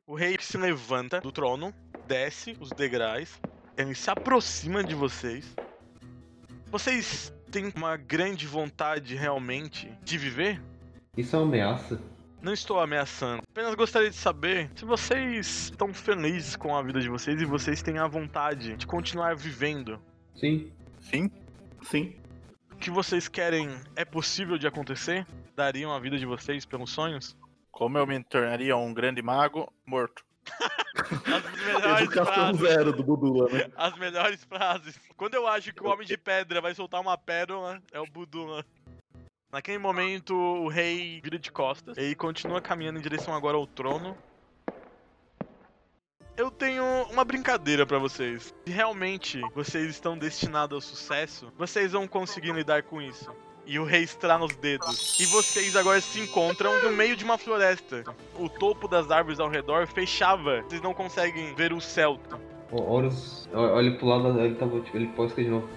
O 0.06 0.16
rei 0.16 0.38
se 0.40 0.58
levanta 0.58 1.20
do 1.20 1.32
trono, 1.32 1.74
desce 2.08 2.56
os 2.60 2.70
degraus, 2.70 3.40
ele 3.76 3.96
se 3.96 4.10
aproxima 4.10 4.84
de 4.84 4.94
vocês. 4.94 5.56
Vocês 6.68 7.34
têm 7.52 7.72
uma 7.76 7.98
grande 7.98 8.46
vontade 8.46 9.16
realmente 9.16 9.92
de 10.04 10.18
viver? 10.18 10.62
Isso 11.18 11.36
é 11.36 11.40
uma 11.40 11.48
ameaça? 11.48 12.00
Não 12.42 12.54
estou 12.54 12.80
ameaçando. 12.80 13.42
Apenas 13.50 13.76
gostaria 13.76 14.10
de 14.10 14.16
saber 14.16 14.70
se 14.76 14.86
vocês 14.86 15.70
estão 15.72 15.94
felizes 15.94 16.56
com 16.56 16.76
a 16.76 16.82
vida 16.82 17.02
de 17.02 17.10
vocês 17.10 17.42
e 17.42 17.46
vocês 17.46 17.82
têm 17.82 17.98
a 17.98 18.08
vontade 18.08 18.78
de 18.78 18.88
continuar 18.88 19.36
vivendo. 19.36 20.00
Sim. 20.36 20.72
sim. 21.02 21.30
Sim. 21.82 22.19
O 22.80 22.82
que 22.82 22.90
vocês 22.90 23.28
querem 23.28 23.70
é 23.94 24.06
possível 24.06 24.58
de 24.58 24.66
acontecer? 24.66 25.28
Dariam 25.54 25.92
a 25.92 26.00
vida 26.00 26.18
de 26.18 26.26
vocês 26.26 26.64
pelos 26.64 26.90
sonhos? 26.90 27.36
Como 27.70 27.98
eu 27.98 28.08
me 28.08 28.24
tornaria 28.24 28.78
um 28.78 28.94
grande 28.94 29.22
mago 29.22 29.70
morto. 29.86 30.24
As 30.96 31.74
melhores 31.74 32.08
frases. 32.16 32.62
zero 32.62 32.94
do 32.94 33.04
Budula, 33.04 33.50
né? 33.52 33.70
As 33.76 33.98
melhores 33.98 34.46
frases. 34.46 34.98
Quando 35.18 35.34
eu 35.34 35.46
acho 35.46 35.74
que 35.74 35.84
o 35.84 35.90
Homem 35.90 36.08
de 36.08 36.18
Pedra 36.18 36.62
vai 36.62 36.74
soltar 36.74 37.02
uma 37.02 37.18
pérola, 37.18 37.84
é 37.92 38.00
o 38.00 38.06
Budula. 38.06 38.66
Naquele 39.52 39.78
momento, 39.78 40.34
o 40.34 40.70
rei 40.70 41.20
vira 41.22 41.38
de 41.38 41.52
costas 41.52 41.98
e 41.98 42.16
continua 42.16 42.62
caminhando 42.62 42.98
em 42.98 43.02
direção 43.02 43.34
agora 43.34 43.58
ao 43.58 43.68
trono. 43.68 44.18
Eu 46.40 46.50
tenho 46.50 46.86
uma 47.12 47.26
brincadeira 47.26 47.86
pra 47.86 47.98
vocês. 47.98 48.56
Se 48.66 48.72
realmente 48.72 49.42
vocês 49.54 49.90
estão 49.90 50.18
destinados 50.18 50.74
ao 50.74 50.80
sucesso, 50.80 51.52
vocês 51.58 51.92
vão 51.92 52.08
conseguir 52.08 52.54
lidar 52.54 52.84
com 52.84 53.02
isso. 53.02 53.30
E 53.66 53.78
o 53.78 53.84
rei 53.84 54.04
estrala 54.04 54.46
os 54.46 54.56
dedos. 54.56 55.20
E 55.20 55.26
vocês 55.26 55.76
agora 55.76 56.00
se 56.00 56.18
encontram 56.22 56.82
no 56.82 56.92
meio 56.92 57.18
de 57.18 57.26
uma 57.26 57.38
floresta. 57.38 58.06
O 58.38 58.48
topo 58.48 58.88
das 58.88 59.12
árvores 59.12 59.38
ao 59.38 59.50
redor 59.50 59.86
fechava. 59.86 60.62
Vocês 60.62 60.82
não 60.82 60.94
conseguem 60.94 61.54
ver 61.56 61.74
o 61.74 61.82
céu. 61.82 62.18
Horus 62.72 63.50
olha 63.54 63.98
pro 63.98 64.08
lado, 64.08 64.40
ele 64.40 64.56
tava, 64.56 64.80
tipo, 64.80 64.96
ele 64.96 65.08
posta 65.08 65.44
de 65.44 65.50
novo. 65.50 65.68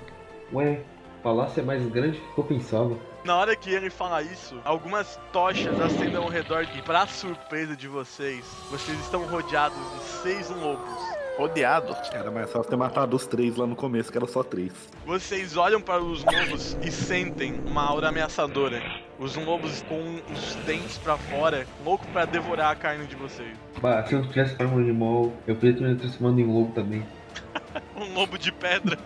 Ué, 0.53 0.81
palácio 1.25 1.59
é 1.59 1.65
mais 1.65 1.85
grande 1.89 2.21
do 2.21 2.35
que 2.35 2.39
eu 2.39 2.45
pensava. 2.45 2.97
Na 3.25 3.37
hora 3.37 3.55
que 3.55 3.71
ele 3.71 3.89
fala 3.89 4.21
isso, 4.21 4.61
algumas 4.65 5.19
tochas 5.33 5.81
acendem 5.81 6.17
ao 6.17 6.27
redor 6.29 6.67
e, 6.77 6.83
pra 6.83 7.07
surpresa 7.07 7.77
de 7.77 7.87
vocês, 7.87 8.45
vocês 8.69 8.99
estão 8.99 9.25
rodeados 9.25 9.79
de 9.95 10.05
seis 10.23 10.51
lobos. 10.51 10.91
Rodeados. 11.39 11.97
Era 12.13 12.33
mais 12.33 12.51
fácil 12.51 12.69
ter 12.69 12.77
matado 12.77 13.15
os 13.15 13.25
três 13.25 13.57
lá 13.57 13.65
no 13.65 13.77
começo, 13.77 14.11
que 14.11 14.19
era 14.19 14.27
só 14.27 14.43
três. 14.43 14.73
Vocês 15.07 15.57
olham 15.57 15.81
para 15.81 16.03
os 16.03 16.25
lobos 16.25 16.77
e 16.83 16.91
sentem 16.91 17.61
uma 17.65 17.85
aura 17.85 18.09
ameaçadora. 18.09 18.83
Os 19.21 19.37
lobos 19.37 19.83
com 19.83 20.21
os 20.33 20.55
dentes 20.67 20.99
pra 20.99 21.17
fora, 21.17 21.65
louco 21.85 22.05
pra 22.09 22.25
devorar 22.25 22.73
a 22.73 22.75
carne 22.75 23.07
de 23.07 23.15
vocês. 23.15 23.57
Bah, 23.81 24.05
se 24.05 24.15
eu 24.15 24.27
tivesse 24.29 24.57
forma 24.57 24.83
de 24.83 24.91
animal, 24.91 25.33
eu 25.47 25.55
podia 25.55 25.75
ter 25.75 25.85
me 25.85 25.95
transformando 25.95 26.41
em 26.41 26.45
lobo 26.53 26.73
também. 26.73 27.07
Um 27.97 28.13
lobo 28.15 28.37
de 28.37 28.51
pedra. 28.53 28.99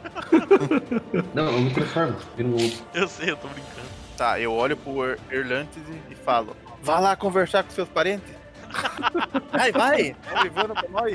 Não, 1.34 1.52
eu 1.52 1.60
me 1.60 1.70
transformo, 1.72 2.16
viro 2.36 2.48
um 2.48 2.52
lobo. 2.52 2.74
Eu 2.94 3.06
sei, 3.06 3.30
eu 3.30 3.36
tô 3.36 3.46
brincando. 3.48 3.95
Tá, 4.16 4.40
eu 4.40 4.52
olho 4.52 4.76
pro 4.76 5.04
Er- 5.04 5.18
Erlantes 5.30 5.82
e, 6.10 6.14
falo: 6.14 6.56
Vá 6.82 6.98
lá 6.98 7.14
conversar 7.16 7.62
com 7.64 7.70
seus 7.70 7.88
parentes. 7.88 8.34
vai, 9.52 9.70
vai! 9.72 10.16
Tá 10.32 10.42
levando 10.42 10.74
pra 10.74 10.88
nós. 10.88 11.14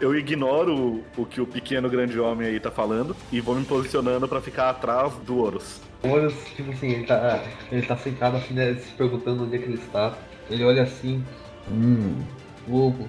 Eu 0.00 0.14
ignoro 0.14 0.74
o, 0.76 1.04
o 1.22 1.26
que 1.26 1.40
o 1.40 1.46
pequeno 1.46 1.88
grande 1.88 2.18
homem 2.18 2.48
aí 2.48 2.60
tá 2.60 2.70
falando 2.70 3.16
e 3.32 3.40
vou 3.40 3.54
me 3.54 3.64
posicionando 3.64 4.28
pra 4.28 4.40
ficar 4.40 4.70
atrás 4.70 5.12
do 5.24 5.38
Horus. 5.38 5.80
O 6.02 6.08
Horus, 6.08 6.34
tipo 6.54 6.70
assim, 6.70 6.90
ele 6.90 7.06
tá, 7.06 7.42
ele 7.72 7.82
tá 7.86 7.96
sentado 7.96 8.36
assim, 8.36 8.54
né, 8.54 8.74
se 8.74 8.90
perguntando 8.92 9.44
onde 9.44 9.56
é 9.56 9.58
que 9.58 9.64
ele 9.64 9.74
está. 9.82 10.14
Ele 10.50 10.64
olha 10.64 10.82
assim, 10.82 11.24
hum, 11.70 12.22
lobo. 12.68 13.08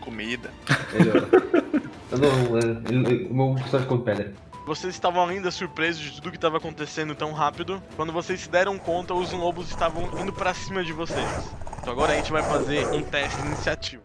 Comida. 0.00 0.50
Ele 0.94 1.10
olha. 1.10 1.72
Eu 2.10 2.18
não, 2.18 2.58
ele, 2.58 2.98
ele- 3.08 3.28
meu 3.32 3.54
personagem 3.54 3.88
come 3.88 4.02
pedra. 4.04 4.32
Vocês 4.64 4.94
estavam 4.94 5.26
ainda 5.26 5.50
surpresos 5.50 6.02
de 6.02 6.12
tudo 6.12 6.30
que 6.30 6.36
estava 6.36 6.58
acontecendo 6.58 7.14
tão 7.14 7.32
rápido. 7.32 7.82
Quando 7.96 8.12
vocês 8.12 8.40
se 8.40 8.48
deram 8.48 8.78
conta, 8.78 9.12
os 9.12 9.32
lobos 9.32 9.68
estavam 9.68 10.04
indo 10.20 10.32
pra 10.32 10.54
cima 10.54 10.84
de 10.84 10.92
vocês. 10.92 11.52
Então 11.80 11.92
agora 11.92 12.12
a 12.12 12.16
gente 12.16 12.30
vai 12.30 12.44
fazer 12.44 12.86
um 12.86 13.02
teste 13.02 13.40
de 13.40 13.48
iniciativa. 13.48 14.02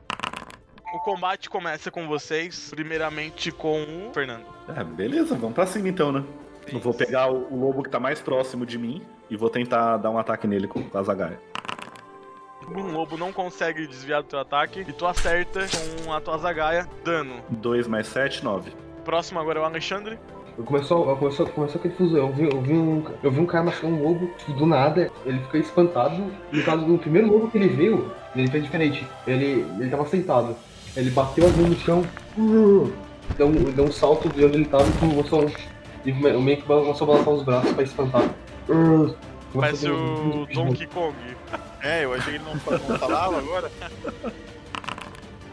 O 0.94 1.00
combate 1.00 1.48
começa 1.48 1.92
com 1.92 2.08
vocês, 2.08 2.72
primeiramente 2.72 3.52
com 3.52 4.08
o 4.10 4.14
Fernando. 4.14 4.46
É, 4.76 4.84
beleza, 4.84 5.36
vamos 5.36 5.54
pra 5.54 5.68
cima 5.68 5.90
então, 5.90 6.12
né? 6.12 6.24
Eu 6.72 6.80
vou 6.80 6.94
pegar 6.94 7.32
o, 7.32 7.54
o 7.54 7.60
lobo 7.60 7.84
que 7.84 7.90
tá 7.90 8.00
mais 8.00 8.20
próximo 8.20 8.66
de 8.66 8.80
mim 8.80 9.06
e 9.30 9.38
vou 9.38 9.50
tentar 9.50 9.98
dar 9.98 10.10
um 10.10 10.18
ataque 10.18 10.48
nele 10.48 10.68
com, 10.68 10.82
com 10.82 10.98
a 10.98 11.04
zagaia. 11.04 11.40
Um 12.68 12.92
lobo 12.92 13.16
não 13.16 13.32
consegue 13.32 13.86
desviar 13.86 14.24
do 14.24 14.30
teu 14.30 14.40
ataque 14.40 14.80
e 14.80 14.92
tu 14.92 15.06
acerta 15.06 15.66
com 16.04 16.12
a 16.12 16.20
tua 16.20 16.38
zagaia, 16.40 16.90
dano. 17.04 17.44
2 17.50 17.88
mais 17.88 18.08
7, 18.08 18.44
9. 18.44 18.72
Próximo 19.06 19.40
agora 19.40 19.60
é 19.60 19.62
o 19.62 19.66
Alexandre. 19.66 20.20
Eu 20.58 20.64
começou, 20.64 21.16
começou, 21.18 21.46
começou 21.48 21.80
aquele 21.80 21.94
fuso. 21.94 22.18
Eu 22.18 22.32
vi, 22.34 22.44
eu, 22.52 22.62
vi 22.62 22.74
um, 22.74 23.04
eu 23.22 23.30
vi 23.32 23.40
um 23.40 23.46
cara 23.46 23.64
machucar 23.64 23.92
um 23.92 24.02
lobo 24.04 24.32
e 24.48 24.54
do 24.54 24.66
nada 24.66 25.12
ele 25.26 25.40
ficou 25.40 25.60
espantado. 25.60 26.16
No 26.52 26.64
caso 26.64 26.84
do 26.84 26.98
primeiro 26.98 27.32
lobo 27.32 27.50
que 27.52 27.58
ele 27.58 27.68
viu, 27.70 28.10
ele 28.36 28.48
fez 28.50 28.64
diferente. 28.64 29.06
Ele, 29.28 29.66
ele 29.80 29.90
tava 29.90 30.06
sentado. 30.08 30.56
Ele 30.96 31.12
bateu 31.12 31.46
as 31.46 31.56
mãos 31.56 31.70
no 31.70 31.76
chão, 31.78 32.04
deu, 33.38 33.48
um, 33.48 33.52
deu 33.52 33.86
um 33.86 33.92
salto 33.92 34.30
de 34.30 34.44
onde 34.46 34.56
ele 34.58 34.66
tava 34.66 34.84
e 34.88 34.94
começou. 34.94 35.46
E 36.04 36.12
me- 36.12 36.34
meio 36.38 36.58
que 36.58 36.64
começou 36.64 37.06
a 37.08 37.12
balançar 37.14 37.34
os 37.34 37.44
braços 37.44 37.72
pra 37.74 37.84
espantar. 37.84 38.24
Parece 39.54 39.88
a 39.88 39.94
o 39.94 40.48
Donkey 40.54 40.88
Kong. 40.88 41.16
É, 41.82 42.04
eu 42.06 42.14
achei 42.14 42.34
que 42.34 42.40
ele 42.40 42.44
não, 42.46 42.54
não 42.90 42.98
falava 42.98 43.38
agora. 43.38 43.72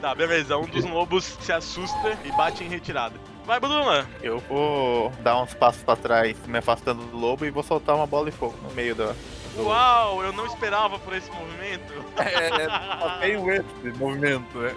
Tá, 0.00 0.14
beleza. 0.14 0.56
Um 0.56 0.66
dos 0.66 0.84
lobos 0.84 1.24
se 1.40 1.52
assusta 1.52 2.18
e 2.24 2.32
bate 2.32 2.64
em 2.64 2.68
retirada. 2.68 3.14
Vai, 3.44 3.60
Bruna! 3.60 4.06
Eu 4.22 4.38
vou 4.38 5.10
dar 5.20 5.40
uns 5.42 5.52
passos 5.54 5.82
pra 5.82 5.96
trás, 5.96 6.36
me 6.46 6.58
afastando 6.58 7.04
do 7.04 7.16
lobo 7.16 7.44
e 7.44 7.50
vou 7.50 7.62
soltar 7.62 7.94
uma 7.94 8.06
bola 8.06 8.30
de 8.30 8.36
fogo 8.36 8.54
no 8.62 8.70
meio 8.74 8.94
da. 8.94 9.06
do- 9.54 9.64
Uau, 9.64 10.22
eu 10.24 10.32
não 10.32 10.46
esperava 10.46 10.98
por 10.98 11.14
esse 11.14 11.30
movimento. 11.30 11.92
É, 12.16 12.98
só 12.98 13.18
tem 13.20 13.34
esse 13.34 13.98
movimento, 13.98 14.58
né? 14.58 14.74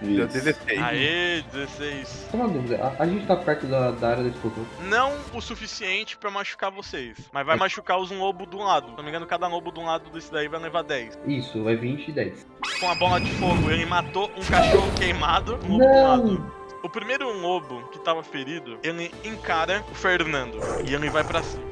Deu 0.00 0.24
Isso. 0.24 0.32
16. 0.32 0.80
Aê, 0.82 1.42
16. 1.52 2.28
Só 2.30 2.36
uma 2.38 2.48
dúvida, 2.48 2.94
a, 2.98 3.02
a 3.02 3.06
gente 3.06 3.26
tá 3.26 3.36
perto 3.36 3.66
da, 3.66 3.90
da 3.90 4.08
área 4.08 4.22
da 4.22 4.30
explosão. 4.30 4.64
Não 4.84 5.12
o 5.34 5.42
suficiente 5.42 6.16
pra 6.16 6.30
machucar 6.30 6.70
vocês, 6.70 7.18
mas 7.30 7.44
vai 7.44 7.56
machucar 7.56 7.98
os 7.98 8.10
um 8.10 8.18
lobo 8.18 8.46
do 8.46 8.56
lado. 8.56 8.92
Se 8.92 8.96
não 8.96 9.02
me 9.04 9.10
engano, 9.10 9.26
cada 9.26 9.46
lobo 9.46 9.70
de 9.70 9.78
um 9.78 9.84
lado 9.84 10.08
desse 10.08 10.32
daí 10.32 10.48
vai 10.48 10.58
levar 10.58 10.82
10. 10.82 11.18
Isso, 11.26 11.62
vai 11.62 11.76
20 11.76 12.08
e 12.08 12.12
10. 12.12 12.46
Com 12.80 12.88
a 12.90 12.94
bola 12.94 13.20
de 13.20 13.30
fogo, 13.32 13.70
ele 13.70 13.84
matou 13.84 14.30
um 14.38 14.44
cachorro 14.50 14.90
queimado, 14.96 15.56
um 15.64 15.72
lobo 15.76 15.78
do 15.78 15.78
Não! 15.78 16.08
lado. 16.08 16.59
O 16.82 16.88
primeiro 16.88 17.30
lobo 17.38 17.82
que 17.88 17.98
tava 17.98 18.22
ferido, 18.22 18.78
ele 18.82 19.12
encara 19.22 19.84
o 19.90 19.94
Fernando 19.94 20.58
e 20.88 20.94
ele 20.94 21.10
vai 21.10 21.22
pra 21.22 21.42
cima. 21.42 21.68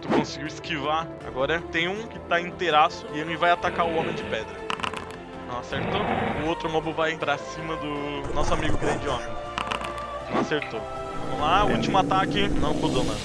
Tu 0.00 0.08
conseguiu 0.08 0.46
esquivar. 0.46 1.08
Agora 1.26 1.60
tem 1.72 1.88
um 1.88 2.06
que 2.06 2.20
tá 2.20 2.40
inteiraço 2.40 3.04
e 3.12 3.18
ele 3.18 3.36
vai 3.36 3.50
atacar 3.50 3.84
o 3.84 3.96
homem 3.96 4.14
de 4.14 4.22
pedra. 4.22 4.54
Não 5.48 5.58
acertou. 5.58 6.00
O 6.44 6.48
outro 6.48 6.70
lobo 6.70 6.92
vai 6.92 7.16
pra 7.16 7.36
cima 7.36 7.74
do 7.76 8.32
nosso 8.32 8.54
amigo 8.54 8.76
grande 8.76 9.08
homem. 9.08 9.26
Não 10.30 10.40
acertou. 10.40 10.80
Vamos 11.24 11.40
lá, 11.40 11.64
último 11.64 11.98
ataque. 11.98 12.46
Não 12.48 12.74
mudou, 12.74 13.02
mano. 13.02 13.20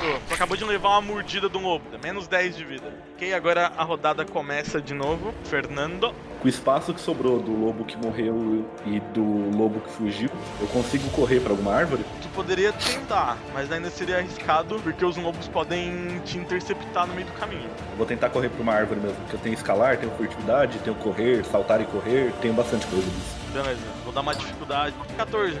Tu 0.00 0.34
acabou 0.34 0.56
de 0.56 0.64
levar 0.64 0.90
uma 0.90 1.02
mordida 1.02 1.46
do 1.46 1.58
lobo. 1.58 1.84
Menos 2.02 2.26
10 2.26 2.56
de 2.56 2.64
vida. 2.64 2.90
Ok, 3.14 3.34
agora 3.34 3.70
a 3.76 3.84
rodada 3.84 4.24
começa 4.24 4.80
de 4.80 4.94
novo. 4.94 5.34
Fernando. 5.44 6.14
Com 6.40 6.46
o 6.46 6.48
espaço 6.48 6.94
que 6.94 7.00
sobrou 7.00 7.38
do 7.38 7.52
lobo 7.52 7.84
que 7.84 7.98
morreu 7.98 8.64
e 8.86 8.98
do 8.98 9.22
lobo 9.54 9.80
que 9.80 9.90
fugiu, 9.90 10.30
eu 10.58 10.66
consigo 10.68 11.10
correr 11.10 11.40
pra 11.40 11.50
alguma 11.50 11.74
árvore? 11.74 12.02
Tu 12.22 12.28
poderia 12.30 12.72
tentar, 12.72 13.36
mas 13.52 13.70
ainda 13.70 13.90
seria 13.90 14.16
arriscado 14.18 14.80
porque 14.80 15.04
os 15.04 15.18
lobos 15.18 15.46
podem 15.48 16.18
te 16.24 16.38
interceptar 16.38 17.06
no 17.06 17.12
meio 17.12 17.26
do 17.26 17.32
caminho. 17.34 17.68
Vou 17.98 18.06
tentar 18.06 18.30
correr 18.30 18.48
pra 18.48 18.62
uma 18.62 18.72
árvore 18.72 19.00
mesmo, 19.00 19.16
porque 19.16 19.36
eu 19.36 19.40
tenho 19.40 19.54
escalar, 19.54 19.98
tenho 19.98 20.12
furtividade, 20.12 20.78
tenho 20.78 20.96
correr, 20.96 21.44
saltar 21.44 21.82
e 21.82 21.84
correr, 21.84 22.32
tenho 22.40 22.54
bastante 22.54 22.86
coisa 22.86 23.04
disso. 23.04 23.36
Beleza, 23.52 23.80
vou 24.02 24.12
dar 24.14 24.22
uma 24.22 24.34
dificuldade. 24.34 24.94
14. 25.18 25.60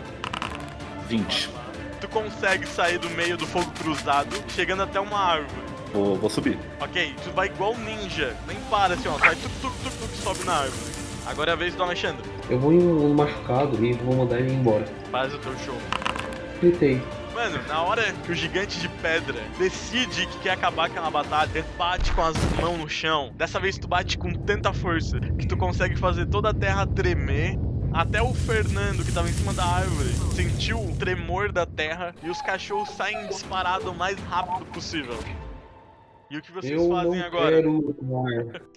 20. 1.08 1.50
Tu 2.00 2.08
consegue 2.08 2.66
sair 2.66 2.98
do 2.98 3.10
meio 3.10 3.36
do 3.36 3.46
fogo 3.46 3.70
cruzado, 3.72 4.34
chegando 4.48 4.82
até 4.82 4.98
uma 4.98 5.18
árvore. 5.18 5.62
Vou, 5.92 6.16
vou 6.16 6.30
subir. 6.30 6.58
Ok, 6.80 7.14
tu 7.22 7.30
vai 7.32 7.48
igual 7.48 7.76
ninja. 7.76 8.36
Nem 8.46 8.56
para 8.70 8.94
assim, 8.94 9.08
ó. 9.08 9.18
Sai 9.18 9.36
tuk 9.36 9.54
tuk 9.60 9.74
tuk 9.82 9.96
tuk 9.98 10.16
sobe 10.16 10.44
na 10.44 10.54
árvore. 10.54 10.92
Agora 11.26 11.50
é 11.50 11.52
a 11.52 11.56
vez 11.56 11.74
do 11.74 11.82
Alexandre. 11.82 12.22
Eu 12.48 12.58
vou 12.58 12.72
em 12.72 12.78
um 12.78 13.14
machucado 13.14 13.84
e 13.84 13.92
vou 13.92 14.16
mandar 14.16 14.40
ele 14.40 14.52
embora. 14.52 14.86
Faz 15.10 15.34
o 15.34 15.38
teu 15.38 15.56
show. 15.58 15.76
Gritei. 16.60 17.02
Mano, 17.34 17.58
na 17.68 17.82
hora 17.82 18.02
que 18.24 18.32
o 18.32 18.34
gigante 18.34 18.78
de 18.80 18.88
pedra 18.88 19.40
decide 19.58 20.26
que 20.26 20.38
quer 20.40 20.50
acabar 20.50 20.88
com 20.88 20.92
aquela 20.92 21.10
batalha, 21.10 21.50
ele 21.54 21.64
bate 21.78 22.12
com 22.12 22.22
as 22.22 22.36
mãos 22.60 22.78
no 22.78 22.88
chão. 22.88 23.32
Dessa 23.34 23.60
vez 23.60 23.78
tu 23.78 23.86
bate 23.88 24.18
com 24.18 24.32
tanta 24.32 24.72
força 24.72 25.18
que 25.38 25.46
tu 25.46 25.56
consegue 25.56 25.96
fazer 25.96 26.26
toda 26.26 26.50
a 26.50 26.54
terra 26.54 26.86
tremer. 26.86 27.58
Até 27.92 28.22
o 28.22 28.32
Fernando, 28.32 29.04
que 29.04 29.12
tava 29.12 29.28
em 29.28 29.32
cima 29.32 29.52
da 29.52 29.64
árvore, 29.64 30.08
sentiu 30.34 30.78
o 30.80 30.96
tremor 30.96 31.50
da 31.52 31.66
terra 31.66 32.14
e 32.22 32.30
os 32.30 32.40
cachorros 32.40 32.88
saem 32.90 33.26
disparados 33.26 33.86
o 33.86 33.94
mais 33.94 34.18
rápido 34.20 34.64
possível. 34.66 35.14
E 36.30 36.38
o 36.38 36.42
que 36.42 36.52
vocês 36.52 36.72
Eu 36.72 36.88
não 36.88 36.96
fazem 36.96 37.20
agora? 37.20 37.56
quero 37.56 37.92
tomar. 37.94 38.30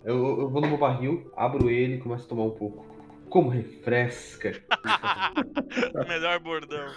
Eu, 0.03 0.41
eu 0.41 0.49
vou 0.49 0.61
no 0.61 0.68
meu 0.68 0.77
barril, 0.77 1.31
abro 1.38 1.69
ele 1.69 1.95
e 1.95 1.99
começo 1.99 2.26
a 2.26 2.30
tomar 2.30 2.44
um 2.45 2.52
pouco. 2.52 2.85
Como 3.30 3.49
refresca. 3.49 4.61
Melhor 6.07 6.40
bordão. 6.40 6.91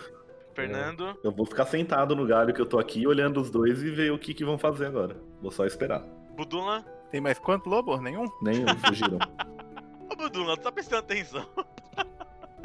Fernando, 0.54 1.14
Eu 1.22 1.30
vou 1.32 1.44
ficar 1.44 1.66
sentado 1.66 2.16
no 2.16 2.26
galho 2.26 2.54
que 2.54 2.60
eu 2.60 2.64
tô 2.64 2.78
aqui, 2.78 3.06
olhando 3.06 3.38
os 3.42 3.50
dois 3.50 3.82
e 3.82 3.90
ver 3.90 4.10
o 4.10 4.18
que, 4.18 4.32
que 4.32 4.42
vão 4.42 4.56
fazer 4.56 4.86
agora. 4.86 5.14
Vou 5.42 5.50
só 5.50 5.66
esperar. 5.66 6.00
Budula. 6.34 6.82
Tem 7.10 7.20
mais 7.20 7.38
quanto 7.38 7.68
lobo? 7.68 7.98
Nenhum? 8.00 8.24
Nem 8.40 8.64
fugiram. 8.86 9.18
Ô 10.10 10.16
Budula, 10.16 10.56
tu 10.56 10.62
tá 10.62 10.72
prestando 10.72 11.00
atenção? 11.00 11.46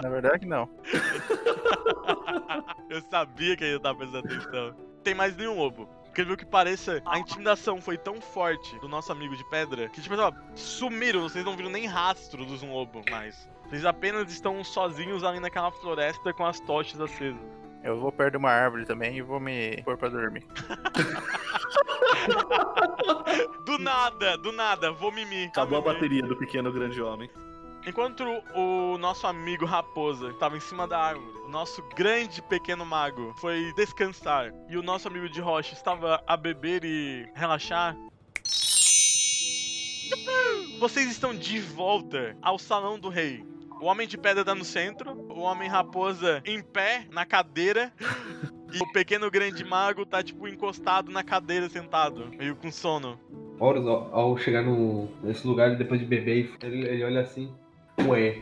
Na 0.01 0.09
verdade, 0.09 0.45
não. 0.45 0.69
Eu 2.89 3.01
sabia 3.09 3.55
que 3.55 3.63
ele 3.63 3.79
tava 3.79 3.99
prestando 3.99 4.27
atenção. 4.27 4.75
Tem 5.03 5.15
mais 5.15 5.35
nenhum 5.35 5.57
lobo. 5.57 5.89
Incrível 6.09 6.35
que 6.35 6.45
pareça, 6.45 7.01
a 7.05 7.19
intimidação 7.19 7.79
foi 7.79 7.97
tão 7.97 8.19
forte 8.19 8.77
do 8.79 8.89
nosso 8.89 9.11
amigo 9.13 9.35
de 9.35 9.49
pedra 9.49 9.87
que, 9.87 10.01
tipo, 10.01 10.13
ó, 10.15 10.33
sumiram, 10.53 11.21
vocês 11.21 11.45
não 11.45 11.55
viram 11.55 11.69
nem 11.69 11.85
rastro 11.85 12.45
dos 12.45 12.61
um 12.61 12.73
lobo 12.73 13.01
mais. 13.09 13.49
Vocês 13.69 13.85
apenas 13.85 14.29
estão 14.29 14.61
sozinhos 14.61 15.23
ali 15.23 15.39
naquela 15.39 15.71
floresta 15.71 16.33
com 16.33 16.45
as 16.45 16.59
tochas 16.59 16.99
acesas. 16.99 17.39
Eu 17.81 17.99
vou 17.99 18.11
perto 18.11 18.31
de 18.31 18.37
uma 18.37 18.51
árvore 18.51 18.85
também 18.85 19.15
e 19.15 19.21
vou 19.21 19.39
me 19.39 19.81
pôr 19.83 19.97
pra 19.97 20.09
dormir. 20.09 20.45
Do 23.65 23.79
nada, 23.79 24.37
do 24.37 24.51
nada, 24.51 24.91
vou 24.91 25.11
mimir. 25.11 25.47
Acabou 25.47 25.79
a 25.79 25.81
bateria 25.81 26.21
do 26.21 26.35
pequeno 26.35 26.71
grande 26.71 27.01
homem. 27.01 27.29
Enquanto 27.85 28.23
o 28.55 28.97
nosso 28.99 29.25
amigo 29.25 29.65
Raposa 29.65 30.29
estava 30.29 30.55
em 30.55 30.59
cima 30.59 30.87
da 30.87 30.99
árvore, 30.99 31.39
o 31.45 31.49
nosso 31.49 31.81
grande 31.95 32.39
pequeno 32.43 32.85
mago 32.85 33.33
foi 33.37 33.73
descansar 33.75 34.53
e 34.69 34.77
o 34.77 34.83
nosso 34.83 35.07
amigo 35.07 35.27
de 35.27 35.41
rocha 35.41 35.73
estava 35.73 36.23
a 36.27 36.37
beber 36.37 36.83
e 36.85 37.27
relaxar. 37.33 37.97
Vocês 40.79 41.09
estão 41.09 41.33
de 41.33 41.59
volta 41.59 42.37
ao 42.39 42.59
salão 42.59 42.99
do 42.99 43.09
rei. 43.09 43.43
O 43.81 43.85
homem 43.85 44.07
de 44.07 44.15
pedra 44.15 44.45
tá 44.45 44.53
no 44.53 44.63
centro, 44.63 45.13
o 45.29 45.39
homem 45.39 45.67
raposa 45.67 46.39
em 46.45 46.61
pé 46.61 47.07
na 47.09 47.25
cadeira 47.25 47.91
e 48.71 48.77
o 48.77 48.91
pequeno 48.91 49.31
grande 49.31 49.65
mago 49.65 50.05
tá 50.05 50.21
tipo 50.21 50.47
encostado 50.47 51.11
na 51.11 51.23
cadeira 51.23 51.67
sentado, 51.67 52.29
meio 52.37 52.55
com 52.55 52.71
sono. 52.71 53.19
Horus, 53.59 53.87
ao, 53.87 54.37
chegar 54.37 54.61
no, 54.61 55.07
nesse 55.23 55.47
lugar 55.47 55.75
depois 55.75 55.99
de 55.99 56.05
beber, 56.05 56.51
ele, 56.61 56.87
ele 56.87 57.03
olha 57.03 57.21
assim. 57.21 57.51
Ué. 58.07 58.41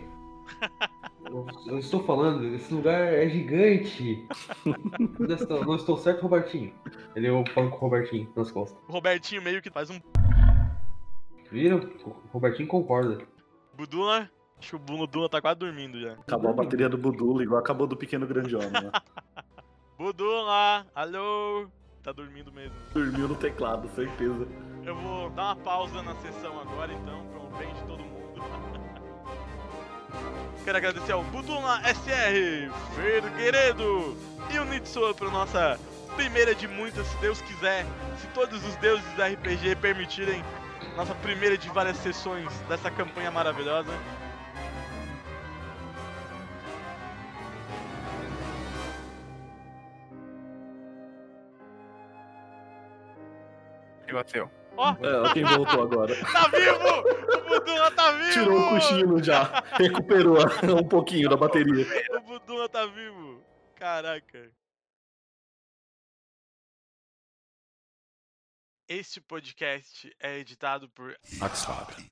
Eu, 1.26 1.45
eu 1.67 1.80
estou 1.80 2.03
falando, 2.03 2.43
esse 2.55 2.73
lugar 2.73 3.13
é 3.13 3.30
gigante. 3.30 4.26
não, 5.49 5.76
estou, 5.76 5.97
certo, 5.97 6.23
Robertinho. 6.23 6.73
Ele 7.15 7.27
eu 7.27 7.43
falo 7.53 7.69
com 7.69 7.77
o 7.77 7.80
Robertinho 7.80 8.31
nas 8.35 8.51
costas. 8.51 8.77
O 8.88 8.91
Robertinho 8.91 9.41
meio 9.41 9.61
que 9.61 9.69
faz 9.69 9.89
um 9.89 9.99
Viram? 11.51 11.80
O 12.05 12.15
Robertinho 12.31 12.67
concorda. 12.67 13.19
Budula. 13.76 14.30
Acho 14.59 14.71
que 14.71 14.76
o 14.76 14.80
Budula 14.80 15.30
tá 15.30 15.41
quase 15.41 15.59
dormindo 15.59 15.99
já. 15.99 16.13
Acabou 16.13 16.51
a 16.51 16.53
bateria 16.53 16.89
do 16.89 16.97
Budula, 16.97 17.41
igual 17.41 17.59
acabou 17.59 17.88
do 17.88 17.95
pequeno 17.95 18.27
grande 18.27 18.55
homem. 18.55 18.71
Né? 18.71 18.91
Budula, 19.97 20.85
alô? 20.93 21.67
Tá 22.03 22.11
dormindo 22.11 22.51
mesmo. 22.51 22.76
Dormiu 22.93 23.27
no 23.27 23.35
teclado, 23.35 23.89
certeza. 23.89 24.47
Eu 24.85 24.95
vou 24.95 25.30
dar 25.31 25.43
uma 25.43 25.55
pausa 25.57 26.01
na 26.01 26.15
sessão 26.15 26.59
agora, 26.59 26.91
então, 26.93 27.26
pelo 27.27 27.49
bem 27.57 27.73
de 27.73 27.81
todo 27.81 28.03
mundo. 28.03 28.39
Quero 30.64 30.77
agradecer 30.77 31.11
ao 31.11 31.23
Budula 31.23 31.81
SR, 31.84 32.72
Fergueredo 32.95 34.18
e 34.52 34.60
o 34.60 34.65
Nitsua 34.65 35.14
por 35.14 35.31
nossa 35.31 35.80
primeira 36.15 36.53
de 36.53 36.68
muitas, 36.68 37.07
se 37.07 37.18
Deus 37.18 37.41
quiser, 37.41 37.86
se 38.19 38.27
todos 38.27 38.64
os 38.65 38.76
deuses 38.76 39.06
do 39.14 39.23
RPG 39.23 39.77
permitirem, 39.77 40.44
nossa 40.95 41.15
primeira 41.15 41.57
de 41.57 41.69
várias 41.69 41.98
sessões 41.98 42.52
dessa 42.68 42.91
campanha 42.91 43.31
maravilhosa. 43.31 43.91
E 54.07 54.11
bateu. 54.11 54.59
Ó, 54.80 54.91
É, 54.93 55.34
quem 55.34 55.43
voltou 55.43 55.84
agora. 55.84 56.15
tá 56.31 56.47
vivo! 56.47 57.38
O 57.38 57.49
Budula 57.49 57.91
tá 57.91 58.11
vivo! 58.14 58.31
Tirou 58.31 58.60
o 58.61 58.69
cochilo 58.69 59.22
já. 59.22 59.61
Recuperou 59.77 60.38
um 60.80 60.88
pouquinho 60.88 61.30
da 61.30 61.35
bateria. 61.35 61.85
O 62.15 62.22
Budula 62.22 62.69
tá 62.69 62.85
vivo! 62.85 63.43
Caraca. 63.76 64.49
Este 68.88 69.19
podcast 69.19 70.15
é 70.19 70.38
editado 70.39 70.89
por 70.89 71.14
Oxford. 71.41 72.10